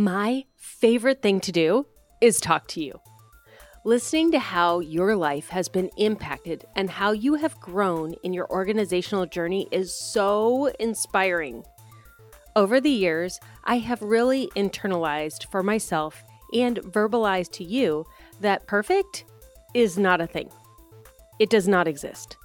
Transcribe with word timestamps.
My 0.00 0.46
favorite 0.56 1.20
thing 1.20 1.40
to 1.40 1.52
do 1.52 1.84
is 2.22 2.40
talk 2.40 2.66
to 2.68 2.82
you. 2.82 3.02
Listening 3.84 4.32
to 4.32 4.38
how 4.38 4.80
your 4.80 5.14
life 5.14 5.50
has 5.50 5.68
been 5.68 5.90
impacted 5.98 6.64
and 6.74 6.88
how 6.88 7.12
you 7.12 7.34
have 7.34 7.60
grown 7.60 8.14
in 8.24 8.32
your 8.32 8.50
organizational 8.50 9.26
journey 9.26 9.68
is 9.70 9.94
so 9.94 10.72
inspiring. 10.80 11.64
Over 12.56 12.80
the 12.80 12.88
years, 12.88 13.38
I 13.64 13.76
have 13.76 14.00
really 14.00 14.50
internalized 14.56 15.50
for 15.50 15.62
myself 15.62 16.24
and 16.54 16.78
verbalized 16.78 17.52
to 17.56 17.64
you 17.64 18.06
that 18.40 18.66
perfect 18.66 19.26
is 19.74 19.98
not 19.98 20.22
a 20.22 20.26
thing. 20.26 20.48
It 21.38 21.50
does 21.50 21.68
not 21.68 21.86
exist. 21.86 22.38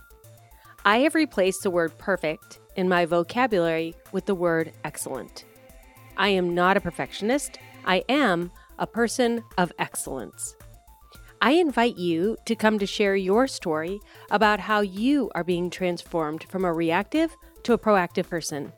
I 0.84 0.98
have 0.98 1.16
replaced 1.16 1.64
the 1.64 1.72
word 1.72 1.98
perfect 1.98 2.60
in 2.76 2.90
my 2.90 3.06
vocabulary 3.06 3.96
with 4.12 4.26
the 4.26 4.36
word 4.36 4.74
excellent. 4.84 5.46
I 6.18 6.30
am 6.30 6.54
not 6.56 6.78
a 6.78 6.82
perfectionist, 6.82 7.58
I 7.86 8.04
am 8.10 8.52
a 8.80 8.88
person 8.88 9.44
of 9.58 9.72
excellence. 9.80 10.56
I 11.42 11.52
invite 11.52 11.98
you 11.98 12.38
to 12.46 12.56
come 12.56 12.80
to 12.80 12.86
share 12.86 13.16
your 13.16 13.48
story 13.48 14.00
about 14.32 14.60
how 14.60 14.82
you 14.82 15.30
are 15.36 15.44
being 15.44 15.70
transformed 15.70 16.46
from 16.46 16.66
a 16.66 16.74
reactive 16.74 17.36
to 17.64 17.74
a 17.74 17.78
proactive 17.78 18.30
person, 18.30 18.74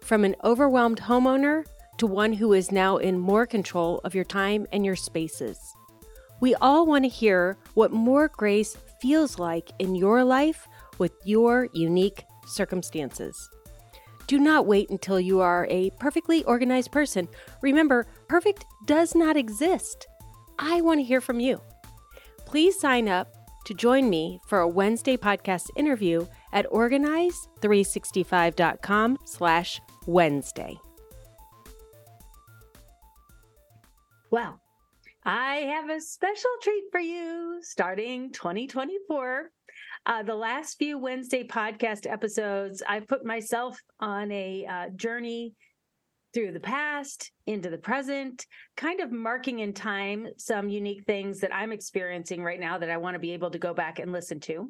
from 0.00 0.24
an 0.24 0.36
overwhelmed 0.44 1.00
homeowner 1.00 1.64
to 1.98 2.06
one 2.06 2.34
who 2.34 2.52
is 2.52 2.70
now 2.70 2.98
in 2.98 3.18
more 3.18 3.46
control 3.46 4.00
of 4.04 4.14
your 4.14 4.24
time 4.24 4.66
and 4.72 4.84
your 4.84 4.96
spaces. 4.96 5.58
We 6.40 6.54
all 6.56 6.86
want 6.86 7.04
to 7.04 7.08
hear 7.08 7.56
what 7.74 7.92
more 7.92 8.28
grace 8.28 8.76
feels 9.00 9.38
like 9.38 9.70
in 9.78 9.94
your 9.94 10.24
life 10.24 10.66
with 10.98 11.12
your 11.24 11.68
unique 11.72 12.24
circumstances. 12.46 13.50
Do 14.26 14.38
not 14.38 14.66
wait 14.66 14.90
until 14.90 15.18
you 15.20 15.40
are 15.40 15.66
a 15.70 15.90
perfectly 16.00 16.42
organized 16.44 16.90
person. 16.92 17.28
Remember, 17.62 18.06
perfect 18.28 18.64
does 18.86 19.14
not 19.14 19.36
exist. 19.36 20.06
I 20.58 20.80
want 20.80 21.00
to 21.00 21.04
hear 21.04 21.20
from 21.20 21.40
you. 21.40 21.60
Please 22.46 22.78
sign 22.78 23.08
up 23.08 23.34
to 23.66 23.74
join 23.74 24.08
me 24.08 24.40
for 24.46 24.60
a 24.60 24.68
Wednesday 24.68 25.16
podcast 25.16 25.70
interview 25.76 26.24
at 26.52 26.70
organize365.com 26.70 29.18
slash 29.24 29.80
Wednesday. 30.06 30.78
Well, 34.30 34.60
I 35.24 35.56
have 35.56 35.90
a 35.90 36.00
special 36.00 36.50
treat 36.60 36.84
for 36.90 37.00
you 37.00 37.58
starting 37.62 38.32
2024. 38.32 39.50
Uh, 40.06 40.22
the 40.22 40.34
last 40.34 40.76
few 40.76 40.98
Wednesday 40.98 41.42
podcast 41.46 42.06
episodes, 42.06 42.82
I've 42.86 43.08
put 43.08 43.24
myself 43.24 43.78
on 44.00 44.30
a 44.32 44.66
uh, 44.66 44.88
journey 44.96 45.54
through 46.34 46.52
the 46.52 46.60
past 46.60 47.30
into 47.46 47.70
the 47.70 47.78
present, 47.78 48.44
kind 48.76 49.00
of 49.00 49.10
marking 49.10 49.60
in 49.60 49.72
time 49.72 50.26
some 50.36 50.68
unique 50.68 51.04
things 51.06 51.40
that 51.40 51.54
I'm 51.54 51.72
experiencing 51.72 52.42
right 52.42 52.60
now 52.60 52.76
that 52.76 52.90
I 52.90 52.98
want 52.98 53.14
to 53.14 53.18
be 53.18 53.32
able 53.32 53.50
to 53.52 53.58
go 53.58 53.72
back 53.72 53.98
and 53.98 54.12
listen 54.12 54.40
to. 54.40 54.68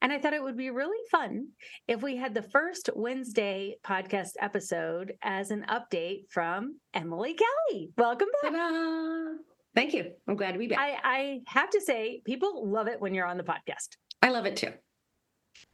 And 0.00 0.12
I 0.12 0.18
thought 0.18 0.32
it 0.32 0.42
would 0.42 0.56
be 0.56 0.70
really 0.70 0.96
fun 1.10 1.48
if 1.86 2.00
we 2.00 2.16
had 2.16 2.32
the 2.32 2.42
first 2.42 2.88
Wednesday 2.94 3.76
podcast 3.84 4.30
episode 4.40 5.12
as 5.22 5.50
an 5.50 5.66
update 5.68 6.30
from 6.30 6.76
Emily 6.94 7.34
Kelly. 7.34 7.90
Welcome 7.98 8.28
back. 8.42 8.52
Ta-da! 8.52 9.34
Thank 9.74 9.92
you. 9.92 10.12
I'm 10.26 10.36
glad 10.36 10.52
to 10.52 10.58
be 10.58 10.68
back. 10.68 10.78
I, 10.78 10.98
I 11.04 11.40
have 11.48 11.70
to 11.70 11.80
say, 11.82 12.22
people 12.24 12.66
love 12.66 12.86
it 12.86 13.00
when 13.00 13.12
you're 13.12 13.26
on 13.26 13.36
the 13.36 13.44
podcast. 13.44 13.96
I 14.22 14.30
love 14.30 14.46
it 14.46 14.56
too. 14.56 14.72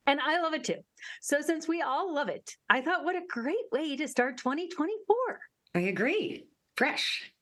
And 0.06 0.20
I 0.20 0.40
love 0.40 0.54
it 0.54 0.64
too. 0.64 0.78
So, 1.20 1.40
since 1.40 1.66
we 1.66 1.82
all 1.82 2.14
love 2.14 2.28
it, 2.28 2.56
I 2.70 2.80
thought 2.80 3.04
what 3.04 3.16
a 3.16 3.22
great 3.28 3.56
way 3.72 3.96
to 3.96 4.08
start 4.08 4.38
2024. 4.38 5.16
I 5.74 5.80
agree. 5.80 6.46
Fresh. 6.76 7.32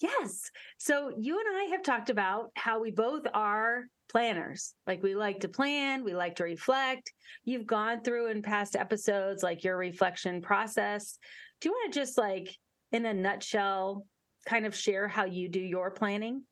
Yes. 0.00 0.50
So, 0.78 1.12
you 1.18 1.38
and 1.38 1.56
I 1.56 1.64
have 1.72 1.82
talked 1.82 2.10
about 2.10 2.50
how 2.56 2.80
we 2.80 2.90
both 2.90 3.26
are 3.32 3.84
planners. 4.10 4.74
Like, 4.86 5.02
we 5.02 5.14
like 5.14 5.40
to 5.40 5.48
plan, 5.48 6.04
we 6.04 6.14
like 6.14 6.36
to 6.36 6.44
reflect. 6.44 7.12
You've 7.44 7.66
gone 7.66 8.02
through 8.02 8.30
in 8.30 8.42
past 8.42 8.76
episodes, 8.76 9.42
like 9.42 9.62
your 9.62 9.76
reflection 9.76 10.42
process. 10.42 11.18
Do 11.60 11.68
you 11.68 11.72
want 11.72 11.92
to 11.92 12.00
just, 12.00 12.18
like, 12.18 12.56
in 12.92 13.06
a 13.06 13.14
nutshell, 13.14 14.06
kind 14.46 14.66
of 14.66 14.74
share 14.74 15.06
how 15.06 15.26
you 15.26 15.48
do 15.48 15.60
your 15.60 15.90
planning? 15.90 16.42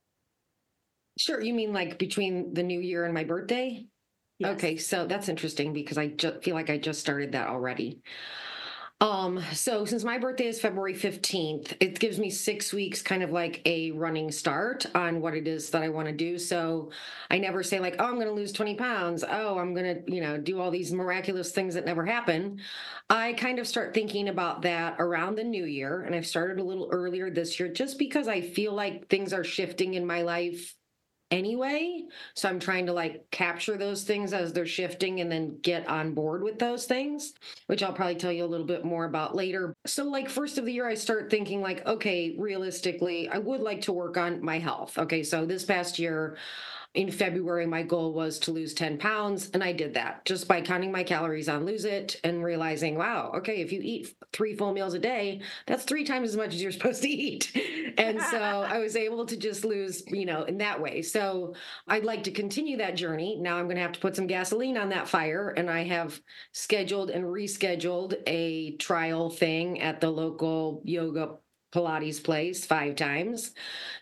Sure. 1.18 1.40
You 1.40 1.52
mean 1.54 1.72
like 1.72 1.98
between 1.98 2.54
the 2.54 2.62
new 2.62 2.80
year 2.80 3.04
and 3.04 3.12
my 3.14 3.24
birthday? 3.24 3.86
Yes. 4.38 4.52
Okay, 4.54 4.76
so 4.76 5.06
that's 5.06 5.28
interesting 5.28 5.72
because 5.72 5.98
I 5.98 6.08
just 6.08 6.44
feel 6.44 6.54
like 6.54 6.70
I 6.70 6.78
just 6.78 7.00
started 7.00 7.32
that 7.32 7.48
already. 7.48 8.00
Um, 9.00 9.40
so 9.52 9.84
since 9.84 10.02
my 10.02 10.18
birthday 10.18 10.46
is 10.48 10.60
February 10.60 10.94
15th, 10.94 11.76
it 11.78 12.00
gives 12.00 12.18
me 12.18 12.30
six 12.30 12.72
weeks 12.72 13.00
kind 13.00 13.22
of 13.22 13.30
like 13.30 13.62
a 13.64 13.92
running 13.92 14.32
start 14.32 14.86
on 14.94 15.20
what 15.20 15.34
it 15.34 15.46
is 15.46 15.70
that 15.70 15.84
I 15.84 15.88
want 15.88 16.08
to 16.08 16.12
do. 16.12 16.36
So 16.36 16.90
I 17.30 17.38
never 17.38 17.62
say 17.62 17.78
like, 17.78 17.94
oh, 18.00 18.06
I'm 18.06 18.18
gonna 18.18 18.32
lose 18.32 18.50
20 18.50 18.74
pounds. 18.74 19.22
Oh, 19.28 19.58
I'm 19.58 19.72
gonna, 19.72 19.98
you 20.08 20.20
know, 20.20 20.36
do 20.36 20.60
all 20.60 20.72
these 20.72 20.92
miraculous 20.92 21.52
things 21.52 21.74
that 21.74 21.86
never 21.86 22.04
happen. 22.04 22.60
I 23.08 23.34
kind 23.34 23.60
of 23.60 23.68
start 23.68 23.94
thinking 23.94 24.28
about 24.28 24.62
that 24.62 24.96
around 24.98 25.36
the 25.36 25.44
new 25.44 25.64
year. 25.64 26.02
And 26.02 26.12
I've 26.14 26.26
started 26.26 26.58
a 26.58 26.64
little 26.64 26.88
earlier 26.90 27.30
this 27.30 27.60
year 27.60 27.68
just 27.68 27.98
because 28.00 28.26
I 28.26 28.40
feel 28.40 28.72
like 28.72 29.08
things 29.08 29.32
are 29.32 29.44
shifting 29.44 29.94
in 29.94 30.06
my 30.06 30.22
life 30.22 30.74
anyway. 31.31 32.05
So 32.34 32.49
I'm 32.49 32.59
trying 32.59 32.87
to 32.87 32.93
like 32.93 33.31
capture 33.31 33.77
those 33.77 34.05
things 34.05 34.33
as 34.33 34.53
they're 34.53 34.66
shifting 34.66 35.21
and 35.21 35.31
then 35.31 35.59
get 35.62 35.87
on 35.89 36.15
board 36.15 36.43
with 36.43 36.59
those 36.59 36.87
things, 36.87 37.34
which 37.66 37.83
I'll 37.83 37.93
probably 37.93 38.16
tell 38.16 38.33
you 38.33 38.44
a 38.44 38.47
little 38.47 38.66
bit 38.66 38.84
more 38.84 39.05
about 39.05 39.34
later. 39.34 39.75
So, 39.87 40.05
like, 40.05 40.28
first 40.28 40.59
of 40.59 40.65
the 40.65 40.72
year, 40.72 40.89
I 40.89 40.94
start 40.94 41.31
thinking, 41.31 41.61
like, 41.61 41.87
okay, 41.87 42.34
realistically, 42.39 43.28
I 43.28 43.39
would 43.39 43.61
like 43.61 43.83
to 43.83 43.93
work 43.93 44.16
on 44.16 44.43
my 44.43 44.59
health. 44.59 44.99
Okay. 44.99 45.22
So 45.22 45.44
this 45.44 45.65
past 45.65 45.99
year, 45.99 46.37
in 46.94 47.10
February, 47.10 47.66
my 47.66 47.82
goal 47.82 48.15
was 48.15 48.38
to 48.41 48.50
lose 48.50 48.72
10 48.72 48.99
pounds, 48.99 49.50
and 49.53 49.62
I 49.62 49.72
did 49.72 49.94
that 49.94 50.25
just 50.25 50.49
by 50.49 50.62
counting 50.62 50.91
my 50.91 51.03
calories 51.03 51.49
on 51.49 51.66
Lose 51.66 51.84
It 51.84 52.19
and 52.25 52.43
realizing, 52.43 52.97
wow, 52.97 53.31
okay, 53.37 53.60
if 53.60 53.71
you 53.72 53.81
eat 53.82 54.15
three 54.32 54.56
full 54.56 54.72
meals 54.72 54.94
a 54.94 54.98
day, 54.98 55.43
that's 55.66 55.84
three 55.84 56.03
times 56.03 56.31
as 56.31 56.37
much 56.37 56.54
as 56.54 56.62
you're 56.62 56.72
supposed 56.78 57.03
to 57.03 57.09
eat. 57.09 57.53
And 57.98 58.21
so 58.22 58.38
I 58.38 58.78
was 58.78 58.97
able 58.97 59.27
to 59.27 59.37
just 59.37 59.65
lose, 59.65 60.03
you 60.06 60.25
know, 60.25 60.44
in 60.44 60.59
that 60.59 60.81
way. 60.81 61.03
So 61.03 61.54
I'd 61.87 62.04
like 62.04 62.25
to 62.25 62.31
continue 62.31 62.78
that 62.78 62.97
journey. 62.97 63.37
Now 63.37 63.56
I'm 63.56 63.65
going 63.65 63.77
to 63.77 63.82
have 63.82 63.93
to 63.93 64.00
put 64.00 64.16
some 64.16 64.27
gasoline 64.27 64.78
on 64.78 64.88
that 64.88 65.09
fire, 65.09 65.50
and 65.50 65.71
I 65.71 65.84
have 65.84 66.19
scheduled 66.53 67.10
and 67.10 67.25
rescheduled 67.25 68.15
a 68.27 68.77
trial 68.77 69.31
thing 69.31 69.82
at 69.82 70.00
the 70.00 70.10
local 70.10 70.81
yoga 70.84 71.37
Pilates 71.72 72.22
place 72.22 72.64
five 72.64 72.96
times. 72.96 73.52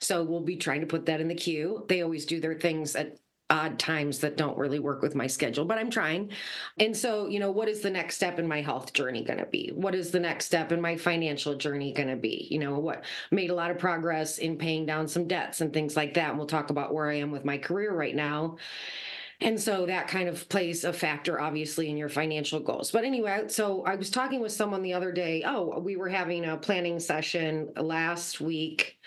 So 0.00 0.22
we'll 0.22 0.40
be 0.40 0.56
trying 0.56 0.80
to 0.80 0.86
put 0.86 1.06
that 1.06 1.20
in 1.20 1.28
the 1.28 1.34
queue. 1.34 1.84
They 1.88 2.02
always 2.02 2.26
do 2.26 2.40
their 2.40 2.54
things 2.54 2.94
at 2.94 3.18
odd 3.48 3.78
times 3.78 4.18
that 4.18 4.36
don't 4.36 4.58
really 4.58 4.78
work 4.78 5.02
with 5.02 5.14
my 5.14 5.26
schedule, 5.26 5.64
but 5.64 5.78
I'm 5.78 5.90
trying. 5.90 6.30
And 6.78 6.96
so, 6.96 7.28
you 7.28 7.38
know, 7.38 7.50
what 7.50 7.68
is 7.68 7.80
the 7.80 7.90
next 7.90 8.16
step 8.16 8.38
in 8.38 8.48
my 8.48 8.60
health 8.60 8.92
journey 8.92 9.22
going 9.22 9.38
to 9.38 9.46
be? 9.46 9.70
What 9.74 9.94
is 9.94 10.10
the 10.10 10.18
next 10.18 10.46
step 10.46 10.72
in 10.72 10.80
my 10.80 10.96
financial 10.96 11.54
journey 11.54 11.92
going 11.92 12.08
to 12.08 12.16
be? 12.16 12.48
You 12.50 12.58
know, 12.58 12.78
what 12.78 13.04
made 13.30 13.50
a 13.50 13.54
lot 13.54 13.70
of 13.70 13.78
progress 13.78 14.38
in 14.38 14.58
paying 14.58 14.84
down 14.84 15.06
some 15.06 15.28
debts 15.28 15.60
and 15.60 15.72
things 15.72 15.96
like 15.96 16.14
that. 16.14 16.30
And 16.30 16.38
we'll 16.38 16.48
talk 16.48 16.70
about 16.70 16.92
where 16.92 17.08
I 17.08 17.18
am 17.18 17.30
with 17.30 17.44
my 17.44 17.58
career 17.58 17.94
right 17.94 18.16
now. 18.16 18.56
And 19.40 19.60
so 19.60 19.86
that 19.86 20.08
kind 20.08 20.28
of 20.28 20.48
plays 20.48 20.84
a 20.84 20.92
factor, 20.92 21.40
obviously, 21.40 21.90
in 21.90 21.96
your 21.96 22.08
financial 22.08 22.60
goals. 22.60 22.90
But 22.90 23.04
anyway, 23.04 23.44
so 23.48 23.84
I 23.84 23.96
was 23.96 24.10
talking 24.10 24.40
with 24.40 24.52
someone 24.52 24.82
the 24.82 24.94
other 24.94 25.12
day. 25.12 25.42
Oh, 25.46 25.78
we 25.78 25.96
were 25.96 26.08
having 26.08 26.44
a 26.44 26.56
planning 26.56 26.98
session 26.98 27.72
last 27.76 28.40
week 28.40 28.98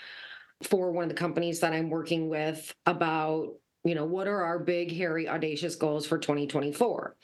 for 0.63 0.91
one 0.91 1.03
of 1.03 1.09
the 1.09 1.15
companies 1.15 1.61
that 1.61 1.73
I'm 1.73 1.89
working 1.89 2.29
with 2.29 2.73
about 2.85 3.53
you 3.85 3.95
know 3.95 4.05
what 4.05 4.27
are 4.27 4.43
our 4.43 4.59
big 4.59 4.91
hairy 4.91 5.27
audacious 5.27 5.75
goals 5.75 6.05
for 6.05 6.17
2024 6.17 7.15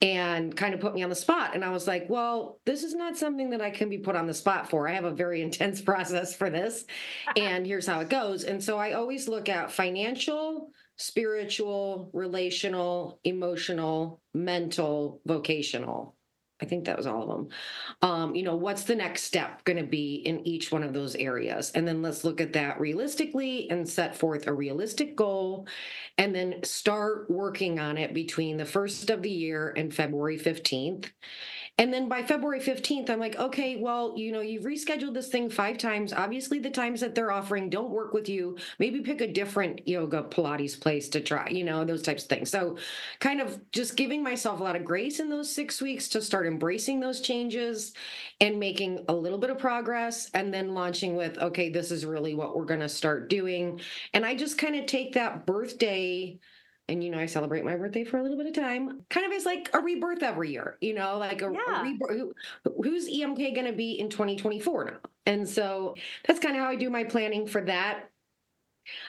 and 0.00 0.56
kind 0.56 0.72
of 0.72 0.80
put 0.80 0.94
me 0.94 1.02
on 1.02 1.10
the 1.10 1.14
spot 1.14 1.54
and 1.54 1.62
i 1.62 1.68
was 1.68 1.86
like 1.86 2.08
well 2.08 2.60
this 2.64 2.82
is 2.82 2.94
not 2.94 3.16
something 3.16 3.50
that 3.50 3.60
i 3.60 3.70
can 3.70 3.90
be 3.90 3.98
put 3.98 4.16
on 4.16 4.26
the 4.26 4.32
spot 4.32 4.70
for 4.70 4.88
i 4.88 4.92
have 4.92 5.04
a 5.04 5.10
very 5.10 5.42
intense 5.48 5.82
process 5.82 6.34
for 6.34 6.48
this 6.48 6.86
and 7.36 7.66
here's 7.66 7.86
how 7.86 8.00
it 8.00 8.08
goes 8.08 8.44
and 8.44 8.62
so 8.62 8.78
i 8.78 8.92
always 8.92 9.28
look 9.28 9.48
at 9.48 9.70
financial 9.70 10.70
spiritual, 10.98 12.10
relational, 12.12 13.20
emotional, 13.24 14.20
mental, 14.34 15.20
vocational. 15.24 16.14
I 16.60 16.64
think 16.64 16.86
that 16.86 16.96
was 16.96 17.06
all 17.06 17.22
of 17.22 17.28
them. 17.28 17.48
Um, 18.02 18.34
you 18.34 18.42
know, 18.42 18.56
what's 18.56 18.82
the 18.82 18.96
next 18.96 19.22
step 19.22 19.62
going 19.62 19.76
to 19.76 19.84
be 19.84 20.16
in 20.16 20.44
each 20.44 20.72
one 20.72 20.82
of 20.82 20.92
those 20.92 21.14
areas? 21.14 21.70
And 21.70 21.86
then 21.86 22.02
let's 22.02 22.24
look 22.24 22.40
at 22.40 22.52
that 22.54 22.80
realistically 22.80 23.70
and 23.70 23.88
set 23.88 24.16
forth 24.16 24.48
a 24.48 24.52
realistic 24.52 25.14
goal 25.14 25.68
and 26.18 26.34
then 26.34 26.56
start 26.64 27.30
working 27.30 27.78
on 27.78 27.96
it 27.96 28.12
between 28.12 28.56
the 28.56 28.64
first 28.64 29.08
of 29.08 29.22
the 29.22 29.30
year 29.30 29.72
and 29.76 29.94
February 29.94 30.38
15th 30.38 31.10
And 31.78 31.94
then 31.94 32.08
by 32.08 32.24
February 32.24 32.58
15th, 32.58 33.08
I'm 33.08 33.20
like, 33.20 33.38
okay, 33.38 33.76
well, 33.76 34.12
you 34.16 34.32
know, 34.32 34.40
you've 34.40 34.64
rescheduled 34.64 35.14
this 35.14 35.28
thing 35.28 35.48
five 35.48 35.78
times. 35.78 36.12
Obviously, 36.12 36.58
the 36.58 36.70
times 36.70 37.00
that 37.00 37.14
they're 37.14 37.30
offering 37.30 37.70
don't 37.70 37.90
work 37.90 38.12
with 38.12 38.28
you. 38.28 38.56
Maybe 38.80 39.00
pick 39.00 39.20
a 39.20 39.32
different 39.32 39.86
yoga 39.86 40.24
Pilates 40.24 40.78
place 40.78 41.08
to 41.10 41.20
try, 41.20 41.48
you 41.48 41.62
know, 41.62 41.84
those 41.84 42.02
types 42.02 42.24
of 42.24 42.28
things. 42.30 42.50
So, 42.50 42.78
kind 43.20 43.40
of 43.40 43.60
just 43.70 43.96
giving 43.96 44.24
myself 44.24 44.58
a 44.58 44.64
lot 44.64 44.74
of 44.74 44.84
grace 44.84 45.20
in 45.20 45.30
those 45.30 45.54
six 45.54 45.80
weeks 45.80 46.08
to 46.08 46.20
start 46.20 46.48
embracing 46.48 46.98
those 46.98 47.20
changes 47.20 47.92
and 48.40 48.58
making 48.58 49.04
a 49.08 49.14
little 49.14 49.38
bit 49.38 49.50
of 49.50 49.58
progress 49.58 50.30
and 50.34 50.52
then 50.52 50.74
launching 50.74 51.14
with, 51.14 51.38
okay, 51.38 51.70
this 51.70 51.92
is 51.92 52.04
really 52.04 52.34
what 52.34 52.56
we're 52.56 52.64
going 52.64 52.80
to 52.80 52.88
start 52.88 53.30
doing. 53.30 53.80
And 54.14 54.26
I 54.26 54.34
just 54.34 54.58
kind 54.58 54.74
of 54.74 54.86
take 54.86 55.12
that 55.14 55.46
birthday 55.46 56.40
and 56.88 57.02
you 57.04 57.10
know 57.10 57.18
I 57.18 57.26
celebrate 57.26 57.64
my 57.64 57.76
birthday 57.76 58.04
for 58.04 58.18
a 58.18 58.22
little 58.22 58.36
bit 58.38 58.46
of 58.46 58.54
time, 58.54 59.02
kind 59.10 59.26
of 59.26 59.32
as 59.32 59.44
like 59.44 59.70
a 59.74 59.80
rebirth 59.80 60.22
every 60.22 60.50
year, 60.50 60.76
you 60.80 60.94
know, 60.94 61.18
like 61.18 61.42
a, 61.42 61.52
Yeah. 61.52 61.80
a 61.80 61.82
rebirth. 61.84 62.10
Who, 62.10 62.34
who's 62.82 63.08
EMK 63.08 63.54
going 63.54 63.66
to 63.66 63.72
be 63.72 63.92
in 63.98 64.08
2024 64.08 64.84
now? 64.86 64.96
And 65.26 65.48
so 65.48 65.94
that's 66.26 66.40
kind 66.40 66.56
of 66.56 66.62
how 66.62 66.68
I 66.70 66.76
do 66.76 66.88
my 66.90 67.04
planning 67.04 67.46
for 67.46 67.60
that. 67.62 68.10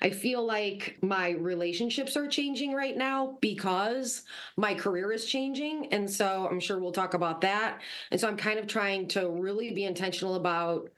I 0.01 0.09
feel 0.09 0.45
like 0.45 0.97
my 1.01 1.29
relationships 1.29 2.17
are 2.17 2.27
changing 2.27 2.73
right 2.73 2.97
now 2.97 3.37
because 3.39 4.23
my 4.57 4.73
career 4.73 5.13
is 5.13 5.25
changing. 5.25 5.87
And 5.93 6.09
so 6.09 6.49
I'm 6.51 6.59
sure 6.59 6.79
we'll 6.79 6.91
talk 6.91 7.13
about 7.13 7.39
that. 7.41 7.79
And 8.11 8.19
so 8.19 8.27
I'm 8.27 8.35
kind 8.35 8.59
of 8.59 8.67
trying 8.67 9.07
to 9.09 9.29
really 9.29 9.71
be 9.73 9.85
intentional 9.85 10.35
about 10.35 10.89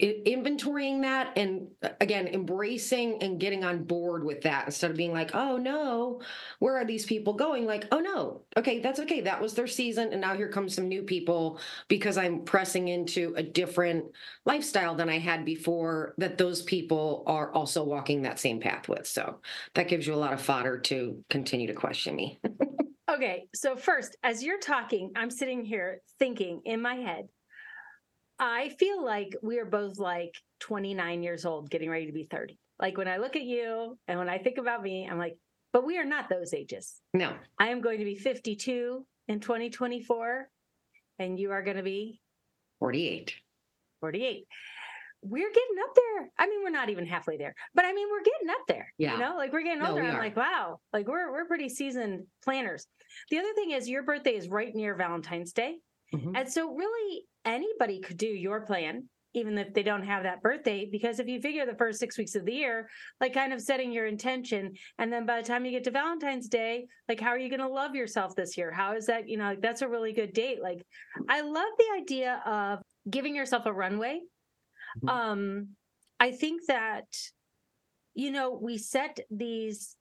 inventorying 0.00 1.02
that 1.02 1.36
and 1.36 1.68
uh, 1.82 1.90
again 2.00 2.26
embracing 2.26 3.22
and 3.22 3.38
getting 3.38 3.64
on 3.64 3.84
board 3.84 4.24
with 4.24 4.40
that 4.42 4.66
instead 4.66 4.90
of 4.90 4.96
being 4.96 5.12
like 5.12 5.34
oh 5.34 5.56
no 5.56 6.20
where 6.58 6.76
are 6.76 6.84
these 6.84 7.06
people 7.06 7.34
going? 7.34 7.64
Like 7.64 7.86
oh 7.92 8.00
no 8.00 8.42
okay 8.56 8.80
that's 8.80 9.00
okay 9.00 9.20
that 9.22 9.40
was 9.40 9.54
their 9.54 9.66
season 9.66 10.12
and 10.12 10.20
now 10.20 10.34
here 10.34 10.48
comes 10.48 10.74
some 10.74 10.88
new 10.88 11.02
people 11.02 11.60
because 11.88 12.18
i'm 12.18 12.44
pressing 12.44 12.88
into 12.88 13.32
a 13.36 13.42
different 13.42 14.04
lifestyle 14.44 14.94
than 14.94 15.08
i 15.08 15.18
had 15.18 15.44
before 15.44 16.14
that 16.18 16.38
those 16.38 16.62
people 16.62 17.22
are 17.26 17.52
also 17.52 17.84
walking 17.84 18.22
that 18.22 18.38
same 18.38 18.60
path 18.60 18.88
with. 18.88 19.06
So 19.06 19.40
that 19.74 19.88
gives 19.88 20.06
you 20.06 20.14
a 20.14 20.16
lot 20.16 20.32
of 20.32 20.40
fodder 20.40 20.78
to 20.80 21.22
continue 21.30 21.66
to 21.68 21.74
question 21.74 22.16
me. 22.16 22.40
Okay, 23.06 23.44
so 23.54 23.76
first, 23.76 24.16
as 24.24 24.42
you're 24.42 24.58
talking, 24.58 25.12
I'm 25.14 25.30
sitting 25.30 25.62
here 25.62 26.00
thinking 26.18 26.62
in 26.64 26.80
my 26.80 26.94
head, 26.94 27.28
I 28.38 28.70
feel 28.80 29.04
like 29.04 29.36
we 29.42 29.58
are 29.58 29.64
both 29.64 29.98
like 29.98 30.34
29 30.60 31.22
years 31.22 31.44
old, 31.44 31.70
getting 31.70 31.90
ready 31.90 32.06
to 32.06 32.12
be 32.12 32.24
30. 32.24 32.58
Like 32.78 32.96
when 32.98 33.08
I 33.08 33.18
look 33.18 33.36
at 33.36 33.42
you 33.44 33.96
and 34.08 34.18
when 34.18 34.28
I 34.28 34.38
think 34.38 34.58
about 34.58 34.82
me, 34.82 35.08
I'm 35.10 35.18
like, 35.18 35.36
but 35.72 35.84
we 35.86 35.98
are 35.98 36.04
not 36.04 36.28
those 36.28 36.52
ages. 36.54 37.00
no 37.12 37.34
I 37.58 37.68
am 37.68 37.80
going 37.80 37.98
to 37.98 38.04
be 38.04 38.16
52 38.16 39.06
in 39.28 39.40
2024, 39.40 40.48
and 41.18 41.38
you 41.38 41.50
are 41.52 41.62
going 41.62 41.76
to 41.76 41.82
be 41.82 42.20
48 42.80 43.34
48. 44.00 44.46
We're 45.22 45.48
getting 45.48 45.76
up 45.82 45.94
there. 45.94 46.30
I 46.38 46.46
mean, 46.46 46.62
we're 46.62 46.68
not 46.70 46.90
even 46.90 47.06
halfway 47.06 47.38
there, 47.38 47.54
but 47.74 47.86
I 47.86 47.92
mean, 47.94 48.08
we're 48.10 48.22
getting 48.22 48.50
up 48.50 48.66
there. 48.68 48.92
Yeah. 48.98 49.14
You 49.14 49.18
know, 49.20 49.36
like 49.36 49.52
we're 49.52 49.62
getting 49.62 49.82
No, 49.82 49.90
older. 49.90 50.02
we 50.02 50.08
I'm 50.08 50.16
are. 50.16 50.18
like, 50.18 50.36
wow, 50.36 50.80
like 50.92 51.08
we're 51.08 51.32
we're 51.32 51.46
pretty 51.46 51.70
seasoned 51.70 52.24
planners. 52.44 52.86
The 53.30 53.38
other 53.38 53.52
thing 53.54 53.70
is 53.70 53.88
your 53.88 54.02
birthday 54.02 54.36
is 54.36 54.48
right 54.48 54.74
near 54.74 54.94
Valentine's 54.96 55.52
Day. 55.52 55.76
Mhm. 56.12 56.36
And 56.36 56.52
so 56.52 56.74
really 56.74 57.26
anybody 57.44 58.00
could 58.00 58.16
do 58.16 58.26
your 58.26 58.64
plan, 58.66 59.08
even 59.34 59.58
if 59.58 59.74
they 59.74 59.82
don't 59.82 60.04
have 60.04 60.22
that 60.22 60.42
birthday, 60.42 60.86
because 60.90 61.18
if 61.18 61.26
you 61.26 61.40
figure 61.40 61.66
the 61.66 61.76
first 61.76 61.98
six 61.98 62.16
weeks 62.16 62.34
of 62.36 62.44
the 62.44 62.54
year, 62.54 62.88
like 63.20 63.34
kind 63.34 63.52
of 63.52 63.60
setting 63.60 63.90
your 63.92 64.06
intention, 64.06 64.74
and 64.98 65.12
then 65.12 65.26
by 65.26 65.40
the 65.40 65.46
time 65.46 65.64
you 65.64 65.72
get 65.72 65.84
to 65.84 65.90
Valentine's 65.90 66.48
Day, 66.48 66.86
like 67.08 67.20
how 67.20 67.28
are 67.30 67.38
you 67.38 67.50
gonna 67.50 67.68
love 67.68 67.94
yourself 67.94 68.34
this 68.36 68.56
year? 68.56 68.70
How 68.72 68.94
is 68.94 69.06
that, 69.06 69.28
you 69.28 69.36
know, 69.36 69.44
like 69.46 69.60
that's 69.60 69.82
a 69.82 69.88
really 69.88 70.12
good 70.12 70.32
date. 70.32 70.62
Like 70.62 70.84
I 71.28 71.40
love 71.40 71.72
the 71.78 71.90
idea 71.96 72.42
of 72.46 72.82
giving 73.10 73.34
yourself 73.34 73.66
a 73.66 73.72
runway. 73.72 74.20
Mhm. 75.02 75.08
Um, 75.08 75.76
I 76.20 76.30
think 76.32 76.66
that, 76.66 77.06
you 78.14 78.30
know, 78.30 78.52
we 78.52 78.78
set 78.78 79.18
these 79.30 79.96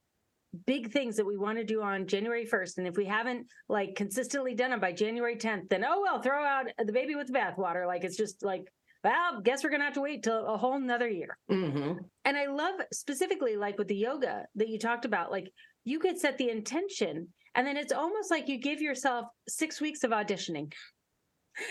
big 0.66 0.92
things 0.92 1.16
that 1.18 1.26
we 1.26 1.38
want 1.38 1.58
to 1.58 1.64
do 1.64 1.82
on 1.82 2.08
January 2.08 2.46
1st. 2.46 2.78
And 2.78 2.88
if 2.88 2.96
we 2.96 3.06
haven't 3.06 3.48
like 3.70 3.96
consistently 3.96 4.54
done 4.56 4.72
them 4.72 4.80
by 4.80 4.92
January 4.92 5.36
10th, 5.36 5.70
then 5.70 5.84
oh 5.84 6.02
well, 6.02 6.22
throw 6.22 6.44
out 6.44 6.68
the 6.78 6.94
baby 6.94 7.16
with 7.16 7.28
the 7.28 7.34
bathwater. 7.34 7.88
Like 7.88 8.04
it's 8.04 8.18
just 8.18 8.44
like, 8.44 8.64
well, 9.04 9.42
guess 9.42 9.64
we're 9.64 9.70
gonna 9.70 9.84
have 9.84 9.94
to 9.96 10.02
wait 10.02 10.24
till 10.24 10.46
a 10.46 10.58
whole 10.58 10.80
nother 10.80 11.10
year. 11.10 11.38
Mhm. 11.50 11.98
And 12.26 12.38
I 12.38 12.46
love 12.48 12.76
specifically 12.92 13.58
like 13.58 13.78
with 13.78 13.88
the 13.88 13.96
yoga 13.96 14.46
that 14.56 14.70
you 14.70 14.80
talked 14.80 15.06
about, 15.06 15.32
like 15.32 15.52
you 15.84 16.00
could 16.00 16.18
set 16.18 16.38
the 16.38 16.50
intention 16.50 17.28
and 17.56 17.68
then 17.68 17.78
it's 17.78 17.94
almost 17.94 18.32
like 18.32 18.48
you 18.48 18.58
give 18.58 18.82
yourself 18.82 19.28
six 19.48 19.80
weeks 19.80 20.04
of 20.04 20.12
auditioning. 20.12 20.74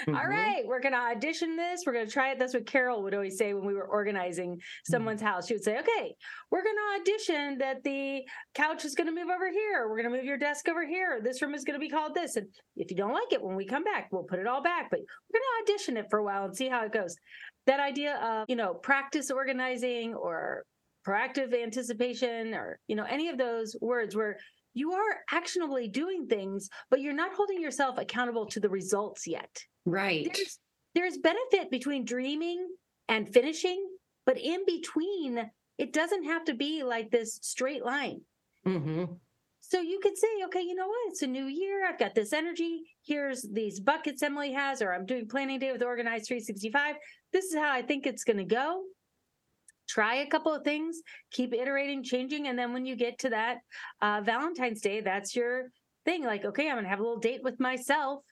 All 0.08 0.14
Mhm. 0.14 0.28
right, 0.28 0.66
we're 0.66 0.80
going 0.80 0.92
to 0.92 0.98
audition 0.98 1.56
this. 1.56 1.82
We're 1.86 1.92
going 1.92 2.06
to 2.06 2.12
try 2.12 2.30
it. 2.30 2.38
That's 2.38 2.54
what 2.54 2.66
Carol 2.66 3.02
would 3.02 3.14
always 3.14 3.36
say 3.36 3.52
when 3.54 3.64
we 3.64 3.74
were 3.74 3.86
organizing 3.86 4.60
someone's 4.84 5.20
house. 5.20 5.46
She 5.48 5.54
would 5.54 5.64
say, 5.64 5.78
okay, 5.78 6.14
we're 6.50 6.62
going 6.62 6.76
to 6.76 7.00
audition 7.00 7.58
that 7.58 7.82
the 7.82 8.22
couch 8.54 8.84
is 8.84 8.94
going 8.94 9.08
to 9.08 9.12
move 9.12 9.30
over 9.30 9.50
here. 9.50 9.88
We're 9.88 10.00
going 10.00 10.10
to 10.10 10.16
move 10.16 10.24
your 10.24 10.38
desk 10.38 10.68
over 10.68 10.86
here. 10.86 11.20
This 11.22 11.42
room 11.42 11.54
is 11.54 11.64
going 11.64 11.78
to 11.78 11.84
be 11.84 11.90
called 11.90 12.14
this. 12.14 12.36
And 12.36 12.46
if 12.76 12.90
you 12.90 12.96
don't 12.96 13.12
like 13.12 13.32
it 13.32 13.42
when 13.42 13.56
we 13.56 13.66
come 13.66 13.84
back, 13.84 14.08
we'll 14.12 14.24
put 14.24 14.38
it 14.38 14.46
all 14.46 14.62
back. 14.62 14.88
But 14.90 15.00
we're 15.00 15.40
going 15.40 15.66
to 15.66 15.72
audition 15.72 15.96
it 15.96 16.06
for 16.10 16.18
a 16.20 16.24
while 16.24 16.44
and 16.44 16.56
see 16.56 16.68
how 16.68 16.84
it 16.84 16.92
goes. 16.92 17.16
That 17.66 17.80
idea 17.80 18.16
of, 18.16 18.46
you 18.48 18.56
know, 18.56 18.74
practice 18.74 19.30
organizing 19.30 20.14
or 20.14 20.64
proactive 21.06 21.52
anticipation 21.60 22.54
or, 22.54 22.78
you 22.86 22.94
know, 22.96 23.04
any 23.04 23.28
of 23.28 23.38
those 23.38 23.76
words 23.80 24.14
where 24.14 24.38
you 24.74 24.92
are 24.92 25.20
actionably 25.30 25.88
doing 25.88 26.26
things, 26.26 26.68
but 26.90 27.00
you're 27.00 27.12
not 27.12 27.34
holding 27.34 27.60
yourself 27.60 27.98
accountable 27.98 28.46
to 28.46 28.60
the 28.60 28.68
results 28.68 29.26
yet. 29.26 29.62
Right. 29.84 30.30
There's 30.32 30.58
there's 30.94 31.18
benefit 31.18 31.70
between 31.70 32.04
dreaming 32.04 32.68
and 33.08 33.32
finishing 33.32 33.86
but 34.24 34.38
in 34.38 34.64
between 34.66 35.50
it 35.78 35.92
doesn't 35.92 36.24
have 36.24 36.44
to 36.44 36.54
be 36.54 36.82
like 36.82 37.10
this 37.10 37.38
straight 37.42 37.84
line. 37.84 38.20
Hmm 38.64 39.04
so 39.64 39.80
you 39.80 40.00
could 40.02 40.18
say 40.18 40.26
okay 40.44 40.60
you 40.60 40.74
know 40.74 40.88
what? 40.88 40.98
It's 41.08 41.22
a 41.22 41.26
new 41.26 41.46
year. 41.46 41.86
I've 41.86 41.98
got 41.98 42.14
this 42.14 42.32
energy. 42.32 42.82
Here's 43.04 43.42
these 43.42 43.80
buckets 43.80 44.22
emily 44.22 44.52
has 44.52 44.80
or 44.80 44.92
i'm 44.92 45.06
doing 45.06 45.26
planning 45.26 45.58
day 45.58 45.72
with 45.72 45.82
Organize 45.82 46.28
365 46.28 46.96
this 47.32 47.46
is 47.46 47.54
how 47.54 47.72
i 47.72 47.82
think 47.82 48.06
it's 48.06 48.22
going 48.22 48.36
to 48.36 48.44
go 48.44 48.82
try 49.92 50.14
a 50.16 50.26
couple 50.26 50.54
of 50.54 50.64
things 50.64 51.00
keep 51.30 51.52
iterating 51.52 52.02
changing 52.02 52.48
and 52.48 52.58
then 52.58 52.72
when 52.72 52.86
you 52.86 52.96
get 52.96 53.18
to 53.18 53.30
that 53.30 53.58
uh, 54.00 54.20
valentine's 54.24 54.80
day 54.80 55.00
that's 55.00 55.36
your 55.36 55.70
thing 56.04 56.24
like 56.24 56.44
okay 56.44 56.68
i'm 56.68 56.76
going 56.76 56.84
to 56.84 56.90
have 56.90 57.00
a 57.00 57.02
little 57.02 57.18
date 57.18 57.42
with 57.42 57.58
myself 57.60 58.22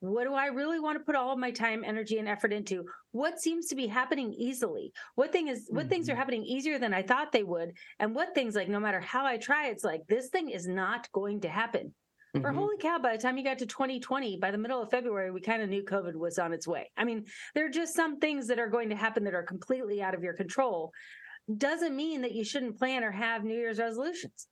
what 0.00 0.24
do 0.24 0.34
I 0.34 0.46
really 0.46 0.78
want 0.78 0.96
to 0.98 1.04
put 1.04 1.16
all 1.16 1.32
of 1.32 1.38
my 1.38 1.50
time, 1.50 1.82
energy, 1.84 2.18
and 2.18 2.28
effort 2.28 2.52
into? 2.52 2.84
What 3.10 3.40
seems 3.40 3.66
to 3.66 3.74
be 3.74 3.88
happening 3.88 4.32
easily? 4.32 4.92
What 5.16 5.32
thing 5.32 5.48
is 5.48 5.66
what 5.70 5.88
things 5.88 6.08
are 6.08 6.14
Mhm. 6.14 6.16
happening 6.16 6.44
easier 6.44 6.78
than 6.78 6.94
I 6.94 7.02
thought 7.02 7.32
they 7.32 7.42
would? 7.42 7.72
And 7.98 8.14
what 8.14 8.34
things 8.34 8.54
like 8.54 8.68
no 8.68 8.78
matter 8.78 9.00
how 9.00 9.26
I 9.26 9.38
try, 9.38 9.68
it's 9.68 9.84
like 9.84 10.06
this 10.06 10.28
thing 10.28 10.50
is 10.50 10.68
not 10.68 11.10
going 11.12 11.40
to 11.40 11.48
happen. 11.48 11.94
Or 12.34 12.52
Mhm. 12.52 12.54
holy 12.54 12.76
cow, 12.78 12.98
by 12.98 13.16
the 13.16 13.22
time 13.22 13.38
you 13.38 13.44
got 13.44 13.58
to 13.58 13.66
2020, 13.66 14.36
by 14.36 14.50
the 14.50 14.58
middle 14.58 14.82
of 14.82 14.90
February, 14.90 15.30
we 15.30 15.40
kind 15.40 15.62
of 15.62 15.68
knew 15.68 15.82
COVID 15.82 16.14
was 16.14 16.38
on 16.38 16.52
its 16.52 16.66
way. 16.68 16.90
I 16.96 17.04
mean, 17.04 17.26
there 17.54 17.64
are 17.64 17.70
just 17.70 17.94
some 17.94 18.18
things 18.18 18.46
that 18.48 18.58
are 18.58 18.68
going 18.68 18.90
to 18.90 18.96
happen 18.96 19.24
that 19.24 19.34
are 19.34 19.42
completely 19.42 20.02
out 20.02 20.14
of 20.14 20.22
your 20.22 20.34
control. 20.34 20.92
Doesn't 21.56 21.96
mean 21.96 22.20
that 22.22 22.32
you 22.32 22.44
shouldn't 22.44 22.78
plan 22.78 23.02
or 23.02 23.10
have 23.10 23.44
New 23.44 23.54
Year's 23.56 23.78
resolutions. 23.78 24.48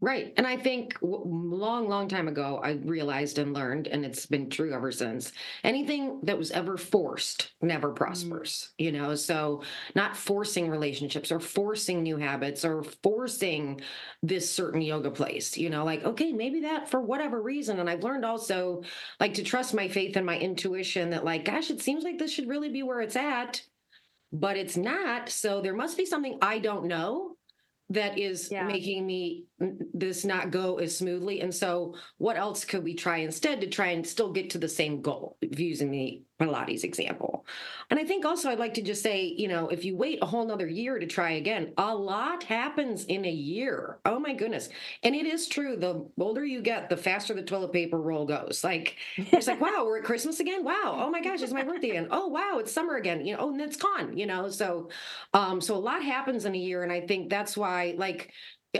Right. 0.00 0.32
And 0.36 0.46
I 0.46 0.56
think 0.56 0.94
w- 1.00 1.24
long, 1.24 1.88
long 1.88 2.06
time 2.06 2.28
ago, 2.28 2.60
I 2.62 2.72
realized 2.84 3.38
and 3.38 3.52
learned, 3.52 3.88
and 3.88 4.04
it's 4.04 4.26
been 4.26 4.48
true 4.48 4.72
ever 4.72 4.92
since 4.92 5.32
anything 5.64 6.20
that 6.22 6.38
was 6.38 6.52
ever 6.52 6.76
forced 6.76 7.52
never 7.60 7.90
mm. 7.90 7.96
prospers, 7.96 8.70
you 8.78 8.92
know? 8.92 9.16
So, 9.16 9.62
not 9.96 10.16
forcing 10.16 10.68
relationships 10.68 11.32
or 11.32 11.40
forcing 11.40 12.02
new 12.02 12.16
habits 12.16 12.64
or 12.64 12.84
forcing 13.02 13.80
this 14.22 14.52
certain 14.52 14.82
yoga 14.82 15.10
place, 15.10 15.58
you 15.58 15.68
know, 15.68 15.84
like, 15.84 16.04
okay, 16.04 16.32
maybe 16.32 16.60
that 16.60 16.88
for 16.88 17.00
whatever 17.00 17.42
reason. 17.42 17.80
And 17.80 17.90
I've 17.90 18.04
learned 18.04 18.24
also, 18.24 18.82
like, 19.18 19.34
to 19.34 19.42
trust 19.42 19.74
my 19.74 19.88
faith 19.88 20.16
and 20.16 20.26
my 20.26 20.38
intuition 20.38 21.10
that, 21.10 21.24
like, 21.24 21.44
gosh, 21.44 21.70
it 21.70 21.80
seems 21.82 22.04
like 22.04 22.18
this 22.18 22.30
should 22.30 22.48
really 22.48 22.70
be 22.70 22.84
where 22.84 23.00
it's 23.00 23.16
at, 23.16 23.62
but 24.32 24.56
it's 24.56 24.76
not. 24.76 25.28
So, 25.28 25.60
there 25.60 25.74
must 25.74 25.96
be 25.96 26.06
something 26.06 26.38
I 26.40 26.60
don't 26.60 26.86
know 26.86 27.37
that 27.90 28.18
is 28.18 28.50
Yeah. 28.50 28.66
making 28.66 29.06
me 29.06 29.44
this 29.94 30.24
not 30.24 30.50
go 30.50 30.76
as 30.78 30.96
smoothly 30.96 31.40
and 31.40 31.54
so 31.54 31.94
what 32.18 32.36
else 32.36 32.64
could 32.64 32.84
we 32.84 32.94
try 32.94 33.18
instead 33.18 33.60
to 33.60 33.66
try 33.66 33.88
and 33.88 34.06
still 34.06 34.32
get 34.32 34.50
to 34.50 34.58
the 34.58 34.68
same 34.68 35.00
goal 35.00 35.36
if 35.40 35.58
using 35.58 35.90
the 35.90 36.22
pilates 36.38 36.84
example. 36.84 37.44
And 37.90 37.98
i 37.98 38.04
think 38.04 38.24
also 38.24 38.50
i'd 38.50 38.58
like 38.58 38.74
to 38.74 38.82
just 38.82 39.02
say 39.02 39.24
you 39.36 39.48
know 39.48 39.68
if 39.68 39.84
you 39.84 39.96
wait 39.96 40.18
a 40.22 40.26
whole 40.26 40.46
nother 40.46 40.66
year 40.68 40.98
to 40.98 41.06
try 41.06 41.32
again 41.32 41.72
a 41.78 41.94
lot 41.94 42.42
happens 42.44 43.04
in 43.06 43.24
a 43.24 43.30
year. 43.30 43.98
Oh 44.04 44.18
my 44.20 44.34
goodness. 44.34 44.68
And 45.02 45.14
it 45.14 45.26
is 45.26 45.48
true 45.48 45.76
the 45.76 46.06
older 46.20 46.44
you 46.44 46.60
get 46.62 46.88
the 46.88 46.96
faster 46.96 47.34
the 47.34 47.42
toilet 47.42 47.72
paper 47.72 48.00
roll 48.00 48.26
goes. 48.26 48.62
Like 48.64 48.96
it's 49.16 49.46
like 49.46 49.60
wow 49.60 49.84
we're 49.84 49.98
at 49.98 50.04
christmas 50.04 50.40
again? 50.40 50.64
Wow. 50.64 50.98
Oh 51.00 51.10
my 51.10 51.20
gosh 51.20 51.42
it's 51.42 51.52
my 51.52 51.62
birthday 51.64 51.90
again. 51.90 52.08
Oh 52.10 52.28
wow 52.28 52.58
it's 52.58 52.72
summer 52.72 52.96
again. 52.96 53.24
You 53.24 53.34
know 53.34 53.40
oh 53.40 53.50
and 53.52 53.60
it's 53.60 53.76
gone 53.76 54.16
you 54.16 54.26
know 54.26 54.48
so 54.48 54.90
um 55.34 55.60
so 55.60 55.74
a 55.76 55.78
lot 55.78 56.02
happens 56.02 56.44
in 56.44 56.54
a 56.54 56.58
year 56.58 56.82
and 56.82 56.92
i 56.92 57.00
think 57.00 57.28
that's 57.30 57.56
why 57.56 57.94
like 57.96 58.32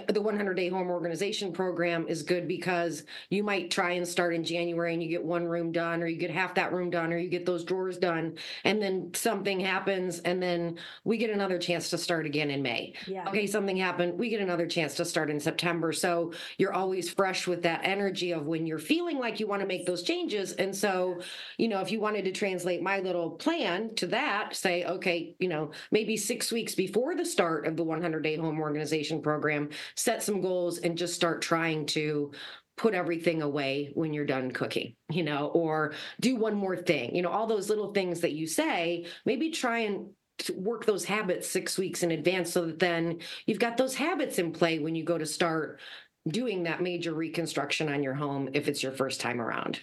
the 0.09 0.21
100 0.21 0.55
day 0.55 0.69
home 0.69 0.91
organization 0.91 1.51
program 1.51 2.07
is 2.09 2.23
good 2.23 2.47
because 2.47 3.05
you 3.31 3.43
might 3.43 3.71
try 3.71 3.93
and 3.93 4.07
start 4.07 4.35
in 4.35 4.45
January 4.45 4.93
and 4.93 5.03
you 5.03 5.09
get 5.09 5.25
one 5.25 5.47
room 5.47 5.73
done 5.73 6.03
or 6.03 6.07
you 6.07 6.19
get 6.19 6.31
half 6.31 6.55
that 6.55 6.75
room 6.75 6.91
done 6.91 7.11
or 7.11 7.17
you 7.17 7.31
get 7.31 7.47
those 7.47 7.65
drawers 7.65 7.97
done 7.97 8.35
and 8.65 8.83
then 8.83 9.11
something 9.15 9.59
happens 9.59 10.19
and 10.21 10.43
then 10.43 10.77
we 11.05 11.17
get 11.17 11.31
another 11.31 11.59
chance 11.59 11.89
to 11.89 11.97
start 11.97 12.27
again 12.27 12.51
in 12.51 12.61
May. 12.61 12.93
Yeah. 13.07 13.27
Okay, 13.29 13.47
something 13.47 13.79
happened, 13.79 14.19
we 14.19 14.29
get 14.29 14.43
another 14.43 14.67
chance 14.67 14.95
to 14.97 15.07
start 15.07 15.31
in 15.31 15.41
September. 15.41 15.93
So 15.95 16.33
you're 16.59 16.75
always 16.75 17.09
fresh 17.09 17.47
with 17.47 17.63
that 17.63 17.81
energy 17.83 18.33
of 18.33 18.47
when 18.47 18.67
you're 18.67 18.79
feeling 18.79 19.19
like 19.19 19.41
you 19.41 19.47
want 19.47 19.63
to 19.63 19.67
make 19.67 19.87
those 19.87 20.03
changes. 20.03 20.53
And 20.53 20.75
so, 20.77 21.23
you 21.57 21.69
know, 21.69 21.81
if 21.81 21.91
you 21.91 21.99
wanted 21.99 22.27
to 22.27 22.33
translate 22.33 22.83
my 22.83 22.99
little 22.99 23.31
plan 23.31 23.95
to 23.95 24.07
that, 24.09 24.55
say, 24.55 24.85
okay, 24.85 25.35
you 25.39 25.49
know, 25.49 25.71
maybe 25.91 26.19
six 26.19 26.53
weeks 26.53 26.75
before 26.75 27.15
the 27.15 27.25
start 27.25 27.67
of 27.67 27.79
the 27.79 27.85
100 27.85 28.23
day 28.23 28.37
home 28.37 28.61
organization 28.61 29.23
program, 29.23 29.71
set 29.97 30.23
some 30.23 30.41
goals 30.41 30.79
and 30.79 30.99
just 30.99 31.15
start 31.15 31.43
trying 31.43 31.87
to 31.87 32.33
put 32.77 32.95
everything 32.95 33.43
away 33.43 33.91
when 33.95 34.13
you're 34.13 34.25
done 34.25 34.51
cooking, 34.53 34.95
you 35.11 35.25
know, 35.25 35.49
or 35.49 35.93
do 36.21 36.37
one 36.37 36.55
more 36.55 36.77
thing, 36.77 37.15
you 37.15 37.23
know, 37.23 37.31
all 37.31 37.47
those 37.47 37.69
little 37.69 37.93
things 37.93 38.21
that 38.21 38.33
you 38.33 38.47
say, 38.47 39.07
maybe 39.27 39.51
try 39.51 39.81
and 39.81 40.11
work 40.55 40.87
those 40.87 41.05
habits 41.05 41.49
six 41.49 41.77
weeks 41.77 42.05
in 42.05 42.13
advance 42.13 42.53
so 42.53 42.67
that 42.67 42.79
then 42.79 43.19
you've 43.47 43.59
got 43.59 43.77
those 43.77 43.95
habits 43.95 44.39
in 44.39 44.53
play 44.53 44.79
when 44.79 44.95
you 44.95 45.05
go 45.05 45.19
to 45.19 45.27
start 45.27 45.81
doing 46.29 46.63
that 46.63 46.81
major 46.81 47.13
reconstruction 47.13 47.89
on 47.89 48.03
your 48.03 48.15
home 48.15 48.49
if 48.53 48.69
it's 48.69 48.83
your 48.83 48.93
first 48.93 49.21
time 49.21 49.41
around. 49.41 49.81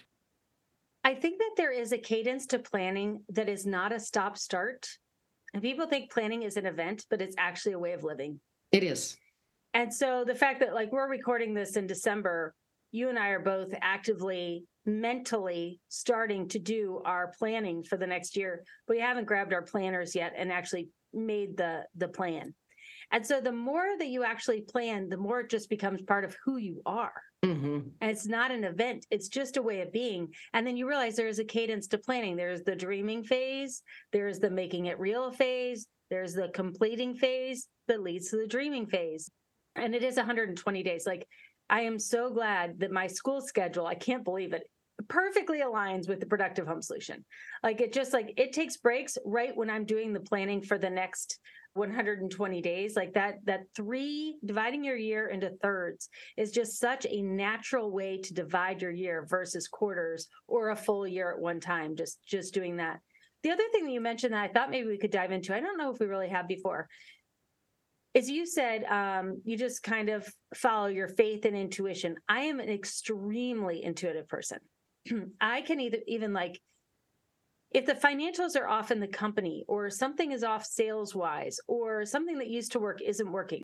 I 1.04 1.14
think 1.14 1.38
that 1.38 1.52
there 1.56 1.72
is 1.72 1.92
a 1.92 1.98
cadence 1.98 2.46
to 2.46 2.58
planning 2.58 3.22
that 3.28 3.48
is 3.48 3.66
not 3.66 3.92
a 3.92 4.00
stop 4.00 4.38
start. 4.38 4.88
And 5.52 5.62
people 5.62 5.86
think 5.86 6.10
planning 6.10 6.42
is 6.42 6.56
an 6.56 6.66
event, 6.66 7.06
but 7.10 7.20
it's 7.20 7.36
actually 7.38 7.72
a 7.72 7.78
way 7.78 7.92
of 7.92 8.02
living. 8.02 8.40
It 8.72 8.82
is. 8.82 9.16
And 9.76 9.92
so 9.92 10.24
the 10.26 10.34
fact 10.34 10.60
that 10.60 10.72
like 10.72 10.90
we're 10.90 11.06
recording 11.06 11.52
this 11.52 11.76
in 11.76 11.86
December, 11.86 12.54
you 12.92 13.10
and 13.10 13.18
I 13.18 13.28
are 13.28 13.40
both 13.40 13.74
actively 13.82 14.64
mentally 14.86 15.80
starting 15.90 16.48
to 16.48 16.58
do 16.58 17.02
our 17.04 17.34
planning 17.38 17.84
for 17.84 17.98
the 17.98 18.06
next 18.06 18.38
year. 18.38 18.64
We 18.88 18.98
haven't 19.00 19.26
grabbed 19.26 19.52
our 19.52 19.60
planners 19.60 20.14
yet 20.14 20.32
and 20.34 20.50
actually 20.50 20.88
made 21.12 21.58
the 21.58 21.84
the 21.94 22.08
plan. 22.08 22.54
And 23.12 23.24
so 23.24 23.38
the 23.38 23.52
more 23.52 23.98
that 23.98 24.08
you 24.08 24.24
actually 24.24 24.62
plan, 24.62 25.10
the 25.10 25.18
more 25.18 25.40
it 25.40 25.50
just 25.50 25.68
becomes 25.68 26.00
part 26.00 26.24
of 26.24 26.34
who 26.42 26.56
you 26.56 26.80
are. 26.86 27.20
Mm-hmm. 27.44 27.80
And 28.00 28.10
it's 28.10 28.26
not 28.26 28.50
an 28.50 28.64
event, 28.64 29.04
it's 29.10 29.28
just 29.28 29.58
a 29.58 29.62
way 29.62 29.82
of 29.82 29.92
being. 29.92 30.28
And 30.54 30.66
then 30.66 30.78
you 30.78 30.88
realize 30.88 31.16
there 31.16 31.28
is 31.28 31.38
a 31.38 31.44
cadence 31.44 31.86
to 31.88 31.98
planning. 31.98 32.34
There's 32.34 32.62
the 32.62 32.74
dreaming 32.74 33.24
phase, 33.24 33.82
there's 34.10 34.38
the 34.38 34.48
making 34.48 34.86
it 34.86 34.98
real 34.98 35.30
phase, 35.32 35.86
there's 36.08 36.32
the 36.32 36.48
completing 36.54 37.14
phase 37.14 37.68
that 37.88 38.00
leads 38.00 38.30
to 38.30 38.38
the 38.38 38.46
dreaming 38.46 38.86
phase 38.86 39.30
and 39.76 39.94
it 39.94 40.02
is 40.02 40.16
120 40.16 40.82
days. 40.82 41.06
Like 41.06 41.26
I 41.68 41.82
am 41.82 41.98
so 41.98 42.30
glad 42.30 42.80
that 42.80 42.92
my 42.92 43.06
school 43.06 43.40
schedule, 43.40 43.86
I 43.86 43.94
can't 43.94 44.24
believe 44.24 44.52
it, 44.52 44.68
perfectly 45.08 45.60
aligns 45.60 46.08
with 46.08 46.20
the 46.20 46.26
productive 46.26 46.66
home 46.66 46.82
solution. 46.82 47.24
Like 47.62 47.80
it 47.80 47.92
just 47.92 48.12
like 48.12 48.32
it 48.36 48.52
takes 48.52 48.76
breaks 48.76 49.18
right 49.24 49.56
when 49.56 49.70
I'm 49.70 49.84
doing 49.84 50.12
the 50.12 50.20
planning 50.20 50.62
for 50.62 50.78
the 50.78 50.90
next 50.90 51.38
120 51.76 52.62
days 52.62 52.96
like 52.96 53.12
that 53.12 53.34
that 53.44 53.60
three 53.74 54.38
dividing 54.44 54.82
your 54.82 54.96
year 54.96 55.28
into 55.28 55.50
thirds 55.62 56.08
is 56.36 56.50
just 56.50 56.80
such 56.80 57.06
a 57.08 57.20
natural 57.20 57.90
way 57.90 58.16
to 58.16 58.32
divide 58.32 58.80
your 58.80 58.90
year 58.90 59.26
versus 59.28 59.68
quarters 59.68 60.26
or 60.48 60.70
a 60.70 60.76
full 60.76 61.06
year 61.06 61.30
at 61.30 61.38
one 61.38 61.60
time 61.60 61.94
just 61.94 62.18
just 62.26 62.54
doing 62.54 62.76
that 62.76 63.00
the 63.42 63.50
other 63.50 63.62
thing 63.72 63.84
that 63.84 63.92
you 63.92 64.00
mentioned 64.00 64.32
that 64.32 64.42
i 64.42 64.52
thought 64.52 64.70
maybe 64.70 64.88
we 64.88 64.96
could 64.96 65.10
dive 65.10 65.32
into 65.32 65.54
i 65.54 65.60
don't 65.60 65.76
know 65.76 65.92
if 65.92 66.00
we 66.00 66.06
really 66.06 66.28
have 66.28 66.48
before 66.48 66.88
as 68.16 68.30
you 68.30 68.46
said, 68.46 68.84
um, 68.84 69.42
you 69.44 69.58
just 69.58 69.82
kind 69.82 70.08
of 70.08 70.26
follow 70.54 70.86
your 70.86 71.08
faith 71.08 71.44
and 71.44 71.54
intuition. 71.54 72.16
I 72.30 72.40
am 72.40 72.60
an 72.60 72.70
extremely 72.70 73.84
intuitive 73.84 74.26
person. 74.26 74.58
I 75.40 75.60
can 75.60 75.80
either 75.80 75.98
even 76.08 76.32
like 76.32 76.58
if 77.72 77.84
the 77.84 77.94
financials 77.94 78.58
are 78.58 78.66
off 78.66 78.90
in 78.90 79.00
the 79.00 79.06
company 79.06 79.64
or 79.68 79.90
something 79.90 80.32
is 80.32 80.42
off 80.42 80.64
sales 80.64 81.14
wise 81.14 81.58
or 81.68 82.06
something 82.06 82.38
that 82.38 82.48
used 82.48 82.72
to 82.72 82.78
work 82.78 83.02
isn't 83.02 83.30
working. 83.30 83.60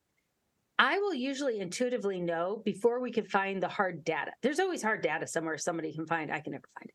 I 0.78 0.98
will 0.98 1.14
usually 1.14 1.60
intuitively 1.60 2.20
know 2.20 2.60
before 2.62 3.00
we 3.00 3.10
can 3.10 3.24
find 3.24 3.62
the 3.62 3.68
hard 3.68 4.04
data. 4.04 4.32
There's 4.42 4.60
always 4.60 4.82
hard 4.82 5.00
data 5.00 5.26
somewhere 5.26 5.56
somebody 5.56 5.94
can 5.94 6.06
find. 6.06 6.30
I 6.30 6.40
can 6.40 6.52
never 6.52 6.68
find 6.78 6.90
it. 6.90 6.94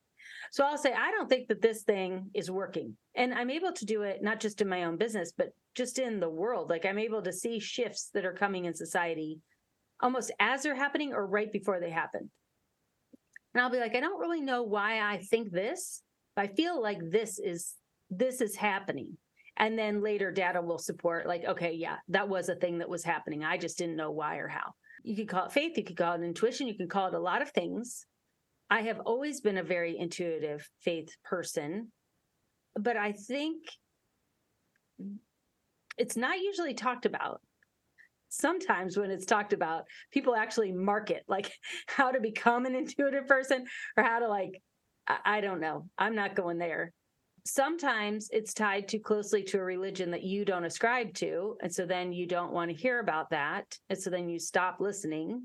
So 0.51 0.65
I'll 0.65 0.77
say, 0.77 0.93
I 0.93 1.11
don't 1.11 1.29
think 1.29 1.47
that 1.47 1.61
this 1.61 1.83
thing 1.83 2.29
is 2.33 2.49
working. 2.49 2.95
And 3.15 3.33
I'm 3.33 3.49
able 3.49 3.71
to 3.73 3.85
do 3.85 4.03
it 4.03 4.23
not 4.23 4.39
just 4.39 4.61
in 4.61 4.69
my 4.69 4.83
own 4.83 4.97
business, 4.97 5.31
but 5.37 5.49
just 5.75 5.99
in 5.99 6.19
the 6.19 6.29
world. 6.29 6.69
Like 6.69 6.85
I'm 6.85 6.99
able 6.99 7.21
to 7.21 7.33
see 7.33 7.59
shifts 7.59 8.09
that 8.13 8.25
are 8.25 8.33
coming 8.33 8.65
in 8.65 8.73
society 8.73 9.39
almost 10.01 10.31
as 10.39 10.63
they're 10.63 10.75
happening 10.75 11.13
or 11.13 11.25
right 11.25 11.51
before 11.51 11.79
they 11.79 11.89
happen. 11.89 12.29
And 13.53 13.61
I'll 13.61 13.71
be 13.71 13.79
like, 13.79 13.95
I 13.95 13.99
don't 13.99 14.19
really 14.19 14.41
know 14.41 14.63
why 14.63 15.01
I 15.01 15.17
think 15.17 15.51
this, 15.51 16.01
but 16.35 16.43
I 16.43 16.53
feel 16.53 16.81
like 16.81 16.99
this 17.09 17.39
is 17.39 17.73
this 18.09 18.41
is 18.41 18.55
happening. 18.55 19.17
And 19.57 19.77
then 19.77 20.03
later 20.03 20.31
data 20.31 20.61
will 20.61 20.77
support 20.77 21.27
like, 21.27 21.43
okay, 21.45 21.73
yeah, 21.73 21.95
that 22.09 22.29
was 22.29 22.49
a 22.49 22.55
thing 22.55 22.77
that 22.77 22.89
was 22.89 23.03
happening. 23.03 23.43
I 23.43 23.57
just 23.57 23.77
didn't 23.77 23.95
know 23.95 24.11
why 24.11 24.37
or 24.37 24.47
how. 24.47 24.73
You 25.03 25.15
could 25.15 25.29
call 25.29 25.45
it 25.45 25.51
faith, 25.51 25.77
you 25.77 25.83
could 25.83 25.97
call 25.97 26.13
it 26.13 26.23
intuition, 26.23 26.67
you 26.67 26.75
can 26.75 26.87
call 26.87 27.07
it 27.07 27.13
a 27.15 27.19
lot 27.19 27.41
of 27.41 27.49
things. 27.49 28.05
I 28.69 28.81
have 28.81 28.99
always 29.05 29.41
been 29.41 29.57
a 29.57 29.63
very 29.63 29.97
intuitive 29.97 30.67
faith 30.81 31.09
person, 31.23 31.91
but 32.75 32.97
I 32.97 33.13
think 33.13 33.63
it's 35.97 36.17
not 36.17 36.39
usually 36.39 36.73
talked 36.73 37.05
about. 37.05 37.41
Sometimes 38.29 38.97
when 38.97 39.09
it's 39.09 39.25
talked 39.25 39.53
about, 39.53 39.85
people 40.11 40.35
actually 40.35 40.73
market 40.73 41.23
like 41.27 41.51
how 41.87 42.11
to 42.11 42.19
become 42.19 42.65
an 42.65 42.75
intuitive 42.75 43.27
person 43.27 43.65
or 43.95 44.03
how 44.03 44.19
to 44.19 44.27
like, 44.27 44.61
I, 45.07 45.17
I 45.25 45.41
don't 45.41 45.61
know. 45.61 45.87
I'm 45.97 46.15
not 46.15 46.35
going 46.35 46.57
there. 46.57 46.91
Sometimes 47.45 48.27
it's 48.33 48.53
tied 48.53 48.89
too 48.89 48.99
closely 48.99 49.41
to 49.43 49.59
a 49.59 49.63
religion 49.63 50.11
that 50.11 50.23
you 50.23 50.43
don't 50.43 50.65
ascribe 50.65 51.13
to. 51.15 51.55
And 51.61 51.73
so 51.73 51.85
then 51.85 52.11
you 52.11 52.27
don't 52.27 52.51
want 52.51 52.69
to 52.69 52.75
hear 52.75 52.99
about 52.99 53.29
that. 53.29 53.77
And 53.89 53.97
so 53.97 54.09
then 54.09 54.27
you 54.27 54.37
stop 54.37 54.81
listening 54.81 55.43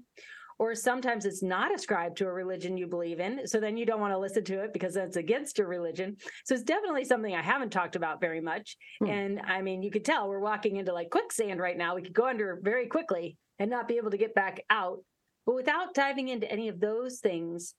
or 0.63 0.77
sometimes 0.77 1.25
it's 1.25 1.43
not 1.43 1.75
ascribed 1.75 2.17
to 2.17 2.25
a 2.25 2.33
religion 2.33 2.77
you 2.77 2.87
believe 2.87 3.19
in. 3.19 3.49
So 3.49 3.59
then 3.59 3.77
you 3.77 3.85
don't 3.85 4.01
want 4.01 4.13
to 4.13 4.19
listen 4.19 4.45
to 4.45 4.63
it 4.63 4.73
because 4.73 4.95
that's 4.95 5.17
against 5.17 5.59
your 5.59 5.67
religion. 5.67 6.17
So 6.45 6.55
it's 6.55 6.63
definitely 6.63 7.05
something 7.05 7.35
I 7.35 7.43
haven't 7.43 7.71
talked 7.71 7.97
about 7.97 8.21
very 8.21 8.41
much. 8.41 8.77
Hmm. 9.01 9.11
And 9.11 9.41
I 9.41 9.61
mean, 9.61 9.83
you 9.83 9.91
could 9.91 10.05
tell 10.05 10.29
we're 10.29 10.39
walking 10.39 10.77
into 10.77 10.93
like 10.93 11.11
quicksand 11.11 11.59
right 11.59 11.77
now. 11.77 11.97
We 11.97 12.03
could 12.03 12.15
go 12.15 12.29
under 12.29 12.61
very 12.63 12.87
quickly 12.87 13.37
and 13.59 13.73
not 13.73 13.89
be 13.89 13.97
able 13.97 14.13
to 14.13 14.17
get 14.17 14.37
back 14.37 14.61
out. 14.71 15.01
But 15.47 15.57
without 15.57 15.95
diving 15.95 16.29
into 16.29 16.49
any 16.49 16.69
of 16.69 16.79
those 16.79 17.19
things, 17.19 17.75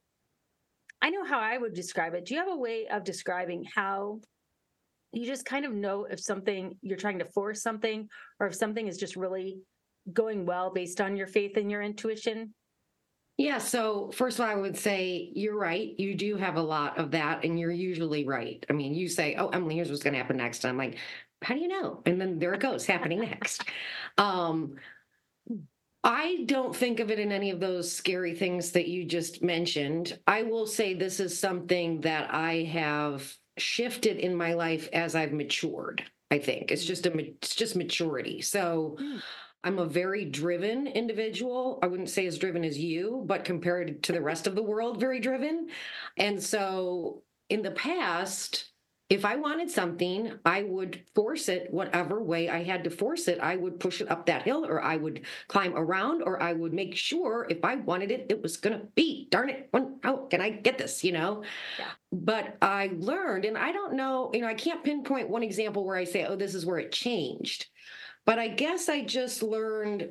I 1.02 1.10
know 1.10 1.24
how 1.24 1.40
I 1.40 1.58
would 1.58 1.74
describe 1.74 2.16
it. 2.16 2.26
Do 2.26 2.34
you 2.34 2.42
have 2.42 2.52
a 2.52 2.58
way 2.58 2.88
of 2.92 3.06
describing 3.06 3.66
how 3.74 4.20
you 5.14 5.26
just 5.26 5.46
kind 5.46 5.64
of 5.64 5.72
know 5.72 6.04
if 6.04 6.20
something 6.20 6.78
you're 6.82 6.98
trying 6.98 7.20
to 7.20 7.32
force 7.32 7.62
something 7.62 8.10
or 8.42 8.48
if 8.48 8.56
something 8.56 8.90
is 8.90 8.98
just 8.98 9.16
really 9.16 9.60
going 10.12 10.46
well 10.46 10.70
based 10.74 11.00
on 11.00 11.16
your 11.16 11.28
faith 11.28 11.56
and 11.56 11.72
your 11.72 11.82
intuition? 11.82 12.54
Yeah. 13.38 13.58
So, 13.58 14.12
first 14.12 14.40
of 14.40 14.46
all, 14.46 14.52
I 14.52 14.56
would 14.56 14.78
say 14.78 15.32
you're 15.34 15.58
right. 15.58 15.98
You 16.00 16.16
do 16.16 16.38
have 16.38 16.56
a 16.56 16.62
lot 16.62 16.98
of 17.00 17.12
that, 17.12 17.44
and 17.44 17.60
you're 17.60 17.72
usually 17.72 18.26
right. 18.26 18.64
I 18.70 18.74
mean, 18.74 18.94
you 18.94 19.08
say, 19.08 19.36
Oh, 19.36 19.50
Emily, 19.50 19.76
here's 19.76 19.90
what's 19.90 20.04
going 20.04 20.14
to 20.14 20.20
happen 20.20 20.38
next. 20.38 20.64
And 20.64 20.70
I'm 20.70 20.78
like, 20.78 20.98
How 21.42 21.56
do 21.56 21.62
you 21.62 21.68
know? 21.68 22.02
And 22.06 22.22
then 22.22 22.40
there 22.40 22.54
it 22.54 22.62
goes, 22.62 22.86
happening 22.86 23.22
next. 23.22 23.64
Um, 24.20 24.76
I 26.04 26.44
don't 26.46 26.76
think 26.76 27.00
of 27.00 27.10
it 27.10 27.20
in 27.20 27.32
any 27.32 27.50
of 27.50 27.60
those 27.60 27.92
scary 27.92 28.36
things 28.36 28.72
that 28.74 28.90
you 28.90 29.06
just 29.06 29.42
mentioned. 29.42 30.20
I 30.28 30.44
will 30.44 30.68
say 30.68 30.94
this 30.94 31.20
is 31.20 31.40
something 31.40 32.02
that 32.02 32.32
I 32.32 32.64
have 32.72 33.36
shifted 33.58 34.18
in 34.18 34.36
my 34.36 34.54
life 34.54 34.90
as 34.92 35.16
I've 35.16 35.32
matured. 35.32 36.04
I 36.30 36.40
think 36.40 36.72
it's 36.72 36.84
just 36.84 37.06
a 37.06 37.18
it's 37.18 37.56
just 37.56 37.76
maturity. 37.76 38.42
So 38.42 38.98
mm. 39.00 39.22
I'm 39.64 39.80
a 39.80 39.86
very 39.86 40.26
driven 40.26 40.88
individual. 40.88 41.80
I 41.82 41.88
wouldn't 41.88 42.10
say 42.10 42.28
as 42.28 42.38
driven 42.38 42.66
as 42.66 42.78
you, 42.78 43.24
but 43.26 43.46
compared 43.46 44.04
to 44.04 44.12
the 44.12 44.22
rest 44.22 44.46
of 44.48 44.56
the 44.56 44.64
world, 44.64 45.00
very 45.00 45.20
driven. 45.20 45.70
And 46.18 46.42
so 46.42 47.24
in 47.50 47.62
the 47.62 47.72
past, 47.72 48.72
if 49.10 49.26
I 49.26 49.36
wanted 49.36 49.70
something, 49.70 50.34
I 50.44 50.64
would 50.64 51.04
force 51.14 51.48
it 51.48 51.68
whatever 51.72 52.24
way 52.24 52.50
I 52.50 52.64
had 52.64 52.84
to 52.86 52.90
force 52.90 53.28
it. 53.28 53.40
I 53.40 53.56
would 53.56 53.80
push 53.80 54.02
it 54.02 54.10
up 54.10 54.26
that 54.26 54.42
hill, 54.42 54.66
or 54.66 54.82
I 54.82 54.98
would 54.98 55.26
climb 55.48 55.76
around, 55.76 56.24
or 56.24 56.42
I 56.42 56.54
would 56.54 56.74
make 56.74 56.96
sure 56.96 57.46
if 57.50 57.64
I 57.64 57.76
wanted 57.76 58.12
it, 58.12 58.26
it 58.30 58.42
was 58.42 58.58
going 58.58 58.80
to 58.80 58.86
be. 58.96 59.28
Darn 59.30 59.50
it, 59.50 59.68
when, 59.72 59.84
oh, 59.84 60.00
how 60.04 60.18
can 60.28 60.42
I 60.42 60.50
get 60.50 60.78
this? 60.78 61.04
You 61.04 61.12
know? 61.12 61.44
Yeah. 61.78 61.86
But 62.12 62.58
I 62.62 62.92
learned, 62.98 63.46
and 63.46 63.58
I 63.58 63.72
don't 63.72 63.94
know, 63.94 64.32
you 64.34 64.42
know, 64.42 64.48
I 64.48 64.56
can't 64.56 64.84
pinpoint 64.84 65.30
one 65.30 65.44
example 65.44 65.86
where 65.86 65.98
I 65.98 66.06
say, 66.06 66.26
oh, 66.26 66.36
this 66.36 66.56
is 66.56 66.66
where 66.66 66.80
it 66.80 66.92
changed. 66.92 67.68
But 68.26 68.40
I 68.40 68.48
guess 68.48 68.90
I 68.90 69.04
just 69.04 69.44
learned, 69.44 70.10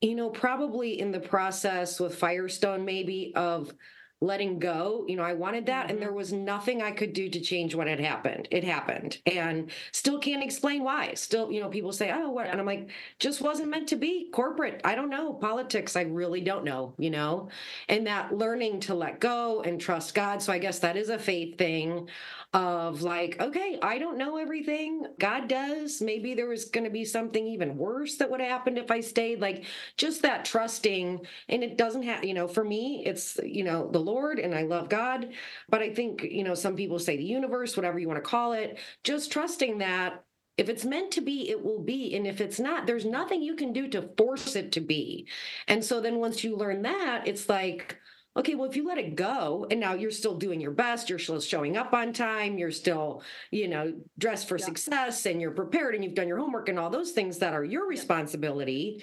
you 0.00 0.14
know, 0.14 0.30
probably 0.30 1.00
in 1.00 1.10
the 1.10 1.20
process 1.20 1.98
with 1.98 2.16
Firestone, 2.16 2.84
maybe 2.84 3.32
of 3.34 3.72
letting 4.20 4.58
go. 4.58 5.04
You 5.08 5.16
know, 5.16 5.22
I 5.22 5.32
wanted 5.32 5.66
that, 5.66 5.86
Mhm. 5.86 5.90
and 5.90 6.02
there 6.02 6.12
was 6.12 6.32
nothing 6.32 6.82
I 6.82 6.90
could 6.90 7.12
do 7.12 7.28
to 7.30 7.40
change 7.40 7.74
what 7.74 7.86
had 7.86 8.00
happened. 8.00 8.48
It 8.50 8.64
happened, 8.64 9.18
and 9.26 9.70
still 9.92 10.18
can't 10.18 10.42
explain 10.44 10.82
why. 10.84 11.14
Still, 11.14 11.50
you 11.50 11.60
know, 11.60 11.68
people 11.68 11.92
say, 11.92 12.10
"Oh, 12.12 12.30
what?" 12.30 12.46
Yeah. 12.46 12.52
And 12.52 12.60
I'm 12.60 12.66
like, 12.66 12.88
just 13.18 13.40
wasn't 13.40 13.70
meant 13.70 13.88
to 13.88 13.96
be. 13.96 14.28
Corporate, 14.30 14.80
I 14.84 14.94
don't 14.94 15.10
know. 15.10 15.32
Politics, 15.34 15.96
I 15.96 16.02
really 16.02 16.40
don't 16.40 16.64
know. 16.64 16.94
You 16.98 17.10
know, 17.10 17.48
and 17.88 18.06
that 18.06 18.36
learning 18.36 18.80
to 18.80 18.94
let 18.94 19.20
go 19.20 19.62
and 19.62 19.80
trust 19.80 20.14
God. 20.14 20.42
So 20.42 20.52
I 20.52 20.58
guess 20.58 20.78
that 20.80 20.96
is 20.96 21.08
a 21.08 21.18
faith 21.18 21.56
thing 21.58 22.08
of 22.52 23.02
like, 23.02 23.40
okay, 23.40 23.78
I 23.80 23.98
don't 23.98 24.18
know 24.18 24.36
everything. 24.36 25.06
God 25.20 25.46
does. 25.48 26.02
Maybe 26.02 26.34
there 26.34 26.48
was 26.48 26.64
going 26.64 26.82
to 26.84 26.90
be 26.90 27.04
something 27.04 27.46
even 27.46 27.76
worse 27.76 28.16
that 28.16 28.28
would 28.28 28.40
have 28.40 28.50
happened 28.50 28.76
if 28.76 28.90
I 28.90 29.00
stayed. 29.00 29.40
Like 29.40 29.64
just 29.96 30.22
that 30.22 30.44
trusting. 30.44 31.24
And 31.48 31.62
it 31.62 31.76
doesn't 31.78 32.02
have, 32.02 32.24
you 32.24 32.34
know, 32.34 32.48
for 32.48 32.64
me, 32.64 33.04
it's, 33.06 33.38
you 33.44 33.62
know, 33.62 33.88
the 33.90 34.00
Lord 34.10 34.38
and 34.38 34.54
I 34.54 34.62
love 34.62 34.88
God. 34.88 35.32
But 35.68 35.82
I 35.82 35.94
think, 35.94 36.22
you 36.22 36.44
know, 36.44 36.54
some 36.54 36.76
people 36.76 36.98
say 36.98 37.16
the 37.16 37.24
universe, 37.24 37.76
whatever 37.76 37.98
you 37.98 38.08
want 38.08 38.22
to 38.22 38.30
call 38.30 38.52
it, 38.52 38.78
just 39.04 39.30
trusting 39.32 39.78
that 39.78 40.24
if 40.56 40.68
it's 40.68 40.84
meant 40.84 41.10
to 41.12 41.22
be, 41.22 41.48
it 41.48 41.64
will 41.64 41.82
be. 41.82 42.14
And 42.16 42.26
if 42.26 42.40
it's 42.40 42.60
not, 42.60 42.86
there's 42.86 43.06
nothing 43.06 43.42
you 43.42 43.56
can 43.56 43.72
do 43.72 43.88
to 43.88 44.10
force 44.18 44.56
it 44.56 44.72
to 44.72 44.80
be. 44.80 45.26
And 45.68 45.82
so 45.82 46.00
then 46.00 46.16
once 46.16 46.44
you 46.44 46.54
learn 46.54 46.82
that, 46.82 47.26
it's 47.26 47.48
like, 47.48 47.96
okay, 48.36 48.54
well, 48.54 48.68
if 48.68 48.76
you 48.76 48.86
let 48.86 48.98
it 48.98 49.16
go 49.16 49.66
and 49.70 49.80
now 49.80 49.94
you're 49.94 50.10
still 50.10 50.36
doing 50.36 50.60
your 50.60 50.70
best, 50.70 51.08
you're 51.08 51.18
still 51.18 51.40
showing 51.40 51.76
up 51.76 51.94
on 51.94 52.12
time, 52.12 52.58
you're 52.58 52.70
still, 52.70 53.22
you 53.50 53.68
know, 53.68 53.94
dressed 54.18 54.48
for 54.48 54.58
Yeah. 54.58 54.66
success 54.66 55.26
and 55.26 55.40
you're 55.40 55.50
prepared 55.50 55.94
and 55.94 56.04
you've 56.04 56.14
done 56.14 56.28
your 56.28 56.38
homework 56.38 56.68
and 56.68 56.78
all 56.78 56.90
those 56.90 57.12
things 57.12 57.38
that 57.38 57.54
are 57.54 57.64
your 57.64 57.86
responsibility. 57.88 59.02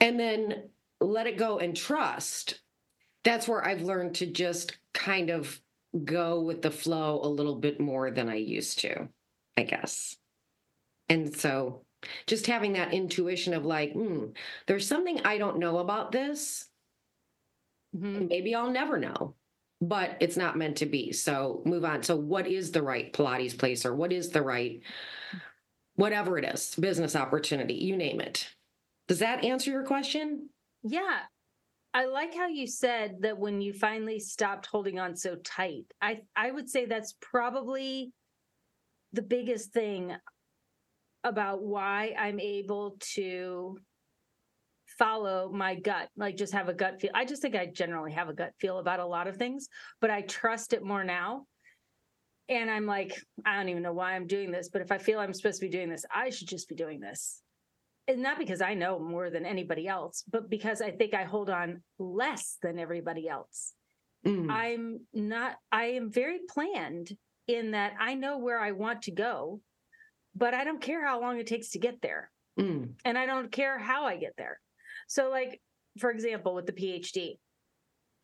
And 0.00 0.18
then 0.18 0.70
let 1.00 1.26
it 1.26 1.36
go 1.36 1.58
and 1.58 1.76
trust. 1.76 2.60
That's 3.26 3.48
where 3.48 3.66
I've 3.66 3.82
learned 3.82 4.14
to 4.16 4.26
just 4.26 4.78
kind 4.94 5.30
of 5.30 5.60
go 6.04 6.40
with 6.42 6.62
the 6.62 6.70
flow 6.70 7.20
a 7.22 7.26
little 7.28 7.56
bit 7.56 7.80
more 7.80 8.12
than 8.12 8.28
I 8.28 8.36
used 8.36 8.78
to, 8.80 9.08
I 9.56 9.64
guess. 9.64 10.16
And 11.08 11.36
so 11.36 11.82
just 12.28 12.46
having 12.46 12.74
that 12.74 12.94
intuition 12.94 13.52
of 13.52 13.66
like, 13.66 13.94
hmm, 13.94 14.26
there's 14.68 14.86
something 14.86 15.20
I 15.24 15.38
don't 15.38 15.58
know 15.58 15.78
about 15.78 16.12
this. 16.12 16.68
Mhm. 17.96 18.28
Maybe 18.28 18.54
I'll 18.54 18.70
never 18.70 18.96
know, 18.96 19.34
but 19.80 20.16
it's 20.20 20.36
not 20.36 20.56
meant 20.56 20.76
to 20.76 20.86
be. 20.86 21.10
So 21.10 21.62
move 21.64 21.84
on. 21.84 22.04
So, 22.04 22.14
what 22.14 22.46
is 22.46 22.70
the 22.70 22.82
right 22.82 23.12
Pilates 23.12 23.58
place 23.58 23.84
or 23.84 23.92
what 23.92 24.12
is 24.12 24.30
the 24.30 24.42
right, 24.42 24.80
whatever 25.96 26.38
it 26.38 26.44
is, 26.44 26.76
business 26.76 27.16
opportunity, 27.16 27.74
you 27.74 27.96
name 27.96 28.20
it? 28.20 28.54
Does 29.08 29.18
that 29.18 29.44
answer 29.44 29.72
your 29.72 29.84
question? 29.84 30.50
Yeah. 30.84 31.22
I 31.96 32.04
like 32.04 32.34
how 32.34 32.46
you 32.46 32.66
said 32.66 33.22
that 33.22 33.38
when 33.38 33.62
you 33.62 33.72
finally 33.72 34.20
stopped 34.20 34.66
holding 34.66 34.98
on 34.98 35.16
so 35.16 35.36
tight. 35.36 35.86
I 36.02 36.20
I 36.36 36.50
would 36.50 36.68
say 36.68 36.84
that's 36.84 37.14
probably 37.22 38.12
the 39.14 39.22
biggest 39.22 39.72
thing 39.72 40.14
about 41.24 41.62
why 41.62 42.14
I'm 42.18 42.38
able 42.38 42.98
to 43.14 43.78
follow 44.98 45.50
my 45.50 45.74
gut, 45.74 46.10
like 46.18 46.36
just 46.36 46.52
have 46.52 46.68
a 46.68 46.74
gut 46.74 47.00
feel. 47.00 47.12
I 47.14 47.24
just 47.24 47.40
think 47.40 47.56
I 47.56 47.64
generally 47.64 48.12
have 48.12 48.28
a 48.28 48.34
gut 48.34 48.52
feel 48.60 48.78
about 48.78 49.00
a 49.00 49.06
lot 49.06 49.26
of 49.26 49.38
things, 49.38 49.66
but 50.02 50.10
I 50.10 50.20
trust 50.20 50.74
it 50.74 50.84
more 50.84 51.02
now. 51.02 51.46
And 52.50 52.70
I'm 52.70 52.84
like, 52.84 53.18
I 53.46 53.56
don't 53.56 53.70
even 53.70 53.82
know 53.82 53.94
why 53.94 54.12
I'm 54.12 54.26
doing 54.26 54.50
this, 54.50 54.68
but 54.68 54.82
if 54.82 54.92
I 54.92 54.98
feel 54.98 55.18
I'm 55.18 55.32
supposed 55.32 55.60
to 55.60 55.66
be 55.66 55.72
doing 55.72 55.88
this, 55.88 56.04
I 56.14 56.28
should 56.28 56.46
just 56.46 56.68
be 56.68 56.74
doing 56.74 57.00
this 57.00 57.40
and 58.08 58.22
not 58.22 58.38
because 58.38 58.60
I 58.60 58.74
know 58.74 58.98
more 58.98 59.30
than 59.30 59.44
anybody 59.44 59.88
else, 59.88 60.22
but 60.30 60.48
because 60.48 60.80
I 60.80 60.90
think 60.92 61.14
I 61.14 61.24
hold 61.24 61.50
on 61.50 61.82
less 61.98 62.58
than 62.62 62.78
everybody 62.78 63.28
else. 63.28 63.72
Mm, 64.24 64.50
I'm 64.50 65.00
not, 65.12 65.56
I 65.72 65.86
am 65.86 66.10
very 66.10 66.40
planned 66.48 67.16
in 67.48 67.72
that 67.72 67.94
I 68.00 68.14
know 68.14 68.38
where 68.38 68.60
I 68.60 68.72
want 68.72 69.02
to 69.02 69.10
go, 69.12 69.60
but 70.34 70.54
I 70.54 70.64
don't 70.64 70.80
care 70.80 71.04
how 71.04 71.20
long 71.20 71.38
it 71.38 71.46
takes 71.46 71.70
to 71.70 71.78
get 71.78 72.00
there. 72.02 72.30
mm, 72.58 72.90
And 73.04 73.18
I 73.18 73.26
don't 73.26 73.50
care 73.50 73.78
how 73.78 74.04
I 74.04 74.16
get 74.16 74.34
there. 74.36 74.60
So, 75.08 75.30
like, 75.30 75.60
for 75.98 76.10
example, 76.10 76.54
with 76.54 76.66
the 76.66 76.72
PhD, 76.72 77.38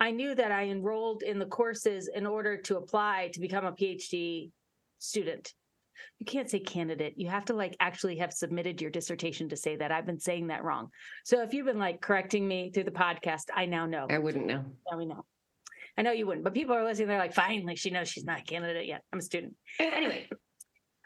I 0.01 0.11
knew 0.11 0.35
that 0.35 0.51
I 0.51 0.65
enrolled 0.65 1.23
in 1.23 1.39
the 1.39 1.47
courses 1.47 2.09
in 2.12 2.27
order 2.27 2.57
to 2.62 2.77
apply 2.77 3.31
to 3.35 3.41
become 3.41 3.65
a 3.65 3.73
PhD 3.73 4.51
student. 4.99 5.55
You 6.18 6.26
can't 6.26 6.50
say 6.50 6.61
candidate. 6.61 7.14
You 7.16 7.28
have 7.28 7.44
to 7.47 7.54
like 7.54 7.76
actually 7.80 8.18
have 8.18 8.32
submitted 8.32 8.80
your 8.80 8.90
dissertation 8.90 9.49
to 9.49 9.56
say 9.56 9.76
that. 9.76 9.92
I've 9.92 10.06
been 10.06 10.21
saying 10.21 10.49
that 10.49 10.64
wrong. 10.64 10.88
So 11.25 11.42
if 11.42 11.52
you've 11.52 11.66
been 11.66 11.78
like 11.78 12.00
correcting 12.00 12.47
me 12.47 12.71
through 12.71 12.85
the 12.85 12.90
podcast, 12.90 13.44
I 13.54 13.66
now 13.66 13.87
know. 13.87 14.06
I 14.09 14.18
wouldn't 14.18 14.47
know. 14.47 14.64
Now 14.90 14.99
we 14.99 15.06
know. 15.06 15.25
I 15.97 16.02
know 16.02 16.12
you 16.12 16.26
wouldn't, 16.26 16.44
but 16.44 16.54
people 16.54 16.75
are 16.75 16.85
listening. 16.85 17.09
They're 17.09 17.18
like, 17.18 17.35
finally, 17.35 17.76
she 17.76 17.90
knows 17.90 18.09
she's 18.09 18.25
not 18.25 18.40
a 18.40 18.44
candidate 18.44 18.87
yet. 18.87 19.02
I'm 19.12 19.18
a 19.18 19.23
student. 19.23 19.54
Anyway, 19.78 20.28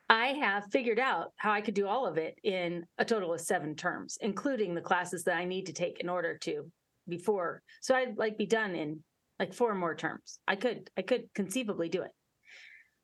I 0.08 0.28
have 0.28 0.64
figured 0.70 1.00
out 1.00 1.32
how 1.36 1.50
I 1.50 1.60
could 1.60 1.74
do 1.74 1.88
all 1.88 2.06
of 2.06 2.18
it 2.18 2.38
in 2.44 2.84
a 2.98 3.04
total 3.04 3.34
of 3.34 3.40
seven 3.40 3.74
terms, 3.74 4.16
including 4.20 4.74
the 4.74 4.80
classes 4.80 5.24
that 5.24 5.36
I 5.36 5.44
need 5.44 5.66
to 5.66 5.72
take 5.72 5.98
in 5.98 6.08
order 6.08 6.38
to 6.42 6.70
before. 7.08 7.62
So 7.80 7.94
I'd 7.94 8.16
like 8.16 8.38
be 8.38 8.46
done 8.46 8.76
in 8.76 9.02
like 9.40 9.52
four 9.52 9.74
more 9.74 9.94
terms. 9.94 10.38
I 10.46 10.54
could, 10.54 10.88
I 10.96 11.02
could 11.02 11.24
conceivably 11.34 11.88
do 11.88 12.02
it. 12.02 12.12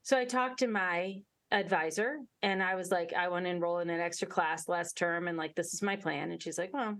So 0.02 0.16
I 0.16 0.24
talked 0.24 0.60
to 0.60 0.68
my 0.68 1.22
advisor 1.52 2.18
and 2.42 2.62
I 2.62 2.74
was 2.74 2.90
like, 2.90 3.12
I 3.12 3.28
want 3.28 3.44
to 3.44 3.50
enroll 3.50 3.78
in 3.78 3.90
an 3.90 4.00
extra 4.00 4.26
class 4.26 4.68
last 4.68 4.96
term. 4.96 5.28
And 5.28 5.36
like, 5.36 5.54
this 5.54 5.74
is 5.74 5.82
my 5.82 5.96
plan. 5.96 6.32
And 6.32 6.42
she's 6.42 6.58
like, 6.58 6.72
well, 6.72 6.98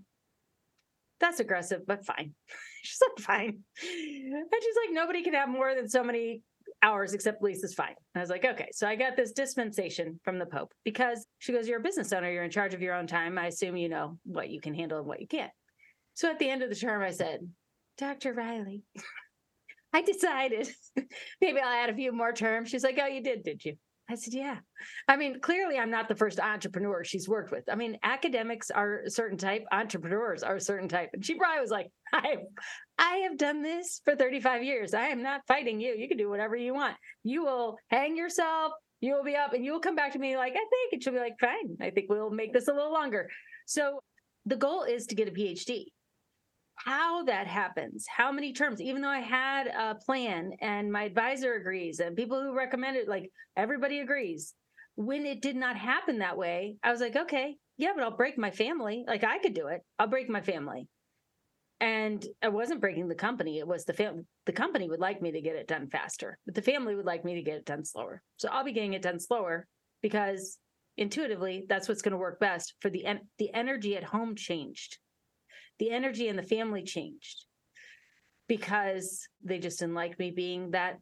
that's 1.21 1.41
aggressive, 1.41 1.81
but 1.87 2.05
fine. 2.05 2.35
She's 2.85 2.99
like, 3.01 3.25
fine. 3.25 3.47
And 3.49 4.45
she's 4.61 4.77
like, 4.85 4.93
nobody 4.93 5.23
can 5.23 5.35
have 5.35 5.49
more 5.49 5.73
than 5.77 5.89
so 5.89 6.03
many 6.03 6.43
hours 6.83 7.15
except 7.15 7.41
Lisa's 7.41 7.75
fine. 7.75 7.95
And 8.15 8.17
I 8.17 8.21
was 8.21 8.29
like, 8.29 8.45
okay. 8.45 8.69
So 8.73 8.89
I 8.89 8.97
got 8.97 9.17
this 9.17 9.31
dispensation 9.31 10.19
from 10.25 10.41
the 10.41 10.47
Pope 10.47 10.73
because 10.85 11.25
she 11.39 11.53
goes, 11.53 11.69
You're 11.69 11.79
a 11.79 11.83
business 11.83 12.13
owner, 12.13 12.29
you're 12.29 12.43
in 12.43 12.51
charge 12.51 12.75
of 12.75 12.83
your 12.83 12.95
own 12.95 13.07
time. 13.07 13.39
I 13.39 13.47
assume 13.47 13.77
you 13.77 13.89
know 13.89 14.19
what 14.25 14.51
you 14.51 14.61
can 14.61 14.75
handle 14.75 14.99
and 14.99 15.07
what 15.07 15.21
you 15.21 15.29
can't. 15.29 15.53
So 16.15 16.29
at 16.29 16.41
the 16.41 16.51
end 16.51 16.65
of 16.65 16.71
the 16.71 16.75
term, 16.75 17.03
I 17.03 17.11
said, 17.11 17.49
Dr. 17.99 18.33
Riley, 18.33 18.83
I 19.93 20.03
decided 20.03 20.69
maybe 21.41 21.61
I'll 21.61 21.85
add 21.85 21.91
a 21.91 21.95
few 21.95 22.11
more 22.13 22.33
terms. 22.33 22.69
She's 22.69 22.83
like, 22.83 22.99
Oh, 23.01 23.07
you 23.07 23.23
did, 23.23 23.45
did 23.45 23.65
you? 23.65 23.77
I 24.13 24.17
said, 24.17 24.35
Yeah. 24.35 24.59
I 25.09 25.17
mean, 25.17 25.41
clearly, 25.41 25.79
I'm 25.79 25.91
not 25.91 26.09
the 26.09 26.15
first 26.15 26.39
entrepreneur 26.39 27.03
she's 27.03 27.29
worked 27.29 27.51
with. 27.51 27.65
I 27.71 27.75
mean, 27.75 27.99
academics 28.03 28.71
are 28.71 29.03
a 29.07 29.11
certain 29.11 29.39
type, 29.39 29.65
entrepreneurs 29.73 30.43
are 30.43 30.57
a 30.57 30.61
certain 30.61 30.89
type. 30.89 31.11
And 31.13 31.25
she 31.25 31.35
probably 31.35 31.61
was 31.61 31.71
like, 31.71 31.89
I, 32.13 32.37
I 32.99 33.17
have 33.29 33.39
done 33.39 33.63
this 33.63 34.03
for 34.05 34.15
35 34.15 34.63
years. 34.63 34.93
I 34.93 35.07
am 35.07 35.23
not 35.23 35.41
fighting 35.49 35.81
you. 35.81 35.95
You 35.95 36.09
can 36.09 36.19
do 36.19 36.29
whatever 36.29 36.57
you 36.57 36.75
want. 36.75 36.97
You 37.25 37.43
will 37.43 37.77
hang 37.89 38.17
yourself. 38.17 38.73
You 39.01 39.15
will 39.15 39.25
be 39.25 39.35
up 39.35 39.55
and 39.55 39.65
you 39.65 39.73
will 39.73 39.81
come 39.81 39.97
back 39.97 40.13
to 40.13 40.19
me 40.19 40.37
like, 40.37 40.53
I 40.53 40.57
think. 40.57 40.93
And 40.93 41.03
she'll 41.03 41.15
be 41.15 41.19
like, 41.19 41.39
fine. 41.41 41.77
I 41.81 41.91
think 41.91 42.07
we'll 42.09 42.31
make 42.31 42.53
this 42.53 42.69
a 42.69 42.73
little 42.73 42.93
longer. 42.93 43.29
So 43.67 44.01
the 44.47 44.57
goal 44.57 44.83
is 44.83 45.07
to 45.07 45.15
get 45.15 45.29
a 45.29 45.33
PhD 45.33 45.87
how 46.77 47.25
that 47.25 47.47
happens, 47.47 48.07
how 48.09 48.33
many 48.33 48.53
terms, 48.53 48.81
even 48.81 49.03
though 49.03 49.09
I 49.09 49.21
had 49.21 49.67
a 49.67 49.95
plan 49.95 50.53
and 50.61 50.91
my 50.91 51.05
advisor 51.05 51.55
agrees 51.55 52.01
and 52.01 52.17
people 52.17 52.41
who 52.43 52.57
recommend 52.57 52.97
it, 52.97 53.09
like 53.09 53.31
everybody 53.57 54.01
agrees. 54.01 54.55
When 54.95 55.25
it 55.25 55.41
did 55.41 55.57
not 55.57 55.77
happen 55.77 56.19
that 56.19 56.37
way, 56.37 56.77
I 56.83 56.91
was 56.91 57.01
like, 57.01 57.17
okay, 57.17 57.57
yeah, 57.79 57.93
but 57.95 58.05
I'll 58.05 58.17
break 58.17 58.37
my 58.37 58.51
family. 58.51 59.05
Like 59.07 59.25
I 59.25 59.39
could 59.39 59.55
do 59.55 59.69
it. 59.69 59.81
I'll 59.99 60.07
break 60.07 60.29
my 60.29 60.43
family. 60.43 60.89
And 61.81 62.25
I 62.43 62.49
wasn't 62.49 62.81
breaking 62.81 63.09
the 63.09 63.15
company. 63.15 63.59
It 63.59 63.67
was 63.67 63.85
the 63.85 63.93
family. 63.93 64.25
the 64.47 64.53
company 64.53 64.89
would 64.89 65.01
like 65.01 65.21
me 65.21 65.33
to 65.33 65.41
get 65.41 65.57
it 65.57 65.67
done 65.67 65.89
faster, 65.89 66.39
but 66.47 66.55
the 66.55 66.63
family 66.63 66.95
would 66.95 67.07
like 67.07 67.25
me 67.25 67.35
to 67.35 67.43
get 67.43 67.57
it 67.57 67.65
done 67.65 67.85
slower. 67.85 68.23
So 68.37 68.49
I'll 68.51 68.65
be 68.65 68.73
getting 68.73 68.93
it 68.93 69.03
done 69.03 69.19
slower 69.19 69.67
because 70.01 70.59
intuitively 70.97 71.65
that's 71.69 71.89
what's 71.89 72.03
going 72.03 72.13
to 72.13 72.19
work 72.19 72.39
best 72.39 72.75
for 72.81 72.91
the 72.91 73.07
en- 73.07 73.27
the 73.39 73.53
energy 73.55 73.97
at 73.97 74.05
home 74.05 74.37
changed 74.37 74.99
the 75.79 75.91
energy 75.91 76.29
in 76.29 76.37
the 76.37 76.43
family 76.43 76.83
changed 76.83 77.47
because 78.49 79.27
they 79.43 79.59
just 79.59 79.79
didn't 79.79 79.95
like 79.95 80.19
me 80.19 80.31
being 80.31 80.71
that 80.73 80.99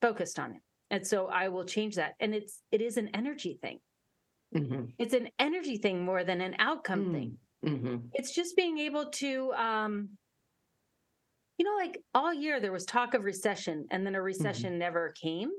focused 0.00 0.38
on 0.38 0.54
it. 0.54 0.62
And 0.90 1.06
so 1.06 1.26
I 1.26 1.48
will 1.48 1.64
change 1.64 1.96
that. 1.96 2.14
And 2.20 2.34
it's 2.34 2.62
it 2.70 2.80
is 2.80 2.96
an 2.96 3.08
energy 3.14 3.58
thing. 3.60 3.80
Mhm, 4.54 4.94
It's 4.98 5.14
an 5.14 5.30
energy 5.38 5.78
thing 5.78 6.04
more 6.04 6.24
than 6.24 6.40
an 6.40 6.54
outcome 6.58 7.06
Mm. 7.06 7.12
thing. 7.12 7.38
mhm, 7.64 8.10
It's 8.12 8.34
just 8.34 8.56
being 8.56 8.78
able 8.78 9.10
to 9.12 9.52
um 9.54 10.18
you 11.58 11.64
know 11.64 11.76
like 11.76 12.02
all 12.14 12.32
year 12.32 12.60
there 12.60 12.72
was 12.72 12.84
talk 12.84 13.14
of 13.14 13.24
recession 13.24 13.86
and 13.90 14.06
then 14.06 14.14
a 14.14 14.22
recession 14.22 14.78
never 14.78 15.12
came. 15.20 15.50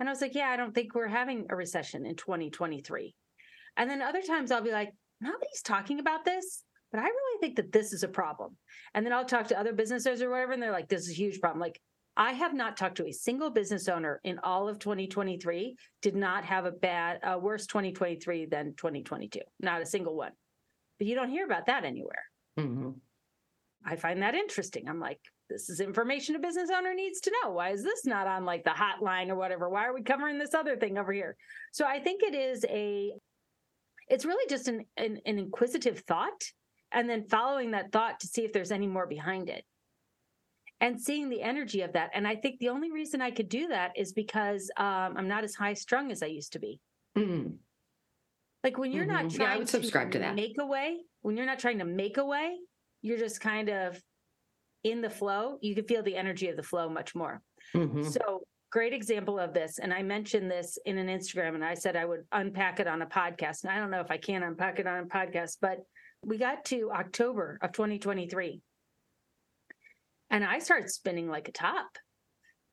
And 0.00 0.08
I 0.08 0.12
was 0.12 0.20
like, 0.22 0.34
yeah, 0.34 0.48
I 0.50 0.56
don't 0.56 0.74
think 0.74 0.94
we're 0.94 1.08
having 1.08 1.46
a 1.50 1.56
recession 1.56 2.06
in 2.06 2.16
2023. 2.16 3.14
And 3.76 3.90
then 3.90 4.02
other 4.02 4.22
times 4.22 4.50
I'll 4.50 4.62
be 4.62 4.72
like, 4.72 4.92
nobody's 5.20 5.62
talking 5.62 6.00
about 6.00 6.24
this, 6.24 6.64
but 6.90 7.00
I 7.00 7.04
really 7.04 7.40
think 7.40 7.56
that 7.56 7.72
this 7.72 7.92
is 7.92 8.02
a 8.02 8.08
problem. 8.08 8.56
And 8.94 9.04
then 9.04 9.12
I'll 9.12 9.24
talk 9.24 9.48
to 9.48 9.58
other 9.58 9.72
business 9.72 10.06
owners 10.06 10.22
or 10.22 10.30
whatever, 10.30 10.52
and 10.52 10.62
they're 10.62 10.72
like, 10.72 10.88
this 10.88 11.02
is 11.02 11.10
a 11.10 11.14
huge 11.14 11.40
problem. 11.40 11.60
Like, 11.60 11.80
I 12.16 12.32
have 12.32 12.54
not 12.54 12.76
talked 12.76 12.96
to 12.96 13.06
a 13.06 13.12
single 13.12 13.50
business 13.50 13.88
owner 13.88 14.20
in 14.24 14.38
all 14.40 14.68
of 14.68 14.78
2023, 14.78 15.76
did 16.02 16.16
not 16.16 16.44
have 16.44 16.66
a 16.66 16.72
bad, 16.72 17.20
uh, 17.22 17.38
worse 17.38 17.66
2023 17.66 18.46
than 18.46 18.74
2022. 18.76 19.40
Not 19.60 19.80
a 19.80 19.86
single 19.86 20.16
one. 20.16 20.32
But 20.98 21.06
you 21.06 21.14
don't 21.14 21.30
hear 21.30 21.46
about 21.46 21.66
that 21.66 21.84
anywhere. 21.84 22.24
mhm. 22.58 22.94
I 23.82 23.96
find 23.96 24.20
that 24.20 24.34
interesting. 24.34 24.88
I'm 24.88 25.00
like, 25.00 25.20
this 25.48 25.70
is 25.70 25.80
information 25.80 26.36
a 26.36 26.38
business 26.38 26.68
owner 26.70 26.92
needs 26.92 27.20
to 27.22 27.32
know. 27.42 27.52
Why 27.52 27.70
is 27.70 27.82
this 27.82 28.04
not 28.04 28.26
on 28.26 28.44
like 28.44 28.62
the 28.62 28.70
hotline 28.70 29.30
or 29.30 29.36
whatever? 29.36 29.70
Why 29.70 29.86
are 29.86 29.94
we 29.94 30.02
covering 30.02 30.38
this 30.38 30.52
other 30.52 30.76
thing 30.76 30.98
over 30.98 31.12
here? 31.12 31.34
So 31.72 31.86
I 31.86 31.98
think 31.98 32.22
it 32.22 32.34
is 32.34 32.64
a, 32.68 33.12
it's 34.08 34.26
really 34.26 34.46
just 34.50 34.68
an, 34.68 34.84
an, 34.98 35.20
an 35.24 35.38
inquisitive 35.38 36.00
thought 36.00 36.42
and 36.92 37.08
then 37.08 37.24
following 37.28 37.70
that 37.72 37.92
thought 37.92 38.20
to 38.20 38.26
see 38.26 38.44
if 38.44 38.52
there's 38.52 38.72
any 38.72 38.86
more 38.86 39.06
behind 39.06 39.48
it 39.48 39.64
and 40.80 41.00
seeing 41.00 41.28
the 41.28 41.42
energy 41.42 41.82
of 41.82 41.92
that. 41.92 42.10
And 42.14 42.26
I 42.26 42.36
think 42.36 42.58
the 42.58 42.70
only 42.70 42.90
reason 42.90 43.20
I 43.20 43.30
could 43.30 43.48
do 43.48 43.68
that 43.68 43.92
is 43.96 44.12
because 44.12 44.70
um, 44.76 45.14
I'm 45.16 45.28
not 45.28 45.44
as 45.44 45.54
high 45.54 45.74
strung 45.74 46.10
as 46.10 46.22
I 46.22 46.26
used 46.26 46.52
to 46.54 46.58
be. 46.58 46.80
Mm. 47.16 47.56
Like 48.64 48.78
when 48.78 48.92
you're 48.92 49.06
not 49.06 49.26
Mhm. 49.26 49.38
Yeah, 49.38 49.42
I 49.44 49.46
trying 49.46 49.58
would 49.58 49.68
subscribe 49.68 50.10
to 50.12 50.18
that. 50.20 50.34
make 50.34 50.56
a 50.58 50.66
way, 50.66 51.00
when 51.22 51.36
you're 51.36 51.46
not 51.46 51.58
trying 51.58 51.78
to 51.78 51.84
make 51.84 52.16
a 52.16 52.24
way, 52.24 52.56
you're 53.02 53.18
just 53.18 53.40
kind 53.40 53.68
of 53.68 54.00
in 54.84 55.00
the 55.02 55.10
flow. 55.10 55.58
You 55.60 55.74
can 55.74 55.84
feel 55.84 56.02
the 56.02 56.16
energy 56.16 56.48
of 56.48 56.56
the 56.56 56.62
flow 56.62 56.88
much 56.88 57.14
more. 57.14 57.42
Mhm. 57.74 58.04
So, 58.10 58.42
great 58.70 58.92
example 58.92 59.38
of 59.38 59.52
this. 59.52 59.78
And 59.78 59.92
I 59.92 60.02
mentioned 60.02 60.50
this 60.50 60.78
in 60.86 60.96
an 60.96 61.08
Instagram 61.08 61.54
and 61.56 61.64
I 61.64 61.74
said 61.74 61.96
I 61.96 62.04
would 62.04 62.24
unpack 62.32 62.80
it 62.80 62.86
on 62.86 63.02
a 63.02 63.06
podcast. 63.06 63.64
And 63.64 63.72
I 63.72 63.78
don't 63.78 63.90
know 63.90 64.00
if 64.00 64.10
I 64.10 64.16
can 64.16 64.42
unpack 64.42 64.78
it 64.78 64.86
on 64.86 65.04
a 65.04 65.06
podcast, 65.06 65.58
but 65.60 65.80
we 66.22 66.38
got 66.38 66.64
to 66.66 66.90
October 66.92 67.58
of 67.62 67.72
2023. 67.72 68.60
And 70.30 70.44
I 70.44 70.58
started 70.58 70.90
spinning 70.90 71.28
like 71.28 71.48
a 71.48 71.52
top. 71.52 71.88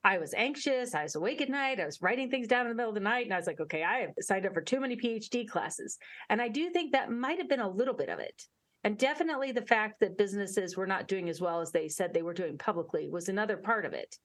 I 0.03 0.19
was 0.19 0.33
anxious. 0.33 0.93
I 0.93 1.03
was 1.03 1.15
awake 1.15 1.41
at 1.41 1.49
night. 1.49 1.79
I 1.79 1.85
was 1.85 2.01
writing 2.01 2.29
things 2.29 2.47
down 2.47 2.65
in 2.65 2.69
the 2.69 2.75
middle 2.75 2.91
of 2.91 2.95
the 2.95 3.01
night. 3.01 3.25
And 3.25 3.33
I 3.33 3.37
was 3.37 3.47
like, 3.47 3.59
okay, 3.59 3.83
I 3.83 3.99
have 3.99 4.11
signed 4.21 4.45
up 4.45 4.53
for 4.53 4.61
too 4.61 4.79
many 4.79 4.95
PhD 4.95 5.47
classes. 5.47 5.97
And 6.29 6.41
I 6.41 6.49
do 6.49 6.69
think 6.69 6.91
that 6.91 7.11
might 7.11 7.39
have 7.39 7.49
been 7.49 7.59
a 7.59 7.69
little 7.69 7.95
bit 7.95 8.09
of 8.09 8.19
it. 8.19 8.43
And 8.83 8.97
definitely 8.97 9.51
the 9.51 9.65
fact 9.65 9.99
that 9.99 10.17
businesses 10.17 10.77
were 10.77 10.87
not 10.87 11.07
doing 11.07 11.29
as 11.29 11.41
well 11.41 11.61
as 11.61 11.71
they 11.71 11.89
said 11.89 12.13
they 12.13 12.21
were 12.21 12.33
doing 12.33 12.57
publicly 12.57 13.09
was 13.09 13.27
another 13.27 13.57
part 13.57 13.85
of 13.85 13.93
it. 13.93 14.15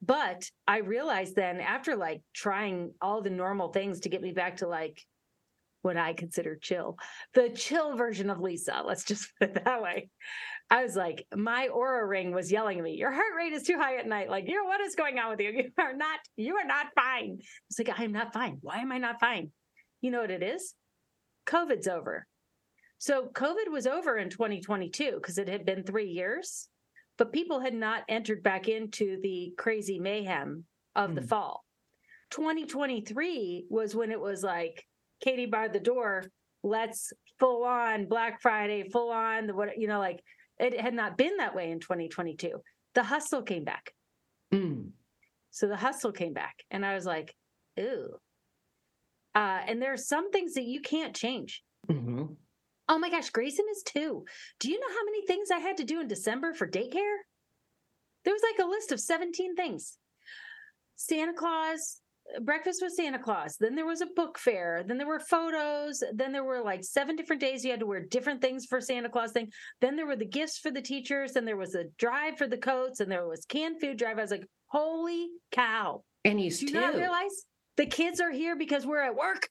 But 0.00 0.48
I 0.66 0.78
realized 0.78 1.34
then 1.34 1.60
after 1.60 1.96
like 1.96 2.22
trying 2.32 2.92
all 3.02 3.20
the 3.20 3.30
normal 3.30 3.72
things 3.72 4.00
to 4.00 4.08
get 4.08 4.22
me 4.22 4.32
back 4.32 4.58
to 4.58 4.68
like 4.68 5.02
what 5.88 5.96
I 5.96 6.12
consider 6.12 6.56
chill, 6.56 6.96
the 7.34 7.50
chill 7.50 7.96
version 7.96 8.30
of 8.30 8.40
Lisa, 8.40 8.82
let's 8.86 9.04
just 9.04 9.28
put 9.40 9.56
it 9.56 9.64
that 9.64 9.82
way. 9.82 10.08
I 10.70 10.82
was 10.84 10.94
like, 10.94 11.26
my 11.34 11.68
Oura 11.74 12.06
ring 12.06 12.32
was 12.32 12.52
yelling 12.52 12.78
at 12.78 12.84
me, 12.84 12.92
your 12.94 13.10
heart 13.10 13.34
rate 13.36 13.54
is 13.54 13.62
too 13.62 13.78
high 13.78 13.96
at 13.96 14.06
night. 14.06 14.28
Like, 14.28 14.46
you 14.48 14.54
know, 14.54 14.64
what 14.64 14.82
is 14.82 14.94
going 14.94 15.18
on 15.18 15.30
with 15.30 15.40
you? 15.40 15.50
You 15.50 15.70
are 15.78 15.94
not, 15.96 16.20
you 16.36 16.56
are 16.56 16.66
not 16.66 16.88
fine. 16.94 17.38
It's 17.70 17.78
like, 17.78 17.98
I'm 17.98 18.12
not 18.12 18.32
fine. 18.34 18.58
Why 18.60 18.78
am 18.78 18.92
I 18.92 18.98
not 18.98 19.18
fine? 19.18 19.50
You 20.00 20.10
know 20.10 20.20
what 20.20 20.30
it 20.30 20.42
is? 20.42 20.74
COVID's 21.46 21.88
over. 21.88 22.26
So 22.98 23.28
COVID 23.32 23.70
was 23.70 23.86
over 23.86 24.18
in 24.18 24.28
2022 24.28 25.12
because 25.14 25.38
it 25.38 25.48
had 25.48 25.64
been 25.64 25.84
three 25.84 26.08
years, 26.10 26.68
but 27.16 27.32
people 27.32 27.60
had 27.60 27.74
not 27.74 28.02
entered 28.08 28.42
back 28.42 28.68
into 28.68 29.18
the 29.22 29.54
crazy 29.56 29.98
mayhem 29.98 30.64
of 30.94 31.14
the 31.14 31.22
Hmm. 31.22 31.26
fall. 31.28 31.64
2023 32.30 33.66
was 33.70 33.94
when 33.94 34.10
it 34.10 34.20
was 34.20 34.42
like 34.42 34.84
Katie 35.20 35.46
barred 35.46 35.72
the 35.72 35.80
door. 35.80 36.24
Let's 36.62 37.12
full 37.38 37.64
on 37.64 38.06
Black 38.06 38.40
Friday, 38.40 38.88
full 38.90 39.10
on 39.10 39.46
the 39.46 39.54
what 39.54 39.78
you 39.78 39.88
know, 39.88 39.98
like 39.98 40.22
it 40.58 40.80
had 40.80 40.94
not 40.94 41.16
been 41.16 41.36
that 41.36 41.54
way 41.54 41.70
in 41.70 41.80
2022. 41.80 42.60
The 42.94 43.02
hustle 43.02 43.42
came 43.42 43.64
back. 43.64 43.92
Mm. 44.52 44.90
So 45.50 45.68
the 45.68 45.76
hustle 45.76 46.12
came 46.12 46.32
back, 46.32 46.56
and 46.70 46.84
I 46.84 46.94
was 46.94 47.04
like, 47.06 47.34
ooh. 47.78 48.10
Uh, 49.34 49.60
and 49.66 49.80
there 49.80 49.92
are 49.92 49.98
some 49.98 50.30
things 50.30 50.54
that 50.54 50.64
you 50.64 50.80
can't 50.80 51.14
change. 51.14 51.62
Mhm. 51.88 52.36
Oh 52.88 52.98
my 52.98 53.10
gosh, 53.10 53.30
Grayson 53.30 53.66
is 53.70 53.82
two. 53.82 54.24
Do 54.58 54.70
you 54.70 54.80
know 54.80 54.88
how 54.88 55.04
many 55.04 55.26
things 55.26 55.50
I 55.50 55.58
had 55.58 55.76
to 55.76 55.84
do 55.84 56.00
in 56.00 56.08
December 56.08 56.54
for 56.54 56.66
daycare? 56.66 57.18
There 58.24 58.32
was 58.32 58.42
like 58.42 58.58
a 58.64 58.68
list 58.68 58.92
of 58.92 59.00
17 59.00 59.54
things. 59.54 59.98
Santa 60.96 61.34
Claus, 61.34 62.00
breakfast 62.42 62.80
with 62.82 62.92
Santa 62.92 63.18
Claus. 63.18 63.56
Then 63.58 63.74
there 63.74 63.86
was 63.86 64.00
a 64.00 64.06
book 64.14 64.38
fair. 64.38 64.84
Then 64.86 64.98
there 64.98 65.06
were 65.06 65.20
photos. 65.20 66.02
Then 66.14 66.32
there 66.32 66.44
were 66.44 66.60
like 66.62 66.84
seven 66.84 67.16
different 67.16 67.40
days 67.40 67.64
you 67.64 67.70
had 67.70 67.80
to 67.80 67.86
wear 67.86 68.04
different 68.04 68.40
things 68.40 68.66
for 68.66 68.80
Santa 68.80 69.08
Claus 69.08 69.32
thing. 69.32 69.50
Then 69.80 69.96
there 69.96 70.06
were 70.06 70.16
the 70.16 70.24
gifts 70.26 70.58
for 70.58 70.70
the 70.70 70.82
teachers. 70.82 71.32
Then 71.32 71.44
there 71.44 71.56
was 71.56 71.74
a 71.74 71.84
drive 71.98 72.38
for 72.38 72.46
the 72.46 72.56
coats. 72.58 73.00
And 73.00 73.10
there 73.10 73.26
was 73.26 73.44
canned 73.46 73.80
food 73.80 73.96
drive. 73.98 74.18
I 74.18 74.22
was 74.22 74.30
like, 74.30 74.46
holy 74.66 75.28
cow. 75.52 76.02
And 76.24 76.38
he's 76.38 76.60
Do 76.60 76.66
you 76.66 76.72
not 76.74 76.94
realize 76.94 77.44
the 77.76 77.86
kids 77.86 78.20
are 78.20 78.32
here 78.32 78.56
because 78.56 78.84
we're 78.84 79.02
at 79.02 79.14
work? 79.14 79.48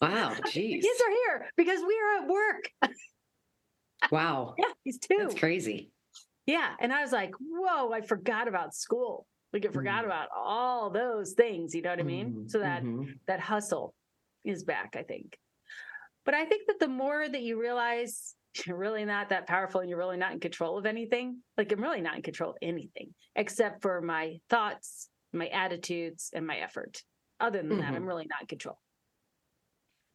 Wow, 0.00 0.34
The 0.36 0.42
jeez. 0.42 0.82
kids 0.82 1.02
are 1.06 1.10
here 1.10 1.50
because 1.56 1.80
we 1.80 1.98
are 1.98 2.22
at 2.22 2.28
work. 2.28 2.92
Wow. 4.10 4.54
Yeah, 4.58 4.64
he's 4.84 4.98
two. 4.98 5.16
That's 5.18 5.34
crazy. 5.34 5.90
Yeah. 6.46 6.70
And 6.80 6.92
I 6.92 7.02
was 7.02 7.12
like, 7.12 7.32
whoa, 7.40 7.92
I 7.92 8.00
forgot 8.00 8.48
about 8.48 8.74
school. 8.74 9.26
Like 9.52 9.66
I 9.66 9.70
forgot 9.70 10.04
Mm. 10.04 10.06
about 10.06 10.28
all 10.34 10.90
those 10.90 11.32
things. 11.34 11.74
You 11.74 11.82
know 11.82 11.90
what 11.90 12.00
I 12.00 12.04
mean? 12.04 12.32
Mhm, 12.32 12.50
So 12.50 12.60
that 12.60 12.82
mhm. 12.82 13.18
that 13.26 13.40
hustle 13.40 13.94
is 14.44 14.64
back, 14.64 14.96
I 14.96 15.02
think. 15.02 15.38
But 16.24 16.34
I 16.34 16.44
think 16.46 16.66
that 16.68 16.78
the 16.78 16.88
more 16.88 17.28
that 17.28 17.42
you 17.42 17.60
realize 17.60 18.34
you're 18.66 18.76
really 18.76 19.04
not 19.04 19.30
that 19.30 19.46
powerful 19.46 19.80
and 19.80 19.88
you're 19.88 19.98
really 19.98 20.16
not 20.16 20.32
in 20.32 20.40
control 20.40 20.78
of 20.78 20.86
anything, 20.86 21.42
like 21.56 21.72
I'm 21.72 21.82
really 21.82 22.00
not 22.00 22.16
in 22.16 22.22
control 22.22 22.50
of 22.50 22.56
anything 22.62 23.14
except 23.34 23.82
for 23.82 24.00
my 24.00 24.38
thoughts, 24.50 25.08
my 25.32 25.48
attitudes, 25.48 26.30
and 26.34 26.46
my 26.46 26.56
effort. 26.58 27.02
Other 27.40 27.62
than 27.62 27.78
that. 27.78 27.94
I'm 27.94 28.06
really 28.06 28.26
not 28.26 28.42
in 28.42 28.46
control. 28.46 28.78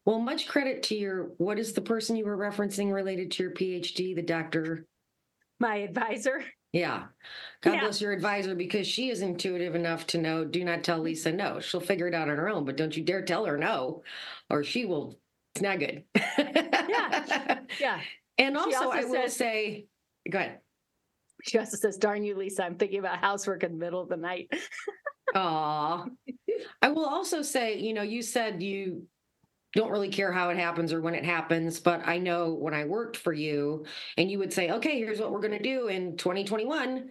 Well, 0.06 0.20
much 0.20 0.48
credit 0.48 0.84
to 0.84 0.96
your, 0.96 1.24
what 1.38 1.60
is 1.60 1.74
the 1.74 1.82
person 1.82 2.16
you 2.16 2.24
were 2.26 2.38
referencing 2.38 2.94
related 2.94 3.32
to 3.32 3.44
your 3.44 3.52
PhD, 3.54 4.16
the 4.16 4.22
doctor? 4.22 4.86
My 5.60 5.78
advisor, 5.78 6.42
Yeah. 6.78 7.04
God 7.62 7.74
Yeah. 7.74 7.80
bless 7.82 8.02
your 8.02 8.12
advisor 8.12 8.54
because 8.54 8.88
she 8.88 9.10
is 9.10 9.22
intuitive 9.22 9.74
enough 9.74 10.06
to 10.08 10.20
know 10.20 10.46
do 10.46 10.64
not 10.64 10.84
tell 10.84 11.00
Lisa 11.00 11.32
no. 11.32 11.60
She'll 11.60 11.80
figure 11.82 12.08
it 12.08 12.14
out 12.14 12.30
on 12.30 12.38
her 12.38 12.50
own, 12.50 12.66
but 12.66 12.78
don't 12.78 12.96
you 12.96 13.04
dare 13.04 13.24
tell 13.24 13.46
her 13.46 13.58
no 13.58 14.04
or 14.50 14.64
she 14.64 14.86
will. 14.86 15.20
It's 15.56 15.64
not 15.64 15.80
good. 15.80 16.04
Yeah. 16.16 17.60
yeah. 17.80 18.00
And 18.38 18.56
She 18.56 18.60
also, 18.76 18.86
also 18.86 18.90
I 18.92 19.04
will 19.06 19.14
says- 19.24 19.36
say, 19.36 19.86
go 20.30 20.38
ahead. 20.38 20.60
She 21.44 21.58
also 21.58 21.78
says, 21.78 21.98
darn 21.98 22.24
you, 22.24 22.36
Lisa, 22.36 22.64
I'm 22.64 22.76
thinking 22.76 23.00
about 23.00 23.18
housework 23.20 23.64
in 23.64 23.72
the 23.72 23.78
middle 23.78 24.02
of 24.02 24.10
the 24.10 24.18
night. 24.18 24.52
Aw. 25.36 26.06
I 26.82 26.90
will 26.90 27.06
also 27.06 27.42
say, 27.42 27.78
you 27.80 27.94
know, 27.94 28.02
you 28.02 28.22
said 28.22 28.62
you 28.62 29.08
don't 29.74 29.92
really 29.92 30.10
care 30.10 30.32
how 30.32 30.50
it 30.50 30.58
happens 30.58 30.94
or 30.94 31.02
when 31.02 31.16
it 31.16 31.26
happens, 31.26 31.80
but 31.80 32.08
I 32.08 32.18
know 32.18 32.54
when 32.54 32.74
I 32.74 32.86
worked 32.86 33.18
for 33.18 33.34
you 33.34 33.86
and 34.18 34.32
you 34.32 34.40
would 34.40 34.54
say, 34.54 34.72
okay, 34.72 34.98
here's 34.98 35.20
what 35.20 35.32
we're 35.32 35.42
going 35.42 35.58
to 35.58 35.64
do 35.64 35.88
in 35.88 36.18
2021. 36.18 37.10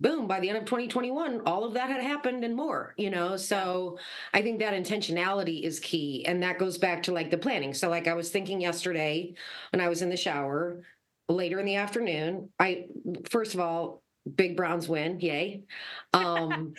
Boom, 0.00 0.26
by 0.26 0.40
the 0.40 0.48
end 0.48 0.58
of 0.58 0.64
2021, 0.64 1.42
all 1.46 1.64
of 1.64 1.72
that 1.74 1.88
had 1.88 2.02
happened 2.02 2.44
and 2.44 2.54
more, 2.54 2.94
you 2.98 3.10
know? 3.10 3.36
So 3.36 3.98
I 4.34 4.42
think 4.42 4.58
that 4.58 4.74
intentionality 4.74 5.62
is 5.62 5.80
key. 5.80 6.24
And 6.26 6.42
that 6.42 6.58
goes 6.58 6.78
back 6.78 7.02
to 7.04 7.12
like 7.12 7.30
the 7.30 7.38
planning. 7.38 7.72
So, 7.72 7.88
like 7.88 8.08
I 8.08 8.14
was 8.14 8.28
thinking 8.28 8.60
yesterday 8.60 9.34
when 9.72 9.80
I 9.80 9.88
was 9.88 10.02
in 10.02 10.10
the 10.10 10.16
shower 10.16 10.82
later 11.28 11.60
in 11.60 11.66
the 11.66 11.76
afternoon, 11.76 12.50
I, 12.58 12.86
first 13.30 13.54
of 13.54 13.60
all, 13.60 14.02
Big 14.36 14.56
Browns 14.56 14.88
win, 14.88 15.20
yay. 15.20 15.62
Um, 16.12 16.74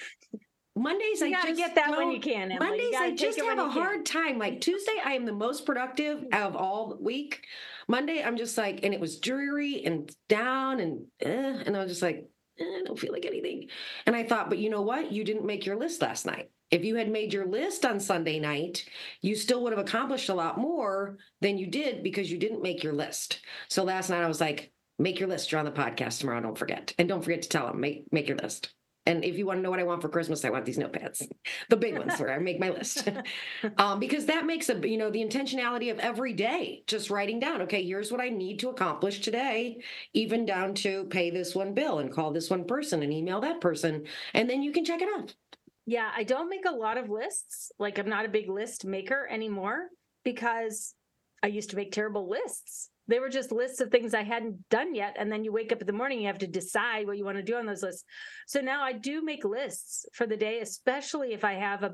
Mondays, 0.75 1.21
You 1.21 1.27
I 1.27 1.31
gotta 1.31 1.47
just 1.49 1.59
get 1.59 1.75
that 1.75 1.91
when 1.91 2.11
you 2.11 2.19
can. 2.19 2.51
Emily. 2.51 2.69
Mondays, 2.69 2.95
I 2.95 3.15
just 3.15 3.39
have 3.39 3.59
a 3.59 3.69
hard 3.69 4.05
time. 4.05 4.37
Like 4.37 4.59
Tuesday, 4.59 4.99
I 5.03 5.13
am 5.13 5.25
the 5.25 5.31
most 5.31 5.65
productive 5.65 6.25
out 6.33 6.49
of 6.49 6.55
all 6.57 6.97
week. 6.99 7.45
Monday, 7.87 8.21
I'm 8.21 8.35
just 8.35 8.57
like, 8.57 8.81
and 8.83 8.93
it 8.93 8.99
was 8.99 9.19
dreary 9.19 9.85
and 9.85 10.13
down 10.27 10.81
and 10.81 11.05
eh, 11.21 11.63
and 11.65 11.77
I 11.77 11.79
was 11.79 11.91
just 11.91 12.01
like, 12.01 12.27
eh, 12.59 12.63
I 12.63 12.83
don't 12.83 12.99
feel 12.99 13.13
like 13.13 13.25
anything. 13.25 13.69
And 14.05 14.15
I 14.15 14.23
thought, 14.23 14.49
but 14.49 14.57
you 14.57 14.69
know 14.69 14.81
what? 14.81 15.13
You 15.13 15.23
didn't 15.23 15.45
make 15.45 15.65
your 15.65 15.77
list 15.77 16.01
last 16.01 16.25
night. 16.25 16.51
If 16.71 16.83
you 16.83 16.95
had 16.95 17.09
made 17.09 17.31
your 17.31 17.45
list 17.45 17.85
on 17.85 17.99
Sunday 18.01 18.39
night, 18.39 18.83
you 19.21 19.35
still 19.35 19.63
would 19.63 19.71
have 19.71 19.85
accomplished 19.85 20.27
a 20.27 20.33
lot 20.33 20.57
more 20.57 21.17
than 21.39 21.57
you 21.57 21.67
did 21.67 22.03
because 22.03 22.29
you 22.29 22.37
didn't 22.37 22.63
make 22.63 22.83
your 22.83 22.93
list. 22.93 23.39
So 23.69 23.83
last 23.85 24.09
night 24.09 24.23
I 24.23 24.27
was 24.27 24.41
like, 24.41 24.73
make 24.99 25.21
your 25.21 25.29
list. 25.29 25.51
You're 25.51 25.59
on 25.59 25.65
the 25.65 25.71
podcast 25.71 26.19
tomorrow. 26.19 26.41
Don't 26.41 26.57
forget. 26.57 26.93
And 26.97 27.07
don't 27.07 27.23
forget 27.23 27.43
to 27.43 27.49
tell 27.49 27.67
them, 27.67 27.79
make 27.79 28.11
make 28.11 28.27
your 28.27 28.37
list. 28.37 28.74
And 29.05 29.23
if 29.23 29.37
you 29.37 29.45
want 29.45 29.59
to 29.59 29.61
know 29.61 29.69
what 29.69 29.79
I 29.79 29.83
want 29.83 30.01
for 30.01 30.09
Christmas, 30.09 30.43
I 30.43 30.49
want 30.49 30.65
these 30.65 30.77
notepads, 30.77 31.27
the 31.69 31.77
big 31.77 31.97
ones 31.97 32.19
where 32.19 32.33
I 32.33 32.39
make 32.39 32.59
my 32.59 32.69
list. 32.69 33.07
um, 33.77 33.99
because 33.99 34.25
that 34.25 34.45
makes 34.45 34.69
a, 34.69 34.87
you 34.87 34.97
know, 34.97 35.09
the 35.09 35.23
intentionality 35.23 35.91
of 35.91 35.99
every 35.99 36.33
day, 36.33 36.83
just 36.87 37.09
writing 37.09 37.39
down, 37.39 37.61
okay, 37.63 37.83
here's 37.85 38.11
what 38.11 38.21
I 38.21 38.29
need 38.29 38.59
to 38.59 38.69
accomplish 38.69 39.21
today, 39.21 39.77
even 40.13 40.45
down 40.45 40.73
to 40.75 41.05
pay 41.05 41.29
this 41.29 41.53
one 41.53 41.73
bill 41.73 41.99
and 41.99 42.11
call 42.11 42.31
this 42.31 42.49
one 42.49 42.65
person 42.65 43.03
and 43.03 43.13
email 43.13 43.41
that 43.41 43.61
person. 43.61 44.05
And 44.33 44.49
then 44.49 44.61
you 44.61 44.71
can 44.71 44.85
check 44.85 45.01
it 45.01 45.05
off. 45.05 45.33
Yeah, 45.85 46.09
I 46.15 46.23
don't 46.23 46.49
make 46.49 46.65
a 46.65 46.73
lot 46.73 46.97
of 46.97 47.09
lists. 47.09 47.71
Like 47.77 47.99
I'm 47.99 48.09
not 48.09 48.25
a 48.25 48.29
big 48.29 48.49
list 48.49 48.85
maker 48.85 49.27
anymore 49.29 49.89
because 50.23 50.95
I 51.45 51.49
used 51.49 51.69
to 51.69 51.75
make 51.75 51.91
terrible 51.91 52.27
lists. 52.27 52.89
They 53.07 53.19
were 53.19 53.29
just 53.29 53.51
lists 53.51 53.79
of 53.79 53.91
things 53.91 54.15
I 54.15 54.23
hadn't 54.23 54.67
done 54.69 54.95
yet. 54.95 55.15
And 55.19 55.31
then 55.31 55.43
you 55.43 55.53
wake 55.53 55.71
up 55.71 55.79
in 55.79 55.85
the 55.85 55.93
morning, 55.93 56.19
you 56.19 56.25
have 56.25 56.39
to 56.39 56.47
decide 56.47 57.05
what 57.05 57.19
you 57.19 57.23
want 57.23 57.37
to 57.37 57.43
do 57.43 57.55
on 57.55 57.67
those 57.67 57.83
lists. 57.83 58.03
So 58.47 58.61
now 58.61 58.81
I 58.81 58.93
do 58.93 59.23
make 59.23 59.45
lists 59.45 60.07
for 60.13 60.25
the 60.25 60.37
day, 60.37 60.61
especially 60.61 61.33
if 61.33 61.43
I 61.43 61.53
have 61.53 61.83
a 61.83 61.93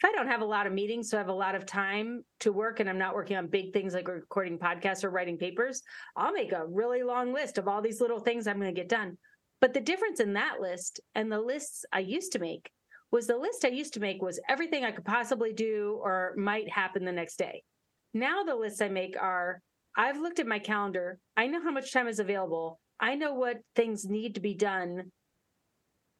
if 0.00 0.04
I 0.04 0.12
don't 0.12 0.26
have 0.26 0.42
a 0.42 0.44
lot 0.44 0.66
of 0.66 0.72
meetings, 0.72 1.10
so 1.10 1.16
I 1.16 1.20
have 1.20 1.28
a 1.28 1.32
lot 1.32 1.54
of 1.54 1.64
time 1.66 2.24
to 2.40 2.52
work 2.52 2.80
and 2.80 2.88
I'm 2.88 2.98
not 2.98 3.14
working 3.14 3.36
on 3.36 3.46
big 3.46 3.72
things 3.72 3.94
like 3.94 4.08
recording 4.08 4.58
podcasts 4.58 5.04
or 5.04 5.10
writing 5.10 5.38
papers, 5.38 5.82
I'll 6.16 6.32
make 6.32 6.52
a 6.52 6.66
really 6.66 7.02
long 7.02 7.32
list 7.32 7.58
of 7.58 7.66
all 7.66 7.82
these 7.82 8.00
little 8.00 8.20
things 8.20 8.46
I'm 8.46 8.60
going 8.60 8.72
to 8.72 8.80
get 8.80 8.88
done. 8.88 9.16
But 9.60 9.74
the 9.74 9.80
difference 9.80 10.20
in 10.20 10.34
that 10.34 10.60
list 10.60 11.00
and 11.16 11.30
the 11.30 11.40
lists 11.40 11.84
I 11.92 12.00
used 12.00 12.30
to 12.32 12.38
make 12.38 12.70
was 13.10 13.26
the 13.26 13.36
list 13.36 13.64
I 13.64 13.68
used 13.68 13.94
to 13.94 14.00
make 14.00 14.22
was 14.22 14.40
everything 14.48 14.84
I 14.84 14.92
could 14.92 15.04
possibly 15.04 15.52
do 15.52 16.00
or 16.00 16.34
might 16.36 16.70
happen 16.70 17.04
the 17.04 17.12
next 17.12 17.36
day. 17.36 17.62
Now 18.14 18.42
the 18.42 18.56
lists 18.56 18.80
I 18.80 18.88
make 18.88 19.16
are 19.20 19.60
I've 19.96 20.20
looked 20.20 20.38
at 20.38 20.46
my 20.46 20.60
calendar. 20.60 21.18
I 21.36 21.48
know 21.48 21.60
how 21.60 21.72
much 21.72 21.92
time 21.92 22.06
is 22.06 22.20
available. 22.20 22.80
I 23.00 23.16
know 23.16 23.34
what 23.34 23.58
things 23.74 24.04
need 24.04 24.36
to 24.36 24.40
be 24.40 24.54
done. 24.54 25.10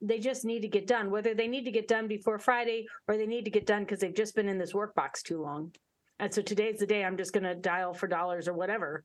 They 0.01 0.19
just 0.19 0.45
need 0.45 0.61
to 0.61 0.69
get 0.69 0.87
done, 0.87 1.11
whether 1.11 1.35
they 1.35 1.49
need 1.49 1.65
to 1.65 1.71
get 1.71 1.89
done 1.89 2.09
before 2.09 2.39
Friday 2.39 2.87
or 3.07 3.17
they 3.17 3.27
need 3.27 3.45
to 3.45 3.51
get 3.51 3.67
done 3.67 3.85
because 3.85 4.01
they've 4.01 4.15
just 4.15 4.35
been 4.35 4.49
in 4.49 4.59
this 4.59 4.75
work 4.75 4.95
box 4.95 5.23
too 5.23 5.41
long. 5.41 5.73
And 6.19 6.33
so 6.35 6.43
today's 6.43 6.79
the 6.79 6.87
day 6.87 7.05
I'm 7.05 7.17
just 7.17 7.33
going 7.33 7.45
to 7.45 7.55
dial 7.55 7.95
for 7.95 8.09
dollars 8.09 8.49
or 8.49 8.53
whatever. 8.53 9.05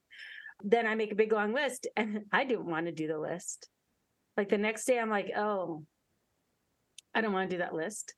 Then 0.63 0.87
I 0.87 0.95
make 0.95 1.11
a 1.11 1.15
big 1.15 1.31
long 1.31 1.53
list 1.53 1.87
and 1.95 2.25
I 2.31 2.43
didn't 2.43 2.65
want 2.65 2.87
to 2.87 2.91
do 2.91 3.07
the 3.07 3.19
list. 3.19 3.69
Like 4.37 4.49
the 4.49 4.57
next 4.57 4.85
day, 4.85 4.97
I'm 4.97 5.11
like, 5.11 5.31
oh, 5.37 5.83
I 7.13 7.21
don't 7.21 7.33
want 7.33 7.49
to 7.49 7.55
do 7.55 7.59
that 7.59 7.75
list. 7.75 8.15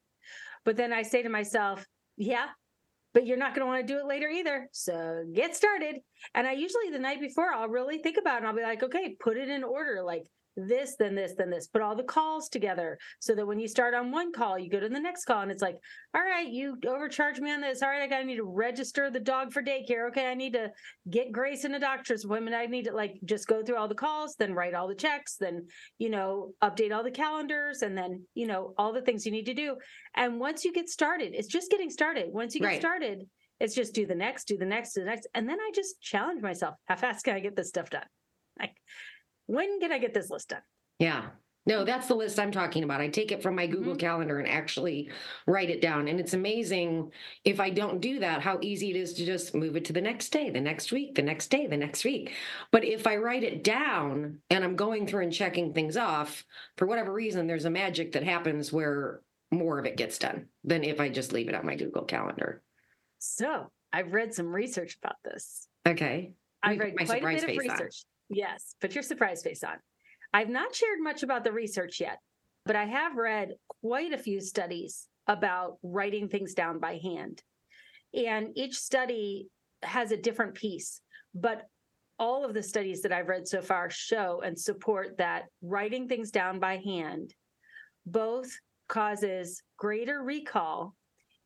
But 0.64 0.78
then 0.78 0.94
I 0.94 1.02
say 1.02 1.22
to 1.22 1.30
myself, 1.30 1.86
yeah, 2.16 2.46
but 3.16 3.26
you're 3.26 3.38
not 3.38 3.56
going 3.56 3.66
to 3.66 3.66
want 3.66 3.88
to 3.88 3.94
do 3.94 3.98
it 3.98 4.06
later 4.06 4.28
either. 4.28 4.68
So 4.74 5.24
get 5.34 5.56
started. 5.56 5.96
And 6.36 6.46
I 6.46 6.52
usually 6.52 6.92
the 6.92 7.00
night 7.00 7.22
before, 7.22 7.54
I'll 7.54 7.70
really 7.70 7.98
think 7.98 8.18
about 8.18 8.36
it 8.36 8.38
and 8.40 8.48
I'll 8.48 8.56
be 8.56 8.62
like, 8.62 8.84
okay, 8.84 9.16
put 9.18 9.38
it 9.38 9.48
in 9.48 9.64
order. 9.64 10.04
Like 10.04 10.26
this, 10.56 10.96
then 10.98 11.16
this, 11.16 11.34
then 11.38 11.50
this. 11.50 11.68
Put 11.68 11.82
all 11.82 11.96
the 11.96 12.04
calls 12.04 12.50
together 12.50 12.98
so 13.20 13.36
that 13.36 13.46
when 13.46 13.60
you 13.60 13.68
start 13.68 13.94
on 13.94 14.12
one 14.12 14.32
call, 14.32 14.58
you 14.58 14.70
go 14.70 14.80
to 14.80 14.90
the 14.90 15.00
next 15.00 15.26
call 15.26 15.42
and 15.42 15.52
it's 15.52 15.62
like, 15.62 15.78
all 16.14 16.22
right, 16.22 16.48
you 16.48 16.78
overcharge 16.88 17.40
me 17.40 17.52
on 17.52 17.62
this. 17.62 17.82
All 17.82 17.90
right, 17.90 18.02
I 18.02 18.08
got 18.08 18.20
to 18.20 18.26
need 18.26 18.38
to 18.38 18.44
register 18.44 19.10
the 19.10 19.20
dog 19.20 19.52
for 19.52 19.62
daycare. 19.62 20.08
Okay, 20.10 20.28
I 20.28 20.34
need 20.34 20.54
to 20.54 20.72
get 21.10 21.32
Grace 21.32 21.66
in 21.66 21.76
a 21.76 21.80
doctor's 21.80 22.26
appointment. 22.26 22.56
I 22.56 22.66
need 22.66 22.86
to 22.86 22.94
like 22.94 23.20
just 23.26 23.48
go 23.48 23.64
through 23.64 23.78
all 23.78 23.88
the 23.88 23.96
calls, 23.96 24.36
then 24.38 24.54
write 24.54 24.74
all 24.74 24.88
the 24.88 24.96
checks, 24.96 25.36
then, 25.38 25.68
you 26.00 26.10
know, 26.10 26.54
update 26.64 26.96
all 26.96 27.04
the 27.04 27.12
calendars 27.12 27.82
and 27.82 27.98
then, 27.98 28.24
you 28.34 28.48
know, 28.48 28.74
all 28.78 28.94
the 28.94 29.02
things 29.02 29.26
you 29.26 29.32
need 29.32 29.46
to 29.48 29.54
do. 29.54 29.76
And 30.16 30.40
once 30.40 30.64
you 30.64 30.72
get 30.72 30.90
started, 30.90 31.34
it's 31.34 31.48
just 31.48 31.72
getting 31.72 31.90
started. 31.90 32.28
Once 32.32 32.56
you 32.56 32.62
get 32.62 32.68
right. 32.68 32.80
started, 32.80 33.28
it's 33.60 33.76
just 33.76 33.94
do 33.94 34.06
the 34.06 34.16
next, 34.16 34.46
do 34.46 34.58
the 34.58 34.66
next, 34.66 34.94
do 34.94 35.02
the 35.02 35.08
next. 35.08 35.28
And 35.34 35.48
then 35.48 35.60
I 35.60 35.72
just 35.74 36.02
challenge 36.02 36.42
myself. 36.42 36.76
How 36.86 36.96
fast 36.96 37.24
can 37.24 37.36
I 37.36 37.40
get 37.40 37.56
this 37.56 37.70
stuff 37.70 37.90
done? 37.90 38.06
Like, 38.60 38.76
when 39.48 39.80
can 39.80 39.92
I 39.92 40.00
get 40.00 40.14
this 40.14 40.30
list 40.30 40.50
done? 40.50 40.62
Yeah. 41.00 41.28
No, 41.68 41.84
that's 41.84 42.08
the 42.08 42.14
list 42.14 42.40
I'm 42.40 42.52
talking 42.52 42.84
about. 42.84 43.02
I 43.02 43.08
take 43.08 43.32
it 43.32 43.42
from 43.42 43.56
my 43.56 43.66
Google 43.66 43.94
mm-hmm. 43.94 44.00
Calendar 44.00 44.38
and 44.38 44.48
actually 44.48 45.10
write 45.48 45.72
it 45.72 45.82
down. 45.82 46.08
And 46.08 46.20
it's 46.20 46.36
amazing 46.36 47.12
if 47.44 47.60
I 47.60 47.72
don't 47.72 48.00
do 48.00 48.20
that, 48.20 48.44
how 48.44 48.60
easy 48.62 48.92
it 48.92 48.96
is 48.96 49.14
to 49.14 49.26
just 49.26 49.56
move 49.56 49.76
it 49.76 49.84
to 49.86 49.94
the 49.94 50.02
next 50.02 50.30
day, 50.30 50.52
the 50.52 50.62
next 50.62 50.92
week, 50.92 51.16
the 51.16 51.24
next 51.24 51.48
day, 51.48 51.66
the 51.66 51.76
next 51.76 52.06
week. 52.06 52.34
But 52.72 52.86
if 52.86 53.08
I 53.08 53.16
write 53.16 53.44
it 53.44 53.64
down 53.64 54.40
and 54.52 54.64
I'm 54.64 54.76
going 54.76 55.08
through 55.08 55.24
and 55.24 55.34
checking 55.34 55.74
things 55.74 55.98
off, 55.98 56.46
for 56.78 56.86
whatever 56.86 57.12
reason, 57.12 57.48
there's 57.48 57.66
a 57.66 57.72
magic 57.72 58.12
that 58.12 58.24
happens 58.24 58.72
where 58.72 59.22
more 59.52 59.80
of 59.80 59.88
it 59.88 59.98
gets 59.98 60.20
done 60.20 60.46
than 60.64 60.84
if 60.84 61.00
I 61.00 61.10
just 61.10 61.34
leave 61.34 61.50
it 61.50 61.56
on 61.56 61.66
my 61.66 61.76
Google 61.76 62.04
Calendar. 62.04 62.62
So 63.18 63.72
I've 63.92 64.14
read 64.14 64.36
some 64.36 64.54
research 64.54 65.00
about 65.02 65.16
this. 65.24 65.68
Okay. 65.88 66.34
I've 66.62 66.78
read 66.78 66.96
quite 66.96 67.24
a 67.24 67.26
bit 67.26 67.44
of 67.44 67.58
research. 67.58 68.06
Yes, 68.30 68.76
put 68.82 68.96
your 68.96 69.04
surprise 69.04 69.44
face 69.44 69.64
on. 69.64 69.76
I've 70.34 70.50
not 70.50 70.76
shared 70.76 71.00
much 71.02 71.24
about 71.24 71.44
the 71.44 71.52
research 71.52 72.00
yet, 72.00 72.20
but 72.66 72.76
I 72.76 72.86
have 72.86 73.16
read 73.16 73.54
quite 73.82 74.14
a 74.14 74.18
few 74.18 74.42
studies 74.42 75.08
about 75.28 75.78
writing 75.84 76.28
things 76.28 76.54
down 76.54 76.80
by 76.80 77.00
hand. 77.02 77.42
And 78.14 78.50
each 78.56 78.76
study 78.76 79.48
has 79.84 80.12
a 80.12 80.18
different 80.18 80.56
piece, 80.56 81.02
but 81.34 81.68
all 82.18 82.46
of 82.46 82.54
the 82.54 82.64
studies 82.64 83.02
that 83.02 83.12
I've 83.12 83.28
read 83.28 83.48
so 83.48 83.62
far 83.62 83.90
show 83.90 84.42
and 84.44 84.58
support 84.58 85.18
that 85.18 85.46
writing 85.62 86.08
things 86.08 86.32
down 86.32 86.60
by 86.60 86.78
hand 86.78 87.34
both 88.06 88.50
causes 88.88 89.62
greater 89.78 90.22
recall 90.22 90.96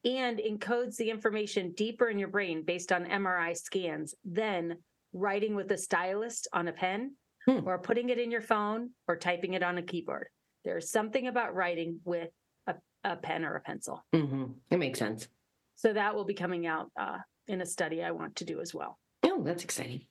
and 0.05 0.39
encodes 0.39 0.95
the 0.95 1.09
information 1.09 1.73
deeper 1.75 2.09
in 2.09 2.19
your 2.19 2.27
brain 2.27 2.63
based 2.63 2.91
on 2.91 3.05
MRI 3.05 3.57
scans 3.57 4.13
than 4.23 4.77
writing 5.13 5.55
with 5.55 5.71
a 5.71 5.77
stylist 5.77 6.47
on 6.53 6.67
a 6.67 6.73
pen 6.73 7.15
hmm. 7.47 7.59
or 7.65 7.79
putting 7.79 8.09
it 8.09 8.19
in 8.19 8.31
your 8.31 8.41
phone 8.41 8.91
or 9.07 9.15
typing 9.15 9.53
it 9.53 9.63
on 9.63 9.77
a 9.77 9.81
keyboard. 9.81 10.27
There's 10.65 10.91
something 10.91 11.27
about 11.27 11.55
writing 11.55 11.99
with 12.03 12.29
a, 12.67 12.75
a 13.03 13.15
pen 13.15 13.45
or 13.45 13.55
a 13.55 13.61
pencil. 13.61 14.03
Mm-hmm. 14.13 14.45
It 14.69 14.77
makes 14.77 14.99
sense. 14.99 15.27
So 15.75 15.93
that 15.93 16.15
will 16.15 16.25
be 16.25 16.33
coming 16.33 16.67
out 16.67 16.91
uh, 16.99 17.17
in 17.47 17.61
a 17.61 17.65
study 17.65 18.03
I 18.03 18.11
want 18.11 18.35
to 18.37 18.45
do 18.45 18.59
as 18.59 18.73
well. 18.73 18.99
Oh, 19.23 19.41
that's 19.43 19.63
exciting. 19.63 20.01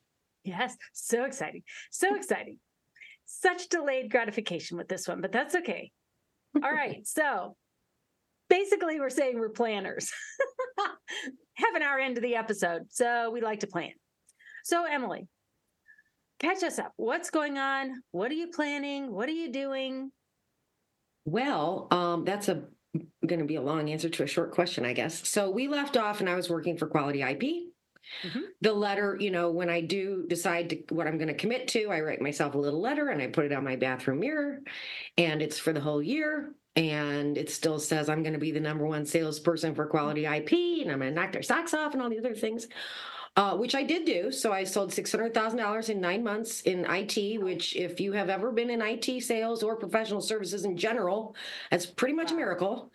Yes, 0.44 0.76
so 0.94 1.24
exciting. 1.24 1.62
So 1.90 2.14
exciting. 2.14 2.58
Such 3.26 3.68
delayed 3.68 4.10
gratification 4.10 4.78
with 4.78 4.88
this 4.88 5.06
one, 5.06 5.20
but 5.20 5.32
that's 5.32 5.54
okay. 5.54 5.92
All 6.62 6.72
right. 6.72 7.00
So 7.06 7.56
basically, 8.48 8.98
we're 8.98 9.10
saying 9.10 9.38
we're 9.38 9.50
planners. 9.50 10.10
Have 11.54 11.74
an 11.74 11.82
hour 11.82 11.98
into 11.98 12.22
the 12.22 12.36
episode. 12.36 12.84
So 12.90 13.30
we 13.30 13.42
like 13.42 13.60
to 13.60 13.66
plan. 13.66 13.92
So, 14.68 14.84
Emily, 14.84 15.26
catch 16.40 16.62
us 16.62 16.78
up. 16.78 16.92
What's 16.96 17.30
going 17.30 17.56
on? 17.56 18.02
What 18.10 18.30
are 18.30 18.34
you 18.34 18.48
planning? 18.48 19.14
What 19.14 19.26
are 19.26 19.32
you 19.32 19.50
doing? 19.50 20.12
Well, 21.24 21.88
um, 21.90 22.26
that's 22.26 22.48
a 22.48 22.64
going 23.26 23.40
to 23.40 23.46
be 23.46 23.56
a 23.56 23.62
long 23.62 23.88
answer 23.88 24.10
to 24.10 24.24
a 24.24 24.26
short 24.26 24.52
question, 24.52 24.84
I 24.84 24.92
guess. 24.92 25.26
So 25.26 25.48
we 25.48 25.68
left 25.68 25.96
off, 25.96 26.20
and 26.20 26.28
I 26.28 26.34
was 26.34 26.50
working 26.50 26.76
for 26.76 26.86
Quality 26.86 27.22
IP. 27.22 27.40
Mm-hmm. 28.22 28.40
The 28.60 28.74
letter, 28.74 29.16
you 29.18 29.30
know, 29.30 29.50
when 29.50 29.70
I 29.70 29.80
do 29.80 30.26
decide 30.28 30.68
to, 30.68 30.94
what 30.94 31.06
I'm 31.06 31.16
going 31.16 31.28
to 31.28 31.34
commit 31.34 31.68
to, 31.68 31.86
I 31.86 32.00
write 32.00 32.20
myself 32.20 32.54
a 32.54 32.58
little 32.58 32.80
letter 32.82 33.08
and 33.08 33.22
I 33.22 33.28
put 33.28 33.46
it 33.46 33.52
on 33.52 33.64
my 33.64 33.76
bathroom 33.76 34.20
mirror, 34.20 34.60
and 35.16 35.40
it's 35.40 35.58
for 35.58 35.72
the 35.72 35.80
whole 35.80 36.02
year. 36.02 36.52
And 36.76 37.38
it 37.38 37.48
still 37.48 37.78
says 37.78 38.10
I'm 38.10 38.22
going 38.22 38.34
to 38.34 38.38
be 38.38 38.52
the 38.52 38.60
number 38.60 38.86
one 38.86 39.06
salesperson 39.06 39.74
for 39.74 39.86
Quality 39.86 40.26
IP, 40.26 40.52
and 40.82 40.92
I'm 40.92 40.98
going 40.98 41.14
to 41.14 41.18
knock 41.18 41.32
their 41.32 41.42
socks 41.42 41.72
off 41.72 41.94
and 41.94 42.02
all 42.02 42.10
these 42.10 42.18
other 42.18 42.34
things 42.34 42.68
uh, 43.38 43.56
which 43.56 43.76
I 43.76 43.84
did 43.84 44.04
do. 44.04 44.32
So 44.32 44.52
I 44.52 44.64
sold 44.64 44.90
$600,000 44.90 45.88
in 45.90 46.00
nine 46.00 46.24
months 46.24 46.62
in 46.62 46.84
IT, 46.90 47.40
which, 47.40 47.76
if 47.76 48.00
you 48.00 48.12
have 48.12 48.28
ever 48.28 48.50
been 48.50 48.68
in 48.68 48.82
IT 48.82 49.22
sales 49.22 49.62
or 49.62 49.76
professional 49.76 50.20
services 50.20 50.64
in 50.64 50.76
general, 50.76 51.36
that's 51.70 51.86
pretty 51.86 52.14
much 52.14 52.32
a 52.32 52.34
miracle. 52.34 52.92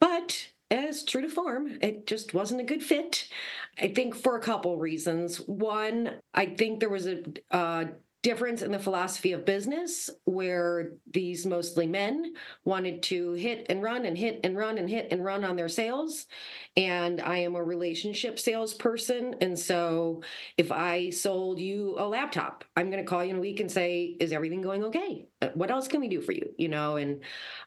But 0.00 0.48
as 0.70 1.04
true 1.04 1.20
to 1.20 1.28
form, 1.28 1.76
it 1.82 2.06
just 2.06 2.32
wasn't 2.32 2.62
a 2.62 2.64
good 2.64 2.82
fit. 2.82 3.28
I 3.78 3.88
think 3.88 4.14
for 4.14 4.38
a 4.38 4.40
couple 4.40 4.78
reasons. 4.78 5.36
One, 5.36 6.12
I 6.32 6.46
think 6.46 6.80
there 6.80 6.88
was 6.88 7.06
a 7.06 7.22
uh, 7.50 7.84
difference 8.24 8.62
in 8.62 8.72
the 8.72 8.78
philosophy 8.78 9.32
of 9.32 9.44
business 9.44 10.08
where 10.24 10.92
these 11.12 11.44
mostly 11.44 11.86
men 11.86 12.32
wanted 12.64 13.02
to 13.02 13.34
hit 13.34 13.66
and 13.68 13.82
run 13.82 14.06
and 14.06 14.16
hit 14.16 14.40
and 14.42 14.56
run 14.56 14.78
and 14.78 14.88
hit 14.88 15.08
and 15.10 15.22
run 15.22 15.44
on 15.44 15.56
their 15.56 15.68
sales. 15.68 16.26
And 16.74 17.20
i 17.20 17.36
am 17.36 17.54
a 17.54 17.62
relationship 17.62 18.38
salesperson. 18.38 19.36
And 19.42 19.56
so 19.56 20.22
if 20.56 20.72
i 20.72 21.10
sold 21.10 21.60
you 21.60 21.96
a 21.98 22.08
laptop 22.08 22.64
i'm 22.76 22.90
going 22.90 23.04
to 23.04 23.08
call 23.08 23.22
you 23.22 23.30
in 23.30 23.36
a 23.36 23.40
week 23.40 23.60
and 23.60 23.70
say 23.70 24.16
is 24.18 24.32
everything 24.32 24.62
going 24.62 24.84
okay? 24.84 25.26
Uh, 25.42 25.48
what 25.52 25.70
else 25.70 25.86
can 25.86 26.00
we 26.00 26.08
do 26.08 26.22
for 26.22 26.32
you? 26.32 26.48
You 26.56 26.68
know 26.68 26.96
and 26.96 27.22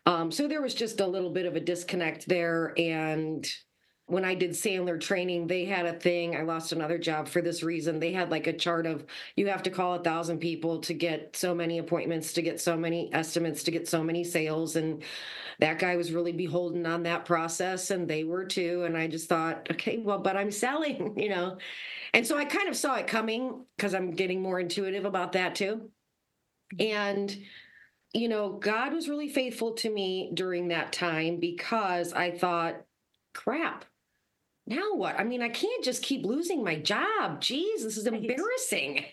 um, 0.07 0.31
so 0.31 0.47
there 0.47 0.61
was 0.61 0.73
just 0.73 0.99
a 1.01 1.07
little 1.07 1.31
bit 1.31 1.45
of 1.45 1.55
a 1.55 1.59
disconnect 1.59 2.27
there. 2.27 2.73
And 2.77 3.47
when 4.07 4.23
I 4.23 4.35
did 4.35 4.51
Sandler 4.51 4.99
training, 4.99 5.47
they 5.47 5.65
had 5.65 5.85
a 5.85 5.91
thing. 5.91 6.35
I 6.35 6.41
lost 6.41 6.71
another 6.71 6.97
job 6.97 7.27
for 7.27 7.41
this 7.41 7.61
reason. 7.61 7.99
They 7.99 8.13
had 8.13 8.31
like 8.31 8.47
a 8.47 8.53
chart 8.53 8.85
of 8.85 9.05
you 9.35 9.47
have 9.47 9.63
to 9.63 9.69
call 9.69 9.95
a 9.95 10.03
thousand 10.03 10.39
people 10.39 10.79
to 10.79 10.93
get 10.93 11.35
so 11.35 11.53
many 11.53 11.77
appointments, 11.77 12.31
to 12.33 12.41
get 12.41 12.61
so 12.61 12.77
many 12.77 13.13
estimates, 13.13 13.63
to 13.63 13.71
get 13.71 13.85
so 13.85 14.01
many 14.01 14.23
sales. 14.23 14.77
And 14.77 15.03
that 15.59 15.77
guy 15.77 15.97
was 15.97 16.13
really 16.13 16.31
beholden 16.31 16.85
on 16.85 17.03
that 17.03 17.25
process, 17.25 17.91
and 17.91 18.07
they 18.07 18.23
were 18.23 18.45
too. 18.45 18.83
And 18.85 18.95
I 18.95 19.07
just 19.07 19.27
thought, 19.27 19.67
okay, 19.71 19.97
well, 19.97 20.19
but 20.19 20.37
I'm 20.37 20.51
selling, 20.51 21.19
you 21.19 21.27
know. 21.27 21.57
And 22.13 22.25
so 22.25 22.37
I 22.37 22.45
kind 22.45 22.69
of 22.69 22.77
saw 22.77 22.95
it 22.95 23.07
coming 23.07 23.65
because 23.75 23.93
I'm 23.93 24.11
getting 24.11 24.41
more 24.41 24.61
intuitive 24.61 25.03
about 25.03 25.33
that 25.33 25.53
too. 25.55 25.89
And 26.79 27.37
you 28.13 28.29
know, 28.29 28.53
God 28.53 28.93
was 28.93 29.09
really 29.09 29.27
faithful 29.27 29.73
to 29.73 29.89
me 29.89 30.31
during 30.33 30.69
that 30.69 30.93
time 30.93 31.41
because 31.41 32.13
I 32.13 32.31
thought, 32.31 32.81
crap, 33.33 33.83
now 34.67 34.93
what? 34.93 35.19
I 35.19 35.23
mean, 35.23 35.41
I 35.41 35.49
can't 35.49 35.83
just 35.83 36.03
keep 36.03 36.25
losing 36.25 36.63
my 36.63 36.75
job. 36.75 37.41
Geez, 37.41 37.83
this 37.83 37.97
is 37.97 38.05
embarrassing. 38.05 39.05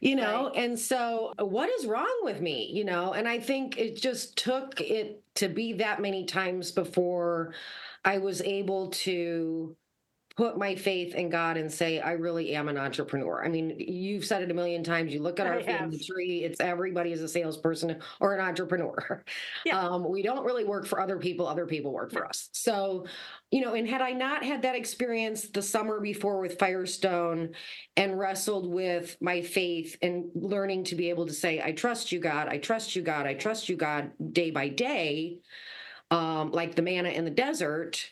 You 0.00 0.16
know, 0.16 0.48
right. 0.48 0.64
and 0.64 0.76
so 0.76 1.32
uh, 1.40 1.44
what 1.46 1.70
is 1.70 1.86
wrong 1.86 2.18
with 2.22 2.40
me? 2.40 2.68
You 2.72 2.84
know, 2.84 3.12
and 3.12 3.28
I 3.28 3.38
think 3.38 3.78
it 3.78 3.96
just 3.96 4.36
took 4.36 4.80
it 4.80 5.22
to 5.36 5.48
be 5.48 5.74
that 5.74 6.00
many 6.02 6.24
times 6.24 6.72
before 6.72 7.54
I 8.04 8.18
was 8.18 8.42
able 8.42 8.88
to 8.90 9.76
put 10.36 10.56
my 10.56 10.74
faith 10.74 11.14
in 11.14 11.28
God 11.28 11.56
and 11.56 11.70
say, 11.70 12.00
I 12.00 12.12
really 12.12 12.54
am 12.54 12.68
an 12.68 12.78
entrepreneur. 12.78 13.44
I 13.44 13.48
mean, 13.48 13.76
you've 13.78 14.24
said 14.24 14.42
it 14.42 14.50
a 14.50 14.54
million 14.54 14.82
times. 14.82 15.12
You 15.12 15.20
look 15.20 15.40
at 15.40 15.46
our 15.46 15.58
I 15.58 15.62
family 15.62 15.98
have. 15.98 16.06
tree, 16.06 16.44
it's 16.44 16.60
everybody 16.60 17.12
is 17.12 17.20
a 17.22 17.28
salesperson 17.28 18.00
or 18.20 18.34
an 18.34 18.40
entrepreneur. 18.44 19.24
Yeah. 19.64 19.78
Um, 19.78 20.08
we 20.08 20.22
don't 20.22 20.44
really 20.44 20.64
work 20.64 20.86
for 20.86 21.00
other 21.00 21.18
people, 21.18 21.46
other 21.46 21.66
people 21.66 21.92
work 21.92 22.12
for 22.12 22.26
us. 22.26 22.48
So, 22.52 23.06
you 23.50 23.60
know, 23.60 23.74
and 23.74 23.88
had 23.88 24.00
I 24.00 24.12
not 24.12 24.44
had 24.44 24.62
that 24.62 24.74
experience 24.74 25.48
the 25.48 25.62
summer 25.62 26.00
before 26.00 26.40
with 26.40 26.58
Firestone 26.58 27.50
and 27.96 28.18
wrestled 28.18 28.72
with 28.72 29.16
my 29.20 29.42
faith 29.42 29.96
and 30.02 30.30
learning 30.34 30.84
to 30.84 30.94
be 30.94 31.10
able 31.10 31.26
to 31.26 31.32
say, 31.32 31.60
I 31.60 31.72
trust 31.72 32.12
you, 32.12 32.18
God, 32.18 32.48
I 32.48 32.58
trust 32.58 32.96
you, 32.96 33.02
God, 33.02 33.26
I 33.26 33.34
trust 33.34 33.68
you, 33.68 33.76
God, 33.76 34.12
day 34.32 34.50
by 34.50 34.68
day, 34.68 35.38
um, 36.10 36.50
like 36.50 36.74
the 36.74 36.82
manna 36.82 37.10
in 37.10 37.24
the 37.24 37.30
desert, 37.30 38.10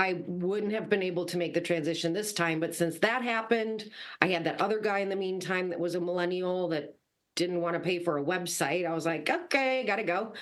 I 0.00 0.22
wouldn't 0.26 0.72
have 0.72 0.88
been 0.88 1.02
able 1.02 1.26
to 1.26 1.36
make 1.36 1.52
the 1.52 1.60
transition 1.60 2.14
this 2.14 2.32
time. 2.32 2.58
But 2.58 2.74
since 2.74 2.98
that 3.00 3.20
happened, 3.20 3.90
I 4.22 4.28
had 4.28 4.44
that 4.44 4.58
other 4.58 4.80
guy 4.80 5.00
in 5.00 5.10
the 5.10 5.14
meantime 5.14 5.68
that 5.68 5.78
was 5.78 5.94
a 5.94 6.00
millennial 6.00 6.68
that 6.68 6.96
didn't 7.36 7.60
want 7.60 7.74
to 7.74 7.80
pay 7.80 7.98
for 7.98 8.16
a 8.16 8.24
website. 8.24 8.88
I 8.88 8.94
was 8.94 9.04
like, 9.04 9.28
okay, 9.28 9.84
gotta 9.86 10.02
go. 10.02 10.32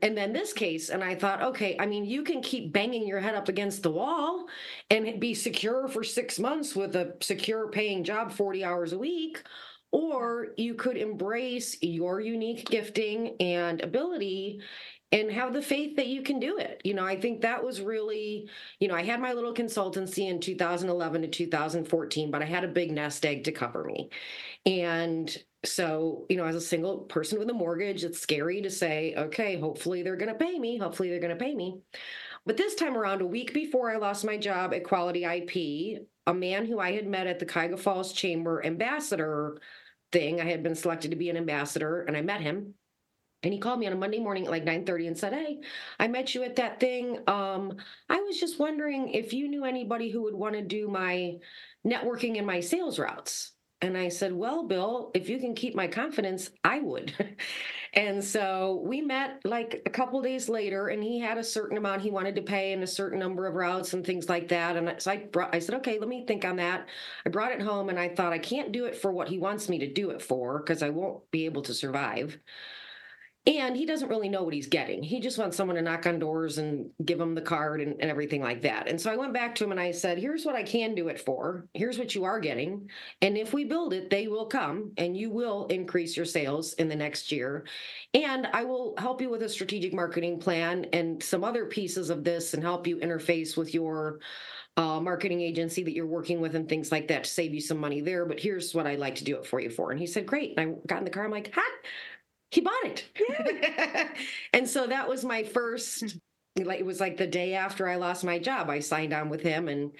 And 0.00 0.16
then 0.16 0.32
this 0.32 0.52
case, 0.52 0.90
and 0.90 1.02
I 1.02 1.16
thought, 1.16 1.42
okay, 1.42 1.76
I 1.80 1.86
mean, 1.86 2.04
you 2.04 2.22
can 2.22 2.40
keep 2.40 2.72
banging 2.72 3.04
your 3.04 3.18
head 3.18 3.34
up 3.34 3.48
against 3.48 3.82
the 3.82 3.90
wall 3.90 4.46
and 4.90 5.18
be 5.18 5.34
secure 5.34 5.88
for 5.88 6.04
six 6.04 6.38
months 6.38 6.76
with 6.76 6.94
a 6.94 7.16
secure 7.20 7.68
paying 7.68 8.04
job, 8.04 8.30
40 8.30 8.64
hours 8.64 8.92
a 8.92 8.98
week. 8.98 9.42
Or 9.90 10.50
you 10.56 10.74
could 10.74 10.96
embrace 10.96 11.76
your 11.82 12.20
unique 12.20 12.64
gifting 12.70 13.34
and 13.40 13.80
ability 13.82 14.60
and 15.12 15.30
have 15.30 15.52
the 15.52 15.62
faith 15.62 15.96
that 15.96 16.06
you 16.06 16.22
can 16.22 16.38
do 16.38 16.58
it. 16.58 16.80
You 16.84 16.94
know, 16.94 17.04
I 17.04 17.16
think 17.16 17.40
that 17.40 17.64
was 17.64 17.80
really, 17.80 18.48
you 18.78 18.86
know, 18.86 18.94
I 18.94 19.02
had 19.02 19.20
my 19.20 19.32
little 19.32 19.52
consultancy 19.52 20.28
in 20.28 20.40
2011 20.40 21.22
to 21.22 21.28
2014, 21.28 22.30
but 22.30 22.42
I 22.42 22.44
had 22.44 22.62
a 22.62 22.68
big 22.68 22.92
nest 22.92 23.26
egg 23.26 23.44
to 23.44 23.52
cover 23.52 23.82
me. 23.82 24.10
And 24.66 25.36
so, 25.64 26.26
you 26.28 26.36
know, 26.36 26.44
as 26.44 26.54
a 26.54 26.60
single 26.60 26.98
person 26.98 27.38
with 27.38 27.50
a 27.50 27.54
mortgage, 27.54 28.04
it's 28.04 28.20
scary 28.20 28.62
to 28.62 28.70
say, 28.70 29.14
okay, 29.16 29.58
hopefully 29.58 30.02
they're 30.02 30.16
going 30.16 30.32
to 30.32 30.44
pay 30.44 30.58
me. 30.58 30.78
Hopefully 30.78 31.10
they're 31.10 31.18
going 31.18 31.36
to 31.36 31.44
pay 31.44 31.54
me. 31.54 31.80
But 32.46 32.56
this 32.56 32.74
time 32.74 32.96
around, 32.96 33.20
a 33.20 33.26
week 33.26 33.52
before 33.52 33.90
I 33.90 33.96
lost 33.96 34.24
my 34.24 34.38
job 34.38 34.72
at 34.72 34.84
Quality 34.84 35.24
IP, 35.24 36.06
a 36.26 36.32
man 36.32 36.66
who 36.66 36.78
I 36.78 36.92
had 36.92 37.06
met 37.06 37.26
at 37.26 37.38
the 37.38 37.46
Cuyahoga 37.46 37.76
Falls 37.76 38.12
Chamber 38.12 38.64
ambassador 38.64 39.58
thing, 40.12 40.40
I 40.40 40.44
had 40.44 40.62
been 40.62 40.74
selected 40.74 41.10
to 41.10 41.16
be 41.16 41.30
an 41.30 41.36
ambassador, 41.36 42.02
and 42.02 42.16
I 42.16 42.22
met 42.22 42.40
him. 42.40 42.74
And 43.42 43.52
he 43.52 43.58
called 43.58 43.80
me 43.80 43.86
on 43.86 43.92
a 43.92 43.96
Monday 43.96 44.18
morning 44.18 44.44
at 44.44 44.50
like 44.50 44.64
9:30 44.64 45.06
and 45.08 45.18
said, 45.18 45.32
Hey, 45.32 45.60
I 45.98 46.08
met 46.08 46.34
you 46.34 46.42
at 46.42 46.56
that 46.56 46.78
thing. 46.78 47.18
Um, 47.26 47.76
I 48.08 48.20
was 48.20 48.38
just 48.38 48.58
wondering 48.58 49.08
if 49.10 49.32
you 49.32 49.48
knew 49.48 49.64
anybody 49.64 50.10
who 50.10 50.22
would 50.22 50.34
want 50.34 50.54
to 50.54 50.62
do 50.62 50.88
my 50.88 51.38
networking 51.86 52.36
and 52.36 52.46
my 52.46 52.60
sales 52.60 52.98
routes. 52.98 53.52
And 53.82 53.96
I 53.96 54.10
said, 54.10 54.34
Well, 54.34 54.66
Bill, 54.66 55.10
if 55.14 55.30
you 55.30 55.38
can 55.38 55.54
keep 55.54 55.74
my 55.74 55.86
confidence, 55.86 56.50
I 56.62 56.80
would. 56.80 57.14
and 57.94 58.22
so 58.22 58.82
we 58.84 59.00
met 59.00 59.40
like 59.44 59.80
a 59.86 59.90
couple 59.90 60.20
days 60.20 60.50
later, 60.50 60.88
and 60.88 61.02
he 61.02 61.18
had 61.18 61.38
a 61.38 61.44
certain 61.44 61.78
amount 61.78 62.02
he 62.02 62.10
wanted 62.10 62.36
to 62.36 62.42
pay 62.42 62.74
and 62.74 62.82
a 62.82 62.86
certain 62.86 63.18
number 63.18 63.46
of 63.46 63.54
routes 63.54 63.94
and 63.94 64.04
things 64.04 64.28
like 64.28 64.48
that. 64.48 64.76
And 64.76 65.00
so 65.00 65.12
I 65.12 65.16
brought, 65.16 65.54
I 65.54 65.60
said, 65.60 65.76
Okay, 65.76 65.98
let 65.98 66.08
me 66.08 66.26
think 66.26 66.44
on 66.44 66.56
that. 66.56 66.86
I 67.24 67.30
brought 67.30 67.52
it 67.52 67.62
home 67.62 67.88
and 67.88 67.98
I 67.98 68.10
thought 68.10 68.34
I 68.34 68.38
can't 68.38 68.70
do 68.70 68.84
it 68.84 68.96
for 68.96 69.12
what 69.12 69.30
he 69.30 69.38
wants 69.38 69.70
me 69.70 69.78
to 69.78 69.90
do 69.90 70.10
it 70.10 70.20
for 70.20 70.58
because 70.58 70.82
I 70.82 70.90
won't 70.90 71.30
be 71.30 71.46
able 71.46 71.62
to 71.62 71.72
survive. 71.72 72.38
And 73.46 73.74
he 73.74 73.86
doesn't 73.86 74.10
really 74.10 74.28
know 74.28 74.42
what 74.42 74.52
he's 74.52 74.66
getting. 74.66 75.02
He 75.02 75.18
just 75.18 75.38
wants 75.38 75.56
someone 75.56 75.76
to 75.76 75.82
knock 75.82 76.06
on 76.06 76.18
doors 76.18 76.58
and 76.58 76.90
give 77.06 77.18
him 77.18 77.34
the 77.34 77.40
card 77.40 77.80
and, 77.80 77.96
and 77.98 78.10
everything 78.10 78.42
like 78.42 78.60
that. 78.62 78.86
And 78.86 79.00
so 79.00 79.10
I 79.10 79.16
went 79.16 79.32
back 79.32 79.54
to 79.54 79.64
him 79.64 79.70
and 79.70 79.80
I 79.80 79.92
said, 79.92 80.18
Here's 80.18 80.44
what 80.44 80.56
I 80.56 80.62
can 80.62 80.94
do 80.94 81.08
it 81.08 81.18
for. 81.18 81.66
Here's 81.72 81.98
what 81.98 82.14
you 82.14 82.24
are 82.24 82.38
getting. 82.38 82.90
And 83.22 83.38
if 83.38 83.54
we 83.54 83.64
build 83.64 83.94
it, 83.94 84.10
they 84.10 84.28
will 84.28 84.44
come 84.44 84.92
and 84.98 85.16
you 85.16 85.30
will 85.30 85.66
increase 85.68 86.18
your 86.18 86.26
sales 86.26 86.74
in 86.74 86.88
the 86.88 86.96
next 86.96 87.32
year. 87.32 87.64
And 88.12 88.46
I 88.52 88.64
will 88.64 88.94
help 88.98 89.22
you 89.22 89.30
with 89.30 89.42
a 89.42 89.48
strategic 89.48 89.94
marketing 89.94 90.38
plan 90.38 90.84
and 90.92 91.22
some 91.22 91.42
other 91.42 91.64
pieces 91.64 92.10
of 92.10 92.24
this 92.24 92.52
and 92.52 92.62
help 92.62 92.86
you 92.86 92.98
interface 92.98 93.56
with 93.56 93.72
your 93.72 94.20
uh, 94.76 95.00
marketing 95.00 95.40
agency 95.40 95.82
that 95.82 95.92
you're 95.92 96.06
working 96.06 96.40
with 96.40 96.54
and 96.54 96.68
things 96.68 96.92
like 96.92 97.08
that 97.08 97.24
to 97.24 97.30
save 97.30 97.52
you 97.54 97.60
some 97.60 97.78
money 97.78 98.00
there. 98.00 98.24
But 98.24 98.40
here's 98.40 98.74
what 98.74 98.86
I'd 98.86 98.98
like 98.98 99.16
to 99.16 99.24
do 99.24 99.36
it 99.36 99.46
for 99.46 99.60
you 99.60 99.70
for. 99.70 99.90
And 99.90 100.00
he 100.00 100.06
said, 100.06 100.26
Great. 100.26 100.54
And 100.56 100.76
I 100.76 100.86
got 100.86 100.98
in 100.98 101.04
the 101.04 101.10
car. 101.10 101.24
I'm 101.24 101.30
like, 101.30 101.52
Ha! 101.54 101.62
He 102.50 102.60
bought 102.60 102.84
it. 102.84 103.04
and 104.52 104.68
so 104.68 104.86
that 104.86 105.08
was 105.08 105.24
my 105.24 105.44
first 105.44 106.00
hmm. 106.56 106.64
like 106.64 106.80
it 106.80 106.86
was 106.86 107.00
like 107.00 107.16
the 107.16 107.26
day 107.26 107.54
after 107.54 107.88
I 107.88 107.96
lost 107.96 108.24
my 108.24 108.38
job. 108.38 108.70
I 108.70 108.80
signed 108.80 109.12
on 109.12 109.28
with 109.28 109.42
him 109.42 109.68
and 109.68 109.92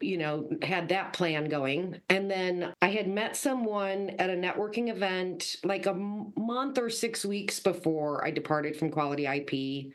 you 0.00 0.16
know 0.16 0.48
had 0.62 0.88
that 0.88 1.12
plan 1.12 1.48
going 1.48 2.00
and 2.08 2.30
then 2.30 2.72
i 2.80 2.88
had 2.88 3.08
met 3.08 3.36
someone 3.36 4.10
at 4.20 4.30
a 4.30 4.34
networking 4.34 4.90
event 4.90 5.56
like 5.64 5.86
a 5.86 5.94
month 5.94 6.78
or 6.78 6.88
6 6.88 7.24
weeks 7.24 7.58
before 7.58 8.24
i 8.24 8.30
departed 8.30 8.76
from 8.76 8.90
quality 8.90 9.26
ip 9.26 9.92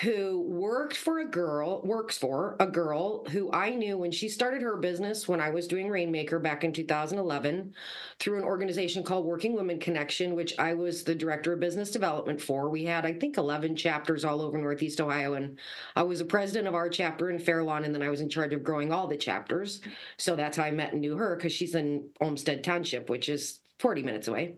who 0.00 0.42
worked 0.48 0.96
for 0.96 1.20
a 1.20 1.24
girl, 1.24 1.80
works 1.82 2.18
for 2.18 2.56
a 2.58 2.66
girl 2.66 3.24
who 3.26 3.52
I 3.52 3.70
knew 3.70 3.96
when 3.96 4.10
she 4.10 4.28
started 4.28 4.60
her 4.62 4.76
business 4.76 5.28
when 5.28 5.40
I 5.40 5.50
was 5.50 5.68
doing 5.68 5.88
Rainmaker 5.88 6.40
back 6.40 6.64
in 6.64 6.72
2011 6.72 7.72
through 8.18 8.38
an 8.38 8.44
organization 8.44 9.04
called 9.04 9.24
Working 9.24 9.54
Women 9.54 9.78
Connection, 9.78 10.34
which 10.34 10.58
I 10.58 10.74
was 10.74 11.04
the 11.04 11.14
director 11.14 11.52
of 11.52 11.60
business 11.60 11.92
development 11.92 12.40
for. 12.40 12.68
We 12.68 12.84
had, 12.84 13.06
I 13.06 13.12
think, 13.12 13.36
11 13.36 13.76
chapters 13.76 14.24
all 14.24 14.42
over 14.42 14.58
Northeast 14.58 15.00
Ohio, 15.00 15.34
and 15.34 15.60
I 15.94 16.02
was 16.02 16.20
a 16.20 16.24
president 16.24 16.66
of 16.66 16.74
our 16.74 16.88
chapter 16.88 17.30
in 17.30 17.38
Fairlawn, 17.38 17.84
and 17.84 17.94
then 17.94 18.02
I 18.02 18.10
was 18.10 18.20
in 18.20 18.28
charge 18.28 18.52
of 18.52 18.64
growing 18.64 18.92
all 18.92 19.06
the 19.06 19.16
chapters. 19.16 19.80
So 20.16 20.34
that's 20.34 20.56
how 20.56 20.64
I 20.64 20.72
met 20.72 20.92
and 20.92 21.02
knew 21.02 21.16
her 21.16 21.36
because 21.36 21.52
she's 21.52 21.76
in 21.76 22.08
Olmsted 22.20 22.64
Township, 22.64 23.08
which 23.08 23.28
is 23.28 23.60
40 23.78 24.02
minutes 24.02 24.26
away. 24.26 24.56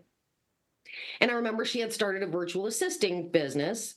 And 1.19 1.31
I 1.31 1.35
remember 1.35 1.65
she 1.65 1.79
had 1.79 1.93
started 1.93 2.23
a 2.23 2.27
virtual 2.27 2.67
assisting 2.67 3.29
business 3.29 3.95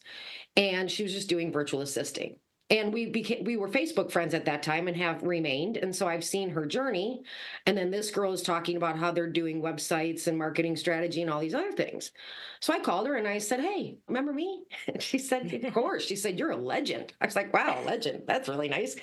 and 0.56 0.90
she 0.90 1.02
was 1.02 1.12
just 1.12 1.28
doing 1.28 1.52
virtual 1.52 1.80
assisting. 1.80 2.36
And 2.70 2.92
we 2.92 3.06
became 3.06 3.42
we 3.42 3.56
were 3.56 3.68
Facebook 3.68 4.12
friends 4.12 4.32
at 4.32 4.44
that 4.44 4.62
time 4.62 4.86
and 4.86 4.96
have 4.96 5.24
remained. 5.24 5.76
And 5.76 5.94
so 5.94 6.06
I've 6.06 6.24
seen 6.24 6.50
her 6.50 6.66
journey. 6.66 7.22
And 7.66 7.76
then 7.76 7.90
this 7.90 8.10
girl 8.12 8.32
is 8.32 8.42
talking 8.42 8.76
about 8.76 8.96
how 8.96 9.10
they're 9.10 9.26
doing 9.28 9.60
websites 9.60 10.28
and 10.28 10.38
marketing 10.38 10.76
strategy 10.76 11.20
and 11.22 11.30
all 11.30 11.40
these 11.40 11.54
other 11.54 11.72
things. 11.72 12.12
So 12.60 12.74
I 12.74 12.78
called 12.78 13.06
her 13.08 13.16
and 13.16 13.26
I 13.26 13.38
said, 13.38 13.60
Hey, 13.60 13.96
remember 14.06 14.32
me? 14.32 14.62
And 14.86 15.02
she 15.02 15.18
said, 15.18 15.52
Of 15.52 15.74
course. 15.74 16.04
She 16.04 16.14
said, 16.16 16.38
You're 16.38 16.50
a 16.50 16.56
legend. 16.56 17.12
I 17.20 17.26
was 17.26 17.34
like, 17.34 17.52
Wow, 17.52 17.82
legend. 17.84 18.22
That's 18.26 18.48
really 18.48 18.68
nice. 18.68 18.96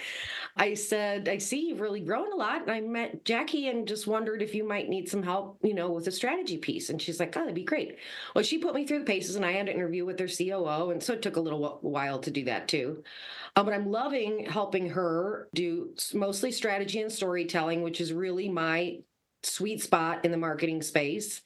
I 0.56 0.74
said, 0.74 1.28
I 1.28 1.38
see 1.38 1.68
you've 1.70 1.82
really 1.82 2.00
grown 2.00 2.32
a 2.32 2.36
lot. 2.36 2.62
And 2.62 2.72
I 2.72 2.80
met 2.82 3.26
Jackie 3.26 3.68
and 3.68 3.88
just 3.88 4.08
wondered 4.08 4.42
if 4.42 4.56
you 4.56 4.64
might 4.68 4.90
need 4.90 5.10
some 5.10 5.24
help, 5.24 5.60
you 5.64 5.74
know, 5.74 5.92
with 5.92 6.08
a 6.08 6.12
strategy 6.12 6.58
piece. 6.58 6.90
And 6.90 7.02
she's 7.02 7.20
like, 7.20 7.36
Oh, 7.36 7.42
that'd 7.42 7.56
be 7.56 7.64
great. 7.64 7.98
Well, 8.34 8.44
she 8.44 8.60
put 8.60 8.76
me 8.76 8.86
through 8.86 9.00
the 9.00 9.06
paces 9.06 9.36
and 9.36 9.46
I 9.46 9.54
had 9.54 9.68
an 9.68 9.76
interview 9.76 10.06
with 10.06 10.18
their 10.18 10.28
COO. 10.28 10.92
And 10.92 11.02
so 11.02 11.14
it 11.14 11.22
took 11.22 11.36
a 11.36 11.42
little 11.42 11.80
while 11.82 12.20
to 12.20 12.32
do 12.32 12.46
that 12.46 12.68
too. 12.68 13.04
Uh, 13.58 13.64
but 13.64 13.74
I'm 13.74 13.90
loving 13.90 14.46
helping 14.46 14.88
her 14.92 15.50
do 15.56 15.96
mostly 16.14 16.52
strategy 16.52 17.02
and 17.02 17.12
storytelling, 17.12 17.82
which 17.82 18.00
is 18.00 18.14
really 18.14 18.48
my 18.48 19.00
sweet 19.42 19.82
spot 19.82 20.24
in 20.24 20.30
the 20.30 20.38
marketing 20.38 20.84
space. 20.84 21.42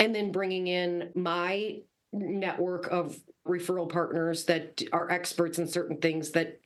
And 0.00 0.12
then 0.12 0.32
bringing 0.32 0.66
in 0.66 1.10
my 1.14 1.76
network 2.12 2.88
of 2.88 3.16
referral 3.46 3.88
partners 3.88 4.46
that 4.46 4.82
are 4.92 5.08
experts 5.12 5.60
in 5.60 5.68
certain 5.68 5.98
things 5.98 6.32
that 6.32 6.58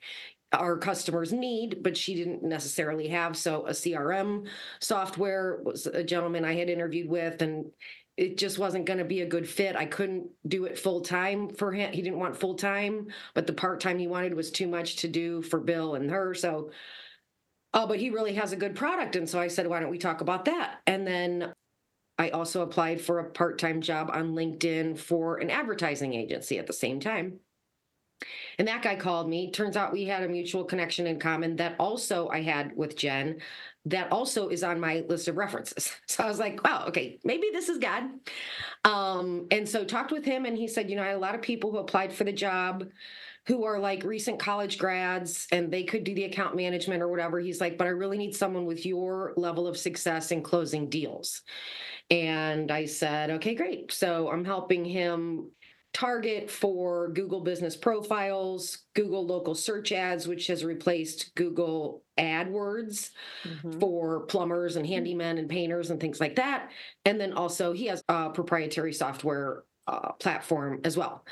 our 0.55 0.79
customers 0.79 1.35
need, 1.35 1.83
but 1.83 1.94
she 1.94 2.14
didn't 2.14 2.42
necessarily 2.42 3.09
have. 3.09 3.37
So 3.37 3.66
a 3.66 3.72
CRM 3.72 4.46
software 4.81 5.61
was 5.62 5.87
a 5.87 6.03
gentleman 6.03 6.46
I 6.46 6.55
had 6.55 6.70
interviewed 6.70 7.11
with, 7.11 7.42
and 7.42 7.66
it 8.18 8.37
just 8.37 8.59
wasn't 8.59 8.85
going 8.85 8.98
to 8.98 9.04
be 9.04 9.20
a 9.20 9.26
good 9.26 9.48
fit. 9.48 9.76
I 9.76 9.87
couldn't 9.87 10.28
do 10.46 10.64
it 10.64 10.76
full 10.76 11.02
time 11.02 11.50
for 11.50 11.70
him. 11.70 11.92
He 11.92 12.02
didn't 12.02 12.18
want 12.18 12.37
full 12.37 12.57
time, 12.57 13.07
but 13.33 13.46
the 13.46 13.52
part 13.52 13.81
time 13.81 13.96
he 13.96 14.09
wanted 14.09 14.35
was 14.35 14.50
too 14.50 14.66
much 14.66 14.96
to 14.96 15.09
do 15.09 15.40
for 15.40 15.61
Bill 15.61 15.94
and 15.94 16.11
her. 16.11 16.35
So, 16.35 16.72
oh, 17.72 17.87
but 17.87 18.00
he 18.00 18.11
really 18.11 18.35
has 18.35 18.50
a 18.50 18.57
good 18.57 18.74
product. 18.74 19.14
And 19.14 19.31
so 19.31 19.38
I 19.38 19.46
said, 19.46 19.68
why 19.68 19.78
don't 19.78 19.92
we 19.92 19.98
talk 19.98 20.20
about 20.20 20.46
that? 20.46 20.81
And 20.85 21.07
then 21.07 21.52
I 22.18 22.31
also 22.31 22.62
applied 22.62 23.00
for 23.00 23.20
a 23.20 23.31
part 23.31 23.57
time 23.57 23.81
job 23.81 24.11
on 24.12 24.35
LinkedIn 24.35 24.98
for 24.98 25.37
an 25.37 25.48
advertising 25.48 26.12
agency 26.14 26.59
at 26.59 26.66
the 26.66 26.72
same 26.72 26.98
time. 26.98 27.38
And 28.59 28.66
that 28.66 28.83
guy 28.83 28.96
called 28.96 29.28
me. 29.28 29.50
Turns 29.50 29.76
out 29.76 29.92
we 29.92 30.04
had 30.04 30.22
a 30.22 30.28
mutual 30.28 30.64
connection 30.64 31.07
in 31.07 31.18
common 31.20 31.57
that 31.57 31.76
also 31.78 32.28
I 32.28 32.42
had 32.42 32.76
with 32.76 32.96
Jen, 32.96 33.38
that 33.87 34.11
also 34.12 34.48
is 34.48 34.62
on 34.62 34.81
my 34.81 35.04
list 35.09 35.28
of 35.28 35.37
references. 35.37 35.92
So 36.09 36.24
I 36.24 36.28
was 36.28 36.38
like, 36.40 36.64
wow, 36.64 36.87
okay, 36.88 37.20
maybe 37.22 37.48
this 37.52 37.68
is 37.68 37.78
God. 37.78 38.04
Um, 38.85 39.46
and 39.52 39.68
so 39.68 39.85
talked 39.85 40.11
with 40.11 40.24
him, 40.24 40.46
and 40.46 40.57
he 40.57 40.66
said, 40.66 40.90
you 40.90 40.96
know, 40.96 41.02
I 41.02 41.09
had 41.09 41.16
a 41.16 41.20
lot 41.20 41.37
of 41.37 41.42
people 41.42 41.70
who 41.70 41.78
applied 41.78 42.12
for 42.12 42.24
the 42.24 42.33
job 42.33 42.85
who 43.48 43.64
are 43.64 43.78
like 43.78 44.04
recent 44.04 44.38
college 44.38 44.76
grads 44.76 45.46
and 45.52 45.72
they 45.72 45.83
could 45.83 46.04
do 46.04 46.14
the 46.14 46.24
account 46.24 46.54
management 46.54 47.02
or 47.02 47.09
whatever. 47.09 47.40
He's 47.40 47.62
like, 47.62 47.78
but 47.78 47.87
I 47.87 47.90
really 47.90 48.18
need 48.18 48.37
someone 48.37 48.66
with 48.66 48.85
your 48.85 49.33
level 49.38 49.66
of 49.66 49.78
success 49.78 50.33
in 50.33 50.42
closing 50.42 50.90
deals. 50.90 51.40
And 52.11 52.70
I 52.70 52.85
said, 52.85 53.31
okay, 53.31 53.54
great. 53.54 53.90
So 53.90 54.31
I'm 54.31 54.44
helping 54.44 54.85
him 54.85 55.50
target 55.92 56.51
for 56.51 57.09
Google 57.12 57.40
business 57.40 57.77
profiles, 57.77 58.79
Google 58.94 59.27
local 59.27 59.55
search 59.55 59.90
ads, 59.92 60.29
which 60.29 60.46
has 60.48 60.64
replaced 60.64 61.35
Google 61.35 62.03
AdWords 62.18 63.11
Mhm. 63.44 63.81
for 63.81 64.20
plumbers 64.27 64.77
and 64.77 64.87
handymen 64.87 65.38
and 65.38 65.48
painters 65.48 65.90
and 65.90 66.01
things 66.01 66.20
like 66.20 66.37
that. 66.37 66.70
And 67.05 67.20
then 67.20 67.33
also 67.33 67.72
he 67.72 67.87
has 67.87 68.03
a 68.09 68.31
proprietary 68.31 68.92
software 68.92 69.65
uh, 69.87 70.13
platform 70.13 70.81
as 70.85 70.98
well. 70.98 71.25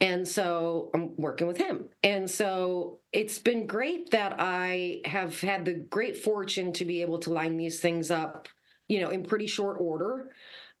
And 0.00 0.28
so 0.28 0.90
I'm 0.94 1.16
working 1.16 1.46
with 1.48 1.56
him. 1.56 1.88
And 2.04 2.30
so 2.30 3.00
it's 3.12 3.38
been 3.38 3.66
great 3.66 4.10
that 4.10 4.36
I 4.38 5.00
have 5.04 5.40
had 5.40 5.64
the 5.64 5.74
great 5.74 6.16
fortune 6.16 6.72
to 6.74 6.84
be 6.84 7.02
able 7.02 7.18
to 7.20 7.32
line 7.32 7.56
these 7.56 7.80
things 7.80 8.10
up, 8.10 8.48
you 8.88 9.00
know, 9.00 9.10
in 9.10 9.24
pretty 9.24 9.46
short 9.48 9.78
order 9.80 10.30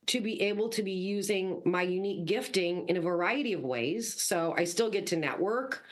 to 0.06 0.20
be 0.20 0.40
able 0.42 0.68
to 0.68 0.82
be 0.82 0.92
using 0.92 1.60
my 1.64 1.82
unique 1.82 2.26
gifting 2.26 2.88
in 2.88 2.96
a 2.96 3.00
variety 3.00 3.52
of 3.52 3.62
ways. 3.62 4.20
So 4.22 4.54
I 4.56 4.64
still 4.64 4.90
get 4.90 5.06
to 5.08 5.16
network 5.16 5.84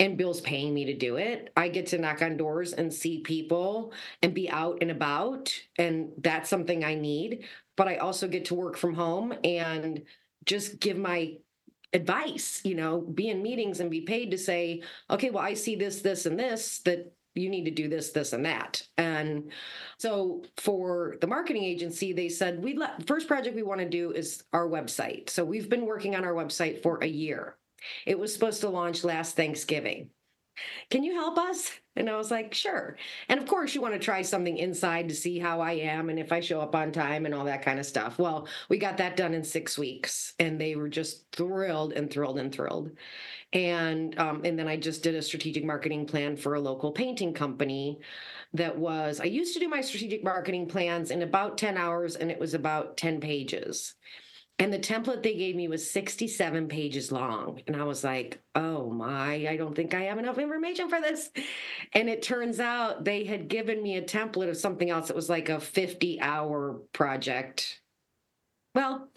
and 0.00 0.16
Bill's 0.16 0.40
paying 0.40 0.74
me 0.74 0.86
to 0.86 0.94
do 0.94 1.16
it. 1.16 1.52
I 1.56 1.68
get 1.68 1.86
to 1.88 1.98
knock 1.98 2.22
on 2.22 2.36
doors 2.36 2.72
and 2.72 2.92
see 2.92 3.20
people 3.20 3.92
and 4.22 4.34
be 4.34 4.50
out 4.50 4.78
and 4.80 4.90
about. 4.90 5.52
And 5.76 6.10
that's 6.18 6.50
something 6.50 6.84
I 6.84 6.94
need. 6.94 7.44
But 7.76 7.86
I 7.86 7.96
also 7.96 8.26
get 8.26 8.46
to 8.46 8.54
work 8.54 8.76
from 8.76 8.94
home 8.94 9.34
and 9.44 10.02
just 10.46 10.80
give 10.80 10.96
my 10.96 11.34
advice, 11.92 12.60
you 12.64 12.74
know, 12.74 13.00
be 13.00 13.28
in 13.28 13.42
meetings 13.42 13.80
and 13.80 13.90
be 13.90 14.00
paid 14.00 14.30
to 14.30 14.38
say, 14.38 14.82
okay, 15.10 15.30
well, 15.30 15.44
I 15.44 15.54
see 15.54 15.76
this, 15.76 16.00
this, 16.00 16.26
and 16.26 16.38
this 16.38 16.78
that 16.80 17.12
you 17.34 17.48
need 17.48 17.64
to 17.64 17.70
do 17.70 17.88
this, 17.88 18.10
this, 18.10 18.32
and 18.32 18.44
that. 18.44 18.82
And 18.98 19.50
so 19.98 20.42
for 20.56 21.16
the 21.20 21.26
marketing 21.26 21.64
agency, 21.64 22.12
they 22.12 22.28
said, 22.28 22.62
we 22.62 22.76
let 22.76 23.06
first 23.06 23.28
project 23.28 23.56
we 23.56 23.62
want 23.62 23.80
to 23.80 23.88
do 23.88 24.12
is 24.12 24.44
our 24.52 24.68
website. 24.68 25.30
So 25.30 25.44
we've 25.44 25.68
been 25.68 25.86
working 25.86 26.16
on 26.16 26.24
our 26.24 26.34
website 26.34 26.82
for 26.82 26.98
a 27.02 27.06
year. 27.06 27.56
It 28.06 28.18
was 28.18 28.32
supposed 28.32 28.60
to 28.62 28.68
launch 28.68 29.04
last 29.04 29.36
Thanksgiving. 29.36 30.10
Can 30.90 31.02
you 31.02 31.14
help 31.14 31.38
us? 31.38 31.70
And 31.96 32.08
I 32.08 32.16
was 32.16 32.30
like, 32.30 32.52
sure. 32.54 32.96
And 33.28 33.40
of 33.40 33.46
course, 33.46 33.74
you 33.74 33.80
want 33.80 33.94
to 33.94 34.00
try 34.00 34.22
something 34.22 34.58
inside 34.58 35.08
to 35.08 35.14
see 35.14 35.38
how 35.38 35.60
I 35.60 35.72
am 35.72 36.10
and 36.10 36.18
if 36.18 36.32
I 36.32 36.40
show 36.40 36.60
up 36.60 36.74
on 36.74 36.92
time 36.92 37.26
and 37.26 37.34
all 37.34 37.44
that 37.46 37.64
kind 37.64 37.78
of 37.78 37.86
stuff. 37.86 38.18
Well, 38.18 38.46
we 38.68 38.78
got 38.78 38.98
that 38.98 39.16
done 39.16 39.34
in 39.34 39.42
six 39.42 39.78
weeks 39.78 40.34
and 40.38 40.60
they 40.60 40.76
were 40.76 40.88
just 40.88 41.24
thrilled 41.32 41.92
and 41.92 42.10
thrilled 42.10 42.38
and 42.38 42.52
thrilled. 42.52 42.90
And 43.52 44.16
um, 44.18 44.42
and 44.44 44.58
then 44.58 44.68
I 44.68 44.76
just 44.76 45.02
did 45.02 45.16
a 45.16 45.22
strategic 45.22 45.64
marketing 45.64 46.06
plan 46.06 46.36
for 46.36 46.54
a 46.54 46.60
local 46.60 46.92
painting 46.92 47.34
company 47.34 47.98
that 48.52 48.76
was 48.76 49.20
I 49.20 49.24
used 49.24 49.54
to 49.54 49.60
do 49.60 49.68
my 49.68 49.80
strategic 49.80 50.22
marketing 50.22 50.66
plans 50.66 51.10
in 51.10 51.22
about 51.22 51.58
10 51.58 51.76
hours 51.76 52.16
and 52.16 52.30
it 52.30 52.38
was 52.38 52.54
about 52.54 52.96
10 52.96 53.20
pages. 53.20 53.94
And 54.60 54.70
the 54.70 54.78
template 54.78 55.22
they 55.22 55.36
gave 55.36 55.56
me 55.56 55.68
was 55.68 55.90
67 55.90 56.68
pages 56.68 57.10
long. 57.10 57.62
And 57.66 57.74
I 57.74 57.84
was 57.84 58.04
like, 58.04 58.42
oh 58.54 58.90
my, 58.90 59.46
I 59.48 59.56
don't 59.56 59.74
think 59.74 59.94
I 59.94 60.02
have 60.02 60.18
enough 60.18 60.36
information 60.36 60.90
for 60.90 61.00
this. 61.00 61.30
And 61.94 62.10
it 62.10 62.20
turns 62.20 62.60
out 62.60 63.02
they 63.02 63.24
had 63.24 63.48
given 63.48 63.82
me 63.82 63.96
a 63.96 64.02
template 64.02 64.50
of 64.50 64.58
something 64.58 64.90
else 64.90 65.08
that 65.08 65.16
was 65.16 65.30
like 65.30 65.48
a 65.48 65.60
50 65.60 66.20
hour 66.20 66.78
project. 66.92 67.80
Well, 68.74 69.08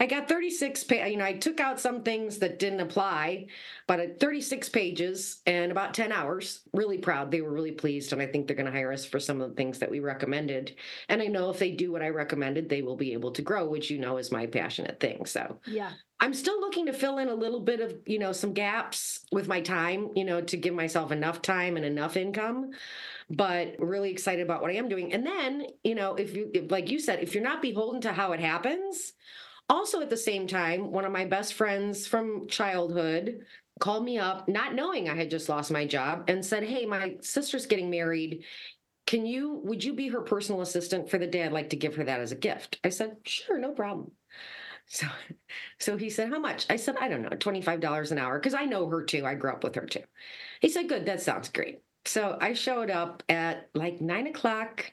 I 0.00 0.06
got 0.06 0.28
36 0.28 0.82
pa- 0.84 1.04
you 1.04 1.18
know, 1.18 1.24
I 1.26 1.34
took 1.34 1.60
out 1.60 1.78
some 1.78 2.02
things 2.02 2.38
that 2.38 2.58
didn't 2.58 2.80
apply, 2.80 3.46
but 3.86 4.00
at 4.00 4.18
36 4.18 4.70
pages 4.70 5.42
and 5.46 5.70
about 5.70 5.92
10 5.92 6.10
hours. 6.10 6.60
Really 6.72 6.96
proud. 6.96 7.30
They 7.30 7.42
were 7.42 7.52
really 7.52 7.72
pleased 7.72 8.14
and 8.14 8.22
I 8.22 8.26
think 8.26 8.46
they're 8.46 8.56
going 8.56 8.64
to 8.64 8.72
hire 8.72 8.92
us 8.92 9.04
for 9.04 9.20
some 9.20 9.42
of 9.42 9.50
the 9.50 9.56
things 9.56 9.78
that 9.78 9.90
we 9.90 10.00
recommended. 10.00 10.74
And 11.10 11.20
I 11.20 11.26
know 11.26 11.50
if 11.50 11.58
they 11.58 11.72
do 11.72 11.92
what 11.92 12.02
I 12.02 12.08
recommended, 12.08 12.68
they 12.70 12.80
will 12.80 12.96
be 12.96 13.12
able 13.12 13.30
to 13.32 13.42
grow, 13.42 13.68
which 13.68 13.90
you 13.90 13.98
know 13.98 14.16
is 14.16 14.32
my 14.32 14.46
passionate 14.46 14.98
thing. 15.00 15.26
So, 15.26 15.58
Yeah. 15.66 15.92
I'm 16.22 16.34
still 16.34 16.60
looking 16.60 16.84
to 16.84 16.92
fill 16.92 17.16
in 17.16 17.28
a 17.28 17.34
little 17.34 17.60
bit 17.60 17.80
of, 17.80 17.94
you 18.04 18.18
know, 18.18 18.32
some 18.32 18.52
gaps 18.52 19.24
with 19.32 19.48
my 19.48 19.62
time, 19.62 20.10
you 20.14 20.24
know, 20.26 20.42
to 20.42 20.56
give 20.58 20.74
myself 20.74 21.12
enough 21.12 21.40
time 21.40 21.78
and 21.78 21.84
enough 21.84 22.14
income. 22.14 22.72
But 23.30 23.76
really 23.78 24.10
excited 24.10 24.42
about 24.42 24.60
what 24.60 24.70
I 24.70 24.74
am 24.74 24.90
doing. 24.90 25.14
And 25.14 25.26
then, 25.26 25.66
you 25.82 25.94
know, 25.94 26.16
if 26.16 26.36
you, 26.36 26.50
if, 26.52 26.70
like 26.70 26.90
you 26.90 26.98
said, 27.00 27.20
if 27.20 27.34
you're 27.34 27.42
not 27.42 27.62
beholden 27.62 28.02
to 28.02 28.12
how 28.12 28.32
it 28.32 28.40
happens, 28.40 29.14
also 29.70 30.00
at 30.00 30.10
the 30.10 30.16
same 30.16 30.46
time, 30.46 30.90
one 30.90 31.04
of 31.04 31.12
my 31.12 31.24
best 31.24 31.54
friends 31.54 32.06
from 32.06 32.48
childhood 32.48 33.46
called 33.78 34.04
me 34.04 34.18
up, 34.18 34.48
not 34.48 34.74
knowing 34.74 35.08
I 35.08 35.14
had 35.14 35.30
just 35.30 35.48
lost 35.48 35.70
my 35.70 35.86
job, 35.86 36.24
and 36.28 36.44
said, 36.44 36.64
Hey, 36.64 36.84
my 36.84 37.16
sister's 37.22 37.66
getting 37.66 37.88
married. 37.88 38.44
Can 39.06 39.24
you, 39.24 39.60
would 39.64 39.82
you 39.82 39.94
be 39.94 40.08
her 40.08 40.20
personal 40.20 40.60
assistant 40.60 41.08
for 41.08 41.18
the 41.18 41.26
day? 41.26 41.44
I'd 41.44 41.52
like 41.52 41.70
to 41.70 41.76
give 41.76 41.96
her 41.96 42.04
that 42.04 42.20
as 42.20 42.32
a 42.32 42.36
gift. 42.36 42.78
I 42.84 42.90
said, 42.90 43.16
Sure, 43.24 43.58
no 43.58 43.72
problem. 43.72 44.12
So, 44.86 45.06
so 45.78 45.96
he 45.96 46.10
said, 46.10 46.30
How 46.30 46.40
much? 46.40 46.66
I 46.68 46.76
said, 46.76 46.96
I 47.00 47.08
don't 47.08 47.22
know, 47.22 47.28
$25 47.30 48.10
an 48.10 48.18
hour, 48.18 48.38
because 48.38 48.54
I 48.54 48.64
know 48.64 48.88
her 48.88 49.04
too. 49.04 49.24
I 49.24 49.34
grew 49.34 49.52
up 49.52 49.64
with 49.64 49.76
her 49.76 49.86
too. 49.86 50.02
He 50.60 50.68
said, 50.68 50.88
Good, 50.88 51.06
that 51.06 51.22
sounds 51.22 51.48
great. 51.48 51.78
So 52.04 52.36
I 52.40 52.54
showed 52.54 52.90
up 52.90 53.22
at 53.28 53.68
like 53.74 54.00
nine 54.00 54.26
o'clock. 54.26 54.92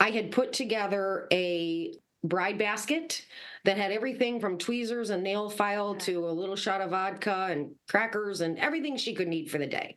I 0.00 0.10
had 0.10 0.30
put 0.32 0.52
together 0.52 1.26
a 1.32 1.94
bride 2.28 2.58
basket 2.58 3.24
that 3.64 3.76
had 3.76 3.92
everything 3.92 4.40
from 4.40 4.58
tweezers 4.58 5.10
and 5.10 5.22
nail 5.22 5.50
file 5.50 5.94
to 5.94 6.28
a 6.28 6.30
little 6.30 6.56
shot 6.56 6.80
of 6.80 6.90
vodka 6.90 7.48
and 7.50 7.74
crackers 7.88 8.40
and 8.40 8.58
everything 8.58 8.96
she 8.96 9.14
could 9.14 9.28
need 9.28 9.50
for 9.50 9.58
the 9.58 9.66
day 9.66 9.96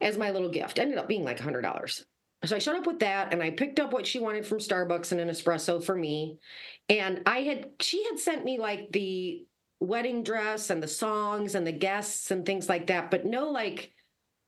as 0.00 0.18
my 0.18 0.30
little 0.30 0.50
gift. 0.50 0.78
Ended 0.78 0.98
up 0.98 1.08
being 1.08 1.24
like 1.24 1.38
$100. 1.38 2.04
So 2.44 2.56
I 2.56 2.58
showed 2.58 2.76
up 2.76 2.86
with 2.86 3.00
that 3.00 3.32
and 3.32 3.42
I 3.42 3.50
picked 3.50 3.80
up 3.80 3.92
what 3.92 4.06
she 4.06 4.18
wanted 4.18 4.46
from 4.46 4.58
Starbucks 4.58 5.12
and 5.12 5.20
an 5.20 5.28
espresso 5.28 5.82
for 5.82 5.96
me. 5.96 6.38
And 6.88 7.22
I 7.26 7.38
had, 7.40 7.70
she 7.80 8.04
had 8.04 8.18
sent 8.18 8.44
me 8.44 8.58
like 8.58 8.92
the 8.92 9.46
wedding 9.80 10.22
dress 10.22 10.70
and 10.70 10.82
the 10.82 10.88
songs 10.88 11.54
and 11.54 11.66
the 11.66 11.72
guests 11.72 12.30
and 12.30 12.44
things 12.44 12.68
like 12.68 12.86
that, 12.88 13.10
but 13.10 13.24
no 13.24 13.50
like 13.50 13.92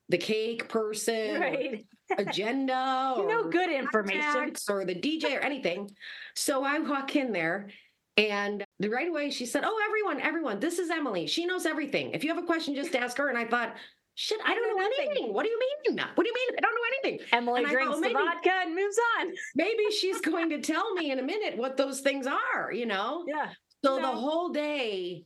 the 0.09 0.17
cake 0.17 0.67
person, 0.69 1.39
Right. 1.39 1.85
agenda, 2.17 3.13
You 3.17 3.27
know, 3.27 3.49
good 3.49 3.69
information. 3.71 4.53
or 4.69 4.85
the 4.85 4.95
DJ 4.95 5.37
or 5.37 5.39
anything. 5.39 5.89
So 6.35 6.63
I 6.63 6.79
walk 6.79 7.15
in 7.15 7.31
there 7.31 7.69
and 8.17 8.63
right 8.81 9.07
away 9.07 9.29
she 9.31 9.45
said, 9.45 9.63
Oh, 9.65 9.79
everyone, 9.87 10.19
everyone, 10.21 10.59
this 10.59 10.79
is 10.79 10.89
Emily. 10.89 11.27
She 11.27 11.45
knows 11.45 11.65
everything. 11.65 12.11
If 12.13 12.23
you 12.23 12.33
have 12.33 12.43
a 12.43 12.45
question, 12.45 12.75
just 12.75 12.95
ask 12.95 13.17
her. 13.17 13.29
And 13.29 13.37
I 13.37 13.45
thought, 13.45 13.75
shit, 14.15 14.39
I 14.45 14.53
don't 14.55 14.67
know 14.77 14.83
nothing. 14.83 15.05
anything. 15.11 15.33
What 15.33 15.43
do 15.43 15.49
you 15.49 15.59
mean? 15.59 15.99
What 16.15 16.23
do 16.23 16.27
you 16.27 16.33
mean? 16.33 16.57
I 16.57 16.61
don't 16.61 16.73
know 16.75 17.09
anything. 17.09 17.27
Emily 17.31 17.59
And 17.63 17.67
I 17.67 17.69
thought, 17.69 17.75
drinks 17.75 17.91
well, 17.91 18.01
the 18.01 18.07
maybe- 18.07 18.13
vodka 18.15 18.51
and 18.65 18.75
moves 18.75 18.97
on. 19.19 19.31
Maybe 19.55 19.83
she's 19.99 20.19
going 20.21 20.49
to 20.49 20.59
tell 20.61 20.93
me 20.95 21.11
in 21.11 21.19
a 21.19 21.23
minute 21.23 21.57
what 21.57 21.77
those 21.77 22.01
things 22.01 22.27
are, 22.27 22.71
you 22.73 22.85
know? 22.87 23.23
Yeah. 23.27 23.49
So 23.85 23.95
the 24.01 24.07
whole 24.07 24.49
day 24.49 25.23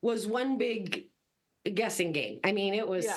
was 0.00 0.26
one 0.26 0.58
big 0.58 1.04
guessing 1.72 2.10
game. 2.10 2.40
I 2.42 2.50
mean, 2.50 2.74
it 2.74 2.88
was, 2.88 3.04
Yeah. 3.04 3.16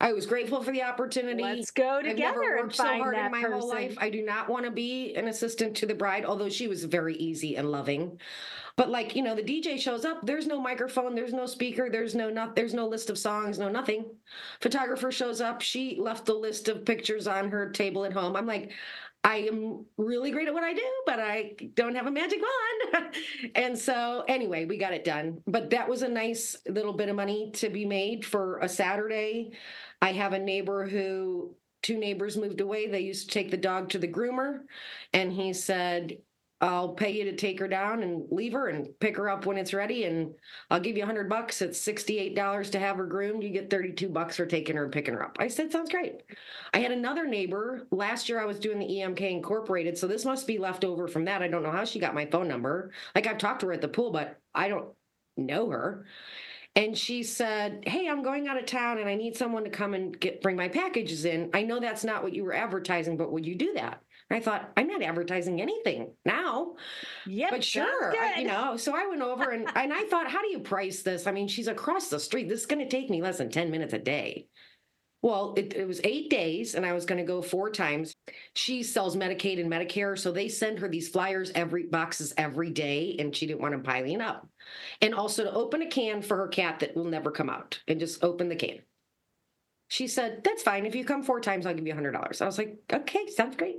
I 0.00 0.12
was 0.12 0.26
grateful 0.26 0.62
for 0.62 0.70
the 0.70 0.82
opportunity. 0.82 1.42
Let's 1.42 1.72
go 1.72 2.00
together. 2.00 2.28
I've 2.28 2.34
never 2.36 2.56
worked 2.62 2.76
so 2.76 2.84
hard 2.84 3.16
in 3.16 3.32
my 3.32 3.42
person. 3.42 3.58
whole 3.58 3.68
life. 3.68 3.96
I 3.98 4.10
do 4.10 4.22
not 4.22 4.48
want 4.48 4.64
to 4.64 4.70
be 4.70 5.14
an 5.14 5.26
assistant 5.26 5.76
to 5.78 5.86
the 5.86 5.94
bride, 5.94 6.24
although 6.24 6.48
she 6.48 6.68
was 6.68 6.84
very 6.84 7.16
easy 7.16 7.56
and 7.56 7.70
loving. 7.72 8.20
But 8.76 8.90
like, 8.90 9.16
you 9.16 9.24
know, 9.24 9.34
the 9.34 9.42
DJ 9.42 9.76
shows 9.76 10.04
up, 10.04 10.24
there's 10.24 10.46
no 10.46 10.60
microphone, 10.60 11.16
there's 11.16 11.32
no 11.32 11.46
speaker, 11.46 11.90
there's 11.90 12.14
no 12.14 12.30
not 12.30 12.54
there's 12.54 12.74
no 12.74 12.86
list 12.86 13.10
of 13.10 13.18
songs, 13.18 13.58
no 13.58 13.68
nothing. 13.68 14.04
Photographer 14.60 15.10
shows 15.10 15.40
up, 15.40 15.60
she 15.62 15.98
left 16.00 16.26
the 16.26 16.34
list 16.34 16.68
of 16.68 16.84
pictures 16.84 17.26
on 17.26 17.50
her 17.50 17.70
table 17.70 18.04
at 18.04 18.12
home. 18.12 18.36
I'm 18.36 18.46
like, 18.46 18.70
I 19.24 19.38
am 19.38 19.84
really 19.96 20.30
great 20.30 20.46
at 20.46 20.54
what 20.54 20.62
I 20.62 20.72
do, 20.74 20.88
but 21.04 21.18
I 21.18 21.54
don't 21.74 21.96
have 21.96 22.06
a 22.06 22.10
magic 22.10 22.38
wand. 22.40 23.14
and 23.56 23.76
so, 23.76 24.24
anyway, 24.28 24.64
we 24.64 24.78
got 24.78 24.92
it 24.92 25.04
done. 25.04 25.42
But 25.46 25.70
that 25.70 25.88
was 25.88 26.02
a 26.02 26.08
nice 26.08 26.56
little 26.68 26.92
bit 26.92 27.08
of 27.08 27.16
money 27.16 27.50
to 27.54 27.68
be 27.68 27.84
made 27.84 28.24
for 28.24 28.58
a 28.60 28.68
Saturday. 28.68 29.50
I 30.00 30.12
have 30.12 30.32
a 30.32 30.38
neighbor 30.38 30.86
who, 30.86 31.54
two 31.82 31.98
neighbors 31.98 32.36
moved 32.36 32.60
away. 32.60 32.86
They 32.86 33.00
used 33.00 33.28
to 33.28 33.34
take 33.34 33.50
the 33.50 33.56
dog 33.56 33.90
to 33.90 33.98
the 33.98 34.08
groomer. 34.08 34.60
And 35.12 35.32
he 35.32 35.52
said, 35.52 36.18
I'll 36.60 36.88
pay 36.88 37.12
you 37.12 37.24
to 37.24 37.36
take 37.36 37.60
her 37.60 37.68
down 37.68 38.02
and 38.02 38.26
leave 38.32 38.52
her 38.52 38.68
and 38.68 38.88
pick 38.98 39.16
her 39.16 39.28
up 39.28 39.46
when 39.46 39.56
it's 39.56 39.72
ready. 39.72 40.04
And 40.04 40.34
I'll 40.70 40.80
give 40.80 40.96
you 40.96 41.04
a 41.04 41.06
hundred 41.06 41.28
bucks. 41.28 41.62
It's 41.62 41.78
$68 41.78 42.70
to 42.72 42.78
have 42.80 42.96
her 42.96 43.06
groomed. 43.06 43.44
You 43.44 43.50
get 43.50 43.70
32 43.70 44.08
bucks 44.08 44.36
for 44.36 44.44
taking 44.44 44.74
her 44.74 44.84
and 44.84 44.92
picking 44.92 45.14
her 45.14 45.24
up. 45.24 45.36
I 45.38 45.46
said, 45.46 45.70
sounds 45.70 45.90
great. 45.90 46.22
I 46.74 46.80
had 46.80 46.90
another 46.90 47.28
neighbor 47.28 47.86
last 47.92 48.28
year. 48.28 48.40
I 48.40 48.44
was 48.44 48.58
doing 48.58 48.80
the 48.80 48.86
EMK 48.88 49.20
Incorporated, 49.30 49.96
so 49.96 50.08
this 50.08 50.24
must 50.24 50.48
be 50.48 50.58
left 50.58 50.84
over 50.84 51.06
from 51.06 51.24
that. 51.26 51.42
I 51.42 51.48
don't 51.48 51.62
know 51.62 51.70
how 51.70 51.84
she 51.84 52.00
got 52.00 52.14
my 52.14 52.26
phone 52.26 52.48
number. 52.48 52.90
Like 53.14 53.28
I've 53.28 53.38
talked 53.38 53.60
to 53.60 53.66
her 53.66 53.72
at 53.72 53.80
the 53.80 53.88
pool, 53.88 54.10
but 54.10 54.40
I 54.52 54.68
don't 54.68 54.88
know 55.36 55.70
her. 55.70 56.06
And 56.76 56.96
she 56.96 57.22
said, 57.24 57.82
"Hey, 57.86 58.08
I'm 58.08 58.22
going 58.22 58.46
out 58.46 58.58
of 58.58 58.66
town, 58.66 58.98
and 58.98 59.08
I 59.08 59.16
need 59.16 59.36
someone 59.36 59.64
to 59.64 59.70
come 59.70 59.94
and 59.94 60.18
get 60.18 60.42
bring 60.42 60.56
my 60.56 60.68
packages 60.68 61.24
in. 61.24 61.50
I 61.52 61.62
know 61.62 61.80
that's 61.80 62.04
not 62.04 62.22
what 62.22 62.34
you 62.34 62.44
were 62.44 62.54
advertising, 62.54 63.16
but 63.16 63.32
would 63.32 63.44
you 63.46 63.56
do 63.56 63.72
that?" 63.74 64.00
I 64.30 64.40
thought, 64.40 64.70
"I'm 64.76 64.86
not 64.86 65.02
advertising 65.02 65.60
anything 65.60 66.12
now." 66.24 66.76
Yeah, 67.26 67.48
but 67.50 67.64
sure, 67.64 68.14
I- 68.16 68.40
you 68.40 68.46
know. 68.46 68.76
So 68.76 68.94
I 68.94 69.06
went 69.06 69.22
over 69.22 69.50
and 69.50 69.68
and 69.74 69.92
I 69.92 70.04
thought, 70.04 70.30
how 70.30 70.42
do 70.42 70.50
you 70.50 70.60
price 70.60 71.02
this? 71.02 71.26
I 71.26 71.32
mean, 71.32 71.48
she's 71.48 71.66
across 71.68 72.10
the 72.10 72.20
street. 72.20 72.48
This 72.48 72.60
is 72.60 72.66
going 72.66 72.86
to 72.86 72.88
take 72.88 73.10
me 73.10 73.22
less 73.22 73.38
than 73.38 73.50
ten 73.50 73.70
minutes 73.70 73.94
a 73.94 73.98
day. 73.98 74.46
Well, 75.20 75.54
it, 75.56 75.74
it 75.74 75.86
was 75.86 76.00
eight 76.04 76.30
days, 76.30 76.76
and 76.76 76.86
I 76.86 76.92
was 76.92 77.04
going 77.04 77.18
to 77.18 77.24
go 77.26 77.42
four 77.42 77.70
times. 77.70 78.14
She 78.54 78.84
sells 78.84 79.16
Medicaid 79.16 79.60
and 79.60 79.70
Medicare, 79.70 80.16
so 80.16 80.30
they 80.30 80.48
send 80.48 80.78
her 80.78 80.88
these 80.88 81.08
flyers 81.08 81.50
every 81.56 81.84
boxes 81.84 82.32
every 82.36 82.70
day, 82.70 83.16
and 83.18 83.34
she 83.34 83.46
didn't 83.46 83.60
want 83.60 83.72
them 83.72 83.82
piling 83.82 84.20
up. 84.20 84.46
And 85.00 85.14
also 85.14 85.42
to 85.42 85.52
open 85.52 85.82
a 85.82 85.88
can 85.88 86.22
for 86.22 86.36
her 86.36 86.48
cat 86.48 86.78
that 86.80 86.94
will 86.94 87.04
never 87.04 87.32
come 87.32 87.50
out, 87.50 87.82
and 87.88 87.98
just 87.98 88.22
open 88.22 88.48
the 88.48 88.54
can. 88.56 88.78
She 89.88 90.06
said, 90.06 90.44
"That's 90.44 90.62
fine. 90.62 90.86
If 90.86 90.94
you 90.94 91.04
come 91.04 91.22
four 91.22 91.40
times, 91.40 91.66
I'll 91.66 91.74
give 91.74 91.86
you 91.86 91.92
a 91.92 91.96
hundred 91.96 92.12
dollars." 92.12 92.40
I 92.40 92.46
was 92.46 92.58
like, 92.58 92.78
"Okay, 92.92 93.26
sounds 93.28 93.56
great." 93.56 93.78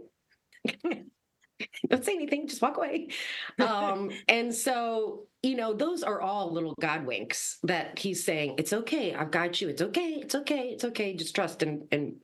don't 1.90 2.06
say 2.06 2.14
anything 2.14 2.48
just 2.48 2.62
walk 2.62 2.78
away 2.78 3.08
um 3.60 4.10
and 4.28 4.54
so 4.54 5.26
you 5.44 5.56
know 5.56 5.74
those 5.74 6.04
are 6.04 6.22
all 6.22 6.52
little 6.54 6.76
god 6.82 7.06
winks 7.06 7.60
that 7.64 7.98
he's 8.00 8.24
saying 8.24 8.56
it's 8.58 8.74
okay 8.74 9.14
i've 9.16 9.32
got 9.32 9.62
you 9.62 9.70
it's 9.70 9.82
okay 9.82 10.16
it's 10.22 10.36
okay 10.36 10.70
it's 10.70 10.84
okay 10.84 11.14
just 11.16 11.36
trust 11.36 11.64
and 11.64 11.84
and 11.92 12.16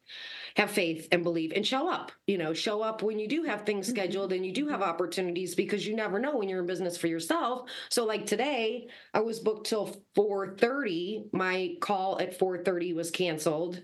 have 0.55 0.71
faith 0.71 1.07
and 1.11 1.23
believe 1.23 1.51
and 1.55 1.65
show 1.65 1.89
up 1.89 2.11
you 2.27 2.38
know 2.38 2.53
show 2.53 2.81
up 2.81 3.01
when 3.01 3.19
you 3.19 3.27
do 3.27 3.43
have 3.43 3.61
things 3.63 3.88
Mm-hmm. 3.88 3.91
scheduled 3.95 4.31
and 4.33 4.45
you 4.45 4.53
do 4.53 4.67
have 4.67 4.81
opportunities 4.81 5.53
because 5.55 5.86
you 5.86 5.95
never 5.95 6.17
know 6.19 6.38
when 6.38 6.47
you're 6.49 6.61
in 6.61 6.65
business 6.65 6.97
for 6.97 7.07
yourself 7.07 7.69
so 7.89 8.05
like 8.05 8.25
today 8.25 8.88
i 9.13 9.19
was 9.19 9.39
booked 9.39 9.67
till 9.67 9.95
4.30 10.15 11.25
my 11.33 11.75
call 11.81 12.19
at 12.19 12.38
4.30 12.39 12.93
was 12.93 13.11
canceled 13.11 13.81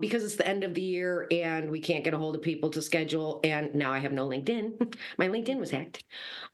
because 0.00 0.22
it's 0.22 0.36
the 0.36 0.46
end 0.46 0.62
of 0.62 0.74
the 0.74 0.82
year 0.82 1.26
and 1.30 1.70
we 1.70 1.80
can't 1.80 2.04
get 2.04 2.14
a 2.14 2.18
hold 2.18 2.36
of 2.36 2.42
people 2.42 2.70
to 2.70 2.82
schedule. 2.82 3.40
And 3.42 3.74
now 3.74 3.92
i 3.92 3.98
have 3.98 4.12
no 4.12 4.28
linkedin. 4.28 4.94
My 5.18 5.28
linkedin 5.28 5.58
was 5.58 5.70
hacked. 5.70 6.04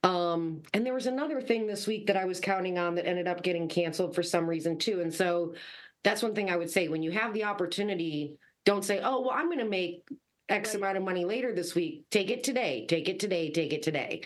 Um, 0.02 0.62
and 0.72 0.84
there 0.84 0.94
was 0.94 1.06
another 1.06 1.40
thing 1.40 1.66
this 1.66 1.86
week 1.86 2.06
that 2.06 2.16
i 2.16 2.24
was 2.24 2.40
counting 2.40 2.78
on 2.78 2.94
that 2.94 3.06
ended 3.06 3.28
up 3.28 3.42
getting 3.42 3.68
canceled 3.68 4.14
for 4.14 4.22
some 4.22 4.48
reason 4.48 4.78
too. 4.78 5.00
And 5.00 5.12
so 5.12 5.54
that's 6.02 6.22
one 6.22 6.34
thing 6.34 6.50
i 6.50 6.56
would 6.56 6.70
say. 6.70 6.88
When 6.88 7.02
you 7.02 7.10
have 7.12 7.34
the 7.34 7.44
opportunity 7.44 8.36
don't 8.64 8.84
say 8.84 9.00
oh 9.02 9.20
well 9.20 9.32
i'm 9.34 9.46
going 9.46 9.58
to 9.58 9.64
make 9.66 10.08
x 10.48 10.74
amount 10.74 10.96
of 10.96 11.02
money 11.02 11.24
later 11.24 11.54
this 11.54 11.74
week. 11.74 12.04
Take 12.10 12.30
it 12.30 12.44
today 12.44 12.86
take 12.88 13.08
it 13.08 13.20
today 13.20 13.50
take 13.50 13.72
it 13.72 13.82
today. 13.82 14.22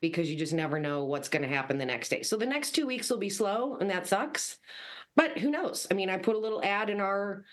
Because 0.00 0.30
you 0.30 0.36
just 0.36 0.52
never 0.52 0.78
know 0.78 1.04
what's 1.04 1.28
going 1.28 1.42
to 1.42 1.48
happen 1.48 1.76
the 1.76 1.84
next 1.84 2.08
day. 2.08 2.22
So 2.22 2.36
the 2.36 2.46
next 2.46 2.70
two 2.70 2.86
weeks 2.86 3.10
will 3.10 3.18
be 3.18 3.30
slow 3.30 3.76
and 3.80 3.90
that 3.90 4.06
sucks. 4.06 4.58
But 5.16 5.38
who 5.38 5.50
knows? 5.50 5.88
I 5.90 5.94
mean 5.94 6.08
i 6.08 6.18
put 6.18 6.36
a 6.36 6.40
little 6.40 6.62
ad 6.62 6.88
in 6.88 7.00
our 7.00 7.44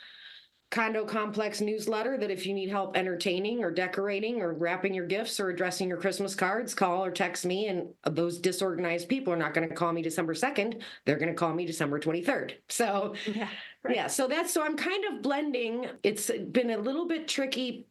condo 0.70 1.06
complex 1.06 1.62
newsletter 1.62 2.18
that 2.18 2.30
if 2.30 2.46
you 2.46 2.54
need 2.54 2.70
help 2.70 2.98
entertaining 2.98 3.64
or 3.64 3.72
decorating 3.72 4.42
or 4.42 4.54
wrapping 4.54 4.94
your 4.94 5.06
gifts 5.06 5.40
or 5.40 5.50
addressing 5.50 5.88
your 5.88 5.98
Christmas 5.98 6.36
cards, 6.36 6.74
call 6.74 7.06
or 7.06 7.12
text 7.12 7.46
me. 7.46 7.68
And 7.68 7.88
those 8.06 8.40
disorganized 8.40 9.08
people 9.08 9.32
are 9.32 9.38
not 9.38 9.54
going 9.54 9.68
to 9.70 9.74
call 9.74 9.94
me 9.94 10.02
December 10.02 10.34
2nd. 10.34 10.82
They're 11.06 11.18
going 11.18 11.30
to 11.32 11.36
call 11.36 11.54
me 11.54 11.66
December 11.66 12.00
23rd. 12.00 12.56
So, 12.70 13.16
Yeah. 13.26 13.48
Right. 13.84 13.96
yeah, 13.96 14.08
so 14.08 14.28
that's 14.28 14.54
so 14.54 14.62
I'm 14.62 14.76
kind 14.76 15.06
of 15.06 15.22
blending. 15.22 15.86
It's 16.04 16.30
been 16.52 16.72
a 16.72 16.78
little 16.78 17.08
bit 17.08 17.28
tricky, 17.28 17.88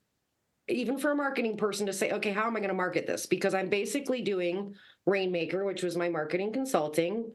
even 0.69 0.99
for 0.99 1.13
a 1.13 1.17
marketing 1.17 1.57
person, 1.57 1.87
to 1.87 1.93
say, 1.93 2.11
okay, 2.13 2.33
how 2.33 2.47
am 2.47 2.57
I 2.57 2.61
going 2.61 2.69
to 2.69 2.75
market 2.75 3.07
this? 3.07 3.25
Because 3.25 3.55
I'm 3.55 3.71
basically 3.71 4.21
doing 4.21 4.75
Rainmaker, 5.07 5.65
which 5.65 5.83
was 5.83 5.97
my 5.97 6.11
marketing 6.11 6.53
consulting 6.53 7.33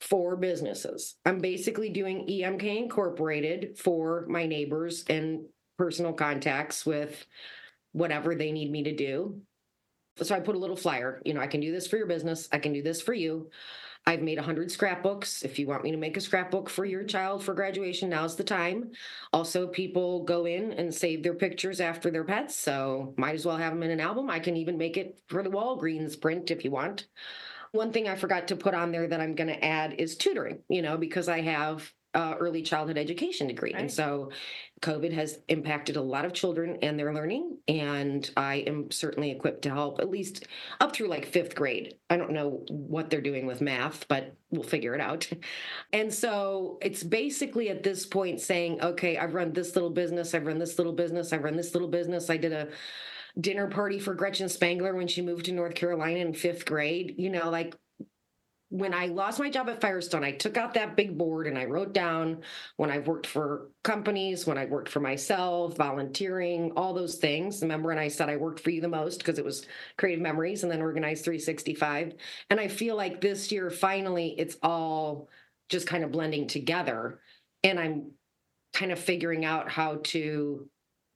for 0.00 0.36
businesses. 0.36 1.16
I'm 1.24 1.38
basically 1.38 1.90
doing 1.90 2.26
EMK 2.26 2.64
Incorporated 2.64 3.78
for 3.78 4.26
my 4.28 4.46
neighbors 4.46 5.04
and 5.08 5.46
personal 5.78 6.12
contacts 6.12 6.84
with 6.84 7.26
whatever 7.92 8.34
they 8.34 8.52
need 8.52 8.70
me 8.70 8.82
to 8.84 8.94
do. 8.94 9.40
So 10.22 10.34
I 10.34 10.40
put 10.40 10.54
a 10.54 10.58
little 10.58 10.76
flyer, 10.76 11.20
you 11.24 11.34
know, 11.34 11.40
I 11.40 11.48
can 11.48 11.60
do 11.60 11.72
this 11.72 11.88
for 11.88 11.96
your 11.96 12.06
business, 12.06 12.48
I 12.52 12.58
can 12.58 12.72
do 12.72 12.82
this 12.82 13.00
for 13.00 13.14
you. 13.14 13.50
I've 14.06 14.20
made 14.20 14.36
100 14.36 14.70
scrapbooks. 14.70 15.42
If 15.42 15.58
you 15.58 15.66
want 15.66 15.82
me 15.82 15.90
to 15.90 15.96
make 15.96 16.18
a 16.18 16.20
scrapbook 16.20 16.68
for 16.68 16.84
your 16.84 17.04
child 17.04 17.42
for 17.42 17.54
graduation, 17.54 18.10
now's 18.10 18.36
the 18.36 18.44
time. 18.44 18.90
Also, 19.32 19.66
people 19.66 20.24
go 20.24 20.44
in 20.44 20.72
and 20.72 20.94
save 20.94 21.22
their 21.22 21.34
pictures 21.34 21.80
after 21.80 22.10
their 22.10 22.24
pets, 22.24 22.54
so 22.54 23.14
might 23.16 23.34
as 23.34 23.46
well 23.46 23.56
have 23.56 23.72
them 23.72 23.82
in 23.82 23.90
an 23.90 24.00
album. 24.00 24.28
I 24.28 24.40
can 24.40 24.58
even 24.58 24.76
make 24.76 24.98
it 24.98 25.20
for 25.28 25.42
the 25.42 25.50
Walgreens 25.50 26.20
print 26.20 26.50
if 26.50 26.64
you 26.64 26.70
want. 26.70 27.06
One 27.74 27.90
thing 27.90 28.08
I 28.08 28.14
forgot 28.14 28.46
to 28.48 28.56
put 28.56 28.72
on 28.72 28.92
there 28.92 29.08
that 29.08 29.20
I'm 29.20 29.34
going 29.34 29.48
to 29.48 29.64
add 29.64 29.94
is 29.98 30.16
tutoring, 30.16 30.60
you 30.68 30.80
know, 30.80 30.96
because 30.96 31.28
I 31.28 31.40
have 31.40 31.92
uh, 32.14 32.36
early 32.38 32.62
childhood 32.62 32.96
education 32.96 33.48
degree. 33.48 33.72
And 33.72 33.90
so 33.90 34.30
COVID 34.80 35.12
has 35.12 35.40
impacted 35.48 35.96
a 35.96 36.00
lot 36.00 36.24
of 36.24 36.32
children 36.32 36.78
and 36.82 36.96
their 36.96 37.12
learning. 37.12 37.58
And 37.66 38.30
I 38.36 38.58
am 38.68 38.92
certainly 38.92 39.32
equipped 39.32 39.62
to 39.62 39.70
help 39.70 39.98
at 39.98 40.08
least 40.08 40.46
up 40.80 40.94
through 40.94 41.08
like 41.08 41.26
fifth 41.26 41.56
grade. 41.56 41.96
I 42.08 42.16
don't 42.16 42.30
know 42.30 42.64
what 42.68 43.10
they're 43.10 43.20
doing 43.20 43.44
with 43.44 43.60
math, 43.60 44.06
but 44.06 44.36
we'll 44.50 44.62
figure 44.62 44.94
it 44.94 45.00
out. 45.00 45.28
And 45.92 46.14
so 46.14 46.78
it's 46.80 47.02
basically 47.02 47.70
at 47.70 47.82
this 47.82 48.06
point 48.06 48.40
saying, 48.40 48.82
okay, 48.82 49.18
I've 49.18 49.34
run 49.34 49.52
this 49.52 49.74
little 49.74 49.90
business, 49.90 50.32
I've 50.32 50.46
run 50.46 50.60
this 50.60 50.78
little 50.78 50.92
business, 50.92 51.32
I've 51.32 51.42
run 51.42 51.56
this 51.56 51.74
little 51.74 51.88
business. 51.88 52.30
I 52.30 52.36
did 52.36 52.52
a 52.52 52.68
dinner 53.38 53.66
party 53.68 53.98
for 53.98 54.14
Gretchen 54.14 54.48
Spangler 54.48 54.94
when 54.94 55.08
she 55.08 55.22
moved 55.22 55.46
to 55.46 55.52
North 55.52 55.74
Carolina 55.74 56.20
in 56.20 56.34
fifth 56.34 56.64
grade. 56.64 57.14
You 57.18 57.30
know, 57.30 57.50
like 57.50 57.74
when 58.74 58.92
I 58.92 59.06
lost 59.06 59.38
my 59.38 59.50
job 59.50 59.68
at 59.68 59.80
Firestone, 59.80 60.24
I 60.24 60.32
took 60.32 60.56
out 60.56 60.74
that 60.74 60.96
big 60.96 61.16
board 61.16 61.46
and 61.46 61.56
I 61.56 61.64
wrote 61.64 61.92
down 61.92 62.42
when 62.76 62.90
I've 62.90 63.06
worked 63.06 63.26
for 63.26 63.68
companies, 63.84 64.46
when 64.46 64.58
I 64.58 64.64
worked 64.64 64.88
for 64.88 64.98
myself, 64.98 65.76
volunteering, 65.76 66.72
all 66.76 66.92
those 66.92 67.16
things. 67.16 67.62
Remember, 67.62 67.92
and 67.92 68.00
I 68.00 68.08
said 68.08 68.28
I 68.28 68.36
worked 68.36 68.58
for 68.58 68.70
you 68.70 68.80
the 68.80 68.88
most 68.88 69.18
because 69.18 69.38
it 69.38 69.44
was 69.44 69.66
Creative 69.96 70.20
Memories 70.20 70.64
and 70.64 70.72
then 70.72 70.82
Organized 70.82 71.24
365. 71.24 72.14
And 72.50 72.58
I 72.58 72.66
feel 72.66 72.96
like 72.96 73.20
this 73.20 73.52
year, 73.52 73.70
finally, 73.70 74.34
it's 74.38 74.56
all 74.60 75.28
just 75.68 75.86
kind 75.86 76.02
of 76.02 76.10
blending 76.10 76.48
together. 76.48 77.20
And 77.62 77.78
I'm 77.78 78.10
kind 78.72 78.90
of 78.90 78.98
figuring 78.98 79.44
out 79.44 79.70
how 79.70 80.00
to 80.04 80.68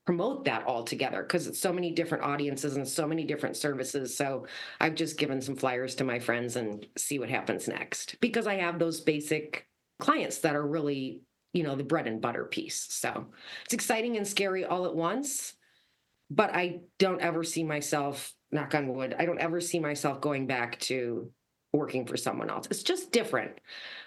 promote 0.09 0.43
that 0.43 0.65
all 0.65 0.83
together 0.83 1.21
because 1.21 1.45
it's 1.45 1.59
so 1.59 1.71
many 1.71 1.91
different 1.91 2.23
audiences 2.23 2.75
and 2.75 2.87
so 2.87 3.05
many 3.05 3.23
different 3.23 3.55
services. 3.55 4.17
So 4.17 4.47
I've 4.79 4.95
just 4.95 5.19
given 5.19 5.39
some 5.39 5.55
flyers 5.55 5.93
to 5.95 6.03
my 6.03 6.17
friends 6.17 6.55
and 6.55 6.83
see 6.97 7.19
what 7.19 7.29
happens 7.29 7.67
next 7.67 8.15
because 8.19 8.47
I 8.47 8.55
have 8.55 8.79
those 8.79 9.01
basic 9.01 9.67
clients 9.99 10.39
that 10.39 10.55
are 10.55 10.65
really, 10.65 11.21
you 11.53 11.61
know, 11.61 11.75
the 11.75 11.83
bread 11.83 12.07
and 12.07 12.19
butter 12.19 12.45
piece. 12.45 12.87
So 12.89 13.27
it's 13.65 13.75
exciting 13.75 14.17
and 14.17 14.27
scary 14.27 14.65
all 14.65 14.87
at 14.87 14.95
once. 14.95 15.53
But 16.31 16.55
I 16.55 16.79
don't 16.97 17.21
ever 17.21 17.43
see 17.43 17.63
myself, 17.63 18.33
knock 18.51 18.73
on 18.73 18.87
wood, 18.87 19.15
I 19.19 19.25
don't 19.25 19.37
ever 19.37 19.61
see 19.61 19.77
myself 19.77 20.21
going 20.21 20.47
back 20.47 20.79
to 20.79 21.29
working 21.71 22.07
for 22.07 22.17
someone 22.17 22.49
else. 22.49 22.65
It's 22.71 22.81
just 22.81 23.11
different. 23.11 23.51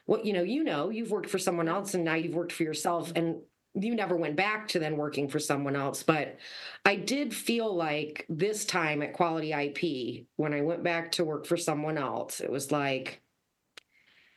What 0.07 0.27
you 0.27 0.33
know, 0.33 0.43
you 0.43 0.65
know, 0.65 0.91
you've 0.91 1.13
worked 1.13 1.31
for 1.31 1.39
someone 1.39 1.69
else 1.69 1.95
and 1.95 2.03
now 2.03 2.15
you've 2.15 2.35
worked 2.35 2.51
for 2.51 2.65
yourself 2.65 3.13
and 3.15 3.37
you 3.75 3.95
never 3.95 4.17
went 4.17 4.37
back 4.37 4.69
to 4.69 4.79
then 4.79 4.97
working 4.97 5.29
for 5.29 5.39
someone 5.39 5.77
else. 5.77 6.03
But 6.03 6.39
I 6.85 6.97
did 6.97 7.35
feel 7.35 7.75
like 7.75 8.27
this 8.29 8.65
time 8.65 9.03
at 9.03 9.15
Quality 9.15 9.53
IP, 9.53 10.27
when 10.37 10.53
I 10.53 10.61
went 10.61 10.83
back 10.83 11.13
to 11.13 11.25
work 11.25 11.47
for 11.47 11.57
someone 11.57 11.97
else, 11.97 12.41
it 12.41 12.51
was 12.51 12.71
like, 12.71 13.23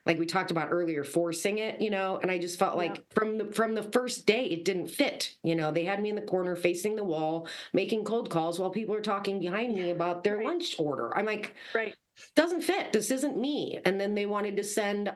like 0.06 0.20
we 0.20 0.26
talked 0.28 0.52
about 0.52 0.70
earlier, 0.72 1.04
forcing 1.04 1.58
it, 1.58 1.82
you 1.82 1.90
know, 1.90 2.20
and 2.22 2.30
I 2.30 2.38
just 2.38 2.60
felt 2.60 2.78
like 2.78 2.98
Yeah. 2.98 3.02
from 3.16 3.38
the 3.40 3.46
from 3.52 3.74
the 3.74 3.84
first 3.84 4.26
day 4.28 4.46
it 4.46 4.64
didn't 4.64 4.88
fit. 4.88 5.36
You 5.44 5.56
know, 5.56 5.72
they 5.72 5.84
had 5.84 6.02
me 6.02 6.10
in 6.10 6.16
the 6.16 6.22
corner 6.22 6.56
facing 6.56 6.96
the 6.96 7.04
wall, 7.04 7.48
making 7.74 8.06
cold 8.06 8.30
calls 8.30 8.60
while 8.60 8.70
people 8.70 8.96
are 8.96 9.02
talking 9.02 9.40
behind 9.40 9.76
me 9.76 9.90
about 9.90 10.24
their 10.24 10.38
Right. 10.38 10.46
lunch 10.46 10.76
order. 10.80 11.16
I'm 11.18 11.26
like, 11.26 11.56
Right. 11.74 11.96
doesn't 12.36 12.62
fit. 12.62 12.94
This 12.94 13.12
isn't 13.12 13.38
me. 13.38 13.80
And 13.86 14.00
then 14.00 14.16
they 14.16 14.26
wanted 14.28 14.58
to 14.58 14.64
send 14.64 15.16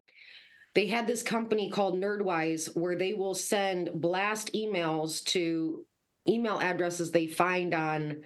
they 0.76 0.88
had 0.88 1.08
this 1.08 1.24
company 1.24 1.70
called 1.70 1.96
Nerdwise 1.96 2.76
where 2.76 2.96
they 2.96 3.14
will 3.14 3.36
send 3.36 3.90
blast 3.94 4.54
emails 4.54 5.24
to 5.26 5.86
email 6.28 6.60
addresses 6.60 7.12
they 7.12 7.28
find 7.28 7.74
on 7.74 8.22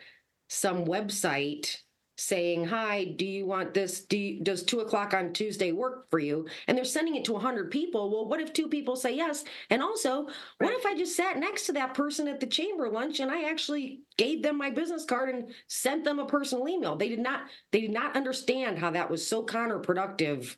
some 0.50 0.86
website 0.86 1.78
saying, 2.16 2.66
Hi, 2.66 3.06
do 3.18 3.26
you 3.26 3.46
want 3.46 3.74
this? 3.74 4.02
Do 4.02 4.18
you, 4.18 4.44
does 4.44 4.64
two 4.64 4.82
o'clock 4.82 5.14
on 5.14 5.34
Tuesday 5.34 5.72
work 5.72 6.10
for 6.12 6.20
you? 6.20 6.48
And 6.68 6.78
they're 6.78 6.86
sending 6.86 7.16
it 7.16 7.26
to 7.26 7.34
100 7.34 7.72
people. 7.72 8.12
Well, 8.12 8.28
what 8.28 8.40
if 8.40 8.54
two 8.54 8.68
people 8.68 8.96
say 8.96 9.16
yes? 9.16 9.44
And 9.70 9.82
also, 9.82 10.28
what 10.60 10.74
if 10.74 10.86
I 10.86 10.96
just 10.96 11.16
sat 11.16 11.40
next 11.40 11.66
to 11.66 11.74
that 11.74 11.96
person 11.96 12.28
at 12.28 12.40
the 12.40 12.46
chamber 12.46 12.90
lunch 12.90 13.20
and 13.20 13.32
I 13.32 13.50
actually 13.50 14.02
gave 14.18 14.44
them 14.44 14.58
my 14.58 14.70
business 14.70 15.06
card 15.06 15.30
and 15.30 15.52
sent 15.68 16.04
them 16.04 16.20
a 16.20 16.26
personal 16.26 16.68
email? 16.68 16.96
They 16.96 17.10
did 17.10 17.20
not, 17.20 17.46
they 17.72 17.82
did 17.82 17.92
not 17.92 18.16
understand 18.16 18.78
how 18.78 18.92
that 18.92 19.10
was 19.10 19.26
so 19.26 19.44
counterproductive 19.44 20.56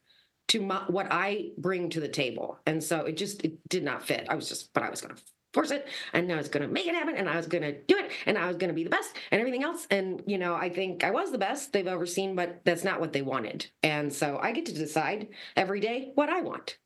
to 0.50 0.62
my, 0.62 0.84
what 0.88 1.08
I 1.10 1.50
bring 1.58 1.90
to 1.92 2.00
the 2.00 2.08
table. 2.08 2.60
And 2.66 2.84
so 2.84 3.02
it 3.02 3.18
just 3.18 3.44
it 3.44 3.58
did 3.70 3.84
not 3.84 4.04
fit. 4.04 4.28
I 4.30 4.36
was 4.36 4.48
just, 4.48 4.74
but 4.74 4.84
I 4.84 4.90
was 4.90 5.02
going 5.02 5.16
to 5.16 5.22
force 5.54 5.72
it 5.72 5.88
and 6.14 6.32
I 6.32 6.36
was 6.36 6.50
going 6.50 6.68
to 6.68 6.72
make 6.72 6.86
it 6.86 6.94
happen 6.94 7.16
and 7.16 7.30
I 7.30 7.38
was 7.38 7.48
going 7.48 7.64
to 7.64 7.72
do 7.72 7.98
it 7.98 8.12
and 8.26 8.38
I 8.38 8.48
was 8.48 8.58
going 8.58 8.68
to 8.68 8.74
be 8.74 8.84
the 8.84 8.90
best 8.90 9.16
and 9.32 9.40
everything 9.40 9.64
else. 9.64 9.88
And, 9.90 10.22
you 10.28 10.38
know, 10.38 10.54
I 10.54 10.70
think 10.70 11.04
I 11.04 11.12
was 11.12 11.32
the 11.32 11.38
best 11.38 11.72
they've 11.72 11.88
ever 11.88 12.06
seen, 12.06 12.36
but 12.36 12.62
that's 12.66 12.84
not 12.84 13.00
what 13.00 13.14
they 13.14 13.22
wanted. 13.22 13.66
And 13.82 14.14
so 14.14 14.38
I 14.42 14.52
get 14.52 14.66
to 14.68 14.74
decide 14.74 15.30
every 15.56 15.80
day 15.80 16.12
what 16.16 16.30
I 16.30 16.42
want. 16.42 16.78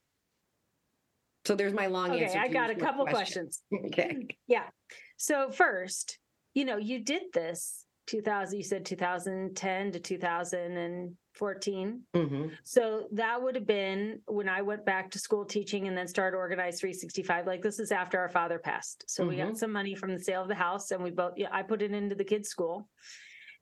So 1.46 1.56
there's 1.56 1.74
my 1.74 1.88
long 1.88 2.12
answer. 2.12 2.26
Okay, 2.26 2.38
answer. 2.38 2.40
I 2.40 2.48
got 2.48 2.70
a 2.70 2.76
couple 2.76 3.06
question. 3.06 3.50
questions. 3.50 3.64
Okay. 3.88 4.28
Yeah. 4.48 4.66
So 5.18 5.50
first, 5.50 6.20
you 6.54 6.64
know, 6.64 6.78
you 6.78 7.04
did 7.04 7.24
this 7.34 7.86
2000, 8.08 8.58
you 8.58 8.64
said 8.64 8.86
2010 8.86 9.92
to 9.92 10.00
2014. 11.40 12.02
hmm 12.14 12.48
So 12.64 13.08
that 13.14 13.42
would 13.42 13.56
have 13.56 13.66
been 13.66 14.22
when 14.28 14.50
I 14.50 14.62
went 14.62 14.86
back 14.86 15.12
to 15.12 15.20
school 15.20 15.46
teaching 15.46 15.88
and 15.88 15.98
then 15.98 16.08
started 16.08 16.38
Organize 16.38 16.80
365. 16.80 17.48
Like 17.48 17.62
this 17.62 17.80
is 17.80 17.92
after 17.92 18.20
our 18.20 18.30
father 18.30 18.60
passed. 18.60 19.06
So 19.08 19.26
we 19.26 19.38
got 19.38 19.58
some 19.58 19.72
money 19.72 19.96
from 19.96 20.14
the 20.14 20.20
sale 20.20 20.42
of 20.42 20.48
the 20.48 20.56
house 20.56 20.92
and 20.92 21.04
we 21.04 21.12
both, 21.12 21.34
yeah, 21.38 21.48
I 21.52 21.64
put 21.64 21.82
it 21.82 21.92
into 21.92 22.16
the 22.16 22.24
kids' 22.24 22.50
school 22.50 22.88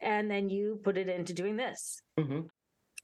and 0.01 0.29
then 0.29 0.49
you 0.49 0.79
put 0.83 0.97
it 0.97 1.09
into 1.09 1.33
doing 1.33 1.55
this. 1.55 2.01
hmm 2.17 2.41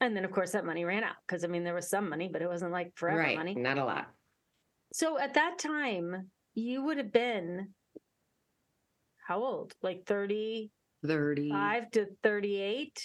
And 0.01 0.15
then 0.15 0.26
of 0.26 0.32
course 0.32 0.51
that 0.51 0.65
money 0.65 0.86
ran 0.86 1.03
out 1.03 1.15
because 1.28 1.43
I 1.43 1.47
mean, 1.47 1.63
there 1.63 1.76
was 1.76 1.89
some 1.89 2.09
money, 2.09 2.30
but 2.32 2.41
it 2.41 2.47
wasn't 2.47 2.71
like 2.71 2.91
forever 2.95 3.19
Right. 3.19 3.38
money. 3.38 3.55
Not 3.55 3.78
a 3.78 3.86
lot. 3.86 4.07
So 4.93 5.17
at 5.17 5.34
that 5.36 5.57
time, 5.59 6.30
you 6.53 6.84
would 6.84 6.97
have 6.97 7.11
been 7.11 7.74
how 9.28 9.41
old? 9.43 9.74
Like 9.82 10.05
35 10.05 10.69
35. 11.05 11.91
to 11.91 12.05
38 12.24 13.01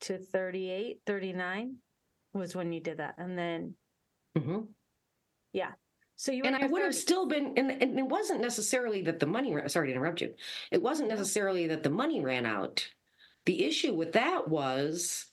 to 0.00 0.18
38, 0.18 1.00
39 1.06 1.76
was 2.32 2.54
when 2.54 2.72
you 2.72 2.80
did 2.80 2.98
that. 2.98 3.14
And 3.18 3.38
then, 3.38 3.74
hmm 4.36 4.60
so 6.16 6.32
you 6.32 6.42
were 6.42 6.48
And 6.48 6.56
in 6.56 6.62
I 6.62 6.64
your 6.66 6.72
would 6.72 6.82
have 6.82 6.92
30s. 6.92 7.00
still 7.00 7.26
been, 7.26 7.54
and, 7.56 7.70
and 7.82 7.98
it 7.98 8.06
wasn't 8.06 8.42
necessarily 8.42 9.00
that 9.02 9.20
the 9.20 9.26
money, 9.26 9.56
sorry 9.68 9.88
to 9.88 9.94
interrupt 9.94 10.20
you. 10.20 10.34
It 10.70 10.82
wasn't 10.82 11.08
necessarily 11.08 11.66
that 11.68 11.82
the 11.82 11.88
money 11.88 12.20
ran 12.20 12.44
out. 12.44 12.86
The 13.46 13.64
issue 13.64 13.94
with 13.94 14.12
that 14.12 14.48
was 14.48 15.26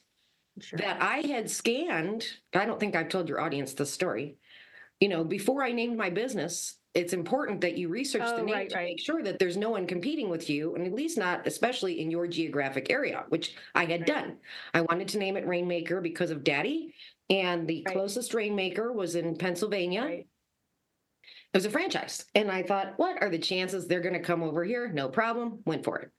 Sure. 0.59 0.79
that 0.79 1.01
I 1.01 1.17
had 1.17 1.51
scanned. 1.51 2.25
I 2.53 2.65
don't 2.65 2.79
think 2.79 2.95
I've 2.95 3.09
told 3.09 3.29
your 3.29 3.39
audience 3.41 3.73
the 3.73 3.85
story. 3.85 4.37
You 4.99 5.09
know, 5.09 5.23
before 5.23 5.63
I 5.63 5.71
named 5.71 5.97
my 5.97 6.09
business, 6.09 6.76
it's 6.93 7.13
important 7.13 7.61
that 7.61 7.77
you 7.77 7.89
research 7.89 8.23
Oh, 8.25 8.37
the 8.37 8.43
name 8.43 8.55
right, 8.55 8.69
to 8.69 8.75
right. 8.75 8.85
make 8.85 8.99
sure 8.99 9.21
that 9.21 9.39
there's 9.39 9.57
no 9.57 9.69
one 9.69 9.85
competing 9.85 10.29
with 10.29 10.49
you, 10.49 10.75
and 10.75 10.85
at 10.85 10.93
least 10.93 11.17
not, 11.17 11.45
especially 11.45 11.99
in 11.99 12.09
your 12.09 12.27
geographic 12.27 12.89
area, 12.89 13.25
which 13.29 13.55
I 13.75 13.85
had 13.85 14.01
Right. 14.01 14.07
done. 14.07 14.37
I 14.73 14.81
wanted 14.81 15.07
to 15.09 15.19
name 15.19 15.37
it 15.37 15.45
Rainmaker 15.45 16.01
because 16.01 16.31
of 16.31 16.43
Daddy, 16.43 16.93
and 17.29 17.67
the 17.67 17.83
closest 17.83 18.33
Rainmaker 18.33 18.91
was 18.91 19.15
in 19.15 19.35
Pennsylvania. 19.37 20.05
It 20.05 20.25
was 21.53 21.65
a 21.65 21.69
franchise. 21.69 22.25
And 22.35 22.51
I 22.51 22.63
thought, 22.63 22.97
what 22.97 23.21
are 23.21 23.29
the 23.29 23.39
chances 23.39 23.87
they're 23.87 24.01
going 24.01 24.13
to 24.13 24.19
come 24.19 24.43
over 24.43 24.63
here? 24.63 24.89
No 24.89 25.09
problem. 25.09 25.61
Went 25.65 25.83
for 25.83 25.99
it. 25.99 26.11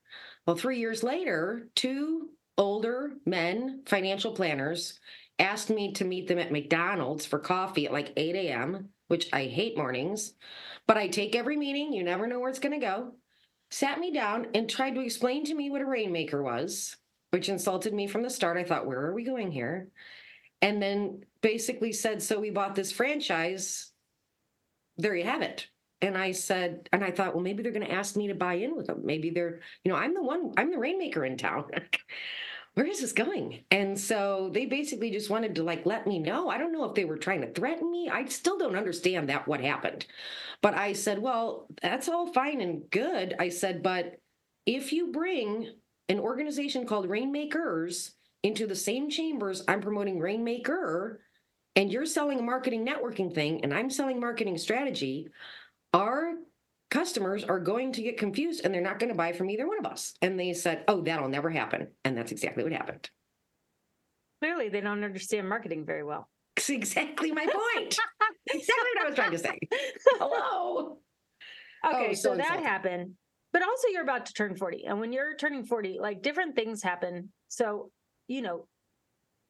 Well, 0.46 0.56
three 0.56 0.78
years 0.78 1.02
later, 1.02 1.68
two 1.74 2.30
older 2.56 3.12
men, 3.26 3.82
financial 3.86 4.32
planners, 4.32 4.98
asked 5.38 5.70
me 5.70 5.92
to 5.92 6.04
meet 6.04 6.26
them 6.26 6.38
at 6.38 6.50
McDonald's 6.50 7.26
for 7.26 7.38
coffee 7.38 7.86
at 7.86 7.92
like 7.92 8.12
8 8.16 8.34
a.m., 8.34 8.88
which 9.08 9.28
I 9.32 9.44
hate 9.44 9.76
mornings, 9.76 10.34
but 10.86 10.96
I 10.96 11.08
take 11.08 11.34
every 11.34 11.56
meeting. 11.56 11.92
You 11.92 12.04
never 12.04 12.26
know 12.26 12.38
where 12.38 12.50
it's 12.50 12.58
going 12.58 12.78
to 12.78 12.86
go. 12.86 13.12
Sat 13.70 13.98
me 13.98 14.12
down 14.12 14.46
and 14.54 14.68
tried 14.68 14.94
to 14.94 15.00
explain 15.00 15.44
to 15.44 15.54
me 15.54 15.70
what 15.70 15.82
a 15.82 15.86
rainmaker 15.86 16.42
was, 16.42 16.96
which 17.30 17.48
insulted 17.48 17.92
me 17.92 18.06
from 18.06 18.22
the 18.22 18.30
start. 18.30 18.56
I 18.56 18.64
thought, 18.64 18.86
where 18.86 19.00
are 19.00 19.14
we 19.14 19.24
going 19.24 19.50
here? 19.50 19.88
And 20.62 20.80
then 20.82 21.24
basically 21.42 21.92
said, 21.92 22.22
so 22.22 22.40
we 22.40 22.50
bought 22.50 22.74
this 22.74 22.92
franchise 22.92 23.92
there 24.98 25.14
you 25.14 25.24
have 25.24 25.42
it. 25.42 25.68
And 26.02 26.16
I 26.16 26.32
said, 26.32 26.88
and 26.92 27.02
I 27.02 27.10
thought, 27.10 27.34
well, 27.34 27.42
maybe 27.42 27.62
they're 27.62 27.72
going 27.72 27.86
to 27.86 27.92
ask 27.92 28.14
me 28.16 28.28
to 28.28 28.34
buy 28.34 28.54
in 28.54 28.76
with 28.76 28.86
them. 28.86 29.00
Maybe 29.04 29.30
they're, 29.30 29.60
you 29.82 29.90
know, 29.90 29.96
I'm 29.96 30.14
the 30.14 30.22
one, 30.22 30.52
I'm 30.56 30.70
the 30.70 30.78
rainmaker 30.78 31.24
in 31.24 31.36
town. 31.36 31.64
Where 32.78 32.86
is 32.86 33.00
this 33.00 33.10
going? 33.10 33.64
And 33.72 33.98
so 33.98 34.52
they 34.54 34.64
basically 34.64 35.10
just 35.10 35.30
wanted 35.30 35.56
to 35.56 35.64
like 35.64 35.84
let 35.84 36.06
me 36.06 36.20
know. 36.20 36.48
I 36.48 36.58
don't 36.58 36.70
know 36.70 36.84
if 36.84 36.94
they 36.94 37.04
were 37.04 37.16
trying 37.16 37.40
to 37.40 37.50
threaten 37.50 37.90
me. 37.90 38.08
I 38.08 38.24
still 38.26 38.56
don't 38.56 38.76
understand 38.76 39.28
that 39.28 39.48
what 39.48 39.60
happened. 39.60 40.06
But 40.62 40.74
I 40.74 40.92
said, 40.92 41.18
well, 41.18 41.66
that's 41.82 42.08
all 42.08 42.32
fine 42.32 42.60
and 42.60 42.88
good. 42.92 43.34
I 43.40 43.48
said, 43.48 43.82
but 43.82 44.20
if 44.64 44.92
you 44.92 45.10
bring 45.10 45.72
an 46.08 46.20
organization 46.20 46.86
called 46.86 47.10
Rainmakers 47.10 48.14
into 48.44 48.64
the 48.64 48.76
same 48.76 49.10
chambers 49.10 49.64
I'm 49.66 49.80
promoting 49.80 50.20
Rainmaker, 50.20 51.18
and 51.74 51.90
you're 51.90 52.06
selling 52.06 52.38
a 52.38 52.42
marketing 52.42 52.86
networking 52.86 53.34
thing 53.34 53.64
and 53.64 53.74
I'm 53.74 53.90
selling 53.90 54.20
marketing 54.20 54.56
strategy, 54.56 55.26
our 55.92 56.34
customers 56.90 57.44
are 57.44 57.60
going 57.60 57.92
to 57.92 58.02
get 58.02 58.18
confused 58.18 58.62
and 58.64 58.72
they're 58.72 58.80
not 58.80 58.98
going 58.98 59.10
to 59.10 59.16
buy 59.16 59.32
from 59.32 59.50
either 59.50 59.66
one 59.66 59.78
of 59.78 59.86
us. 59.86 60.14
And 60.22 60.38
they 60.38 60.52
said, 60.52 60.84
Oh, 60.88 61.00
that'll 61.00 61.28
never 61.28 61.50
happen. 61.50 61.88
And 62.04 62.16
that's 62.16 62.32
exactly 62.32 62.64
what 62.64 62.72
happened. 62.72 63.08
Clearly, 64.40 64.68
they 64.68 64.80
don't 64.80 65.04
understand 65.04 65.48
marketing 65.48 65.84
very 65.84 66.04
well. 66.04 66.28
It's 66.56 66.70
exactly 66.70 67.32
my 67.32 67.46
point. 67.46 67.98
exactly 68.50 68.90
what 68.94 69.04
I 69.04 69.06
was 69.06 69.14
trying 69.14 69.32
to 69.32 69.38
say. 69.38 69.58
Hello. 70.18 70.98
Okay, 71.86 72.08
Oh, 72.10 72.14
so, 72.14 72.30
so 72.30 72.36
that 72.36 72.60
happened. 72.60 73.14
But 73.52 73.62
also, 73.62 73.88
you're 73.88 74.02
about 74.02 74.26
to 74.26 74.32
turn 74.32 74.56
40. 74.56 74.84
And 74.84 75.00
when 75.00 75.12
you're 75.12 75.36
turning 75.36 75.64
40, 75.64 75.98
like 76.00 76.22
different 76.22 76.54
things 76.54 76.82
happen. 76.82 77.32
So, 77.48 77.90
you 78.26 78.42
know, 78.42 78.66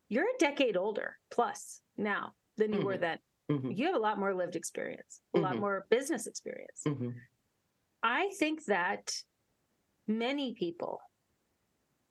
you're 0.08 0.24
a 0.24 0.38
decade 0.38 0.76
older 0.76 1.16
plus 1.30 1.80
now 1.96 2.32
than 2.56 2.72
you 2.72 2.80
were 2.80 2.92
mm-hmm. 2.92 3.02
then. 3.02 3.18
Mhm, 3.50 3.76
You 3.76 3.86
have 3.86 3.94
a 3.94 3.98
lot 3.98 4.18
more 4.18 4.34
lived 4.34 4.56
experience, 4.56 5.20
a 5.34 5.38
lot 5.38 5.56
Mhm. 5.56 5.60
more 5.60 5.86
business 5.90 6.26
experience. 6.26 6.82
mhm. 6.86 7.14
I 8.02 8.30
think 8.38 8.64
that 8.66 9.10
many 10.06 10.54
people, 10.54 11.00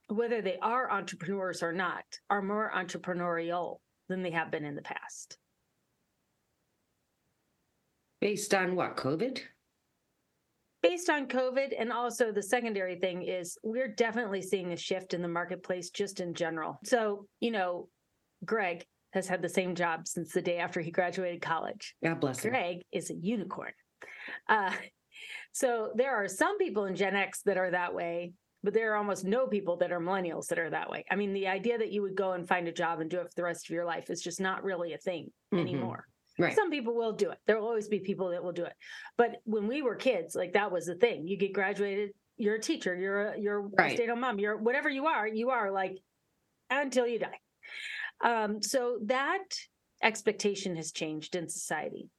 whether 0.07 0.41
they 0.41 0.57
are 0.57 0.89
entrepreneurs 0.91 1.61
or 1.61 1.73
not, 1.73 2.05
are 2.29 2.41
more 2.41 2.71
entrepreneurial 2.71 3.81
than 4.07 4.21
they 4.23 4.31
have 4.31 4.51
been 4.51 4.65
in 4.65 4.75
the 4.75 4.81
past. 4.81 5.37
Based 8.19 8.53
on 8.53 8.75
what? 8.75 8.97
COVID? 8.97 9.43
Based 10.81 11.09
on 11.09 11.27
COVID, 11.27 11.73
and 11.77 11.91
also 11.91 12.31
the 12.31 12.41
secondary 12.41 12.99
thing 12.99 13.23
is 13.23 13.57
we're 13.63 13.87
definitely 13.93 14.41
seeing 14.41 14.71
a 14.71 14.77
shift 14.77 15.13
in 15.13 15.21
the 15.21 15.27
marketplace 15.27 15.89
just 15.89 16.19
in 16.19 16.33
general. 16.33 16.79
So, 16.83 17.27
you 17.39 17.51
know, 17.51 17.89
Greg 18.45 18.85
has 19.17 19.27
had 19.27 19.41
the 19.41 19.49
same 19.49 19.75
job 19.75 20.07
since 20.07 20.31
the 20.31 20.41
day 20.41 20.59
after 20.59 20.79
he 20.79 20.91
graduated 20.91 21.41
college. 21.41 21.95
God 22.03 22.19
bless 22.21 22.45
him. 22.45 22.51
Greg 22.51 22.83
is 22.91 23.09
a 23.09 23.15
unicorn. 23.15 23.73
Uh, 24.47 24.71
so 25.51 25.91
there 25.95 26.15
are 26.15 26.27
some 26.27 26.57
people 26.57 26.85
in 26.85 26.95
Gen 26.95 27.15
X 27.15 27.41
that 27.45 27.57
are 27.57 27.71
that 27.71 27.93
way, 27.93 28.33
but 28.63 28.73
there 28.73 28.93
are 28.93 28.95
almost 28.95 29.25
no 29.25 29.47
people 29.47 29.75
that 29.77 29.91
are 29.91 29.99
millennials 29.99 30.47
that 30.47 30.59
are 30.59 30.69
that 30.69 30.89
way. 30.89 31.03
I 31.11 31.15
mean, 31.15 31.33
the 31.33 31.47
idea 31.47 31.77
that 31.79 31.91
you 31.91 32.01
would 32.03 32.15
go 32.15 32.33
and 32.33 32.47
find 32.47 32.67
a 32.67 32.71
job 32.71 32.99
and 33.01 33.09
do 33.09 33.19
it 33.19 33.23
for 33.25 33.33
the 33.35 33.43
rest 33.43 33.65
of 33.65 33.73
your 33.73 33.85
life 33.85 34.09
is 34.09 34.21
just 34.21 34.39
not 34.39 34.63
really 34.63 34.93
a 34.93 34.97
thing 34.99 35.31
Mhm. 35.53 35.59
anymore. 35.61 36.05
Right. 36.39 36.55
Some 36.55 36.69
people 36.69 36.93
will 36.95 37.13
do 37.13 37.31
it. 37.31 37.39
There 37.47 37.59
will 37.59 37.67
always 37.67 37.87
be 37.87 37.99
people 37.99 38.29
that 38.29 38.43
will 38.43 38.51
do 38.51 38.65
it. 38.65 38.73
But 39.17 39.37
when 39.45 39.65
we 39.67 39.81
were 39.81 39.95
kids, 39.95 40.35
like 40.35 40.53
that 40.53 40.71
was 40.71 40.85
the 40.85 40.93
thing. 40.95 41.27
You 41.27 41.35
get 41.35 41.51
graduated, 41.51 42.11
you're 42.35 42.55
a 42.55 42.59
teacher, 42.61 42.93
you're 42.93 43.29
a 43.29 43.39
you're 43.39 43.57
a 43.57 43.61
Right. 43.63 43.93
stay-at-home 43.95 44.19
mom, 44.19 44.37
you're 44.39 44.55
whatever 44.55 44.87
you 44.87 45.07
are, 45.07 45.27
you 45.27 45.49
are 45.49 45.71
like 45.71 45.97
until 46.69 47.07
you 47.07 47.17
die. 47.17 47.39
Um, 48.21 48.61
so 48.61 48.99
that 49.05 49.45
expectation 50.01 50.75
has 50.75 50.91
changed 50.91 51.35
in 51.35 51.49
society, 51.49 52.09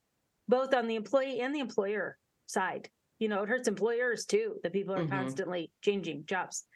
both 0.48 0.74
on 0.74 0.86
the 0.86 0.96
employee 0.96 1.40
and 1.40 1.54
the 1.54 1.60
employer 1.60 2.18
side. 2.46 2.90
You 3.18 3.28
know, 3.28 3.42
it 3.42 3.48
hurts 3.48 3.68
employers 3.68 4.26
too, 4.26 4.60
that 4.62 4.72
people 4.72 4.94
are 4.94 5.04
Mhm. 5.04 5.10
constantly 5.10 5.72
changing 5.82 6.26
jobs. 6.26 6.66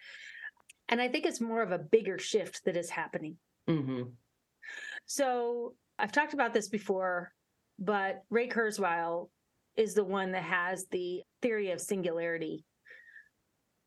And 0.88 1.00
I 1.00 1.08
think 1.08 1.24
it's 1.24 1.40
more 1.40 1.62
of 1.62 1.72
a 1.72 1.78
bigger 1.78 2.18
shift 2.18 2.64
that 2.64 2.76
is 2.76 2.90
happening. 2.90 3.38
hmm 3.66 4.02
So 5.06 5.76
I've 5.98 6.12
talked 6.12 6.34
about 6.34 6.52
this 6.52 6.68
before, 6.68 7.32
but 7.78 8.24
Ray 8.30 8.48
Kurzweil 8.48 9.30
is 9.76 9.94
the 9.94 10.04
one 10.04 10.32
that 10.32 10.42
has 10.42 10.86
the 10.88 11.22
theory 11.40 11.70
of 11.70 11.80
singularity, 11.80 12.64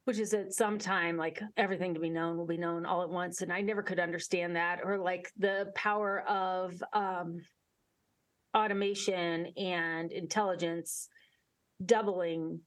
which 0.06 0.20
is 0.20 0.34
at 0.34 0.53
some 0.53 0.78
time 0.80 1.18
like 1.18 1.41
everything 1.58 1.93
to 1.95 1.99
be 1.99 2.10
known 2.10 2.38
will 2.38 2.45
be 2.45 2.58
known 2.58 2.86
all 2.86 3.01
at 3.03 3.10
once. 3.10 3.41
And 3.41 3.51
I 3.51 3.62
never 3.62 3.84
could 3.84 3.99
understand 3.99 4.56
that, 4.56 4.80
or 4.84 4.97
like 4.97 5.32
the 5.38 5.72
power 5.76 6.22
of 6.22 6.74
um, 6.93 7.39
automation 8.56 9.47
and 9.58 10.12
intelligence 10.12 11.10
doubling 11.84 12.62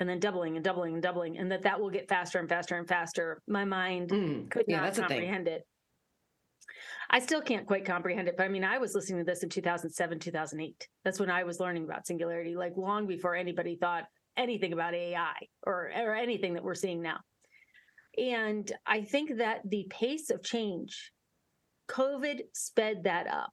and 0.00 0.08
then 0.08 0.18
doubling 0.18 0.56
and 0.56 0.64
doubling 0.64 0.94
and 0.94 1.02
doubling, 1.02 1.36
and 1.38 1.52
that 1.52 1.62
that 1.64 1.78
will 1.78 1.90
get 1.90 2.08
faster 2.08 2.38
and 2.38 2.48
faster 2.48 2.76
and 2.76 2.88
faster. 2.88 3.42
My 3.46 3.66
mind 3.66 4.08
Mm. 4.10 4.50
could 4.50 4.64
Yeah, 4.66 4.76
not 4.78 4.84
that's 4.86 4.98
a 4.98 5.02
thing. 5.02 5.08
comprehend 5.18 5.46
it. 5.48 5.62
I 7.10 7.18
still 7.18 7.42
can't 7.42 7.66
quite 7.66 7.84
comprehend 7.84 8.28
it, 8.28 8.36
but 8.38 8.44
I 8.44 8.48
mean, 8.48 8.64
I 8.64 8.78
was 8.78 8.94
listening 8.94 9.18
to 9.18 9.24
this 9.24 9.42
in 9.42 9.50
2007, 9.50 10.18
2008. 10.20 10.88
That's 11.04 11.20
when 11.20 11.28
I 11.30 11.42
was 11.42 11.60
learning 11.60 11.84
about 11.84 12.06
singularity, 12.06 12.56
like 12.56 12.72
long 12.76 13.06
before 13.06 13.34
anybody 13.34 13.76
thought 13.76 14.04
anything 14.36 14.72
about 14.72 14.94
AI 14.94 15.34
or, 15.66 15.90
or 15.94 16.14
anything 16.14 16.54
that 16.54 16.64
we're 16.64 16.74
seeing 16.74 17.02
now. 17.02 17.18
And 18.18 18.70
I 18.86 19.02
think 19.02 19.38
that 19.38 19.60
the 19.68 19.86
pace 19.90 20.30
of 20.30 20.42
change, 20.42 21.12
COVID 21.88 22.40
sped 22.52 23.04
that 23.04 23.26
up. 23.26 23.52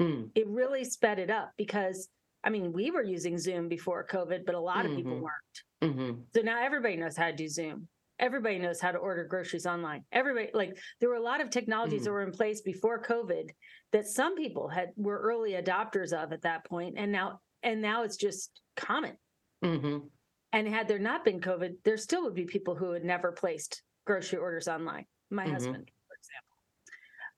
Mm. 0.00 0.30
It 0.34 0.48
really 0.48 0.84
sped 0.84 1.18
it 1.18 1.30
up 1.30 1.50
because, 1.56 2.08
I 2.42 2.50
mean, 2.50 2.72
we 2.72 2.90
were 2.90 3.02
using 3.02 3.38
Zoom 3.38 3.68
before 3.68 4.06
COVID, 4.06 4.46
but 4.46 4.54
a 4.54 4.60
lot 4.60 4.86
of 4.86 4.96
people 4.96 5.12
Mhm. 5.16 5.20
weren't. 5.20 5.94
hmm 5.94 6.22
So 6.34 6.40
now 6.42 6.62
everybody 6.62 6.96
knows 6.96 7.16
how 7.16 7.26
to 7.30 7.36
do 7.36 7.48
Zoom. 7.48 7.88
Everybody 8.18 8.58
knows 8.58 8.80
how 8.80 8.92
to 8.92 8.98
order 8.98 9.24
groceries 9.24 9.66
online. 9.66 10.04
Everybody 10.12 10.50
like 10.52 10.78
there 11.00 11.08
were 11.08 11.14
a 11.16 11.22
lot 11.22 11.40
of 11.40 11.48
technologies 11.50 12.02
Mm. 12.02 12.04
that 12.04 12.12
were 12.12 12.22
in 12.22 12.32
place 12.32 12.60
before 12.60 13.02
COVID 13.02 13.50
that 13.92 14.06
some 14.06 14.36
people 14.36 14.68
had 14.68 14.90
were 14.96 15.18
early 15.18 15.52
adopters 15.52 16.12
of 16.12 16.32
at 16.32 16.42
that 16.42 16.64
point, 16.64 16.96
and 16.98 17.10
now 17.12 17.40
and 17.62 17.80
now 17.82 18.02
it's 18.04 18.16
just 18.16 18.60
common. 18.76 19.16
Hmm 19.62 20.10
And 20.52 20.68
had 20.68 20.88
there 20.88 20.98
not 20.98 21.24
been 21.24 21.40
COVID, 21.40 21.82
there 21.84 21.96
still 21.96 22.22
would 22.24 22.34
be 22.34 22.44
people 22.44 22.74
who 22.76 22.92
had 22.92 23.04
never 23.04 23.32
placed 23.32 23.82
grocery 24.06 24.38
orders 24.38 24.68
online. 24.68 25.06
My 25.30 25.46
Mhm. 25.46 25.48
husband, 25.48 25.90
for 26.06 26.14
example. 26.16 26.56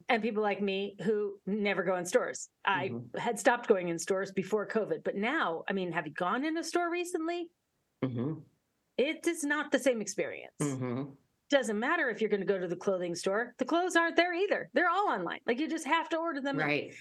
And 0.09 0.23
people 0.23 0.43
like 0.43 0.61
me 0.63 0.97
who 1.05 1.41
never 1.47 1.83
go 1.85 1.97
in 1.97 2.07
stores. 2.07 2.51
I 2.65 2.93
Mhm. 2.93 3.11
had 3.17 3.39
stopped 3.39 3.69
going 3.69 3.89
in 3.89 3.99
stores 3.99 4.33
before 4.33 4.67
COVID, 4.69 5.05
but 5.05 5.17
now, 5.17 5.65
I 5.69 5.73
mean, 5.73 5.93
have 5.93 6.07
you 6.07 6.13
gone 6.13 6.45
in 6.45 6.57
a 6.57 6.65
store 6.65 6.91
recently? 6.91 7.51
hmm 8.03 8.45
It 8.97 9.27
is 9.27 9.45
not 9.45 9.71
the 9.73 9.79
same 9.79 10.01
experience. 10.01 10.55
hmm 10.61 11.17
Doesn't 11.51 11.79
matter 11.79 12.11
if 12.11 12.21
you're 12.21 12.31
going 12.31 12.41
to 12.41 12.47
go 12.47 12.59
to 12.59 12.69
the 12.69 12.77
clothing 12.77 13.15
store, 13.15 13.55
the 13.59 13.65
clothes 13.67 13.97
aren't 13.97 14.17
there 14.17 14.35
either. 14.35 14.71
They're 14.75 14.91
all 14.91 15.09
online. 15.09 15.41
Like 15.47 15.61
you 15.61 15.69
just 15.69 15.87
have 15.87 16.09
to 16.11 16.19
order 16.19 16.41
them. 16.41 16.59
Right. 16.59 16.95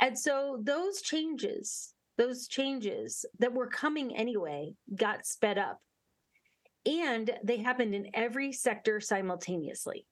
And 0.00 0.18
so 0.18 0.60
those 0.62 1.02
changes, 1.02 1.94
those 2.18 2.48
changes 2.48 3.24
that 3.38 3.54
were 3.54 3.68
coming 3.68 4.14
anyway, 4.14 4.74
got 4.94 5.24
sped 5.24 5.56
up. 5.56 5.80
And 6.84 7.30
they 7.42 7.58
happened 7.58 7.94
in 7.94 8.10
every 8.12 8.52
sector 8.52 9.00
simultaneously. 9.00 10.06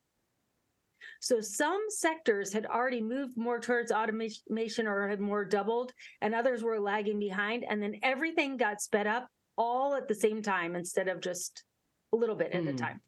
So 1.20 1.40
some 1.40 1.84
sectors 1.88 2.52
had 2.52 2.66
already 2.66 3.02
moved 3.02 3.36
more 3.36 3.60
towards 3.60 3.92
automation 3.92 4.86
or 4.86 5.08
had 5.08 5.20
more 5.20 5.44
doubled, 5.44 5.92
and 6.20 6.34
others 6.34 6.62
were 6.62 6.80
lagging 6.80 7.18
behind. 7.18 7.64
And 7.68 7.82
then 7.82 7.96
everything 8.02 8.56
got 8.56 8.80
sped 8.80 9.06
up 9.06 9.28
all 9.58 9.94
at 9.94 10.08
the 10.08 10.14
same 10.14 10.42
time 10.42 10.76
instead 10.76 11.08
of 11.08 11.20
just 11.20 11.64
a 12.12 12.16
little 12.16 12.36
bit 12.36 12.52
at 12.52 12.66
a 12.66 12.70
Hmm. 12.70 12.76
time. 12.76 13.00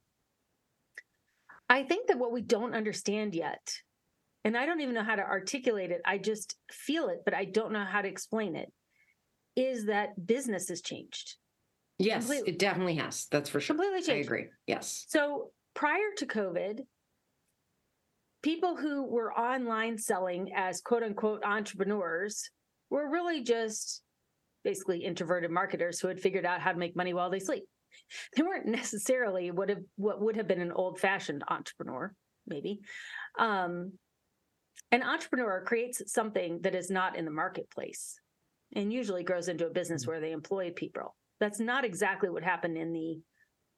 I 1.68 1.82
think 1.82 2.09
that 2.09 2.18
what 2.18 2.32
we 2.32 2.40
don't 2.40 2.74
understand 2.74 3.34
yet 3.34 3.82
and 4.44 4.57
I 4.57 4.66
don't 4.66 4.80
even 4.80 4.94
know 4.94 5.05
how 5.05 5.16
to 5.16 5.22
articulate 5.22 5.90
it. 5.90 6.01
I 6.05 6.16
just 6.18 6.57
feel 6.70 7.09
it, 7.09 7.22
but 7.24 7.34
I 7.34 7.44
don't 7.44 7.72
know 7.72 7.84
how 7.84 8.01
to 8.01 8.09
explain 8.09 8.57
it. 8.57 8.72
Is 9.59 9.86
that 9.86 10.24
business 10.24 10.68
has 10.68 10.80
changed? 10.80 11.34
Yes, 11.98 12.26
Completely. 12.26 12.52
it 12.52 12.59
definitely 12.61 12.94
has. 12.94 13.26
That's 13.32 13.50
for 13.50 13.59
sure. 13.61 13.74
Completely 13.74 14.02
changed. 14.02 14.28
I 14.28 14.34
agree. 14.36 14.46
Yes. 14.68 15.04
So 15.09 15.50
prior 15.74 16.12
to 16.18 16.26
COVID, 16.26 16.82
people 18.44 18.76
who 18.76 19.04
were 19.04 19.36
online 19.36 19.98
selling 19.98 20.52
as 20.54 20.80
quote 20.80 21.02
unquote 21.02 21.42
entrepreneurs 21.42 22.48
were 22.88 23.11
really 23.11 23.42
just 23.42 24.02
basically 24.62 25.00
introverted 25.00 25.50
marketers 25.50 25.98
who 25.98 26.06
had 26.06 26.20
figured 26.20 26.46
out 26.46 26.61
how 26.61 26.70
to 26.70 26.78
make 26.78 26.94
money 26.94 27.12
while 27.12 27.30
they 27.30 27.40
sleep. 27.40 27.64
They 28.36 28.42
weren't 28.42 28.66
necessarily 28.66 29.50
what 29.50 29.70
have 29.70 29.82
what 29.96 30.20
would 30.20 30.36
have 30.36 30.46
been 30.46 30.61
an 30.61 30.70
old 30.70 31.00
fashioned 31.00 31.42
entrepreneur, 31.48 32.14
maybe. 32.46 32.80
Um, 33.36 33.94
an 34.92 35.02
entrepreneur 35.02 35.64
creates 35.66 36.00
something 36.06 36.61
that 36.62 36.76
is 36.76 36.90
not 36.90 37.16
in 37.16 37.24
the 37.24 37.30
marketplace 37.32 38.20
and 38.74 38.92
usually 38.92 39.22
grows 39.24 39.48
into 39.48 39.66
a 39.66 39.70
business 39.70 40.06
where 40.06 40.20
they 40.20 40.32
employ 40.32 40.70
people. 40.72 41.16
That's 41.40 41.60
not 41.60 41.84
exactly 41.84 42.30
what 42.30 42.42
happened 42.42 42.76
in 42.76 42.92
the 42.92 43.20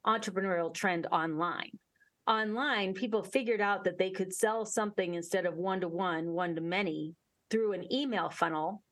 entrepreneurial 0.07 0.73
trend 0.73 1.07
online. 1.13 1.79
Online, 2.27 2.95
people 2.95 3.23
figured 3.23 3.61
out 3.61 3.85
that 3.85 3.99
they 3.99 4.11
could 4.11 4.33
sell 4.33 4.65
something 4.65 5.15
instead 5.15 5.47
of 5.47 5.55
one 5.57 5.81
to 5.81 5.89
one, 5.89 6.31
one 6.33 6.55
to 6.55 6.61
many 6.61 7.15
through 7.51 7.73
an 7.73 7.93
email 7.93 8.31
funnel. 8.31 8.83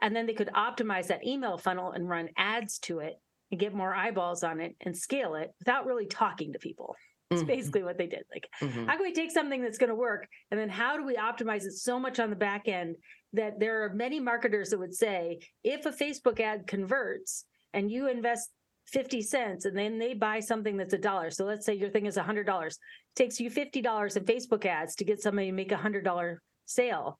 And 0.00 0.14
then 0.14 0.26
they 0.26 0.34
could 0.34 0.48
optimize 0.48 1.08
that 1.08 1.26
email 1.26 1.58
funnel 1.58 1.92
and 1.92 2.08
run 2.08 2.30
ads 2.36 2.78
to 2.80 3.00
it 3.00 3.14
and 3.50 3.60
get 3.60 3.74
more 3.74 3.94
eyeballs 3.94 4.42
on 4.42 4.60
it 4.60 4.76
and 4.80 4.96
scale 4.96 5.34
it 5.34 5.50
without 5.58 5.86
really 5.86 6.06
talking 6.06 6.52
to 6.52 6.58
people. 6.58 6.96
That's 7.28 7.42
Mhm. 7.42 7.46
basically 7.46 7.82
what 7.82 7.98
they 7.98 8.06
did. 8.06 8.24
Like, 8.32 8.48
Mhm. 8.60 8.86
how 8.86 8.96
can 8.96 9.02
we 9.02 9.12
take 9.12 9.30
something 9.30 9.62
that's 9.62 9.78
going 9.78 9.88
to 9.90 9.94
work 9.94 10.28
and 10.50 10.58
then 10.58 10.68
how 10.68 10.96
do 10.96 11.04
we 11.04 11.16
optimize 11.16 11.64
it 11.64 11.72
so 11.72 11.98
much 11.98 12.18
on 12.18 12.30
the 12.30 12.36
back 12.36 12.66
end 12.68 12.96
that 13.32 13.60
there 13.60 13.84
are 13.84 13.94
many 13.94 14.18
marketers 14.20 14.70
that 14.70 14.78
would 14.78 14.94
say 14.94 15.38
if 15.64 15.86
a 15.86 15.90
facebook 15.90 16.40
ad 16.40 16.66
converts 16.66 17.44
and 17.72 17.90
you 17.90 18.08
invest 18.08 18.50
50 18.86 19.22
cents 19.22 19.64
and 19.66 19.76
then 19.76 19.98
they 19.98 20.14
buy 20.14 20.40
something 20.40 20.76
that's 20.76 20.94
a 20.94 20.98
dollar 20.98 21.30
so 21.30 21.44
let's 21.44 21.64
say 21.64 21.74
your 21.74 21.90
thing 21.90 22.06
is 22.06 22.16
$100 22.16 22.66
It 22.66 22.76
takes 23.14 23.38
you 23.38 23.50
$50 23.50 24.16
in 24.16 24.24
facebook 24.24 24.66
ads 24.66 24.96
to 24.96 25.04
get 25.04 25.22
somebody 25.22 25.48
to 25.48 25.52
make 25.52 25.72
a 25.72 25.76
$100 25.76 26.36
sale 26.66 27.18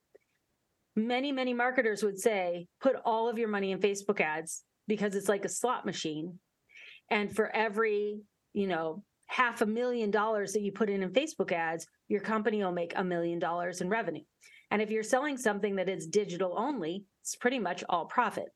many 0.97 1.33
many 1.33 1.55
marketers 1.55 2.03
would 2.03 2.19
say 2.19 2.67
put 2.81 2.97
all 3.05 3.29
of 3.29 3.39
your 3.39 3.49
money 3.49 3.71
in 3.71 3.79
facebook 3.79 4.21
ads 4.21 4.63
because 4.89 5.15
it's 5.15 5.29
like 5.29 5.45
a 5.45 5.49
slot 5.49 5.87
machine 5.87 6.39
and 7.11 7.35
for 7.35 7.55
every 7.55 8.21
you 8.53 8.67
know 8.67 9.05
half 9.31 9.61
a 9.61 9.67
million 9.67 10.11
dollars 10.11 10.53
that 10.53 10.63
you 10.63 10.73
put 10.73 10.91
in 10.91 11.05
in 11.05 11.11
Facebook 11.11 11.53
ads, 11.53 11.87
your 12.09 12.21
company 12.21 12.63
will 12.65 12.73
make 12.73 12.93
a 12.97 13.05
million 13.05 13.39
dollars 13.39 13.81
in 13.81 13.89
revenue. 13.89 14.25
And 14.71 14.81
if 14.81 14.91
you're 14.91 15.03
selling 15.03 15.37
something 15.37 15.77
that 15.77 15.89
is 15.89 16.07
digital 16.07 16.55
only, 16.57 17.05
it's 17.23 17.37
pretty 17.37 17.59
much 17.59 17.83
all 17.89 18.05
profit. 18.07 18.47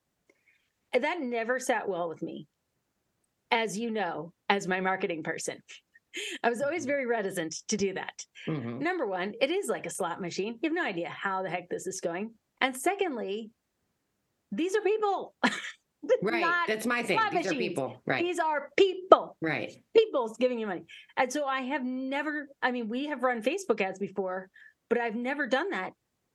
And 0.92 1.04
that 1.04 1.20
never 1.20 1.58
sat 1.58 1.88
well 1.88 2.08
with 2.08 2.22
me, 2.22 2.46
as 3.50 3.76
you 3.76 3.90
know, 3.90 4.32
as 4.48 4.68
my 4.68 4.80
marketing 4.80 5.22
person. 5.24 5.58
I 6.44 6.48
was 6.50 6.62
always 6.62 6.86
very 6.86 7.06
reticent 7.06 7.56
to 7.68 7.76
do 7.76 7.94
that. 7.94 8.14
Mhm. 8.46 8.80
Number 8.80 9.04
one, 9.06 9.34
it 9.40 9.50
is 9.50 9.66
like 9.68 9.86
a 9.86 9.90
slot 9.90 10.20
machine. 10.20 10.58
You 10.62 10.68
have 10.70 10.72
no 10.76 10.84
idea 10.84 11.08
how 11.08 11.42
the 11.42 11.50
heck 11.50 11.68
this 11.68 11.88
is 11.88 12.00
going. 12.00 12.34
And 12.60 12.76
secondly, 12.76 13.50
these 14.52 14.74
are 14.76 14.82
people. 14.82 15.34
Right. 16.20 16.44
That's 16.68 16.84
my 16.84 17.02
thing. 17.02 17.18
These 17.32 17.46
are 17.46 17.54
people. 17.54 18.02
Right. 18.04 18.22
These 18.22 18.38
are 18.38 18.68
people 18.76 19.38
Right. 19.40 19.72
people's 19.96 20.36
giving 20.36 20.58
you 20.58 20.66
money. 20.66 20.84
And 21.16 21.32
so 21.32 21.46
I 21.46 21.62
have 21.62 21.82
never, 21.82 22.48
I 22.60 22.72
mean, 22.72 22.90
we 22.90 23.06
have 23.06 23.22
run 23.22 23.40
Facebook 23.42 23.80
ads 23.80 23.98
before, 23.98 24.50
but 24.90 24.98
I've 24.98 25.14
never 25.14 25.46
done 25.46 25.70
that. 25.70 25.94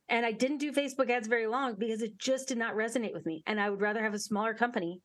And 0.09 0.25
I 0.25 0.31
didn't 0.31 0.57
do 0.57 0.71
Facebook 0.71 1.09
ads 1.09 1.27
very 1.27 1.47
long 1.47 1.75
because 1.77 2.01
it 2.01 2.17
just 2.17 2.47
did 2.47 2.57
not 2.57 2.75
resonate 2.75 3.13
with 3.13 3.25
me. 3.25 3.43
And 3.45 3.59
I 3.59 3.69
would 3.69 3.81
rather 3.81 4.01
have 4.01 4.13
a 4.13 4.19
smaller 4.19 4.53
company 4.53 5.01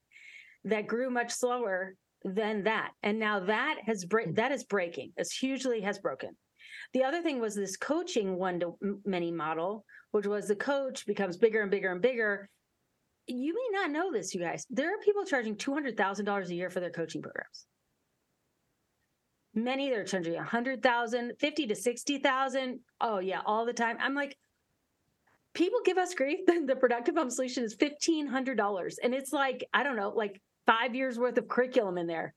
that 0.64 0.86
grew 0.86 1.10
much 1.10 1.30
slower 1.30 1.94
than 2.24 2.64
that. 2.64 2.90
And 3.02 3.18
now 3.18 3.40
that 3.40 3.76
has 3.86 4.04
break 4.04 4.28
hmm. 4.28 4.34
that 4.34 4.52
is 4.52 4.64
breaking. 4.64 5.12
It's 5.16 5.36
hugely 5.36 5.80
has 5.82 5.98
broken. 5.98 6.30
The 6.92 7.04
other 7.04 7.22
thing 7.22 7.40
was 7.40 7.54
this 7.54 7.76
coaching 7.76 8.36
one 8.36 8.60
to 8.60 8.76
many 9.04 9.30
model, 9.30 9.84
which 10.12 10.26
was 10.26 10.48
the 10.48 10.56
coach 10.56 11.06
becomes 11.06 11.36
bigger 11.36 11.62
and 11.62 11.70
bigger 11.70 11.92
and 11.92 12.00
bigger. 12.00 12.48
You 13.26 13.54
may 13.54 13.78
not 13.78 13.90
know 13.90 14.12
this, 14.12 14.34
you 14.34 14.40
guys. 14.40 14.66
There 14.70 14.94
are 14.94 15.02
people 15.04 15.24
charging 15.24 15.56
two 15.56 15.74
hundred 15.74 15.96
thousand 15.96 16.24
dollars 16.24 16.50
a 16.50 16.54
year 16.54 16.70
for 16.70 16.80
their 16.80 16.90
coaching 16.90 17.22
programs. 17.22 17.66
Many 19.54 19.88
they're 19.90 20.04
charging 20.04 20.36
a 20.36 20.42
hundred 20.42 20.82
thousand, 20.82 21.32
fifty 21.38 21.66
to 21.66 21.76
sixty 21.76 22.18
thousand. 22.18 22.80
Oh 23.00 23.18
yeah, 23.18 23.40
all 23.44 23.66
the 23.66 23.72
time. 23.72 23.96
I'm 24.00 24.14
like, 24.14 24.36
people 25.54 25.78
give 25.84 25.98
us 25.98 26.14
grief. 26.14 26.40
the 26.46 26.76
productive 26.76 27.16
home 27.16 27.30
solution 27.30 27.64
is 27.64 27.74
fifteen 27.74 28.26
hundred 28.26 28.56
dollars, 28.56 28.98
and 29.02 29.14
it's 29.14 29.32
like 29.32 29.64
I 29.72 29.82
don't 29.82 29.96
know, 29.96 30.10
like 30.10 30.40
five 30.66 30.94
years 30.94 31.18
worth 31.18 31.38
of 31.38 31.48
curriculum 31.48 31.98
in 31.98 32.06
there. 32.06 32.34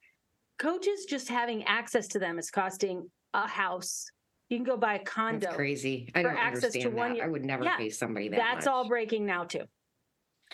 Coaches 0.60 1.06
just 1.08 1.28
having 1.28 1.64
access 1.66 2.08
to 2.10 2.20
them 2.20 2.40
is 2.40 2.50
costing 2.50 3.10
a 3.34 3.48
house. 3.48 4.06
You 4.50 4.58
can 4.58 4.66
go 4.66 4.78
buy 4.78 4.96
a 4.96 5.04
condo. 5.04 5.40
That's 5.40 5.56
crazy. 5.56 6.10
I 6.16 6.24
don't 6.24 6.38
access 6.38 6.72
to 6.72 6.80
understand 6.80 6.96
one 6.96 7.18
that. 7.18 7.24
I 7.24 7.28
would 7.28 7.44
never 7.46 7.66
Yeah, 7.66 7.78
pay 7.78 7.90
somebody 7.90 8.30
that 8.30 8.38
That's 8.38 8.66
all 8.66 8.88
breaking 8.88 9.26
now 9.26 9.44
too. 9.44 9.66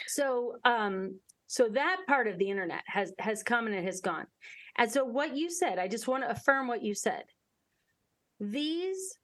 So 0.08 0.56
um 0.66 1.20
so 1.48 1.70
that 1.70 1.98
part 2.08 2.28
of 2.28 2.40
the 2.40 2.50
internet 2.50 2.82
has 2.88 3.14
has 3.20 3.44
come 3.44 3.68
and 3.68 3.76
it 3.76 3.84
has 3.84 4.02
gone. 4.02 4.26
And 4.78 4.92
so 4.92 5.06
what 5.06 5.38
you 5.38 5.52
said, 5.52 5.78
I 5.78 5.88
just 5.88 6.08
want 6.08 6.24
to 6.24 6.32
affirm 6.32 6.68
what 6.68 6.82
you 6.82 6.96
said. 6.96 7.24
These 8.40 9.16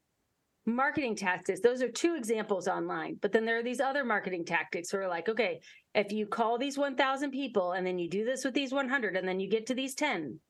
marketing 0.74 1.16
tactics, 1.16 1.60
those 1.60 1.82
are 1.82 1.90
two 1.90 2.14
examples 2.14 2.68
online, 2.68 3.16
but 3.20 3.32
then 3.32 3.44
there 3.44 3.58
are 3.58 3.62
these 3.62 3.80
other 3.80 4.04
marketing 4.04 4.44
tactics 4.44 4.92
where 4.92 5.08
like, 5.08 5.28
okay, 5.28 5.60
if 5.94 6.12
you 6.12 6.26
call 6.26 6.58
these 6.58 6.78
1000 6.78 7.30
people 7.30 7.72
and 7.72 7.86
then 7.86 7.98
you 7.98 8.08
do 8.08 8.24
this 8.24 8.44
with 8.44 8.54
these 8.54 8.72
100 8.72 9.16
and 9.16 9.26
then 9.26 9.40
you 9.40 9.48
get 9.48 9.66
to 9.66 9.74
these 9.74 9.94
10. 9.94 10.40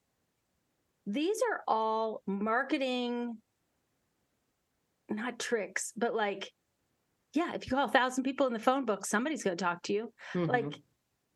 These 1.06 1.38
are 1.50 1.62
all 1.66 2.22
marketing 2.26 3.38
not 5.08 5.38
tricks, 5.38 5.92
but 5.96 6.14
like 6.14 6.50
yeah, 7.32 7.54
if 7.54 7.64
you 7.64 7.76
call 7.76 7.86
a 7.86 7.92
thousand 7.92 8.24
people 8.24 8.46
in 8.48 8.52
the 8.52 8.58
phone 8.58 8.84
book, 8.84 9.06
somebody's 9.06 9.44
going 9.44 9.56
to 9.56 9.64
talk 9.64 9.82
to 9.84 9.92
you. 9.92 10.12
Mhm. 10.34 10.48
Like 10.48 10.80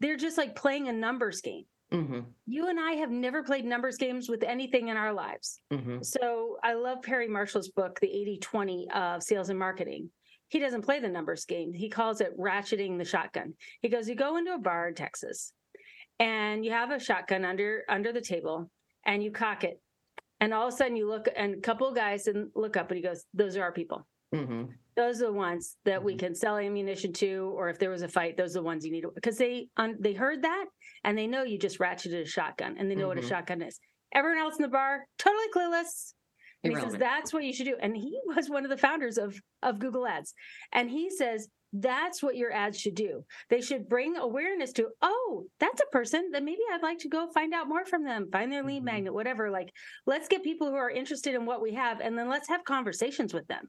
they're 0.01 0.17
just 0.17 0.37
like 0.37 0.57
playing 0.57 0.89
a 0.89 0.93
numbers 0.93 1.41
game. 1.41 1.65
Mhm. 1.95 2.25
You 2.47 2.69
and 2.69 2.79
I 2.81 2.93
have 2.93 3.11
never 3.11 3.43
played 3.43 3.65
numbers 3.65 3.97
games 3.97 4.29
with 4.29 4.43
anything 4.43 4.89
in 4.89 4.97
our 4.97 5.13
lives. 5.13 5.61
Mhm. 5.73 6.05
So 6.05 6.59
I 6.63 6.75
love 6.75 7.03
Perry 7.03 7.29
Marshall's 7.29 7.69
book, 7.69 8.01
The 8.01 8.11
80 8.13 8.39
20 8.39 8.91
of 8.91 9.23
Sales 9.23 9.49
and 9.49 9.59
Marketing. 9.59 10.11
He 10.49 10.59
doesn't 10.59 10.83
play 10.83 10.99
the 11.01 11.09
numbers 11.09 11.45
game. 11.45 11.73
He 11.73 11.89
calls 11.89 12.21
it 12.21 12.37
ratcheting 12.39 12.99
the 12.99 13.05
shotgun. 13.05 13.55
He 13.81 13.89
goes, 13.89 14.09
You 14.09 14.15
go 14.15 14.37
into 14.37 14.55
a 14.55 14.59
bar 14.59 14.89
in 14.89 14.95
Texas 14.95 15.53
and 16.19 16.65
you 16.65 16.71
have 16.73 16.91
a 16.91 16.99
shotgun 16.99 17.45
under 17.45 17.85
under 17.89 18.13
the 18.13 18.21
table 18.21 18.71
and 19.07 19.23
you 19.23 19.31
cock 19.31 19.65
it. 19.65 19.81
And 20.41 20.53
all 20.53 20.67
of 20.69 20.75
a 20.75 20.77
sudden 20.77 20.97
you 20.97 21.09
look 21.09 21.29
and 21.35 21.55
a 21.55 21.61
couple 21.61 21.89
of 21.89 21.95
guys 21.95 22.27
and 22.27 22.51
look 22.55 22.77
up 22.77 22.91
and 22.91 22.97
he 22.97 23.03
goes, 23.03 23.25
Those 23.35 23.57
are 23.57 23.63
our 23.63 23.73
people 23.73 24.07
Mhm. 24.35 24.75
Those 24.97 25.21
are 25.21 25.27
the 25.27 25.33
ones 25.33 25.77
that 25.85 26.03
we 26.03 26.17
can 26.17 26.35
sell 26.35 26.57
ammunition 26.57 27.13
to 27.13 27.53
or 27.57 27.69
if 27.69 27.79
there 27.79 27.91
was 27.91 28.03
a 28.03 28.09
fight 28.09 28.37
those 28.37 28.51
are 28.57 28.61
the 28.61 28.63
ones 28.63 28.85
you 28.85 28.93
need 28.93 29.03
to 29.03 29.11
because 29.15 29.37
they 29.37 29.69
un, 29.77 29.97
they 30.01 30.13
heard 30.13 30.43
that 30.43 30.67
and 31.05 31.17
they 31.17 31.27
know 31.27 31.43
you 31.43 31.59
just 31.59 31.79
ratcheted 31.79 32.23
a 32.23 32.27
shotgun 32.27 32.77
and 32.79 32.91
they 32.91 32.95
know 32.95 33.09
what 33.09 33.19
a 33.19 33.21
Mhm. 33.21 33.29
shotgun 33.29 33.63
is 33.63 33.79
everyone 34.13 34.39
else 34.39 34.57
in 34.57 34.63
the 34.63 34.69
bar 34.69 35.07
totally 35.19 35.49
clueless 35.55 36.15
and 36.63 36.73
he 36.73 36.81
says 36.81 36.95
that's 36.97 37.33
what 37.33 37.45
you 37.45 37.53
should 37.53 37.67
do 37.67 37.77
and 37.81 37.97
he 37.97 38.19
was 38.27 38.49
one 38.49 38.65
of 38.65 38.71
the 38.71 38.79
founders 38.79 39.19
of 39.19 39.37
of 39.63 39.79
google 39.79 40.07
ads 40.07 40.35
and 40.73 40.91
he 40.91 41.11
says 41.11 41.49
That's 41.77 42.23
what 42.23 42.37
your 42.37 42.53
ads 42.53 42.79
should 42.79 42.95
do. 42.95 43.25
They 43.51 43.61
should 43.61 43.89
bring 43.89 44.17
awareness 44.17 44.73
to, 44.75 44.91
oh, 45.03 45.47
that's 45.59 45.81
a 45.83 45.87
person 45.91 46.31
that 46.31 46.45
maybe 46.45 46.61
I'd 46.73 46.85
like 46.85 46.99
to 46.99 47.09
go 47.09 47.27
find 47.33 47.53
out 47.53 47.67
more 47.67 47.85
from 47.85 48.05
them, 48.05 48.29
find 48.31 48.53
their 48.53 48.63
lead 48.63 48.83
Mhm. 48.83 48.85
magnet, 48.93 49.13
whatever. 49.13 49.51
Like, 49.51 49.71
let's 50.07 50.29
get 50.29 50.45
people 50.45 50.69
who 50.69 50.77
are 50.77 50.89
interested 50.89 51.35
in 51.35 51.47
what 51.47 51.61
we 51.61 51.75
have 51.75 52.01
and 52.01 52.17
then 52.17 52.29
let's 52.29 52.47
have 52.49 52.63
conversations 52.63 53.35
with 53.35 53.49
them. 53.49 53.69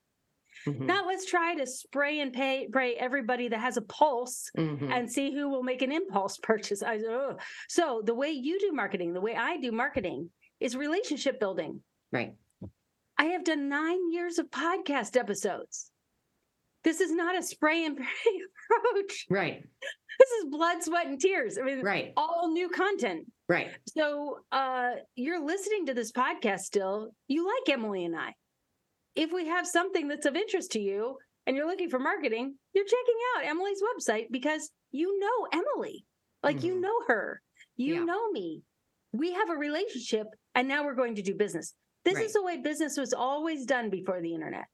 Mhm. 0.66 0.82
Not 0.82 1.05
let's 1.07 1.26
try 1.26 1.55
to 1.55 1.66
spray 1.68 2.20
and 2.22 2.34
pay, 2.34 2.68
pray 2.72 2.95
everybody 2.95 3.47
that 3.49 3.59
has 3.59 3.78
a 3.78 3.82
pulse 3.82 4.49
Mhm. 4.57 4.91
and 4.91 5.11
see 5.11 5.32
who 5.34 5.49
will 5.49 5.63
make 5.63 5.82
an 5.82 5.91
impulse 5.91 6.38
purchase. 6.43 6.82
I, 6.84 6.97
ugh. 6.99 7.39
So, 7.70 8.01
the 8.03 8.16
way 8.16 8.32
you 8.32 8.59
do 8.59 8.72
marketing, 8.72 9.13
the 9.13 9.22
way 9.22 9.36
I 9.36 9.57
do 9.57 9.72
marketing 9.72 10.32
is 10.59 10.76
relationship 10.76 11.39
building. 11.39 11.84
right. 12.11 12.34
I 13.18 13.26
have 13.28 13.45
done 13.45 13.70
nine 13.70 14.11
years 14.11 14.39
of 14.39 14.47
podcast 14.51 15.16
episodes. 15.16 15.89
This 16.84 16.99
is 16.99 17.11
not 17.13 17.38
a 17.38 17.41
spray 17.41 17.86
and 17.86 17.95
pray 17.97 18.05
approach. 18.05 19.26
Right. 19.30 19.63
This 20.20 20.30
is 20.32 20.45
blood, 20.49 20.84
sweat, 20.84 21.07
and 21.07 21.20
tears. 21.20 21.57
I 21.57 21.61
mean, 21.63 21.82
Right. 21.82 22.11
all 22.18 22.51
new 22.51 22.68
content. 22.70 23.32
Right. 23.47 23.72
So 23.88 24.39
uh, 24.51 24.95
you're 25.16 25.39
listening 25.43 25.86
to 25.88 25.93
this 25.93 26.11
podcast 26.11 26.61
still. 26.61 27.11
You 27.30 27.45
like 27.47 27.74
Emily 27.74 28.03
and 28.05 28.16
I. 28.18 28.34
If 29.16 29.32
we 29.32 29.47
have 29.47 29.66
something 29.66 30.07
that's 30.07 30.26
of 30.26 30.36
interest 30.36 30.72
to 30.72 30.80
you 30.80 31.18
and 31.47 31.55
you're 31.55 31.68
looking 31.68 31.89
for 31.89 31.99
marketing, 31.99 32.55
you're 32.74 32.86
checking 32.86 33.16
out 33.38 33.45
Emily's 33.45 33.82
website 33.82 34.26
because 34.32 34.70
you 34.91 35.18
know 35.20 35.47
Emily. 35.53 36.05
Like 36.43 36.63
you 36.63 36.76
Mhm. 36.76 36.82
know 36.82 37.01
her. 37.07 37.41
You 37.78 37.95
Yeah. 37.95 38.03
know 38.03 38.32
me. 38.32 38.63
We 39.13 39.32
have 39.34 39.49
a 39.49 39.55
relationship 39.55 40.28
and 40.53 40.68
now 40.68 40.84
we're 40.86 40.95
going 40.95 41.16
to 41.16 41.22
do 41.22 41.34
business. 41.36 41.74
This 42.03 42.16
Right. 42.16 42.26
is 42.26 42.34
the 42.34 42.43
way 42.43 42.57
business 42.57 42.97
was 42.97 43.13
always 43.13 43.66
done 43.66 43.89
before 43.89 44.22
the 44.22 44.34
internet. 44.34 44.66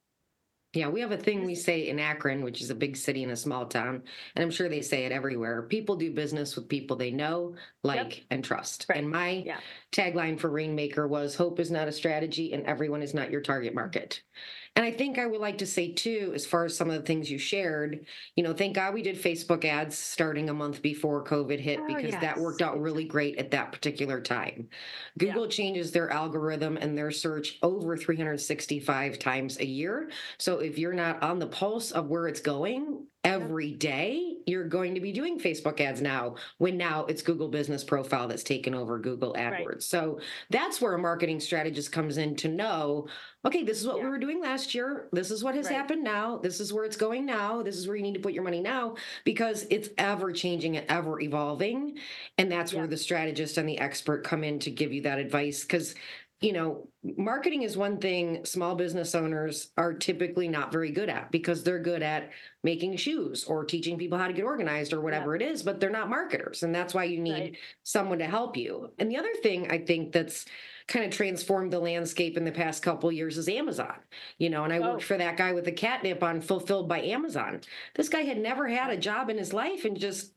Yeah, 0.74 0.88
we 0.88 1.02
have 1.02 1.12
a 1.12 1.18
thing 1.18 1.44
we 1.46 1.56
say 1.56 1.90
in 1.90 2.00
Akron, 2.00 2.44
which 2.46 2.62
is 2.62 2.70
a 2.70 2.76
big 2.76 2.96
city 2.96 3.24
in 3.24 3.32
a 3.32 3.36
small 3.36 3.66
town, 3.66 4.04
and 4.36 4.44
I'm 4.44 4.52
sure 4.52 4.70
they 4.70 4.82
say 4.82 5.04
it 5.06 5.12
everywhere. 5.12 5.64
People 5.64 5.98
do 5.98 6.14
business 6.14 6.56
with 6.56 6.70
people 6.70 6.96
they 6.96 7.12
know, 7.12 7.56
like, 7.84 8.26
and 8.30 8.42
trust. 8.42 8.86
Right. 8.88 9.00
And 9.00 9.10
my 9.10 9.44
Yeah. 9.46 9.60
tagline 9.92 10.40
for 10.40 10.50
Rainmaker 10.50 11.10
was 11.10 11.36
hope 11.36 11.60
is 11.60 11.72
not 11.72 11.90
a 11.90 11.92
strategy 11.92 12.54
and 12.54 12.66
everyone 12.66 13.02
is 13.02 13.14
not 13.14 13.32
your 13.32 13.42
target 13.42 13.74
market. 13.74 14.22
And 14.78 14.86
I 14.86 14.92
think 14.92 15.20
I 15.20 15.26
would 15.26 15.42
like 15.42 15.58
to 15.58 15.66
say 15.66 15.92
too, 15.92 16.32
as 16.34 16.46
far 16.46 16.64
as 16.64 16.78
some 16.78 16.90
of 16.90 16.96
the 16.96 17.06
things 17.06 17.30
you 17.30 17.38
shared, 17.38 18.06
you 18.38 18.44
know, 18.44 18.54
thank 18.54 18.76
God 18.76 18.94
we 18.94 19.02
did 19.02 19.22
Facebook 19.22 19.66
ads 19.66 19.98
starting 19.98 20.50
a 20.50 20.54
month 20.54 20.82
before 20.82 21.26
COVID 21.26 21.60
hit 21.60 21.80
Oh, 21.82 21.88
because 21.88 22.14
that 22.14 22.40
worked 22.40 22.62
out 22.62 22.80
really 22.80 23.04
great 23.04 23.38
at 23.38 23.52
that 23.52 23.74
particular 23.74 24.22
time. 24.22 24.70
Google 25.18 25.48
changes 25.48 25.92
their 25.92 26.10
algorithm 26.10 26.78
and 26.78 26.98
their 26.98 27.12
search 27.12 27.58
over 27.62 27.98
365 27.98 29.20
times 29.20 29.60
a 29.60 29.66
year. 29.66 30.10
So 30.38 30.60
if 30.60 30.78
you're 30.78 30.94
not 30.94 31.22
on 31.22 31.40
the 31.40 31.48
pulse 31.48 31.92
of 31.92 32.08
where 32.08 32.28
it's 32.28 32.42
going 32.42 33.08
every 33.24 33.72
day, 33.72 34.38
you're 34.48 34.68
going 34.68 34.96
to 34.96 35.02
be 35.02 35.12
doing 35.12 35.40
Facebook 35.40 35.80
ads 35.80 36.02
now 36.02 36.36
when 36.58 36.76
now 36.76 37.06
it's 37.06 37.22
Google 37.22 37.48
Business 37.48 37.84
Profile 37.84 38.28
that's 38.28 38.44
taken 38.44 38.74
over 38.74 38.98
Google 38.98 39.34
Right. 39.34 39.66
AdWords. 39.66 39.84
So 39.84 40.20
that's 40.50 40.82
where 40.82 40.94
a 40.94 41.00
marketing 41.00 41.40
strategist 41.40 41.92
comes 41.92 42.18
in 42.18 42.36
to 42.38 42.48
know, 42.48 43.08
okay, 43.46 43.64
this 43.64 43.80
is 43.80 43.88
what 43.88 44.02
we 44.02 44.10
were 44.10 44.18
doing 44.18 44.42
last 44.42 44.74
year. 44.74 45.08
This 45.12 45.30
is 45.30 45.44
what 45.44 45.56
has 45.56 45.68
Right. 45.68 45.76
happened 45.76 46.04
now. 46.04 46.38
This 46.38 46.60
is 46.60 46.74
where 46.74 46.84
it's 46.84 46.98
going 46.98 47.26
now. 47.26 47.62
This 47.62 47.78
is 47.78 47.88
where 47.88 47.96
you 47.96 48.04
need 48.04 48.16
to 48.16 48.20
put 48.20 48.34
your 48.34 48.44
money 48.44 48.62
now 48.62 48.96
because 49.24 49.68
it's 49.70 49.90
ever 49.98 50.32
changing 50.32 50.78
and 50.78 50.86
ever 50.90 51.20
evolving. 51.22 52.00
And 52.38 52.52
that's 52.52 52.74
where 52.74 52.88
the 52.88 52.98
strategist 52.98 53.58
and 53.58 53.70
the 53.70 53.80
expert 53.80 54.24
come 54.24 54.44
in 54.44 54.60
to 54.60 54.72
give 54.72 54.92
you 54.92 55.02
that 55.04 55.20
advice 55.20 55.62
because 55.62 55.94
you 56.42 56.54
know, 56.54 56.88
marketing 57.18 57.62
is 57.62 57.78
one 57.78 58.00
thing 58.00 58.44
small 58.46 58.74
business 58.74 59.14
owners 59.14 59.70
are 59.78 59.94
typically 59.94 60.48
not 60.48 60.72
very 60.72 60.90
good 60.90 61.08
at 61.08 61.32
because 61.32 61.64
they're 61.64 61.80
good 61.80 62.02
at 62.02 62.32
making 62.64 62.96
shoes 62.98 63.44
or 63.44 63.64
teaching 63.64 63.96
people 63.96 64.18
how 64.18 64.28
to 64.28 64.34
get 64.34 64.44
organized 64.44 64.92
or 64.92 65.02
whatever 65.02 65.36
it 65.36 65.44
is, 65.44 65.62
but 65.62 65.80
they're 65.80 65.92
not 65.92 66.10
marketers. 66.10 66.64
And 66.64 66.74
that's 66.74 66.96
why 66.96 67.04
you 67.04 67.20
need 67.20 67.32
Right. 67.32 67.58
someone 67.84 68.18
to 68.20 68.26
help 68.26 68.58
you. 68.58 68.92
And 68.98 69.10
the 69.10 69.18
other 69.18 69.34
thing 69.44 69.70
I 69.72 69.78
think 69.78 70.12
that's 70.14 70.46
kind 70.88 71.06
of 71.06 71.12
transformed 71.12 71.72
the 71.72 71.80
landscape 71.80 72.36
in 72.38 72.44
the 72.44 72.52
past 72.52 72.82
couple 72.82 73.12
years 73.12 73.38
is 73.38 73.48
Amazon. 73.48 73.96
You 74.40 74.50
know, 74.50 74.64
and 74.64 74.74
I 74.74 74.80
Oh. 74.80 74.94
worked 74.94 75.04
for 75.04 75.18
that 75.18 75.38
guy 75.38 75.54
with 75.54 75.66
the 75.66 75.72
catnip 75.72 76.24
on 76.24 76.42
Fulfilled 76.42 76.90
by 76.90 77.02
Amazon. 77.02 77.62
This 77.94 78.10
guy 78.10 78.22
had 78.22 78.40
never 78.40 78.68
had 78.68 78.90
a 78.90 78.98
job 78.98 79.30
in 79.30 79.38
his 79.38 79.54
life 79.54 79.86
and 79.86 79.96
just 79.98 80.34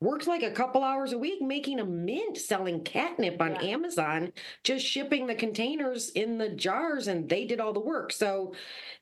worked 0.00 0.26
like 0.26 0.42
a 0.42 0.50
couple 0.50 0.84
hours 0.84 1.12
a 1.12 1.18
week 1.18 1.42
making 1.42 1.80
a 1.80 1.84
mint 1.84 2.36
selling 2.36 2.84
catnip 2.84 3.40
on 3.40 3.54
Yeah. 3.54 3.62
Amazon, 3.62 4.32
just 4.62 4.86
shipping 4.86 5.26
the 5.26 5.34
containers 5.34 6.10
in 6.10 6.38
the 6.38 6.50
jars 6.50 7.08
and 7.08 7.28
they 7.28 7.44
did 7.44 7.60
all 7.60 7.72
the 7.72 7.80
work. 7.80 8.12
So 8.12 8.54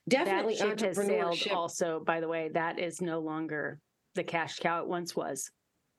definitely 0.09 0.55
that 0.57 0.81
ship 0.81 0.93
entrepreneurship. 0.95 1.53
also, 1.53 2.01
by 2.01 2.21
the 2.21 2.29
way. 2.29 2.49
That 2.49 2.79
is 2.79 3.01
no 3.01 3.21
longer 3.21 3.79
the 4.15 4.25
cash 4.25 4.59
cow 4.59 4.81
it 4.83 4.89
once 4.89 5.15
was. 5.15 5.51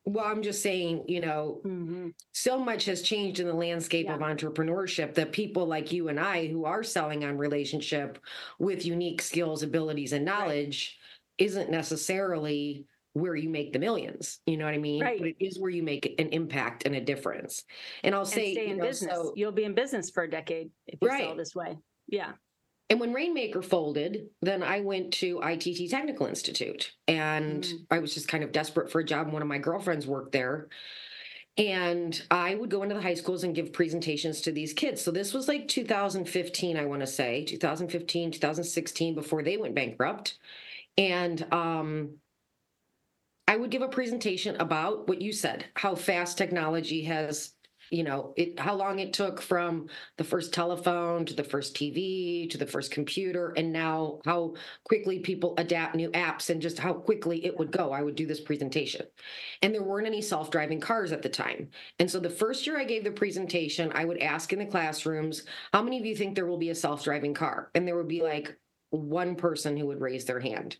Well, 0.05 0.23
I'm 0.25 0.41
just 0.41 0.63
saying, 0.63 1.03
you 1.09 1.19
know, 1.19 1.61
Mhm. 1.65 2.13
so 2.31 2.57
much 2.57 2.85
has 2.85 3.01
changed 3.01 3.41
in 3.41 3.45
the 3.45 3.53
landscape 3.53 4.05
Yeah. 4.05 4.15
of 4.15 4.21
entrepreneurship 4.21 5.13
that 5.15 5.33
people 5.33 5.65
like 5.67 5.91
you 5.91 6.07
and 6.07 6.17
I 6.19 6.47
who 6.47 6.63
are 6.63 6.81
selling 6.81 7.25
on 7.25 7.37
relationship 7.37 8.17
with 8.57 8.85
unique 8.85 9.21
skills, 9.21 9.63
abilities, 9.63 10.13
and 10.13 10.23
knowledge 10.23 10.97
isn't 11.37 11.69
necessarily 11.69 12.87
where 13.18 13.36
you 13.36 13.49
make 13.49 13.74
the 13.74 13.80
millions. 13.80 14.39
You 14.45 14.57
know 14.57 14.65
what 14.65 14.74
I 14.74 14.78
mean? 14.78 15.01
Right. 15.01 15.20
But 15.20 15.30
it 15.30 15.36
is 15.39 15.59
where 15.59 15.70
you 15.70 15.84
make 15.84 16.15
an 16.20 16.30
impact 16.30 16.86
and 16.86 16.95
a 16.95 17.01
difference. 17.01 17.63
And 18.03 18.13
I'll 18.15 18.22
And 18.22 18.30
say, 18.30 18.53
stay 18.53 18.65
you 18.65 18.72
in 18.72 18.78
know, 18.78 18.86
business. 18.86 19.13
so- 19.13 19.34
You'll 19.36 19.51
be 19.51 19.63
in 19.63 19.74
business 19.74 20.09
for 20.09 20.24
a 20.24 20.30
decade 20.30 20.70
if 20.88 20.99
you 21.01 21.07
sell 21.09 21.18
Right. 21.30 21.38
this 21.38 21.55
way. 21.55 21.78
Yeah. 22.07 22.34
And 22.89 22.99
when 23.01 23.11
Rainmaker 23.11 23.61
folded, 23.61 24.30
then 24.41 24.63
I 24.63 24.80
went 24.80 25.11
to 25.15 25.41
ITT 25.43 25.89
Technical 25.89 26.26
Institute 26.28 26.93
and 27.07 27.63
Mm. 27.63 27.86
I 27.91 27.99
was 27.99 28.13
just 28.13 28.30
kind 28.30 28.43
of 28.45 28.53
desperate 28.53 28.89
for 28.89 28.99
a 29.01 29.03
job. 29.03 29.32
One 29.34 29.41
of 29.41 29.47
my 29.47 29.57
girlfriends 29.57 30.07
worked 30.07 30.32
there. 30.32 30.70
And 31.57 32.22
I 32.30 32.53
would 32.53 32.70
go 32.70 32.84
into 32.84 32.93
the 32.95 33.01
high 33.01 33.15
schools 33.15 33.43
and 33.43 33.55
give 33.55 33.74
presentations 33.74 34.41
to 34.41 34.51
these 34.51 34.74
kids. 34.74 35.01
So 35.01 35.09
this 35.11 35.34
was 35.34 35.47
like 35.47 35.68
2015, 35.68 36.78
I 36.78 36.86
want 36.86 37.01
to 37.01 37.07
say, 37.07 37.43
2015, 37.45 38.32
2016, 38.32 39.15
before 39.15 39.41
they 39.41 39.57
went 39.57 39.74
bankrupt. 39.74 40.38
And 40.99 41.45
um, 41.51 42.18
I 43.47 43.55
would 43.55 43.71
give 43.71 43.81
a 43.81 43.87
presentation 43.87 44.57
about 44.57 45.07
what 45.07 45.21
you 45.21 45.31
said, 45.31 45.65
how 45.75 45.95
fast 45.95 46.37
technology 46.37 47.03
has, 47.03 47.53
you 47.89 48.03
know, 48.03 48.33
it 48.35 48.59
how 48.59 48.75
long 48.75 48.99
it 48.99 49.13
took 49.13 49.41
from 49.41 49.87
the 50.17 50.25
first 50.25 50.53
telephone 50.53 51.25
to 51.25 51.33
the 51.33 51.45
first 51.45 51.73
TV 51.73 52.49
to 52.49 52.57
the 52.57 52.65
first 52.65 52.91
computer, 52.91 53.53
and 53.55 53.71
now 53.71 54.19
how 54.25 54.55
quickly 54.83 55.19
people 55.19 55.53
adapt 55.57 55.95
new 55.95 56.11
apps 56.11 56.49
and 56.49 56.61
just 56.61 56.77
how 56.77 56.93
quickly 56.93 57.45
it 57.45 57.57
would 57.57 57.71
go. 57.71 57.93
I 57.93 58.01
would 58.01 58.15
do 58.15 58.27
this 58.27 58.41
presentation. 58.41 59.05
And 59.61 59.73
there 59.73 59.83
weren't 59.83 60.07
any 60.07 60.21
self 60.21 60.51
driving 60.51 60.81
cars 60.81 61.13
at 61.13 61.21
the 61.21 61.29
time. 61.29 61.69
And 61.99 62.11
so 62.11 62.19
the 62.19 62.29
first 62.29 62.67
year 62.67 62.77
I 62.77 62.83
gave 62.83 63.05
the 63.05 63.11
presentation, 63.11 63.93
I 63.95 64.03
would 64.03 64.21
ask 64.21 64.51
in 64.51 64.59
the 64.59 64.65
classrooms, 64.65 65.43
how 65.71 65.81
many 65.81 65.97
of 65.99 66.05
you 66.05 66.17
think 66.17 66.35
there 66.35 66.47
will 66.47 66.57
be 66.57 66.71
a 66.71 66.75
self 66.75 67.05
driving 67.05 67.33
car? 67.33 67.71
And 67.75 67.87
there 67.87 67.95
would 67.95 68.09
be 68.09 68.21
like 68.21 68.57
one 68.89 69.35
person 69.35 69.77
who 69.77 69.87
would 69.87 70.01
raise 70.01 70.25
their 70.25 70.41
hand. 70.41 70.77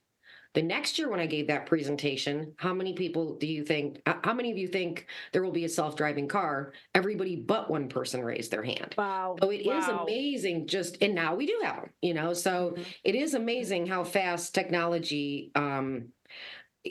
The 0.54 0.62
next 0.64 0.98
year, 0.98 1.10
when 1.10 1.20
I 1.20 1.26
gave 1.26 1.48
that 1.48 1.66
presentation, 1.66 2.54
how 2.58 2.74
many 2.74 2.93
people 2.93 3.36
do 3.36 3.48
you 3.48 3.64
think, 3.64 4.02
how 4.06 4.34
many 4.34 4.52
of 4.52 4.58
you 4.58 4.68
think 4.68 5.08
there 5.32 5.43
will 5.43 5.52
be 5.52 5.66
a 5.66 5.70
self 5.70 5.95
driving 5.95 6.28
car? 6.28 6.74
Everybody 6.95 7.36
but 7.36 7.70
one 7.70 7.89
person 7.89 8.24
raised 8.24 8.52
their 8.52 8.64
hand. 8.64 8.95
Wow. 8.98 9.36
So 9.41 9.52
it 9.52 9.62
is 9.62 9.88
Wow. 9.88 10.04
amazing 10.04 10.68
just, 10.68 10.98
and 11.02 11.14
now 11.14 11.36
we 11.36 11.45
do 11.45 11.60
have 11.64 11.76
them, 11.76 11.89
you 12.02 12.14
know, 12.14 12.34
so 12.34 12.72
Mhm. 12.76 12.86
it 13.04 13.16
is 13.16 13.34
amazing 13.34 13.86
how 13.86 14.04
fast 14.04 14.56
technology, 14.56 15.52
um, 15.56 16.10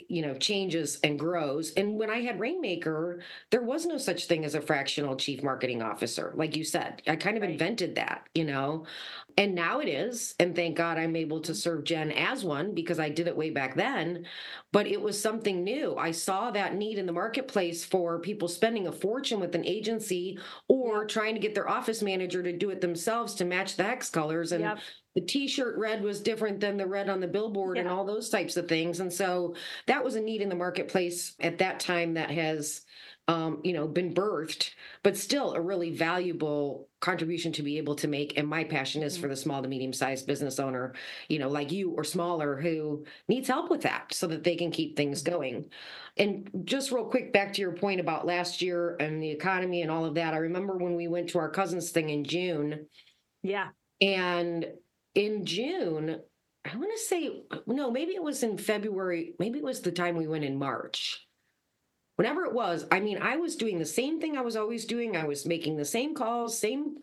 you 0.09 0.21
know, 0.21 0.33
changes 0.35 0.99
and 1.03 1.17
grows. 1.19 1.71
And 1.73 1.97
when 1.97 2.09
I 2.09 2.21
had 2.21 2.39
Rainmaker, 2.39 3.21
there 3.51 3.63
was 3.63 3.85
no 3.85 3.97
such 3.97 4.25
thing 4.25 4.45
as 4.45 4.55
a 4.55 4.61
fractional 4.61 5.15
chief 5.15 5.43
marketing 5.43 5.81
officer. 5.81 6.33
Like 6.35 6.55
you 6.55 6.63
said, 6.63 7.01
I 7.07 7.15
kind 7.15 7.37
of 7.37 7.43
Right. 7.43 7.51
invented 7.51 7.95
that, 7.95 8.27
you 8.35 8.45
know, 8.45 8.85
and 9.37 9.53
now 9.53 9.79
it 9.79 9.87
is. 9.87 10.35
And 10.39 10.55
thank 10.55 10.77
God 10.77 10.97
I'm 10.97 11.15
able 11.15 11.39
to 11.41 11.53
serve 11.55 11.83
Jen 11.83 12.11
as 12.11 12.43
one 12.43 12.73
because 12.73 12.99
I 12.99 13.09
did 13.09 13.27
it 13.27 13.37
way 13.37 13.49
back 13.51 13.75
then. 13.75 14.25
But 14.71 14.87
it 14.87 15.01
was 15.01 15.19
something 15.19 15.63
new. 15.63 15.95
I 15.95 16.11
saw 16.11 16.51
that 16.51 16.75
need 16.75 16.97
in 16.97 17.05
the 17.05 17.11
marketplace 17.13 17.85
for 17.85 18.19
people 18.19 18.47
spending 18.47 18.87
a 18.87 18.91
fortune 18.91 19.39
with 19.39 19.55
an 19.55 19.65
agency 19.65 20.39
or 20.67 21.05
trying 21.05 21.35
to 21.35 21.39
get 21.39 21.55
their 21.55 21.69
office 21.69 22.01
manager 22.01 22.41
to 22.43 22.51
do 22.57 22.69
it 22.69 22.81
themselves 22.81 23.33
to 23.35 23.45
match 23.45 23.75
the 23.75 23.83
hex 23.83 24.09
colors. 24.09 24.51
And 24.51 24.63
Yep. 24.63 24.79
The 25.17 25.25
t-shirt 25.25 25.75
red 25.79 26.03
was 26.03 26.21
different 26.21 26.59
than 26.59 26.77
the 26.77 26.85
red 26.85 27.09
on 27.09 27.19
the 27.19 27.27
billboard 27.27 27.79
and 27.79 27.87
all 27.87 28.05
those 28.05 28.29
types 28.29 28.55
of 28.55 28.67
things. 28.67 28.99
And 28.99 29.11
so 29.11 29.55
that 29.87 30.03
was 30.03 30.13
a 30.13 30.21
need 30.21 30.43
in 30.43 30.49
the 30.49 30.53
marketplace 30.53 31.33
at 31.39 31.57
that 31.57 31.79
time 31.79 32.13
that 32.13 32.29
has 32.29 32.85
um, 33.27 33.59
you 33.63 33.73
know 33.73 33.87
been 33.87 34.13
birthed 34.13 34.69
but 35.01 35.17
still 35.17 35.53
a 35.53 35.59
really 35.59 35.89
valuable 35.89 36.87
contribution 36.99 37.51
to 37.53 37.63
be 37.63 37.79
able 37.79 37.95
to 37.95 38.07
make. 38.07 38.37
And 38.37 38.47
my 38.47 38.63
passion 38.63 39.01
is 39.01 39.17
for 39.17 39.27
the 39.27 39.35
small 39.35 39.63
to 39.63 39.67
medium 39.67 39.91
sized 39.91 40.27
business 40.27 40.59
owner 40.59 40.93
you 41.29 41.39
know 41.39 41.49
like 41.49 41.71
you 41.71 41.89
or 41.93 42.03
smaller 42.03 42.55
who 42.55 43.03
needs 43.27 43.47
help 43.47 43.71
with 43.71 43.81
that 43.81 44.13
so 44.13 44.27
that 44.27 44.43
they 44.43 44.55
can 44.55 44.69
keep 44.69 44.95
things 44.95 45.23
going. 45.23 45.65
And 46.17 46.47
just 46.63 46.91
real 46.91 47.05
quick 47.05 47.33
back 47.33 47.53
to 47.53 47.61
your 47.61 47.71
point 47.71 47.99
about 47.99 48.27
last 48.27 48.61
year 48.61 48.95
and 48.99 49.19
the 49.19 49.31
economy 49.31 49.81
and 49.81 49.89
all 49.89 50.05
of 50.05 50.13
that. 50.13 50.35
I 50.35 50.37
remember 50.37 50.77
when 50.77 50.95
we 50.95 51.07
went 51.07 51.29
to 51.29 51.39
our 51.39 51.49
cousins 51.49 51.89
thing 51.89 52.11
in 52.11 52.23
june. 52.23 52.85
Yeah. 53.41 53.69
and 53.99 54.67
in 55.17 55.45
June, 55.45 56.21
I 56.63 56.77
want 56.77 56.91
to 56.93 57.03
say, 57.03 57.41
no, 57.65 57.89
maybe 57.89 58.11
it 58.11 58.21
was 58.21 58.43
in 58.43 58.57
February. 58.57 59.33
Maybe 59.39 59.57
it 59.57 59.65
was 59.65 59.81
the 59.81 59.91
time 59.91 60.15
we 60.15 60.27
went 60.27 60.43
in 60.43 60.59
March. 60.59 61.25
Whenever 62.17 62.45
it 62.45 62.53
was, 62.53 62.85
I 62.91 62.99
mean, 62.99 63.19
I 63.19 63.37
was 63.37 63.55
doing 63.55 63.79
the 63.79 63.85
same 63.85 64.21
thing 64.21 64.37
I 64.37 64.41
was 64.41 64.55
always 64.55 64.85
doing. 64.85 65.17
I 65.17 65.25
was 65.25 65.45
making 65.45 65.75
the 65.75 65.85
same 65.85 66.13
calls, 66.13 66.57
same 66.59 66.97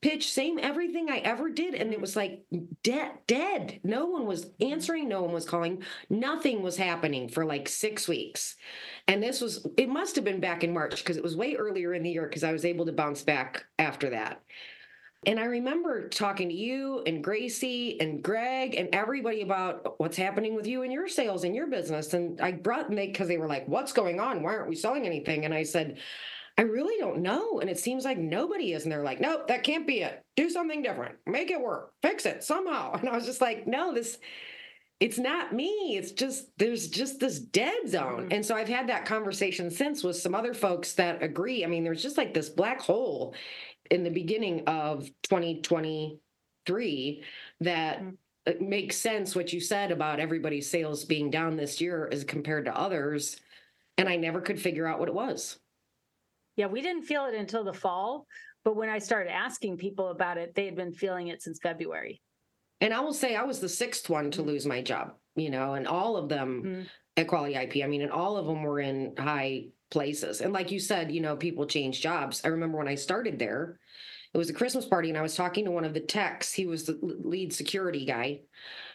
pitch, 0.00 0.32
same 0.32 0.58
everything 0.60 1.08
I 1.08 1.18
ever 1.18 1.50
did. 1.50 1.74
And 1.74 1.90
it 1.90 1.92
mm-hmm. 1.92 2.00
was 2.00 2.16
like 2.16 2.44
dead, 2.82 3.12
dead. 3.28 3.80
No 3.84 4.06
one 4.06 4.26
was 4.26 4.46
mm-hmm. 4.46 4.72
answering, 4.72 5.08
no 5.08 5.22
one 5.22 5.32
was 5.32 5.48
calling, 5.48 5.84
nothing 6.10 6.62
was 6.62 6.76
happening 6.76 7.28
for 7.28 7.44
like 7.44 7.68
six 7.68 8.08
weeks. 8.08 8.56
And 9.06 9.22
this 9.22 9.40
was, 9.40 9.64
it 9.76 9.88
must 9.88 10.16
have 10.16 10.24
been 10.24 10.40
back 10.40 10.64
in 10.64 10.74
March 10.74 10.96
because 10.96 11.16
it 11.16 11.22
was 11.22 11.36
way 11.36 11.54
earlier 11.54 11.94
in 11.94 12.02
the 12.02 12.10
year 12.10 12.26
because 12.26 12.44
I 12.44 12.52
was 12.52 12.64
able 12.64 12.86
to 12.86 12.92
bounce 12.92 13.22
back 13.22 13.64
after 13.78 14.10
that. 14.10 14.42
And 15.24 15.38
I 15.38 15.44
remember 15.44 16.08
talking 16.08 16.48
to 16.48 16.54
you 16.54 17.02
and 17.06 17.22
Gracie 17.22 18.00
and 18.00 18.22
Greg 18.22 18.74
and 18.74 18.88
everybody 18.92 19.42
about 19.42 19.98
what's 20.00 20.16
happening 20.16 20.56
with 20.56 20.66
you 20.66 20.82
and 20.82 20.92
your 20.92 21.06
sales 21.06 21.44
and 21.44 21.54
your 21.54 21.68
business. 21.68 22.12
And 22.12 22.40
I 22.40 22.52
brought 22.52 22.88
them 22.88 22.96
because 22.96 23.28
they 23.28 23.38
were 23.38 23.46
like, 23.46 23.68
What's 23.68 23.92
going 23.92 24.18
on? 24.18 24.42
Why 24.42 24.56
aren't 24.56 24.68
we 24.68 24.74
selling 24.74 25.06
anything? 25.06 25.44
And 25.44 25.54
I 25.54 25.62
said, 25.62 25.98
I 26.58 26.62
really 26.62 26.98
don't 26.98 27.22
know. 27.22 27.60
And 27.60 27.70
it 27.70 27.78
seems 27.78 28.04
like 28.04 28.18
nobody 28.18 28.72
is. 28.72 28.82
And 28.82 28.90
they're 28.90 29.04
like, 29.04 29.20
Nope, 29.20 29.46
that 29.46 29.62
can't 29.62 29.86
be 29.86 30.00
it. 30.00 30.24
Do 30.34 30.50
something 30.50 30.82
different. 30.82 31.14
Make 31.26 31.52
it 31.52 31.60
work. 31.60 31.92
Fix 32.02 32.26
it 32.26 32.42
somehow. 32.42 32.94
And 33.00 33.08
I 33.08 33.14
was 33.14 33.26
just 33.26 33.40
like, 33.40 33.66
No, 33.66 33.94
this. 33.94 34.18
It's 34.98 35.18
not 35.18 35.52
me. 35.52 35.96
It's 35.96 36.12
just 36.12 36.56
there's 36.58 36.86
just 36.86 37.18
this 37.18 37.40
dead 37.40 37.88
zone. 37.88 38.22
Mm-hmm. 38.22 38.32
And 38.32 38.46
so 38.46 38.54
I've 38.54 38.68
had 38.68 38.88
that 38.88 39.04
conversation 39.04 39.68
since 39.68 40.04
with 40.04 40.14
some 40.14 40.32
other 40.32 40.54
folks 40.54 40.92
that 40.92 41.24
agree. 41.24 41.64
I 41.64 41.66
mean, 41.66 41.82
there's 41.82 42.04
just 42.04 42.16
like 42.16 42.32
this 42.32 42.48
black 42.48 42.80
hole 42.80 43.34
in 43.92 44.02
the 44.02 44.10
beginning 44.10 44.64
of 44.66 45.06
2023 45.24 47.22
that 47.60 47.98
mm-hmm. 47.98 48.10
it 48.46 48.62
makes 48.62 48.96
sense 48.96 49.36
what 49.36 49.52
you 49.52 49.60
said 49.60 49.92
about 49.92 50.18
everybody's 50.18 50.70
sales 50.70 51.04
being 51.04 51.30
down 51.30 51.56
this 51.56 51.78
year 51.78 52.08
as 52.10 52.24
compared 52.24 52.64
to 52.64 52.74
others. 52.76 53.36
And 53.98 54.08
I 54.08 54.16
never 54.16 54.40
could 54.40 54.58
figure 54.58 54.86
out 54.86 54.98
what 54.98 55.08
it 55.08 55.14
was. 55.14 55.58
Yeah, 56.56 56.68
we 56.68 56.80
didn't 56.80 57.02
feel 57.02 57.26
it 57.26 57.34
until 57.34 57.64
the 57.64 57.74
fall. 57.74 58.26
But 58.64 58.76
when 58.76 58.88
I 58.88 58.98
started 58.98 59.30
asking 59.30 59.76
people 59.76 60.08
about 60.08 60.38
it, 60.38 60.54
they 60.54 60.64
had 60.64 60.76
been 60.76 60.94
feeling 60.94 61.28
it 61.28 61.42
since 61.42 61.58
February. 61.62 62.22
And 62.80 62.94
I 62.94 63.00
will 63.00 63.12
say 63.12 63.36
I 63.36 63.42
was 63.42 63.60
the 63.60 63.68
sixth 63.68 64.08
one 64.08 64.30
to 64.30 64.40
mm-hmm. 64.40 64.48
lose 64.48 64.64
my 64.64 64.80
job, 64.80 65.16
you 65.36 65.50
know, 65.50 65.74
and 65.74 65.86
all 65.86 66.16
of 66.16 66.30
them 66.30 66.62
mm-hmm. 66.64 66.82
at 67.18 67.28
Quality 67.28 67.56
IP. 67.56 67.84
I 67.84 67.88
mean, 67.88 68.00
and 68.00 68.10
all 68.10 68.38
of 68.38 68.46
them 68.46 68.62
were 68.62 68.80
in 68.80 69.14
high 69.18 69.66
places. 69.92 70.40
And 70.40 70.52
like 70.52 70.72
you 70.72 70.80
said, 70.80 71.12
you 71.12 71.20
know, 71.20 71.36
people 71.36 71.66
change 71.66 72.00
jobs. 72.00 72.40
I 72.44 72.48
remember 72.48 72.78
when 72.78 72.88
I 72.88 72.94
started 72.94 73.38
there, 73.38 73.78
it 74.34 74.38
was 74.38 74.50
a 74.50 74.54
Christmas 74.54 74.86
party, 74.86 75.08
and 75.08 75.18
I 75.18 75.22
was 75.22 75.34
talking 75.34 75.64
to 75.66 75.70
one 75.70 75.84
of 75.84 75.94
the 75.94 76.00
techs. 76.00 76.52
He 76.52 76.66
was 76.66 76.84
the 76.84 76.98
lead 77.02 77.52
security 77.52 78.04
guy. 78.04 78.40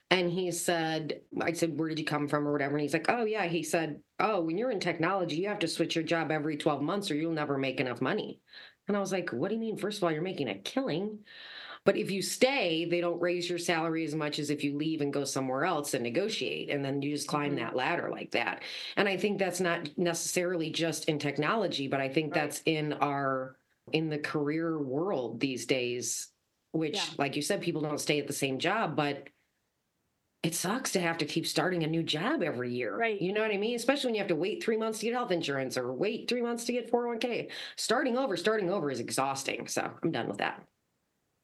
And 0.09 0.31
he 0.31 0.51
said, 0.51 1.19
I 1.41 1.51
said, 1.51 1.77
where 1.77 1.89
did 1.89 1.99
you 1.99 2.05
come 2.05 2.27
from 2.27 2.47
or 2.47 2.53
whatever? 2.53 2.75
And 2.75 2.81
he's 2.81 2.93
like, 2.93 3.09
oh, 3.09 3.25
yeah. 3.25 3.45
He 3.45 3.61
said, 3.61 3.99
oh, 4.19 4.41
when 4.41 4.57
you're 4.57 4.71
in 4.71 4.79
technology, 4.79 5.35
you 5.35 5.49
have 5.49 5.59
to 5.59 5.67
switch 5.67 5.95
your 5.95 6.03
job 6.03 6.31
every 6.31 6.55
12 6.55 6.81
months 6.81 7.11
or 7.11 7.15
you'll 7.15 7.33
never 7.33 7.57
make 7.57 7.81
enough 7.81 7.99
money. 8.01 8.39
And 8.87 8.95
I 8.95 9.01
was 9.01 9.11
like, 9.11 9.31
what 9.31 9.49
do 9.49 9.55
you 9.55 9.61
mean? 9.61 9.77
First 9.77 9.97
of 9.97 10.05
all, 10.05 10.11
you're 10.11 10.21
making 10.21 10.47
a 10.47 10.55
killing. 10.55 11.19
But 11.83 11.97
if 11.97 12.09
you 12.09 12.21
stay, 12.21 12.85
they 12.85 13.01
don't 13.01 13.21
raise 13.21 13.49
your 13.49 13.59
salary 13.59 14.05
as 14.05 14.15
much 14.15 14.39
as 14.39 14.49
if 14.49 14.63
you 14.63 14.77
leave 14.77 15.01
and 15.01 15.11
go 15.11 15.25
somewhere 15.25 15.65
else 15.65 15.93
and 15.93 16.03
negotiate. 16.03 16.69
And 16.69 16.83
then 16.83 17.01
you 17.01 17.13
just 17.13 17.27
climb 17.27 17.55
mm-hmm. 17.55 17.65
that 17.65 17.75
ladder 17.75 18.09
like 18.09 18.31
that. 18.31 18.63
And 18.95 19.09
I 19.09 19.17
think 19.17 19.39
that's 19.39 19.59
not 19.59 19.89
necessarily 19.97 20.69
just 20.69 21.05
in 21.05 21.19
technology, 21.19 21.89
but 21.89 21.99
I 21.99 22.07
think 22.07 22.33
right. 22.33 22.43
that's 22.43 22.61
in 22.65 22.93
our 22.93 23.57
in 23.93 24.09
the 24.09 24.17
career 24.17 24.77
world 24.77 25.39
these 25.39 25.65
days, 25.65 26.29
which, 26.71 26.95
yeah. 26.95 27.03
like 27.17 27.35
you 27.35 27.41
said, 27.41 27.61
people 27.61 27.81
don't 27.81 27.99
stay 27.99 28.19
at 28.19 28.27
the 28.27 28.33
same 28.33 28.59
job, 28.59 28.95
but 28.95 29.29
it 30.43 30.53
sucks 30.53 30.91
to 30.91 30.99
have 30.99 31.17
to 31.17 31.25
keep 31.25 31.47
starting 31.47 31.83
a 31.83 31.87
new 31.87 32.03
job 32.03 32.43
every 32.43 32.71
year. 32.71 32.95
Right. 32.95 33.21
You 33.21 33.33
know 33.33 33.41
what 33.41 33.51
I 33.51 33.57
mean? 33.57 33.75
Especially 33.75 34.09
when 34.09 34.15
you 34.15 34.21
have 34.21 34.29
to 34.29 34.35
wait 34.35 34.63
three 34.63 34.77
months 34.77 34.99
to 34.99 35.05
get 35.05 35.13
health 35.13 35.31
insurance 35.31 35.77
or 35.77 35.91
wait 35.93 36.29
three 36.29 36.41
months 36.41 36.65
to 36.65 36.73
get 36.73 36.91
401k. 36.91 37.49
Starting 37.75 38.17
over, 38.17 38.37
starting 38.37 38.69
over 38.69 38.91
is 38.91 38.99
exhausting. 38.99 39.67
So 39.67 39.89
I'm 40.03 40.11
done 40.11 40.27
with 40.27 40.37
that. 40.37 40.63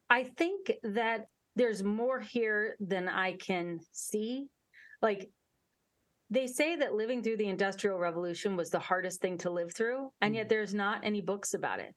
I 0.08 0.24
think 0.24 0.72
that 0.84 1.26
there's 1.56 1.82
more 1.82 2.20
here 2.20 2.76
than 2.80 3.08
I 3.08 3.32
can 3.36 3.80
see. 3.92 4.46
Like 5.02 5.28
they 6.30 6.46
say 6.46 6.76
that 6.76 6.94
living 6.94 7.22
through 7.22 7.38
the 7.38 7.48
industrial 7.48 7.98
revolution 7.98 8.56
was 8.56 8.70
the 8.70 8.78
hardest 8.78 9.20
thing 9.20 9.38
to 9.38 9.50
live 9.50 9.74
through, 9.74 10.10
and 10.20 10.34
yet 10.34 10.46
mm. 10.46 10.48
there's 10.50 10.72
not 10.72 11.00
any 11.02 11.20
books 11.20 11.54
about 11.54 11.80
it 11.80 11.94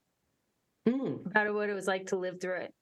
mm. 0.87 1.25
about 1.25 1.53
what 1.53 1.69
it 1.69 1.73
was 1.73 1.87
like 1.87 2.07
to 2.07 2.15
live 2.15 2.39
through 2.41 2.61
it. 2.61 2.73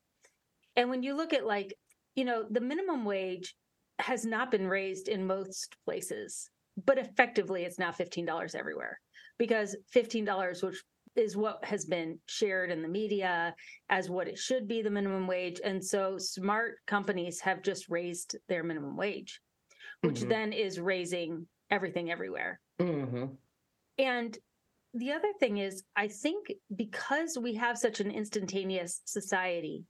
And 0.75 0.89
when 0.89 1.03
you 1.03 1.15
look 1.15 1.33
at 1.33 1.45
like, 1.45 1.73
you 2.15 2.25
know, 2.25 2.45
the 2.49 2.61
minimum 2.61 3.05
wage 3.05 3.55
has 3.99 4.25
not 4.25 4.51
been 4.51 4.67
raised 4.67 5.07
in 5.07 5.25
most 5.25 5.75
places, 5.85 6.49
but 6.85 6.97
effectively 6.97 7.63
it's 7.63 7.79
now 7.79 7.91
$15 7.91 8.55
everywhere 8.55 8.99
because 9.37 9.75
$15, 9.95 10.63
which 10.63 10.83
is 11.15 11.37
what 11.37 11.63
has 11.63 11.85
been 11.85 12.19
shared 12.27 12.71
in 12.71 12.81
the 12.81 12.87
media 12.87 13.55
as 13.89 14.09
what 14.09 14.27
it 14.27 14.37
should 14.37 14.67
be 14.67 14.81
the 14.81 14.89
minimum 14.89 15.27
wage. 15.27 15.61
And 15.63 15.83
so 15.83 16.17
smart 16.17 16.75
companies 16.87 17.39
have 17.39 17.63
just 17.63 17.89
raised 17.89 18.35
their 18.49 18.63
minimum 18.63 18.97
wage, 18.97 19.39
which 20.01 20.19
mm-hmm. 20.19 20.29
then 20.29 20.53
is 20.53 20.79
raising 20.79 21.47
everything 21.71 22.11
everywhere. 22.11 22.59
Mm-hmm. 22.81 23.25
And 23.97 24.37
the 24.95 25.11
other 25.11 25.33
thing 25.39 25.57
is, 25.57 25.83
I 25.95 26.07
think 26.07 26.53
because 26.73 27.37
we 27.37 27.55
have 27.55 27.77
such 27.77 27.99
an 27.99 28.09
instantaneous 28.11 29.01
society 29.03 29.83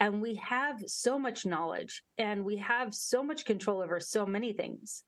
and 0.00 0.22
we 0.22 0.36
have 0.36 0.82
so 0.86 1.18
much 1.18 1.44
knowledge 1.44 2.02
and 2.16 2.42
we 2.42 2.56
have 2.56 2.94
so 2.94 3.22
much 3.22 3.44
control 3.44 3.82
over 3.82 4.00
so 4.00 4.24
many 4.24 4.54
things, 4.54 5.04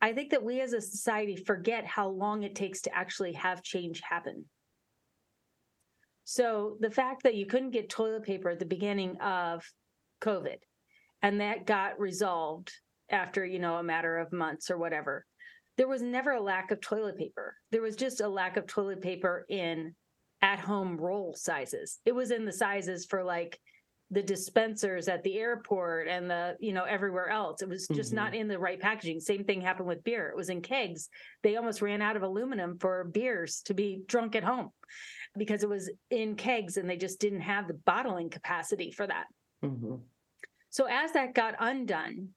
I 0.00 0.14
think 0.14 0.30
that 0.30 0.42
we 0.42 0.62
as 0.62 0.72
a 0.72 0.80
society 0.80 1.36
forget 1.36 1.84
how 1.84 2.08
long 2.08 2.42
it 2.42 2.54
takes 2.54 2.80
to 2.82 2.96
actually 2.96 3.34
have 3.34 3.62
change 3.62 4.00
happen. 4.00 4.46
So 6.24 6.78
the 6.80 6.90
fact 6.90 7.22
that 7.24 7.34
you 7.34 7.44
couldn't 7.44 7.70
get 7.70 7.90
toilet 7.90 8.24
paper 8.24 8.50
at 8.50 8.58
the 8.58 8.64
beginning 8.64 9.20
of 9.20 9.62
COVID 10.22 10.56
and 11.20 11.42
that 11.42 11.66
got 11.66 12.00
resolved 12.00 12.72
after, 13.10 13.44
you 13.44 13.58
know, 13.58 13.76
a 13.76 13.82
matter 13.82 14.16
of 14.16 14.32
months 14.32 14.70
or 14.70 14.78
whatever 14.78 15.26
there 15.76 15.88
was 15.88 16.02
never 16.02 16.32
a 16.32 16.40
lack 16.40 16.70
of 16.70 16.80
toilet 16.80 17.18
paper. 17.18 17.54
There 17.70 17.82
was 17.82 17.96
just 17.96 18.20
a 18.20 18.28
lack 18.28 18.56
of 18.56 18.66
toilet 18.66 19.02
paper 19.02 19.44
in 19.48 19.94
at 20.42 20.58
home 20.58 20.96
roll 20.96 21.34
sizes. 21.36 21.98
It 22.04 22.14
was 22.14 22.30
in 22.30 22.44
the 22.44 22.52
sizes 22.52 23.06
for 23.06 23.22
like 23.22 23.58
the 24.10 24.22
dispensers 24.22 25.08
at 25.08 25.22
the 25.24 25.36
airport 25.36 26.06
and 26.06 26.30
the, 26.30 26.56
you 26.60 26.72
know, 26.72 26.84
everywhere 26.84 27.28
else. 27.28 27.60
It 27.60 27.68
was 27.68 27.88
just 27.88 28.10
mm-hmm. 28.10 28.16
not 28.16 28.34
in 28.34 28.46
the 28.46 28.58
right 28.58 28.80
packaging. 28.80 29.18
Same 29.20 29.44
thing 29.44 29.60
happened 29.60 29.88
with 29.88 30.04
beer. 30.04 30.28
It 30.28 30.36
was 30.36 30.48
in 30.48 30.62
kegs. 30.62 31.08
They 31.42 31.56
almost 31.56 31.82
ran 31.82 32.02
out 32.02 32.16
of 32.16 32.22
aluminum 32.22 32.78
for 32.78 33.04
beers 33.04 33.62
to 33.66 33.74
be 33.74 34.02
drunk 34.06 34.36
at 34.36 34.44
home 34.44 34.70
because 35.36 35.62
it 35.62 35.68
was 35.68 35.90
in 36.10 36.36
kegs 36.36 36.76
and 36.76 36.88
they 36.88 36.96
just 36.96 37.20
didn't 37.20 37.40
have 37.40 37.66
the 37.66 37.80
bottling 37.84 38.30
capacity 38.30 38.92
for 38.92 39.06
that. 39.06 39.26
Mm-hmm. 39.64 39.96
So 40.70 40.86
as 40.88 41.12
that 41.12 41.34
got 41.34 41.54
undone, 41.58 42.28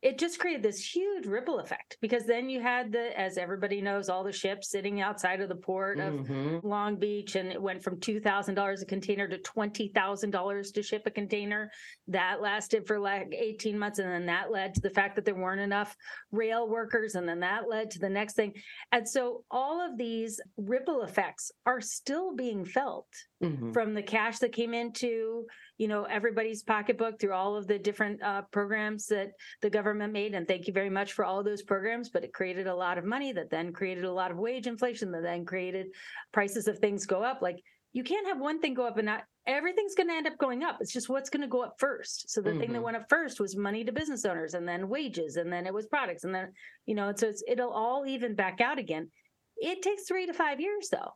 it 0.00 0.16
just 0.16 0.38
created 0.38 0.62
this 0.62 0.94
huge 0.94 1.26
ripple 1.26 1.58
effect 1.58 1.96
because 2.00 2.24
then 2.24 2.48
you 2.48 2.60
had 2.60 2.92
the 2.92 3.18
as 3.18 3.36
everybody 3.36 3.80
knows 3.80 4.08
all 4.08 4.22
the 4.22 4.32
ships 4.32 4.70
sitting 4.70 5.00
outside 5.00 5.40
of 5.40 5.48
the 5.48 5.56
port 5.56 5.98
of 5.98 6.14
mm-hmm. 6.14 6.58
long 6.66 6.96
beach 6.96 7.34
and 7.34 7.50
it 7.50 7.60
went 7.60 7.82
from 7.82 7.96
$2000 7.96 8.82
a 8.82 8.84
container 8.86 9.26
to 9.26 9.38
$20000 9.38 10.72
to 10.72 10.82
ship 10.82 11.02
a 11.06 11.10
container 11.10 11.70
that 12.06 12.40
lasted 12.40 12.86
for 12.86 12.98
like 13.00 13.34
18 13.36 13.76
months 13.76 13.98
and 13.98 14.08
then 14.08 14.26
that 14.26 14.52
led 14.52 14.72
to 14.74 14.80
the 14.80 14.90
fact 14.90 15.16
that 15.16 15.24
there 15.24 15.34
weren't 15.34 15.60
enough 15.60 15.96
rail 16.30 16.68
workers 16.68 17.16
and 17.16 17.28
then 17.28 17.40
that 17.40 17.68
led 17.68 17.90
to 17.90 17.98
the 17.98 18.08
next 18.08 18.34
thing 18.34 18.52
and 18.92 19.08
so 19.08 19.42
all 19.50 19.80
of 19.80 19.98
these 19.98 20.40
ripple 20.56 21.02
effects 21.02 21.50
are 21.66 21.80
still 21.80 22.36
being 22.36 22.64
felt 22.64 23.08
mm-hmm. 23.42 23.72
from 23.72 23.94
the 23.94 24.02
cash 24.02 24.38
that 24.38 24.52
came 24.52 24.74
into 24.74 25.44
you 25.78 25.88
know 25.88 26.04
everybody's 26.04 26.62
pocketbook 26.62 27.18
through 27.18 27.32
all 27.32 27.56
of 27.56 27.66
the 27.66 27.78
different 27.78 28.22
uh, 28.22 28.42
programs 28.52 29.06
that 29.06 29.30
the 29.62 29.70
government 29.70 30.12
made 30.12 30.34
and 30.34 30.46
thank 30.46 30.66
you 30.66 30.72
very 30.72 30.90
much 30.90 31.12
for 31.12 31.24
all 31.24 31.42
those 31.42 31.62
programs 31.62 32.10
but 32.10 32.24
it 32.24 32.32
created 32.32 32.66
a 32.66 32.74
lot 32.74 32.98
of 32.98 33.04
money 33.04 33.32
that 33.32 33.50
then 33.50 33.72
created 33.72 34.04
a 34.04 34.12
lot 34.12 34.30
of 34.30 34.36
wage 34.36 34.66
inflation 34.66 35.10
that 35.12 35.22
then 35.22 35.44
created 35.44 35.86
prices 36.32 36.68
of 36.68 36.78
things 36.78 37.06
go 37.06 37.22
up. 37.22 37.42
Like 37.42 37.62
you 37.92 38.04
can't 38.04 38.26
have 38.28 38.38
one 38.38 38.60
thing 38.60 38.74
go 38.74 38.86
up 38.86 38.98
and 38.98 39.06
not 39.06 39.24
everything's 39.46 39.94
going 39.94 40.08
to 40.08 40.14
end 40.14 40.26
up 40.26 40.38
going 40.38 40.62
up. 40.62 40.78
It's 40.80 40.92
just 40.92 41.08
what's 41.08 41.30
going 41.30 41.40
to 41.40 41.48
go 41.48 41.62
up 41.62 41.76
first. 41.78 42.30
So 42.30 42.40
the 42.40 42.50
mm-hmm. 42.50 42.60
thing 42.60 42.68
that 42.68 42.76
mm-hmm. 42.76 42.84
went 42.84 42.96
up 42.98 43.06
first 43.08 43.40
was 43.40 43.56
money 43.56 43.84
to 43.84 43.92
business 43.92 44.24
owners 44.24 44.54
and 44.54 44.68
then 44.68 44.88
wages 44.88 45.36
and 45.36 45.52
then 45.52 45.66
it 45.66 45.74
was 45.74 45.86
products 45.86 46.24
and 46.24 46.34
then 46.34 46.52
you 46.86 46.94
know 46.94 47.12
so 47.16 47.28
it's, 47.28 47.42
it'll 47.48 47.70
all 47.70 48.06
even 48.06 48.34
back 48.34 48.60
out 48.60 48.78
again. 48.78 49.10
It 49.56 49.82
takes 49.82 50.04
three 50.04 50.26
to 50.26 50.32
five 50.32 50.60
years 50.60 50.88
though. 50.90 51.12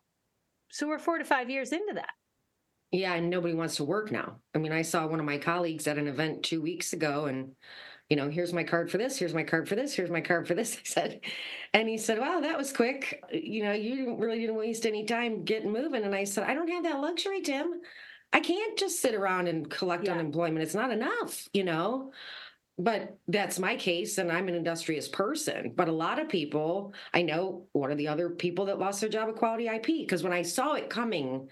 So 0.71 0.89
we're 0.89 0.99
four 0.99 1.19
to 1.19 1.25
five 1.25 1.51
years 1.51 1.73
into 1.73 1.93
that 1.95 2.11
yeah, 2.93 3.15
and 3.15 3.31
nobody 3.31 3.55
wants 3.55 3.77
to 3.77 3.85
work 3.85 4.13
now. 4.13 4.37
I 4.55 4.59
mean, 4.59 4.71
I 4.71 4.83
saw 4.83 5.07
one 5.07 5.19
of 5.19 5.25
my 5.25 5.39
colleagues 5.39 5.87
at 5.87 5.97
an 5.97 6.07
event 6.07 6.43
two 6.43 6.61
weeks 6.61 6.93
ago, 6.93 7.25
and 7.25 7.53
you 8.11 8.17
know, 8.17 8.29
here's 8.29 8.53
my 8.53 8.63
card 8.63 8.91
for 8.91 8.99
this, 8.99 9.19
here's 9.19 9.33
my 9.33 9.43
card 9.43 9.67
for 9.67 9.75
this, 9.75 9.95
here's 9.95 10.11
my 10.11 10.21
card 10.21 10.47
for 10.47 10.55
this. 10.55 10.77
I 10.77 10.81
said, 10.85 11.21
and 11.73 11.89
he 11.89 11.97
said, 11.97 12.19
"Wow, 12.19 12.41
that 12.41 12.59
was 12.59 12.73
quick. 12.73 13.23
Uh, 13.25 13.37
you 13.37 13.65
know, 13.65 13.73
you 13.73 13.97
didn't 13.97 14.19
really 14.19 14.41
didn't 14.41 14.57
waste 14.57 14.85
any 14.85 15.05
time 15.05 15.45
getting 15.45 15.73
moving." 15.73 16.05
And 16.05 16.15
I 16.15 16.25
said, 16.25 16.45
"I 16.45 16.55
don't 16.55 16.69
have 16.69 16.85
that 16.85 17.01
luxury, 17.01 17.41
Tim. 17.41 17.81
I 18.35 18.41
can't 18.41 18.79
just 18.79 19.01
sit 19.01 19.15
around 19.15 19.49
and 19.49 19.71
collect 19.71 20.05
yeah. 20.05 20.13
unemployment. 20.13 20.63
It's 20.63 20.75
not 20.75 20.93
enough, 20.93 21.49
you 21.53 21.65
know." 21.65 22.13
but 22.79 23.19
that's 23.29 23.59
my 23.59 23.77
case 23.77 24.17
and 24.17 24.33
i'm 24.33 24.49
an 24.49 24.55
industrious 24.55 25.07
person 25.07 25.73
but 25.77 25.89
a 25.89 25.93
lot 25.93 26.19
of 26.19 26.27
people 26.27 26.95
i 27.13 27.21
know 27.21 27.67
one 27.73 27.91
of 27.91 27.99
the 27.99 28.09
other 28.09 28.31
people 28.31 28.65
that 28.65 28.79
lost 28.79 29.03
their 29.03 29.11
job 29.11 29.29
at 29.29 29.37
quality 29.37 29.67
ip 29.67 29.85
because 29.85 30.23
when 30.23 30.33
i 30.33 30.41
saw 30.41 30.73
it 30.73 30.89
coming 30.89 31.47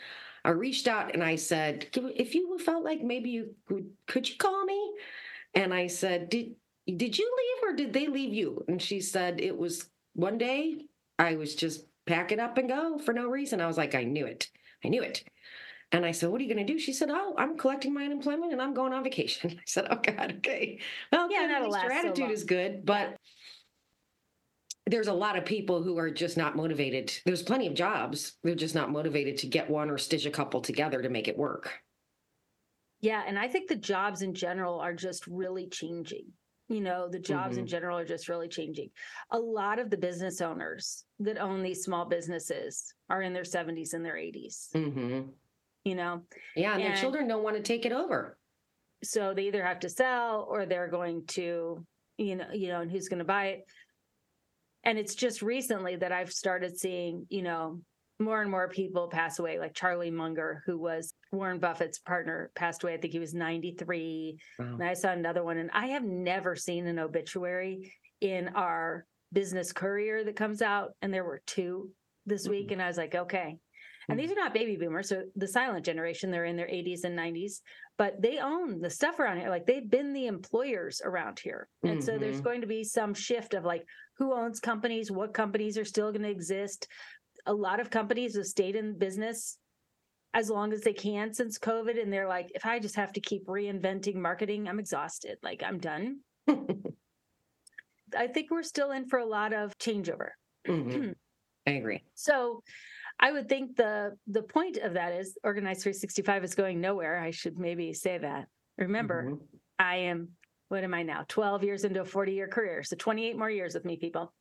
i 0.44 0.50
reached 0.50 0.88
out 0.88 1.14
and 1.14 1.22
i 1.22 1.36
said 1.36 1.86
if 1.94 2.34
you 2.34 2.58
felt 2.58 2.84
like 2.84 3.02
maybe 3.02 3.30
you 3.30 3.54
could 3.66 3.90
could 4.06 4.28
you 4.28 4.36
call 4.36 4.64
me 4.64 4.92
and 5.54 5.72
i 5.72 5.86
said 5.86 6.28
did 6.28 6.54
did 6.96 7.18
you 7.18 7.36
leave 7.38 7.70
or 7.70 7.76
did 7.76 7.92
they 7.92 8.08
leave 8.08 8.32
you 8.32 8.64
and 8.68 8.80
she 8.80 9.00
said 9.00 9.40
it 9.40 9.56
was 9.56 9.88
one 10.14 10.38
day 10.38 10.78
i 11.18 11.34
was 11.34 11.54
just 11.54 11.86
pack 12.06 12.32
it 12.32 12.40
up 12.40 12.58
and 12.58 12.68
go 12.68 12.98
for 12.98 13.12
no 13.12 13.28
reason 13.28 13.60
i 13.60 13.66
was 13.66 13.76
like 13.76 13.94
i 13.94 14.02
knew 14.02 14.26
it 14.26 14.48
i 14.84 14.88
knew 14.88 15.02
it 15.02 15.24
and 15.92 16.06
I 16.06 16.12
said, 16.12 16.30
What 16.30 16.40
are 16.40 16.44
you 16.44 16.54
going 16.54 16.64
to 16.64 16.72
do? 16.72 16.78
She 16.78 16.92
said, 16.92 17.08
Oh, 17.10 17.34
I'm 17.36 17.56
collecting 17.58 17.92
my 17.92 18.04
unemployment 18.04 18.52
and 18.52 18.62
I'm 18.62 18.74
going 18.74 18.92
on 18.92 19.02
vacation. 19.02 19.50
I 19.58 19.62
said, 19.66 19.88
Oh, 19.90 19.96
God, 19.96 20.34
okay. 20.38 20.78
Well, 21.12 21.30
yeah, 21.30 21.48
at 21.56 21.62
least 21.64 21.82
your 21.82 21.92
attitude 21.92 22.28
so 22.28 22.30
is 22.30 22.44
good. 22.44 22.84
But 22.84 23.16
there's 24.90 25.08
a 25.08 25.12
lot 25.12 25.36
of 25.36 25.44
people 25.44 25.82
who 25.82 25.98
are 25.98 26.10
just 26.10 26.36
not 26.36 26.56
motivated. 26.56 27.12
There's 27.24 27.42
plenty 27.42 27.66
of 27.66 27.74
jobs. 27.74 28.34
They're 28.42 28.54
just 28.54 28.74
not 28.74 28.90
motivated 28.90 29.38
to 29.38 29.46
get 29.46 29.70
one 29.70 29.90
or 29.90 29.98
stitch 29.98 30.26
a 30.26 30.30
couple 30.30 30.60
together 30.60 31.02
to 31.02 31.08
make 31.08 31.28
it 31.28 31.38
work. 31.38 31.72
Yeah. 33.00 33.22
And 33.26 33.38
I 33.38 33.48
think 33.48 33.68
the 33.68 33.76
jobs 33.76 34.22
in 34.22 34.34
general 34.34 34.78
are 34.78 34.94
just 34.94 35.26
really 35.26 35.68
changing. 35.68 36.26
You 36.68 36.80
know, 36.80 37.08
the 37.08 37.18
jobs 37.18 37.52
mm-hmm. 37.52 37.60
in 37.60 37.66
general 37.66 37.98
are 37.98 38.04
just 38.04 38.28
really 38.28 38.46
changing. 38.46 38.90
A 39.30 39.38
lot 39.38 39.78
of 39.78 39.90
the 39.90 39.96
business 39.96 40.40
owners 40.40 41.04
that 41.18 41.38
own 41.38 41.62
these 41.62 41.82
small 41.82 42.04
businesses 42.04 42.94
are 43.08 43.22
in 43.22 43.32
their 43.32 43.42
70s 43.42 43.94
and 43.94 44.04
their 44.04 44.14
80s. 44.14 44.68
Mm-hmm 44.74 45.30
you 45.84 45.94
know? 45.94 46.22
Yeah, 46.56 46.74
and, 46.74 46.82
and 46.82 46.92
their 46.92 47.00
children 47.00 47.28
don't 47.28 47.42
want 47.42 47.56
to 47.56 47.62
take 47.62 47.86
it 47.86 47.92
over. 47.92 48.38
So 49.02 49.32
they 49.34 49.46
either 49.46 49.64
have 49.64 49.80
to 49.80 49.88
sell 49.88 50.46
or 50.48 50.66
they're 50.66 50.88
going 50.88 51.24
to, 51.28 51.84
you 52.18 52.36
know, 52.36 52.46
you 52.52 52.68
know, 52.68 52.80
and 52.80 52.90
who's 52.90 53.08
going 53.08 53.18
to 53.18 53.24
buy 53.24 53.46
it. 53.46 53.66
And 54.84 54.98
it's 54.98 55.14
just 55.14 55.42
recently 55.42 55.96
that 55.96 56.12
I've 56.12 56.32
started 56.32 56.78
seeing, 56.78 57.26
you 57.28 57.42
know, 57.42 57.80
more 58.18 58.42
and 58.42 58.50
more 58.50 58.68
people 58.68 59.08
pass 59.08 59.38
away, 59.38 59.58
like 59.58 59.74
Charlie 59.74 60.10
Munger, 60.10 60.62
who 60.66 60.78
was 60.78 61.14
Warren 61.32 61.58
Buffett's 61.58 61.98
partner, 61.98 62.50
passed 62.54 62.82
away. 62.82 62.94
I 62.94 62.98
think 62.98 63.12
he 63.12 63.18
was 63.18 63.34
93. 63.34 64.38
Wow. 64.58 64.66
And 64.66 64.82
I 64.82 64.94
saw 64.94 65.10
another 65.10 65.42
one. 65.42 65.56
And 65.56 65.70
I 65.72 65.88
have 65.88 66.04
never 66.04 66.54
seen 66.54 66.86
an 66.86 66.98
obituary 66.98 67.92
in 68.20 68.48
our 68.48 69.06
business 69.32 69.72
courier 69.72 70.24
that 70.24 70.36
comes 70.36 70.60
out. 70.60 70.90
And 71.00 71.12
there 71.12 71.24
were 71.24 71.42
two 71.46 71.90
this 72.26 72.42
mm-hmm. 72.42 72.50
week. 72.50 72.72
And 72.72 72.82
I 72.82 72.88
was 72.88 72.98
like, 72.98 73.14
okay, 73.14 73.56
and 74.10 74.18
these 74.18 74.32
are 74.32 74.36
not 74.36 74.54
baby 74.54 74.76
boomers, 74.76 75.08
so 75.08 75.22
the 75.36 75.46
silent 75.46 75.84
generation, 75.84 76.30
they're 76.30 76.44
in 76.44 76.56
their 76.56 76.66
80s 76.66 77.04
and 77.04 77.16
90s, 77.16 77.60
but 77.96 78.20
they 78.20 78.38
own 78.38 78.80
the 78.80 78.90
stuff 78.90 79.20
around 79.20 79.38
here. 79.38 79.50
Like 79.50 79.66
they've 79.66 79.88
been 79.88 80.12
the 80.12 80.26
employers 80.26 81.00
around 81.04 81.38
here. 81.38 81.68
And 81.82 81.92
mm-hmm. 81.92 82.00
so 82.00 82.18
there's 82.18 82.36
mm-hmm. 82.36 82.44
going 82.44 82.60
to 82.62 82.66
be 82.66 82.82
some 82.82 83.14
shift 83.14 83.54
of 83.54 83.64
like 83.64 83.84
who 84.20 84.34
owns 84.34 84.60
companies, 84.60 85.10
what 85.10 85.32
companies 85.34 85.76
are 85.78 85.84
still 85.84 86.12
going 86.12 86.22
to 86.22 86.30
exist. 86.30 86.86
A 87.46 87.52
lot 87.52 87.80
of 87.80 87.90
companies 87.90 88.36
have 88.36 88.44
stayed 88.44 88.76
in 88.76 88.96
business 88.96 89.56
as 90.34 90.50
long 90.50 90.72
as 90.74 90.82
they 90.82 90.92
can 90.92 91.32
since 91.32 91.58
COVID. 91.58 92.00
And 92.00 92.12
they're 92.12 92.28
like, 92.28 92.52
if 92.54 92.66
I 92.66 92.78
just 92.78 92.94
have 92.96 93.12
to 93.14 93.20
keep 93.20 93.46
reinventing 93.46 94.16
marketing, 94.16 94.68
I'm 94.68 94.78
exhausted. 94.78 95.38
Like 95.42 95.62
I'm 95.66 95.78
done. 95.78 96.20
I 96.48 98.26
think 98.26 98.50
we're 98.50 98.62
still 98.62 98.90
in 98.90 99.08
for 99.08 99.18
a 99.18 99.26
lot 99.26 99.54
of 99.54 99.76
changeover. 99.78 100.28
Mm-hmm. 100.68 101.12
I 101.66 101.70
agree. 101.70 102.04
So 102.14 102.62
I 103.18 103.32
would 103.32 103.48
think 103.48 103.76
the 103.76 104.16
the 104.26 104.42
point 104.42 104.76
of 104.78 104.94
that 104.94 105.12
is 105.12 105.38
Organize 105.44 105.82
365 105.82 106.44
is 106.44 106.54
going 106.54 106.80
nowhere. 106.80 107.18
I 107.18 107.30
should 107.30 107.58
maybe 107.58 107.92
say 107.94 108.18
that. 108.18 108.48
Remember, 108.76 109.24
mm-hmm. 109.24 109.44
I 109.78 109.96
am 109.96 110.30
what 110.70 110.84
am 110.84 110.94
I 110.94 111.02
now? 111.02 111.24
12 111.26 111.64
years 111.64 111.84
into 111.84 112.00
a 112.00 112.04
40 112.04 112.32
year 112.32 112.46
career. 112.46 112.84
So 112.84 112.94
28 112.96 113.36
more 113.36 113.50
years 113.50 113.74
with 113.74 113.84
me, 113.84 113.96
people. 113.96 114.32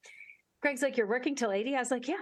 Greg's 0.61 0.83
like, 0.83 0.95
You're 0.95 1.07
working 1.07 1.35
till 1.35 1.51
80? 1.51 1.75
I 1.75 1.79
was 1.79 1.91
like, 1.91 2.07
Yeah. 2.07 2.15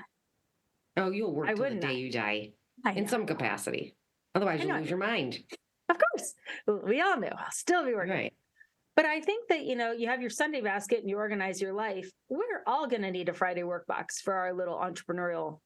Oh, 0.96 1.12
you'll 1.12 1.34
work 1.34 1.50
I 1.50 1.54
till 1.54 1.66
the 1.66 1.76
day 1.76 1.96
you 1.96 2.12
die 2.12 2.52
in 2.96 3.08
some 3.08 3.26
capacity. 3.26 3.96
Otherwise, 4.34 4.64
you'll 4.64 4.78
lose 4.78 4.90
your 4.90 4.98
mind. 4.98 5.40
Of 5.90 5.98
course. 5.98 6.34
We 6.86 7.02
all 7.02 7.20
know. 7.20 7.30
I'll 7.32 7.52
still 7.52 7.86
be 7.86 7.94
working. 7.94 8.14
Right. 8.14 8.34
But 8.96 9.06
I 9.06 9.22
think 9.22 9.48
that, 9.50 9.64
you 9.64 9.76
know, 9.76 9.92
you 9.92 10.08
have 10.08 10.22
your 10.22 10.30
Sunday 10.30 10.62
basket 10.62 11.00
and 11.00 11.10
you 11.10 11.18
organize 11.18 11.62
your 11.62 11.74
life. 11.74 12.10
We're 12.30 12.64
all 12.66 12.88
going 12.88 13.04
to 13.04 13.12
need 13.12 13.30
a 13.30 13.34
Friday 13.34 13.64
work 13.64 13.86
box 13.88 14.22
for 14.22 14.34
our 14.34 14.54
little 14.54 14.76
entrepreneurial 14.76 15.60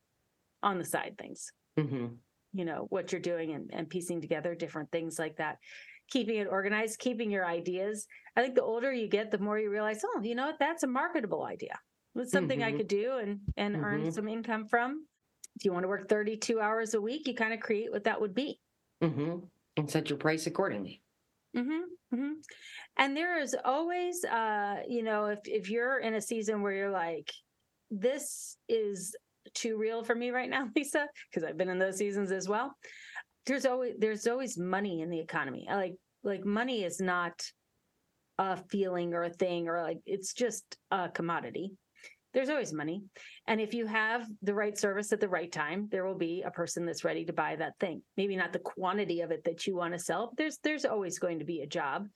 on 0.62 0.78
the 0.78 0.86
side 0.86 1.16
things. 1.18 1.52
Mm-hmm. 1.80 2.08
You 2.54 2.66
know, 2.66 2.88
what 2.90 3.12
you're 3.12 3.22
doing 3.22 3.54
and, 3.54 3.70
and 3.72 3.90
piecing 3.90 4.22
together 4.22 4.54
different 4.54 4.92
things 4.92 5.18
like 5.18 5.38
that. 5.38 5.58
Keeping 6.12 6.38
it 6.38 6.48
organized, 6.50 7.00
keeping 7.00 7.32
your 7.32 7.46
ideas. 7.46 8.06
I 8.36 8.42
think 8.42 8.56
the 8.56 8.64
older 8.64 8.94
you 8.94 9.08
get, 9.08 9.32
the 9.32 9.40
more 9.40 9.58
you 9.58 9.70
realize, 9.70 10.02
oh, 10.06 10.22
you 10.22 10.36
know 10.36 10.46
what, 10.46 10.60
that's 10.60 10.84
a 10.84 10.88
marketable 10.88 11.44
idea. 11.44 11.80
It's 12.16 12.32
something 12.32 12.60
mm-hmm. 12.60 12.76
I 12.76 12.78
could 12.78 12.88
do 12.88 13.18
and 13.22 13.40
and 13.58 13.76
mm-hmm. 13.76 13.86
earn 13.86 14.12
some 14.12 14.28
income 14.28 14.68
from. 14.68 15.06
If 15.56 15.66
you 15.66 15.74
want 15.74 15.84
to 15.84 15.90
work 15.90 16.10
32 16.10 16.60
hours 16.60 16.94
a 16.94 17.02
week, 17.02 17.28
you 17.28 17.36
kind 17.36 17.54
of 17.54 17.60
create 17.60 17.92
what 17.92 18.04
that 18.06 18.20
would 18.20 18.34
be. 18.34 18.60
Mm-hmm. 19.04 19.46
And 19.78 19.90
set 19.90 20.10
your 20.10 20.18
price 20.18 20.48
accordingly. 20.48 21.02
Mm-hmm. 21.56 22.16
Mm-hmm. 22.16 22.32
And 22.98 23.18
there 23.18 23.40
is 23.40 23.56
always, 23.64 24.24
uh, 24.26 24.78
you 24.88 25.04
know, 25.04 25.26
if 25.26 25.40
if 25.46 25.70
you're 25.70 26.00
in 26.00 26.16
a 26.16 26.22
season 26.22 26.62
where 26.62 26.74
you're 26.74 26.92
like, 26.92 27.32
this 27.90 28.58
is 28.70 29.16
too 29.54 29.78
real 29.78 30.04
for 30.04 30.16
me 30.16 30.32
right 30.32 30.50
now, 30.50 30.70
Lisa, 30.76 31.08
because 31.30 31.48
I've 31.48 31.58
been 31.58 31.70
in 31.70 31.80
those 31.80 31.98
seasons 31.98 32.32
as 32.32 32.48
well. 32.48 32.76
There's 33.46 33.66
always 33.66 33.96
there's 33.98 34.28
always 34.28 34.58
money 34.58 35.02
in 35.02 35.10
the 35.10 35.20
economy. 35.20 35.66
like 35.70 35.96
like 36.24 36.46
money 36.46 36.84
is 36.84 37.00
not 37.00 37.42
a 38.38 38.58
feeling 38.70 39.14
or 39.14 39.24
a 39.24 39.30
thing 39.30 39.68
or 39.68 39.82
like 39.82 40.00
it's 40.06 40.34
just 40.34 40.78
a 40.92 41.10
commodity. 41.10 41.72
There's 42.34 42.50
always 42.50 42.72
money. 42.72 43.04
And 43.48 43.60
if 43.60 43.74
you 43.74 43.86
have 43.88 44.26
the 44.42 44.54
right 44.54 44.78
service 44.78 45.12
at 45.12 45.20
the 45.20 45.28
right 45.28 45.52
time, 45.52 45.90
there 45.92 46.06
will 46.06 46.18
be 46.18 46.44
a 46.46 46.52
person 46.52 46.86
that's 46.86 47.04
ready 47.04 47.26
to 47.26 47.34
buy 47.34 47.58
that 47.58 47.74
thing. 47.80 48.02
Maybe 48.16 48.38
not 48.38 48.54
the 48.54 48.60
quantity 48.60 49.20
of 49.20 49.32
it 49.32 49.44
that 49.44 49.68
you 49.68 49.76
want 49.76 49.94
to 49.94 50.00
sell. 50.00 50.32
There's 50.38 50.58
there's 50.64 50.86
always 50.86 51.20
going 51.20 51.40
to 51.40 51.46
be 51.46 51.62
a 51.62 51.68
job. 51.68 52.08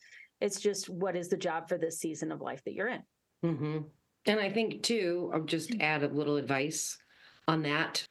It's 0.42 0.60
just 0.60 0.90
what 0.90 1.16
is 1.16 1.30
the 1.30 1.38
job 1.38 1.68
for 1.68 1.78
this 1.78 2.00
season 2.00 2.32
of 2.32 2.42
life 2.42 2.64
that 2.66 2.74
you're 2.74 2.90
in. 2.90 3.02
Mm-hmm. 3.46 3.78
And 4.26 4.40
I 4.40 4.50
think 4.52 4.84
too, 4.84 5.32
I'll 5.34 5.44
just 5.44 5.70
mm. 5.70 5.82
add 5.82 6.04
a 6.04 6.08
little 6.08 6.38
advice 6.38 6.98
on 7.48 7.62
that. 7.64 8.06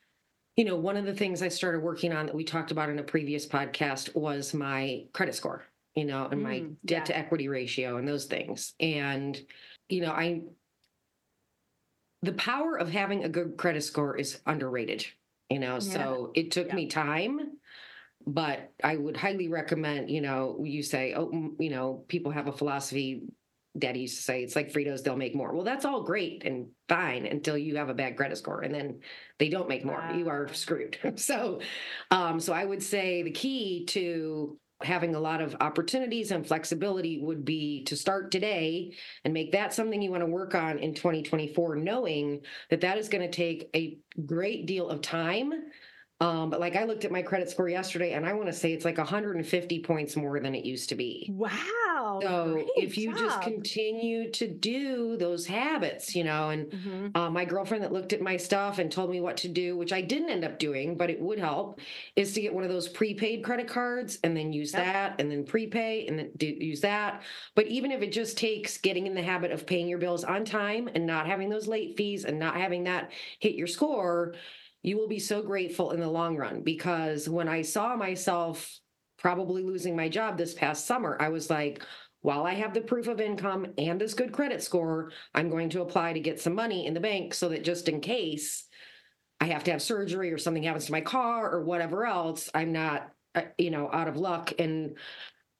You 0.56 0.64
know, 0.64 0.76
one 0.76 0.96
of 0.96 1.04
the 1.04 1.14
things 1.14 1.42
I 1.42 1.48
started 1.48 1.82
working 1.82 2.12
on 2.12 2.26
that 2.26 2.34
we 2.34 2.44
talked 2.44 2.70
about 2.70 2.88
in 2.88 2.98
a 2.98 3.02
previous 3.02 3.46
podcast 3.46 4.14
was 4.14 4.54
my 4.54 5.04
credit 5.12 5.34
score, 5.34 5.64
you 5.94 6.04
know, 6.04 6.28
and 6.30 6.42
my 6.42 6.60
mm, 6.60 6.76
debt 6.84 7.00
yeah. 7.00 7.04
to 7.04 7.18
equity 7.18 7.48
ratio 7.48 7.96
and 7.96 8.06
those 8.06 8.26
things. 8.26 8.74
And, 8.78 9.40
you 9.88 10.00
know, 10.02 10.12
I, 10.12 10.42
the 12.22 12.34
power 12.34 12.78
of 12.78 12.88
having 12.90 13.24
a 13.24 13.28
good 13.28 13.56
credit 13.56 13.82
score 13.82 14.16
is 14.16 14.40
underrated, 14.46 15.04
you 15.50 15.58
know, 15.58 15.74
yeah. 15.74 15.80
so 15.80 16.32
it 16.34 16.52
took 16.52 16.68
yeah. 16.68 16.74
me 16.76 16.86
time 16.86 17.58
but 18.26 18.72
I 18.82 18.96
would 18.96 19.16
highly 19.16 19.48
recommend, 19.48 20.10
you 20.10 20.20
know, 20.20 20.58
you 20.62 20.82
say, 20.82 21.14
oh, 21.14 21.54
you 21.58 21.70
know, 21.70 22.04
people 22.08 22.32
have 22.32 22.46
a 22.46 22.52
philosophy 22.52 23.22
daddy 23.78 24.00
used 24.00 24.16
to 24.16 24.22
say 24.22 24.42
it's 24.42 24.56
like 24.56 24.72
Fritos, 24.72 25.02
they'll 25.02 25.16
make 25.16 25.34
more. 25.34 25.52
Well, 25.52 25.64
that's 25.64 25.84
all 25.84 26.02
great 26.02 26.44
and 26.44 26.68
fine 26.88 27.26
until 27.26 27.58
you 27.58 27.76
have 27.76 27.88
a 27.88 27.94
bad 27.94 28.16
credit 28.16 28.38
score 28.38 28.60
and 28.60 28.74
then 28.74 29.00
they 29.38 29.48
don't 29.48 29.68
make 29.68 29.84
more. 29.84 29.98
Wow. 29.98 30.16
You 30.16 30.28
are 30.28 30.52
screwed. 30.52 30.98
so 31.16 31.60
um, 32.10 32.40
so 32.40 32.52
I 32.52 32.64
would 32.64 32.82
say 32.82 33.22
the 33.22 33.30
key 33.30 33.84
to 33.86 34.58
having 34.82 35.14
a 35.14 35.20
lot 35.20 35.40
of 35.40 35.56
opportunities 35.60 36.30
and 36.30 36.46
flexibility 36.46 37.20
would 37.20 37.44
be 37.44 37.84
to 37.84 37.96
start 37.96 38.30
today 38.30 38.92
and 39.24 39.32
make 39.32 39.52
that 39.52 39.72
something 39.72 40.02
you 40.02 40.10
want 40.10 40.22
to 40.22 40.26
work 40.26 40.54
on 40.54 40.78
in 40.78 40.94
2024 40.94 41.76
knowing 41.76 42.40
that 42.70 42.80
that 42.80 42.98
is 42.98 43.08
going 43.08 43.22
to 43.22 43.34
take 43.34 43.70
a 43.74 43.96
great 44.26 44.66
deal 44.66 44.88
of 44.88 45.00
time 45.00 45.52
um, 46.20 46.48
but 46.48 46.60
like 46.60 46.76
I 46.76 46.84
looked 46.84 47.04
at 47.04 47.12
my 47.12 47.22
credit 47.22 47.50
score 47.50 47.68
yesterday 47.68 48.12
and 48.12 48.24
I 48.24 48.32
want 48.34 48.46
to 48.46 48.52
say 48.52 48.72
it's 48.72 48.84
like 48.84 48.98
150 48.98 49.82
points 49.82 50.16
more 50.16 50.38
than 50.40 50.54
it 50.54 50.64
used 50.64 50.88
to 50.90 50.94
be. 50.94 51.28
Wow. 51.32 51.50
So 52.22 52.64
if 52.76 52.96
you 52.96 53.10
job. 53.10 53.18
just 53.18 53.42
continue 53.42 54.30
to 54.32 54.48
do 54.48 55.16
those 55.16 55.46
habits, 55.46 56.14
you 56.14 56.24
know, 56.24 56.50
and 56.50 56.66
mm-hmm. 56.66 57.16
uh, 57.16 57.30
my 57.30 57.44
girlfriend 57.44 57.84
that 57.84 57.92
looked 57.92 58.12
at 58.12 58.20
my 58.20 58.36
stuff 58.36 58.78
and 58.78 58.90
told 58.90 59.10
me 59.10 59.20
what 59.20 59.36
to 59.38 59.48
do, 59.48 59.76
which 59.76 59.92
I 59.92 60.00
didn't 60.00 60.30
end 60.30 60.44
up 60.44 60.58
doing, 60.58 60.96
but 60.96 61.10
it 61.10 61.20
would 61.20 61.38
help, 61.38 61.80
is 62.16 62.32
to 62.34 62.40
get 62.40 62.54
one 62.54 62.64
of 62.64 62.70
those 62.70 62.88
prepaid 62.88 63.44
credit 63.44 63.68
cards 63.68 64.18
and 64.24 64.36
then 64.36 64.52
use 64.52 64.72
yep. 64.72 64.84
that 64.84 65.20
and 65.20 65.30
then 65.30 65.44
prepay 65.44 66.06
and 66.06 66.18
then 66.18 66.30
do, 66.36 66.46
use 66.46 66.80
that. 66.80 67.22
But 67.54 67.66
even 67.66 67.90
if 67.90 68.02
it 68.02 68.12
just 68.12 68.38
takes 68.38 68.78
getting 68.78 69.06
in 69.06 69.14
the 69.14 69.22
habit 69.22 69.50
of 69.50 69.66
paying 69.66 69.88
your 69.88 69.98
bills 69.98 70.24
on 70.24 70.44
time 70.44 70.88
and 70.94 71.06
not 71.06 71.26
having 71.26 71.48
those 71.48 71.68
late 71.68 71.96
fees 71.96 72.24
and 72.24 72.38
not 72.38 72.56
having 72.56 72.84
that 72.84 73.12
hit 73.40 73.54
your 73.54 73.66
score, 73.66 74.34
you 74.82 74.98
will 74.98 75.08
be 75.08 75.18
so 75.18 75.42
grateful 75.42 75.92
in 75.92 76.00
the 76.00 76.08
long 76.08 76.36
run 76.36 76.60
because 76.60 77.28
when 77.28 77.48
I 77.48 77.62
saw 77.62 77.96
myself 77.96 78.78
probably 79.16 79.62
losing 79.62 79.96
my 79.96 80.08
job 80.10 80.36
this 80.36 80.52
past 80.52 80.86
summer, 80.86 81.16
I 81.18 81.30
was 81.30 81.48
like, 81.48 81.82
while 82.24 82.46
I 82.46 82.54
have 82.54 82.72
the 82.72 82.80
proof 82.80 83.06
of 83.06 83.20
income 83.20 83.66
and 83.76 84.00
this 84.00 84.14
good 84.14 84.32
credit 84.32 84.62
score, 84.62 85.12
I'm 85.34 85.50
going 85.50 85.68
to 85.68 85.82
apply 85.82 86.14
to 86.14 86.20
get 86.20 86.40
some 86.40 86.54
money 86.54 86.86
in 86.86 86.94
the 86.94 87.00
bank 87.00 87.34
so 87.34 87.50
that 87.50 87.64
just 87.64 87.86
in 87.86 88.00
case 88.00 88.64
I 89.42 89.44
have 89.48 89.62
to 89.64 89.72
have 89.72 89.82
surgery 89.82 90.32
or 90.32 90.38
something 90.38 90.62
happens 90.62 90.86
to 90.86 90.92
my 90.92 91.02
car 91.02 91.52
or 91.52 91.64
whatever 91.64 92.06
else, 92.06 92.48
I'm 92.54 92.72
not, 92.72 93.10
uh, 93.34 93.42
you 93.58 93.70
know, 93.70 93.90
out 93.92 94.08
of 94.08 94.16
luck 94.16 94.54
and 94.58 94.96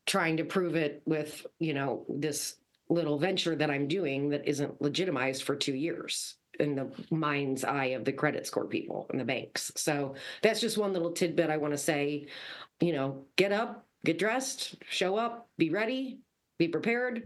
trying 0.06 0.38
to 0.38 0.44
prove 0.44 0.74
it 0.74 1.02
with, 1.04 1.46
you 1.58 1.74
know, 1.74 2.06
this 2.08 2.56
little 2.88 3.18
venture 3.18 3.54
that 3.56 3.70
I'm 3.70 3.86
doing 3.86 4.30
that 4.30 4.48
isn't 4.48 4.80
legitimized 4.80 5.42
for 5.42 5.56
two 5.56 5.74
years 5.74 6.36
in 6.58 6.76
the 6.76 6.90
mind's 7.10 7.62
eye 7.62 7.92
of 7.92 8.06
the 8.06 8.12
credit 8.14 8.46
score 8.46 8.66
people 8.66 9.06
and 9.10 9.20
the 9.20 9.24
banks. 9.26 9.70
So 9.76 10.14
that's 10.40 10.62
just 10.62 10.78
one 10.78 10.94
little 10.94 11.12
tidbit 11.12 11.50
I 11.50 11.58
want 11.58 11.74
to 11.74 11.78
say. 11.78 12.28
You 12.80 12.94
know, 12.94 13.26
get 13.36 13.52
up, 13.52 13.86
get 14.02 14.18
dressed, 14.18 14.76
show 14.88 15.16
up, 15.16 15.50
be 15.58 15.68
ready, 15.68 16.20
be 16.66 16.70
prepared, 16.70 17.22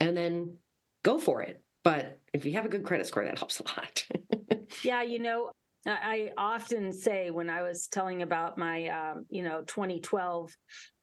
and 0.00 0.16
then 0.16 0.56
go 1.02 1.18
for 1.18 1.42
it. 1.42 1.62
But 1.82 2.18
if 2.32 2.44
you 2.44 2.52
have 2.54 2.64
a 2.64 2.68
good 2.68 2.84
credit 2.84 3.06
score, 3.06 3.24
that 3.24 3.38
helps 3.38 3.60
a 3.60 3.64
lot. 3.64 4.06
yeah, 4.82 5.02
you 5.02 5.18
know, 5.18 5.50
I 5.86 6.30
often 6.38 6.92
say 6.92 7.30
when 7.30 7.50
I 7.50 7.62
was 7.62 7.88
telling 7.88 8.22
about 8.22 8.56
my, 8.56 8.88
um, 8.88 9.26
you 9.28 9.42
know, 9.42 9.62
2012, 9.66 10.50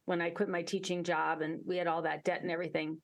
when 0.06 0.22
I 0.22 0.32
quit 0.32 0.50
my 0.50 0.64
teaching 0.64 1.04
job 1.04 1.42
and 1.42 1.60
we 1.66 1.78
had 1.78 1.88
all 1.88 2.02
that 2.02 2.24
debt 2.24 2.42
and 2.42 2.52
everything, 2.52 2.98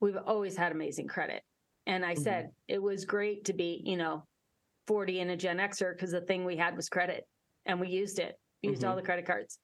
we've 0.00 0.16
always 0.26 0.56
had 0.56 0.72
amazing 0.72 1.06
credit. 1.06 1.42
And 1.86 2.04
I 2.04 2.14
mm-hmm. 2.14 2.22
said 2.22 2.50
it 2.68 2.82
was 2.82 3.04
great 3.04 3.44
to 3.46 3.52
be, 3.52 3.82
you 3.84 3.96
know, 3.96 4.24
40 4.88 5.20
and 5.20 5.30
a 5.30 5.36
Gen 5.36 5.58
Xer 5.58 5.94
because 5.94 6.10
the 6.10 6.20
thing 6.22 6.44
we 6.44 6.56
had 6.56 6.76
was 6.76 6.88
credit 6.88 7.24
and 7.66 7.80
we 7.80 7.88
used 7.88 8.18
it, 8.18 8.34
used 8.62 8.80
mm-hmm. 8.80 8.90
all 8.90 8.96
the 8.96 9.02
credit 9.02 9.26
cards 9.26 9.58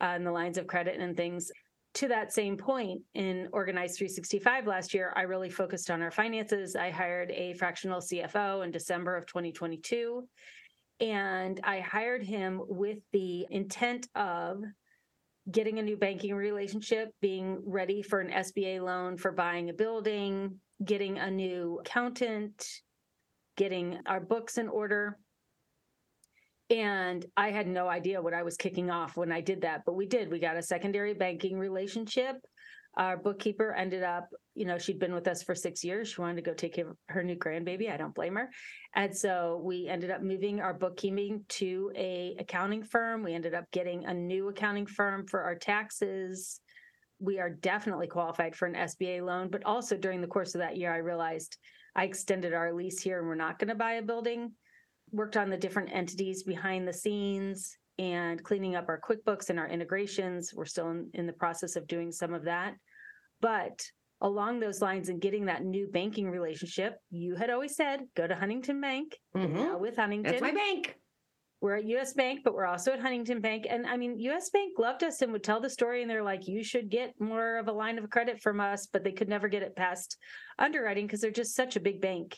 uh, 0.00 0.06
and 0.06 0.26
the 0.26 0.32
lines 0.32 0.56
of 0.56 0.66
credit 0.66 0.98
and 0.98 1.16
things. 1.16 1.50
To 1.94 2.08
that 2.08 2.32
same 2.32 2.56
point, 2.56 3.02
in 3.14 3.48
Organize 3.52 3.96
365 3.96 4.66
last 4.66 4.94
year, 4.94 5.12
I 5.14 5.22
really 5.22 5.48
focused 5.48 5.90
on 5.92 6.02
our 6.02 6.10
finances. 6.10 6.74
I 6.74 6.90
hired 6.90 7.30
a 7.30 7.54
fractional 7.54 8.00
CFO 8.00 8.64
in 8.64 8.72
December 8.72 9.16
of 9.16 9.26
2022. 9.26 10.26
And 10.98 11.60
I 11.62 11.80
hired 11.80 12.24
him 12.24 12.60
with 12.66 12.98
the 13.12 13.46
intent 13.50 14.08
of 14.16 14.64
getting 15.50 15.78
a 15.78 15.82
new 15.82 15.96
banking 15.96 16.34
relationship, 16.34 17.10
being 17.20 17.62
ready 17.64 18.02
for 18.02 18.20
an 18.20 18.30
SBA 18.30 18.82
loan 18.82 19.16
for 19.16 19.30
buying 19.30 19.70
a 19.70 19.74
building, 19.74 20.58
getting 20.84 21.18
a 21.18 21.30
new 21.30 21.78
accountant, 21.80 22.66
getting 23.56 24.00
our 24.06 24.20
books 24.20 24.58
in 24.58 24.68
order. 24.68 25.18
And 26.74 27.24
I 27.36 27.52
had 27.52 27.68
no 27.68 27.88
idea 27.88 28.20
what 28.20 28.34
I 28.34 28.42
was 28.42 28.56
kicking 28.56 28.90
off 28.90 29.16
when 29.16 29.30
I 29.30 29.40
did 29.40 29.60
that, 29.60 29.82
but 29.86 29.94
we 29.94 30.06
did. 30.06 30.28
We 30.28 30.40
got 30.40 30.56
a 30.56 30.62
secondary 30.62 31.14
banking 31.14 31.56
relationship. 31.56 32.34
Our 32.96 33.16
bookkeeper 33.16 33.72
ended 33.72 34.02
up, 34.02 34.28
you 34.56 34.66
know, 34.66 34.76
she'd 34.76 34.98
been 34.98 35.14
with 35.14 35.28
us 35.28 35.44
for 35.44 35.54
six 35.54 35.84
years. 35.84 36.08
She 36.08 36.20
wanted 36.20 36.36
to 36.36 36.42
go 36.42 36.52
take 36.52 36.74
care 36.74 36.90
of 36.90 36.96
her 37.10 37.22
new 37.22 37.36
grandbaby. 37.36 37.92
I 37.92 37.96
don't 37.96 38.14
blame 38.14 38.34
her. 38.34 38.50
And 38.96 39.16
so 39.16 39.60
we 39.64 39.86
ended 39.86 40.10
up 40.10 40.20
moving 40.20 40.60
our 40.60 40.74
bookkeeping 40.74 41.44
to 41.50 41.92
a 41.94 42.34
accounting 42.40 42.82
firm. 42.82 43.22
We 43.22 43.34
ended 43.34 43.54
up 43.54 43.70
getting 43.70 44.04
a 44.06 44.14
new 44.14 44.48
accounting 44.48 44.86
firm 44.86 45.28
for 45.28 45.42
our 45.42 45.54
taxes. 45.54 46.60
We 47.20 47.38
are 47.38 47.50
definitely 47.50 48.08
qualified 48.08 48.56
for 48.56 48.66
an 48.66 48.74
SBA 48.74 49.24
loan, 49.24 49.48
but 49.48 49.64
also 49.64 49.96
during 49.96 50.20
the 50.20 50.26
course 50.26 50.56
of 50.56 50.60
that 50.60 50.76
year, 50.76 50.92
I 50.92 50.98
realized 50.98 51.56
I 51.94 52.04
extended 52.04 52.52
our 52.52 52.72
lease 52.72 53.00
here 53.00 53.20
and 53.20 53.28
we're 53.28 53.36
not 53.36 53.60
going 53.60 53.68
to 53.68 53.76
buy 53.76 53.92
a 53.92 54.02
building. 54.02 54.52
Worked 55.14 55.36
on 55.36 55.48
the 55.48 55.56
different 55.56 55.90
entities 55.92 56.42
behind 56.42 56.88
the 56.88 56.92
scenes 56.92 57.76
and 57.98 58.42
cleaning 58.42 58.74
up 58.74 58.86
our 58.88 59.00
QuickBooks 59.00 59.50
and 59.50 59.60
our 59.60 59.68
integrations. 59.68 60.52
We're 60.52 60.64
still 60.64 60.90
in, 60.90 61.08
in 61.14 61.26
the 61.26 61.32
process 61.32 61.76
of 61.76 61.86
doing 61.86 62.10
some 62.10 62.34
of 62.34 62.44
that. 62.44 62.74
But 63.40 63.80
along 64.20 64.58
those 64.58 64.82
lines 64.82 65.08
and 65.08 65.20
getting 65.20 65.44
that 65.46 65.64
new 65.64 65.86
banking 65.86 66.28
relationship, 66.28 66.96
you 67.10 67.36
had 67.36 67.50
always 67.50 67.76
said, 67.76 68.00
go 68.16 68.26
to 68.26 68.34
Huntington 68.34 68.80
Bank. 68.80 69.16
Mm-hmm. 69.36 69.54
Now 69.54 69.78
with 69.78 69.96
Huntington. 69.96 70.32
That's 70.32 70.42
my 70.42 70.52
bank. 70.52 70.96
We're 71.60 71.76
at 71.76 71.84
US 71.84 72.12
Bank, 72.12 72.40
but 72.44 72.54
we're 72.54 72.66
also 72.66 72.92
at 72.92 73.00
Huntington 73.00 73.40
Bank. 73.40 73.66
And 73.70 73.86
I 73.86 73.96
mean, 73.96 74.18
US 74.18 74.50
Bank 74.50 74.78
loved 74.78 75.04
us 75.04 75.22
and 75.22 75.32
would 75.32 75.44
tell 75.44 75.60
the 75.60 75.70
story. 75.70 76.02
And 76.02 76.10
they're 76.10 76.24
like, 76.24 76.48
you 76.48 76.64
should 76.64 76.90
get 76.90 77.14
more 77.20 77.58
of 77.58 77.68
a 77.68 77.72
line 77.72 77.98
of 77.98 78.10
credit 78.10 78.42
from 78.42 78.60
us, 78.60 78.88
but 78.92 79.04
they 79.04 79.12
could 79.12 79.28
never 79.28 79.46
get 79.46 79.62
it 79.62 79.76
past 79.76 80.16
underwriting 80.58 81.06
because 81.06 81.20
they're 81.20 81.30
just 81.30 81.54
such 81.54 81.76
a 81.76 81.80
big 81.80 82.00
bank. 82.00 82.36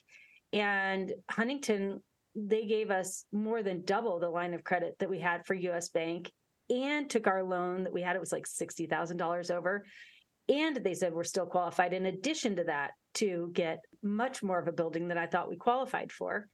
And 0.53 1.13
Huntington, 1.31 2.03
they 2.37 2.67
gave 2.67 2.91
us 2.91 3.25
more 3.33 3.63
than 3.63 3.85
double 3.85 4.21
the 4.21 4.29
line 4.29 4.53
of 4.53 4.63
credit 4.63 4.95
that 4.99 5.09
we 5.09 5.19
had 5.19 5.47
for 5.47 5.55
US 5.55 5.89
Bank 5.89 6.31
and 6.69 7.09
took 7.09 7.27
our 7.27 7.43
loan 7.43 7.85
that 7.85 7.93
we 7.93 8.03
had. 8.03 8.15
It 8.15 8.21
was 8.21 8.33
like 8.33 8.47
$60,000 8.47 9.51
over. 9.51 9.85
And 10.49 10.77
they 10.77 10.95
said 10.95 11.13
we're 11.13 11.25
still 11.25 11.47
qualified 11.47 11.93
in 11.93 12.07
addition 12.07 12.57
to 12.57 12.65
that 12.65 12.93
to 13.15 13.51
get 13.53 13.81
much 14.03 14.43
more 14.43 14.59
of 14.59 14.69
a 14.69 14.73
building 14.73 15.09
than 15.09 15.19
I 15.19 15.27
thought 15.27 15.49
we 15.49 15.57
qualified 15.57 16.13
for. 16.13 16.47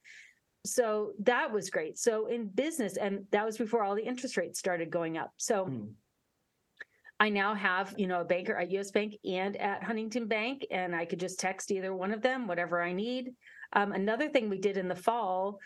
So 0.64 1.12
that 1.20 1.52
was 1.52 1.70
great. 1.70 1.98
So 1.98 2.26
in 2.26 2.46
business, 2.46 2.96
and 2.96 3.24
that 3.32 3.44
was 3.44 3.58
before 3.58 3.82
all 3.82 3.96
the 3.96 4.06
interest 4.06 4.36
rates 4.36 4.58
started 4.58 4.90
going 4.90 5.18
up. 5.18 5.32
So 5.36 5.66
mm. 5.66 5.90
I 7.18 7.28
now 7.28 7.54
have, 7.54 7.94
you 7.98 8.06
know, 8.06 8.20
a 8.20 8.24
banker 8.24 8.56
at 8.56 8.70
US 8.70 8.92
Bank 8.92 9.14
and 9.24 9.56
at 9.56 9.82
Huntington 9.82 10.26
Bank, 10.26 10.64
and 10.70 10.94
I 10.94 11.04
could 11.04 11.20
just 11.20 11.40
text 11.40 11.70
either 11.70 11.92
one 11.94 12.12
of 12.12 12.22
them, 12.22 12.46
whatever 12.46 12.80
I 12.80 12.92
need. 12.92 13.32
Um, 13.72 13.92
another 13.92 14.28
thing 14.28 14.48
we 14.48 14.58
did 14.58 14.76
in 14.76 14.88
the 14.88 14.96
fall 14.96 15.58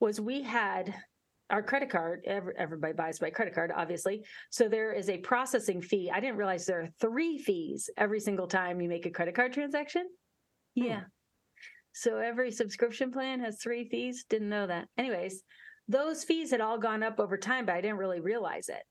was 0.00 0.20
we 0.20 0.42
had 0.42 0.94
our 1.50 1.62
credit 1.64 1.90
card 1.90 2.24
everybody 2.26 2.92
buys 2.92 3.18
by 3.18 3.28
credit 3.28 3.52
card 3.52 3.72
obviously 3.74 4.22
so 4.50 4.68
there 4.68 4.92
is 4.92 5.08
a 5.08 5.18
processing 5.18 5.82
fee 5.82 6.08
i 6.14 6.20
didn't 6.20 6.36
realize 6.36 6.64
there 6.64 6.82
are 6.82 6.88
three 7.00 7.38
fees 7.38 7.90
every 7.96 8.20
single 8.20 8.46
time 8.46 8.80
you 8.80 8.88
make 8.88 9.04
a 9.04 9.10
credit 9.10 9.34
card 9.34 9.52
transaction 9.52 10.06
hmm. 10.78 10.84
yeah 10.84 11.00
so 11.92 12.18
every 12.18 12.50
subscription 12.50 13.10
plan 13.10 13.40
has 13.40 13.58
three 13.58 13.88
fees. 13.88 14.24
Didn't 14.28 14.48
know 14.48 14.66
that. 14.66 14.88
Anyways, 14.96 15.42
those 15.88 16.24
fees 16.24 16.50
had 16.50 16.60
all 16.60 16.78
gone 16.78 17.02
up 17.02 17.18
over 17.18 17.36
time, 17.36 17.66
but 17.66 17.74
I 17.74 17.80
didn't 17.80 17.98
really 17.98 18.20
realize 18.20 18.68
it. 18.68 18.82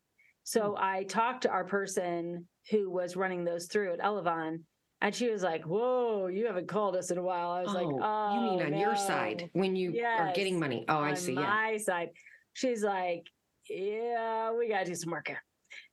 So 0.44 0.74
mm. 0.74 0.80
I 0.80 1.04
talked 1.04 1.44
to 1.44 1.50
our 1.50 1.64
person 1.64 2.48
who 2.72 2.90
was 2.90 3.16
running 3.16 3.44
those 3.44 3.68
through 3.68 3.94
at 3.94 4.00
Elavon, 4.00 4.64
and 5.02 5.16
she 5.16 5.30
was 5.30 5.44
like, 5.44 5.64
"Whoa, 5.64 6.28
you 6.28 6.46
haven't 6.48 6.68
called 6.68 6.96
us 6.96 7.12
in 7.12 7.18
a 7.18 7.24
while." 7.24 7.52
I 7.52 7.62
was 7.62 7.76
oh, 7.76 7.84
like, 7.84 8.04
"Oh, 8.04 8.36
you 8.36 8.42
mean 8.42 8.62
oh, 8.62 8.66
on 8.66 8.72
no. 8.72 8.80
your 8.80 8.96
side 8.96 9.50
when 9.54 9.76
you 9.76 9.92
yes, 9.92 10.20
are 10.20 10.34
getting 10.34 10.60
money?" 10.60 10.86
Oh, 10.88 11.00
I 11.00 11.14
see. 11.14 11.34
My 11.34 11.72
yeah. 11.72 11.78
side. 11.78 12.10
She's 12.54 12.84
like, 12.84 13.28
"Yeah, 13.70 14.54
we 14.54 14.70
got 14.70 14.80
to 14.80 14.86
do 14.86 14.96
some 14.96 15.12
work 15.12 15.28
here." 15.28 15.44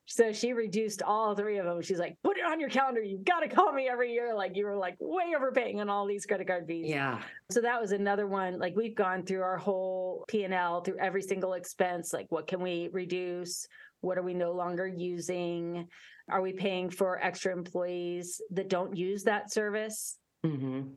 So 0.06 0.32
she 0.32 0.52
reduced 0.52 1.02
all 1.02 1.34
three 1.34 1.58
of 1.58 1.66
them. 1.66 1.82
She's 1.82 1.98
like, 1.98 2.16
put 2.22 2.38
it 2.38 2.44
on 2.44 2.60
your 2.60 2.68
calendar. 2.68 3.02
You've 3.02 3.24
got 3.24 3.40
to 3.40 3.48
call 3.48 3.72
me 3.72 3.88
every 3.88 4.12
year. 4.12 4.34
Like 4.34 4.52
you 4.54 4.64
were 4.64 4.76
like 4.76 4.96
way 5.00 5.34
overpaying 5.36 5.80
on 5.80 5.90
all 5.90 6.06
these 6.06 6.24
credit 6.24 6.46
card 6.46 6.64
fees. 6.66 6.86
Yeah. 6.88 7.20
So 7.50 7.60
that 7.60 7.80
was 7.80 7.90
another 7.90 8.28
one. 8.28 8.58
Like 8.60 8.76
we've 8.76 8.94
gone 8.94 9.24
through 9.24 9.42
our 9.42 9.58
whole 9.58 10.24
P 10.28 10.44
and 10.44 10.54
L 10.54 10.80
through 10.80 10.98
every 11.00 11.22
single 11.22 11.54
expense. 11.54 12.12
Like 12.12 12.26
what 12.28 12.46
can 12.46 12.60
we 12.60 12.88
reduce? 12.92 13.66
What 14.00 14.16
are 14.16 14.22
we 14.22 14.32
no 14.32 14.52
longer 14.52 14.86
using? 14.86 15.88
Are 16.28 16.42
we 16.42 16.52
paying 16.52 16.90
for 16.90 17.22
extra 17.22 17.52
employees 17.52 18.40
that 18.50 18.68
don't 18.68 18.96
use 18.96 19.24
that 19.24 19.52
service? 19.52 20.18
Mm-hmm. 20.44 20.88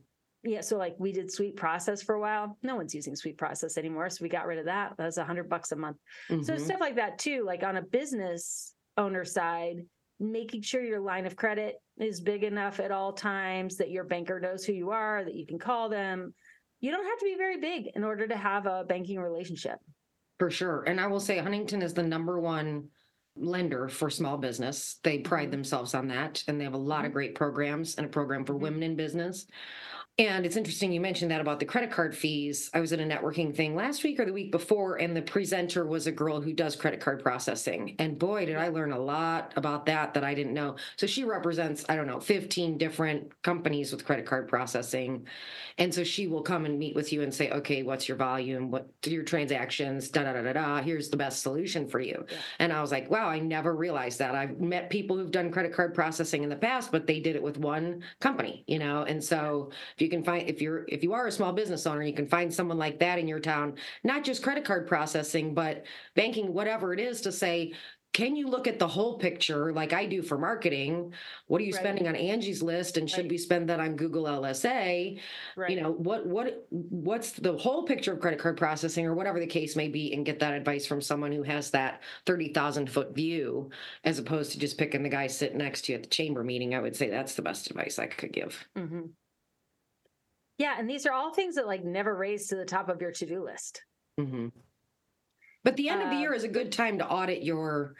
Yeah, 0.42 0.62
so 0.62 0.78
like 0.78 0.96
we 0.98 1.12
did 1.12 1.28
SweetProcess 1.28 2.04
for 2.04 2.14
a 2.14 2.20
while. 2.20 2.56
No 2.62 2.74
one's 2.74 2.94
using 2.94 3.14
SweetProcess 3.14 3.76
anymore, 3.76 4.08
so 4.10 4.22
we 4.22 4.28
got 4.28 4.46
rid 4.46 4.58
of 4.58 4.64
that. 4.64 4.94
That 4.96 5.04
was 5.04 5.18
a 5.18 5.24
hundred 5.24 5.48
bucks 5.48 5.72
a 5.72 5.76
month. 5.76 5.98
Mm-hmm. 6.30 6.42
So 6.42 6.56
stuff 6.56 6.80
like 6.80 6.96
that 6.96 7.18
too. 7.18 7.44
Like 7.44 7.62
on 7.62 7.76
a 7.76 7.82
business 7.82 8.74
owner 8.96 9.24
side, 9.24 9.84
making 10.18 10.62
sure 10.62 10.82
your 10.82 11.00
line 11.00 11.26
of 11.26 11.36
credit 11.36 11.76
is 11.98 12.20
big 12.20 12.42
enough 12.42 12.80
at 12.80 12.90
all 12.90 13.12
times, 13.12 13.76
that 13.76 13.90
your 13.90 14.04
banker 14.04 14.40
knows 14.40 14.64
who 14.64 14.72
you 14.72 14.90
are, 14.90 15.24
that 15.24 15.34
you 15.34 15.46
can 15.46 15.58
call 15.58 15.88
them. 15.88 16.34
You 16.80 16.90
don't 16.90 17.04
have 17.04 17.18
to 17.18 17.24
be 17.24 17.36
very 17.36 17.58
big 17.58 17.90
in 17.94 18.02
order 18.02 18.26
to 18.26 18.36
have 18.36 18.66
a 18.66 18.84
banking 18.84 19.20
relationship. 19.20 19.78
For 20.38 20.50
sure. 20.50 20.84
And 20.86 20.98
I 20.98 21.06
will 21.06 21.20
say 21.20 21.36
Huntington 21.38 21.82
is 21.82 21.92
the 21.92 22.02
number 22.02 22.40
one 22.40 22.88
lender 23.36 23.88
for 23.88 24.10
small 24.10 24.36
business. 24.36 24.98
They 25.02 25.18
pride 25.18 25.44
mm-hmm. 25.44 25.52
themselves 25.52 25.94
on 25.94 26.08
that. 26.08 26.42
And 26.48 26.60
they 26.60 26.64
have 26.64 26.74
a 26.74 26.78
lot 26.78 27.00
of 27.00 27.06
mm-hmm. 27.06 27.12
great 27.14 27.34
programs 27.34 27.96
and 27.96 28.06
a 28.06 28.10
program 28.10 28.44
for 28.44 28.54
mm-hmm. 28.54 28.62
women 28.62 28.82
in 28.82 28.96
business. 28.96 29.46
And 30.20 30.44
it's 30.44 30.56
interesting 30.56 30.92
you 30.92 31.00
mentioned 31.00 31.30
that 31.30 31.40
about 31.40 31.60
the 31.60 31.64
credit 31.64 31.90
card 31.90 32.14
fees. 32.14 32.68
I 32.74 32.80
was 32.80 32.92
at 32.92 33.00
a 33.00 33.04
networking 33.04 33.56
thing 33.56 33.74
last 33.74 34.04
week 34.04 34.20
or 34.20 34.26
the 34.26 34.34
week 34.34 34.52
before, 34.52 34.96
and 34.96 35.16
the 35.16 35.22
presenter 35.22 35.86
was 35.86 36.06
a 36.06 36.12
girl 36.12 36.42
who 36.42 36.52
does 36.52 36.76
credit 36.76 37.00
card 37.00 37.22
processing. 37.22 37.96
And 37.98 38.18
boy, 38.18 38.44
did 38.44 38.56
I 38.56 38.68
learn 38.68 38.92
a 38.92 38.98
lot 38.98 39.54
about 39.56 39.86
that 39.86 40.12
that 40.12 40.22
I 40.22 40.34
didn't 40.34 40.52
know. 40.52 40.76
So 40.96 41.06
she 41.06 41.24
represents, 41.24 41.86
I 41.88 41.96
don't 41.96 42.06
know, 42.06 42.20
15 42.20 42.76
different 42.76 43.32
companies 43.42 43.92
with 43.92 44.04
credit 44.04 44.26
card 44.26 44.46
processing. 44.46 45.26
And 45.78 45.94
so 45.94 46.04
she 46.04 46.26
will 46.26 46.42
come 46.42 46.66
and 46.66 46.78
meet 46.78 46.94
with 46.94 47.14
you 47.14 47.22
and 47.22 47.32
say, 47.32 47.50
okay, 47.50 47.82
what's 47.82 48.06
your 48.06 48.18
volume? 48.18 48.70
What 48.70 48.90
your 49.06 49.22
transactions? 49.22 50.10
Da 50.10 50.24
da 50.24 50.34
da 50.34 50.42
da 50.42 50.52
da. 50.52 50.82
Here's 50.82 51.08
the 51.08 51.16
best 51.16 51.40
solution 51.40 51.88
for 51.88 51.98
you. 51.98 52.26
Yeah. 52.28 52.36
And 52.58 52.74
I 52.74 52.82
was 52.82 52.92
like, 52.92 53.10
wow, 53.10 53.26
I 53.26 53.38
never 53.38 53.74
realized 53.74 54.18
that. 54.18 54.34
I've 54.34 54.60
met 54.60 54.90
people 54.90 55.16
who've 55.16 55.30
done 55.30 55.50
credit 55.50 55.72
card 55.72 55.94
processing 55.94 56.42
in 56.42 56.50
the 56.50 56.56
past, 56.56 56.92
but 56.92 57.06
they 57.06 57.20
did 57.20 57.36
it 57.36 57.42
with 57.42 57.56
one 57.56 58.02
company, 58.20 58.64
you 58.66 58.78
know? 58.78 59.04
And 59.04 59.24
so 59.24 59.70
if 59.94 60.02
you 60.02 60.09
can 60.10 60.22
find 60.24 60.48
if 60.48 60.60
you're 60.60 60.84
if 60.88 61.02
you 61.02 61.12
are 61.14 61.26
a 61.28 61.32
small 61.32 61.52
business 61.52 61.86
owner 61.86 62.02
you 62.02 62.12
can 62.12 62.26
find 62.26 62.52
someone 62.52 62.78
like 62.78 62.98
that 62.98 63.18
in 63.18 63.28
your 63.28 63.40
town 63.40 63.74
not 64.04 64.24
just 64.24 64.42
credit 64.42 64.64
card 64.64 64.86
processing 64.86 65.54
but 65.54 65.84
banking 66.14 66.52
whatever 66.52 66.92
it 66.92 67.00
is 67.00 67.20
to 67.22 67.32
say 67.32 67.72
can 68.12 68.34
you 68.34 68.48
look 68.48 68.66
at 68.66 68.80
the 68.80 68.88
whole 68.88 69.18
picture 69.18 69.72
like 69.72 69.92
I 69.92 70.04
do 70.04 70.20
for 70.20 70.36
marketing? 70.36 71.14
What 71.46 71.60
are 71.60 71.64
you 71.64 71.72
Right. 71.72 71.78
spending 71.80 72.08
on 72.08 72.16
Angie's 72.16 72.60
list 72.60 72.96
and 72.96 73.08
should 73.08 73.26
Right. 73.26 73.30
we 73.30 73.38
spend 73.38 73.68
that 73.68 73.78
on 73.78 73.94
Google 73.94 74.26
LSA? 74.26 75.20
Right. 75.56 75.70
You 75.70 75.80
know, 75.80 75.92
what 75.92 76.26
what 76.26 76.66
what's 76.70 77.30
the 77.32 77.56
whole 77.56 77.84
picture 77.84 78.12
of 78.12 78.18
credit 78.20 78.40
card 78.40 78.56
processing 78.56 79.06
or 79.06 79.14
whatever 79.14 79.38
the 79.38 79.46
case 79.46 79.76
may 79.76 79.88
be 79.88 80.12
and 80.12 80.26
get 80.26 80.40
that 80.40 80.54
advice 80.54 80.86
from 80.86 81.00
someone 81.00 81.30
who 81.30 81.44
has 81.44 81.70
that 81.70 82.02
30,000 82.26 82.90
foot 82.90 83.14
view 83.14 83.70
as 84.02 84.18
opposed 84.18 84.50
to 84.52 84.58
just 84.58 84.76
picking 84.76 85.04
the 85.04 85.08
guy 85.08 85.28
sitting 85.28 85.58
next 85.58 85.82
to 85.82 85.92
you 85.92 85.96
at 85.96 86.02
the 86.02 86.08
chamber 86.08 86.42
meeting. 86.42 86.74
I 86.74 86.80
would 86.80 86.96
say 86.96 87.10
that's 87.10 87.36
the 87.36 87.42
best 87.42 87.70
advice 87.70 88.00
I 88.00 88.06
could 88.08 88.32
give. 88.32 88.68
hmm 88.74 89.02
Yeah, 90.60 90.74
and 90.78 90.88
these 90.90 91.06
are 91.06 91.12
all 91.12 91.32
things 91.32 91.54
that 91.54 91.66
like 91.66 91.84
never 91.84 92.14
raise 92.14 92.48
to 92.48 92.54
the 92.54 92.66
top 92.66 92.90
of 92.90 93.00
your 93.00 93.12
to-do 93.12 93.42
list. 93.42 93.82
hmm 94.18 94.48
But 95.64 95.74
the 95.78 95.88
end 95.88 96.02
of 96.02 96.10
the 96.10 96.16
Uh, 96.16 96.20
year 96.20 96.34
is 96.34 96.44
a 96.44 96.48
good 96.48 96.70
time 96.70 96.98
to 96.98 97.08
audit 97.08 97.42
your. 97.42 97.94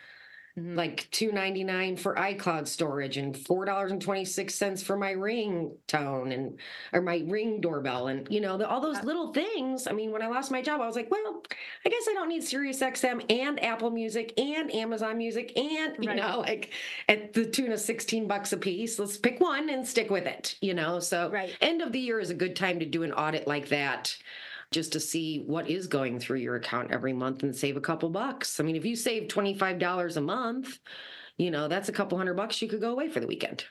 Like 0.57 1.09
two 1.11 1.33
ninety 1.33 1.65
nine 1.65 1.97
for 1.97 2.15
iCloud 2.17 2.67
storage 2.67 3.17
and 3.17 3.37
four 3.37 3.65
dollars 3.65 3.93
and 3.93 4.03
twenty 4.03 4.25
six 4.25 4.55
cents 4.55 4.83
for 4.83 4.97
my 4.97 5.13
ring 5.13 5.73
tone 5.87 6.33
and 6.33 6.59
or 6.93 7.01
my 7.01 7.23
ring 7.27 7.61
doorbell 7.61 8.09
and 8.09 8.27
you 8.31 8.41
know 8.41 8.57
the, 8.59 8.69
all 8.69 8.81
those 8.81 8.99
Uh, 8.99 9.03
little 9.05 9.33
things. 9.33 9.87
I 9.87 9.93
mean, 9.93 10.11
when 10.11 10.23
I 10.23 10.27
lost 10.27 10.51
my 10.51 10.61
job, 10.61 10.81
I 10.81 10.87
was 10.87 10.97
like, 10.97 11.11
well, 11.11 11.43
I 11.87 11.89
guess 11.89 12.03
I 12.11 12.15
don't 12.15 12.29
need 12.29 12.43
Sirius 12.43 12.81
XM 12.81 13.25
and 13.31 13.63
Apple 13.65 13.91
Music 13.91 14.39
and 14.39 14.75
Amazon 14.75 15.17
Music 15.17 15.57
and 15.57 15.97
you 16.01 16.09
Right. 16.09 16.17
know 16.17 16.41
like 16.41 16.73
at 17.09 17.33
the 17.33 17.47
tune 17.47 17.73
of 17.73 17.81
sixteen 17.81 18.27
bucks 18.27 18.53
a 18.53 18.57
piece. 18.57 18.99
Let's 18.99 19.17
pick 19.17 19.41
one 19.41 19.71
and 19.71 19.87
stick 19.87 20.11
with 20.11 20.27
it. 20.27 20.57
You 20.61 20.75
know, 20.75 20.99
so 21.01 21.31
Right. 21.31 21.57
end 21.61 21.81
of 21.81 21.93
the 21.93 22.01
year 22.01 22.19
is 22.21 22.31
a 22.31 22.35
good 22.35 22.57
time 22.57 22.81
to 22.81 22.87
do 22.87 23.03
an 23.05 23.13
audit 23.13 23.47
like 23.47 23.69
that 23.69 24.15
just 24.73 24.93
to 24.93 25.01
see 25.01 25.45
what 25.47 25.69
is 25.69 25.87
going 25.87 26.19
through 26.21 26.39
your 26.39 26.57
account 26.57 26.93
every 26.93 27.13
month 27.13 27.43
and 27.43 27.55
save 27.55 27.77
a 27.77 27.81
couple 27.81 28.09
bucks. 28.09 28.61
I 28.61 28.63
mean, 28.63 28.77
if 28.77 28.85
you 28.85 28.95
save 28.95 29.29
$25 29.29 30.17
a 30.17 30.21
month, 30.21 30.79
you 31.39 31.51
know, 31.51 31.69
that's 31.69 31.89
a 31.89 31.93
couple 31.93 32.19
hundred 32.19 32.35
bucks 32.35 32.61
you 32.63 32.69
could 32.69 32.81
go 32.81 32.93
away 32.93 33.09
for 33.09 33.21
the 33.21 33.27
weekend. 33.27 33.65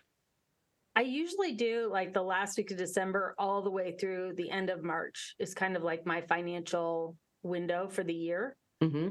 I 0.96 1.02
usually 1.02 1.54
do 1.54 1.88
like 1.90 2.14
the 2.14 2.22
last 2.22 2.58
week 2.58 2.72
of 2.72 2.78
December 2.78 3.34
all 3.38 3.62
the 3.62 3.72
way 3.72 3.96
through 3.98 4.34
the 4.36 4.50
end 4.50 4.70
of 4.70 4.84
March 4.84 5.36
is 5.40 5.54
kind 5.54 5.78
of 5.78 5.84
like 5.84 6.06
my 6.06 6.22
financial 6.22 7.16
window 7.44 7.88
for 7.90 8.04
the 8.04 8.14
year. 8.14 8.58
hmm 8.82 9.10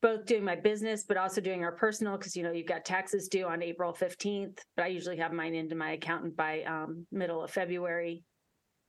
Both 0.00 0.24
doing 0.24 0.44
my 0.44 0.56
business, 0.56 1.04
but 1.06 1.18
also 1.18 1.42
doing 1.42 1.64
our 1.64 1.72
personal 1.72 2.16
because 2.16 2.36
you 2.36 2.42
know 2.42 2.52
you've 2.52 2.66
got 2.68 2.86
taxes 2.86 3.28
due 3.28 3.46
on 3.46 3.62
April 3.62 3.92
15th, 3.92 4.60
but 4.76 4.84
I 4.84 4.88
usually 4.88 5.18
have 5.18 5.32
mine 5.32 5.54
into 5.54 5.74
my 5.74 5.92
accountant 5.92 6.36
by 6.36 6.62
um, 6.62 7.06
middle 7.12 7.42
of 7.42 7.50
February. 7.50 8.22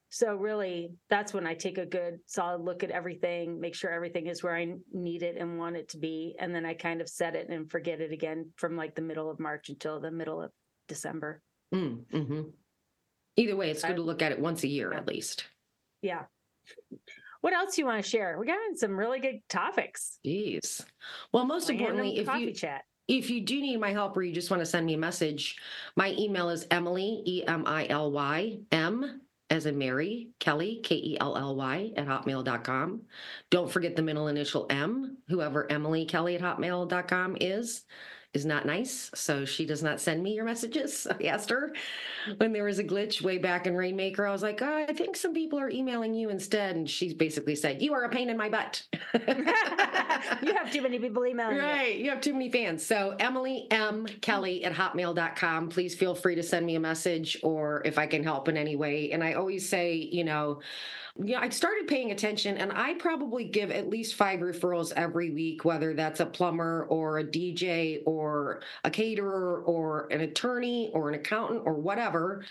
So 0.10 0.36
really, 0.36 0.92
that's 1.10 1.34
when 1.34 1.46
I 1.46 1.54
take 1.54 1.78
a 1.78 1.86
good 1.86 2.20
solid 2.26 2.62
look 2.62 2.82
at 2.84 2.92
everything, 2.92 3.60
make 3.60 3.76
sure 3.76 3.92
everything 3.92 4.28
is 4.28 4.42
where 4.42 4.56
I 4.56 4.74
need 4.94 5.22
it 5.22 5.36
and 5.38 5.60
want 5.60 5.76
it 5.76 5.90
to 5.90 5.98
be, 5.98 6.36
and 6.40 6.56
then 6.56 6.66
I 6.66 6.74
kind 6.76 7.02
of 7.02 7.10
set 7.10 7.36
it 7.36 7.50
and 7.50 7.70
forget 7.70 8.00
it 8.00 8.12
again 8.14 8.50
from 8.56 8.78
like 8.78 8.96
the 8.96 9.02
middle 9.02 9.30
of 9.30 9.40
March 9.40 9.68
until 9.70 10.00
the 10.00 10.12
middle 10.12 10.42
of 10.42 10.52
December. 10.88 11.42
Mm-hmm. 11.76 12.42
Either 13.36 13.56
way, 13.56 13.70
it's 13.70 13.84
good 13.84 13.98
to 13.98 14.02
look 14.02 14.22
at 14.22 14.32
it 14.32 14.40
once 14.40 14.64
a 14.64 14.68
year 14.68 14.92
Yeah. 14.94 14.98
at 14.98 15.08
least. 15.08 15.46
Yeah. 16.02 16.24
What 17.42 17.54
else 17.54 17.76
do 17.76 17.82
you 17.82 17.86
want 17.86 18.04
to 18.04 18.10
share? 18.10 18.38
We 18.40 18.46
got 18.48 18.58
some 18.76 18.98
really 18.98 19.20
good 19.20 19.42
topics. 19.50 20.20
Jeez. 20.26 20.84
Well, 21.34 21.46
most 21.46 21.70
Random 21.70 21.86
importantly, 21.86 22.18
if 22.20 22.28
you 22.40 22.52
chat. 22.54 22.84
if 23.08 23.30
you 23.30 23.42
do 23.42 23.60
need 23.62 23.78
my 23.80 23.92
help 23.92 24.16
or 24.18 24.24
you 24.24 24.34
just 24.34 24.50
want 24.50 24.62
to 24.62 24.66
send 24.66 24.86
me 24.86 24.94
a 24.96 24.98
message, 24.98 25.58
my 25.96 26.16
email 26.18 26.50
is 26.50 26.66
Emily, 26.72 27.22
E 27.26 27.44
M 27.46 27.64
I 27.68 27.88
L 27.90 28.12
Y, 28.12 28.58
M 28.72 29.22
as 29.50 29.66
in 29.66 29.78
Mary, 29.78 30.30
Kelly, 30.40 30.80
K 30.84 30.96
E 30.96 31.18
L 31.20 31.38
L 31.38 31.56
Y, 31.56 31.92
at 31.96 32.08
hotmail.com. 32.08 33.02
Don't 33.50 33.72
forget 33.72 33.96
the 33.96 34.02
middle 34.02 34.28
initial 34.28 34.66
M, 34.70 35.18
whoever 35.28 35.72
Emily 35.72 36.06
Kelly 36.06 36.36
at 36.36 36.42
hotmail.com 36.42 37.38
is. 37.40 37.86
Is 38.38 38.46
not 38.46 38.68
nice, 38.68 39.10
so 39.16 39.46
she 39.46 39.66
does 39.66 39.82
not 39.82 40.00
send 40.00 40.22
me 40.22 40.36
your 40.36 40.46
messages. 40.46 41.08
I 41.20 41.26
asked 41.26 41.50
her 41.50 41.74
when 42.38 42.54
there 42.54 42.66
was 42.66 42.78
a 42.78 42.84
glitch 42.84 43.20
way 43.20 43.40
back 43.40 43.66
in 43.66 43.76
Rainmaker. 43.76 44.28
I 44.28 44.32
was 44.32 44.44
like, 44.44 44.62
oh, 44.62 44.86
I 44.88 44.94
think 44.94 45.16
some 45.16 45.34
people 45.34 45.60
are 45.60 45.72
emailing 45.72 46.14
you 46.14 46.30
instead, 46.30 46.76
and 46.76 46.88
she 46.88 47.16
basically 47.16 47.56
said, 47.56 47.82
"You 47.82 47.96
are 47.96 48.04
a 48.04 48.10
pain 48.10 48.30
in 48.30 48.38
my 48.38 48.48
butt." 48.48 48.84
you 50.44 50.54
have 50.54 50.72
too 50.72 50.84
many 50.84 51.00
people 51.00 51.26
emailing 51.26 51.56
you. 51.56 51.64
Right. 51.64 51.98
You 51.98 52.12
have 52.12 52.22
too 52.22 52.34
many 52.34 52.52
fans. 52.52 52.86
So 52.86 53.16
Emily 53.20 53.66
M. 53.72 54.06
Kelly 54.22 54.64
at 54.64 54.72
hotmail.com. 54.72 55.70
Please 55.70 55.96
feel 55.96 56.14
free 56.14 56.36
to 56.36 56.44
send 56.44 56.64
me 56.64 56.76
a 56.76 56.80
message 56.80 57.40
or 57.42 57.82
if 57.86 57.98
I 57.98 58.06
can 58.06 58.24
help 58.24 58.50
in 58.50 58.56
any 58.56 58.76
way. 58.76 59.14
And 59.14 59.24
I 59.24 59.34
always 59.34 59.68
say, 59.68 59.96
you 59.96 60.24
know, 60.24 60.60
yeah, 61.24 61.40
I 61.40 61.50
started 61.50 61.88
paying 61.88 62.12
attention 62.12 62.58
and 62.58 62.72
I 62.72 62.94
probably 62.96 63.46
give 63.46 63.72
at 63.72 63.90
least 63.90 64.16
five 64.16 64.40
referrals 64.40 64.94
every 64.96 65.32
week, 65.32 65.66
whether 65.66 65.94
that's 65.94 66.20
a 66.20 66.26
plumber 66.26 66.86
or 66.90 67.20
a 67.20 67.24
DJ 67.24 68.02
or 68.06 68.62
a 68.84 68.92
caterer 68.92 69.64
or 69.64 70.08
an 70.12 70.22
attorney 70.22 70.92
or 70.94 71.10
an 71.10 71.16
accountant 71.16 71.64
or 71.66 71.74
whatever. 71.74 72.44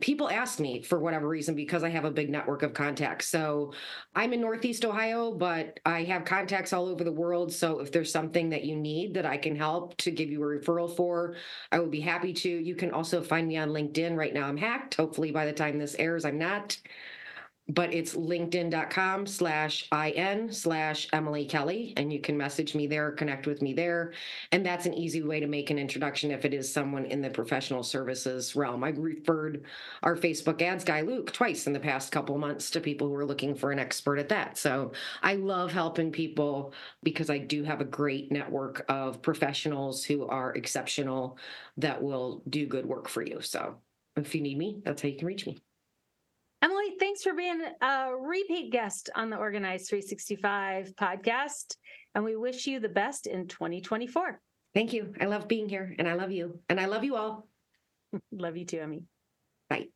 People 0.00 0.30
ask 0.30 0.60
me 0.60 0.82
for 0.82 0.98
whatever 0.98 1.28
reason 1.28 1.54
because 1.54 1.82
I 1.82 1.90
have 1.90 2.06
a 2.06 2.10
big 2.10 2.30
network 2.30 2.62
of 2.62 2.72
contacts. 2.72 3.28
So 3.28 3.74
I'm 4.14 4.32
in 4.32 4.40
Northeast 4.40 4.84
Ohio, 4.84 5.32
but 5.32 5.78
I 5.84 6.04
have 6.04 6.24
contacts 6.24 6.72
all 6.72 6.88
over 6.88 7.04
the 7.04 7.12
world. 7.12 7.52
So 7.52 7.80
if 7.80 7.92
there's 7.92 8.10
something 8.10 8.48
that 8.50 8.64
you 8.64 8.76
need 8.76 9.14
that 9.14 9.26
I 9.26 9.36
can 9.36 9.54
help 9.54 9.96
to 9.98 10.10
give 10.10 10.30
you 10.30 10.42
a 10.42 10.46
referral 10.46 10.94
for, 10.94 11.36
I 11.70 11.80
would 11.80 11.90
be 11.90 12.00
happy 12.00 12.32
to. 12.32 12.48
You 12.48 12.74
can 12.74 12.92
also 12.92 13.22
find 13.22 13.46
me 13.46 13.58
on 13.58 13.70
LinkedIn. 13.70 14.16
Right 14.16 14.32
now 14.32 14.46
I'm 14.46 14.56
hacked. 14.56 14.94
Hopefully 14.94 15.32
by 15.32 15.44
the 15.44 15.52
time 15.52 15.78
this 15.78 15.96
airs, 15.98 16.24
I'm 16.24 16.38
not. 16.38 16.78
But 17.70 17.94
it's 17.94 18.16
linkedin.com 18.16 19.28
slash 19.28 19.86
IN 19.92 20.52
slash 20.52 21.06
Emily 21.12 21.44
Kelly. 21.44 21.92
And 21.96 22.12
you 22.12 22.18
can 22.18 22.36
message 22.36 22.74
me 22.74 22.88
there, 22.88 23.12
connect 23.12 23.46
with 23.46 23.62
me 23.62 23.72
there. 23.72 24.12
And 24.50 24.66
that's 24.66 24.86
an 24.86 24.94
easy 24.94 25.22
way 25.22 25.38
to 25.38 25.46
make 25.46 25.70
an 25.70 25.78
introduction 25.78 26.32
if 26.32 26.44
it 26.44 26.52
is 26.52 26.72
someone 26.72 27.04
in 27.04 27.22
the 27.22 27.30
professional 27.30 27.84
services 27.84 28.56
realm. 28.56 28.82
I've 28.82 28.98
referred 28.98 29.62
our 30.02 30.16
Facebook 30.16 30.60
ads 30.62 30.82
guy, 30.82 31.02
Luke, 31.02 31.32
twice 31.32 31.68
in 31.68 31.72
the 31.72 31.78
past 31.78 32.10
couple 32.10 32.36
months 32.38 32.70
to 32.70 32.80
people 32.80 33.06
who 33.06 33.14
are 33.14 33.24
looking 33.24 33.54
for 33.54 33.70
an 33.70 33.78
expert 33.78 34.18
at 34.18 34.30
that. 34.30 34.58
So 34.58 34.90
I 35.22 35.34
love 35.34 35.70
helping 35.70 36.10
people 36.10 36.74
because 37.04 37.30
I 37.30 37.38
do 37.38 37.62
have 37.62 37.80
a 37.80 37.84
great 37.84 38.32
network 38.32 38.84
of 38.88 39.22
professionals 39.22 40.02
who 40.02 40.26
are 40.26 40.54
exceptional 40.54 41.38
that 41.76 42.02
will 42.02 42.42
do 42.50 42.66
good 42.66 42.86
work 42.86 43.08
for 43.08 43.22
you. 43.22 43.40
So 43.40 43.76
if 44.16 44.34
you 44.34 44.40
need 44.40 44.58
me, 44.58 44.82
that's 44.84 45.02
how 45.02 45.08
you 45.08 45.16
can 45.16 45.28
reach 45.28 45.46
me. 45.46 45.60
Emily, 46.62 46.94
thanks 46.98 47.22
for 47.22 47.32
being 47.32 47.62
a 47.80 48.10
repeat 48.14 48.70
guest 48.70 49.08
on 49.14 49.30
the 49.30 49.36
Organize 49.36 49.88
365 49.88 50.94
podcast. 50.94 51.76
And 52.14 52.22
we 52.22 52.36
wish 52.36 52.66
you 52.66 52.80
the 52.80 52.88
best 52.88 53.26
in 53.26 53.46
2024. 53.46 54.38
Thank 54.74 54.92
you. 54.92 55.14
I 55.18 55.24
love 55.24 55.48
being 55.48 55.68
here 55.68 55.94
and 55.98 56.06
I 56.06 56.14
love 56.14 56.32
you 56.32 56.60
and 56.68 56.78
I 56.78 56.86
love 56.86 57.02
you 57.04 57.16
all. 57.16 57.48
Love 58.32 58.56
you 58.56 58.64
too, 58.64 58.80
Emmy. 58.80 59.04
Bye. 59.68 59.88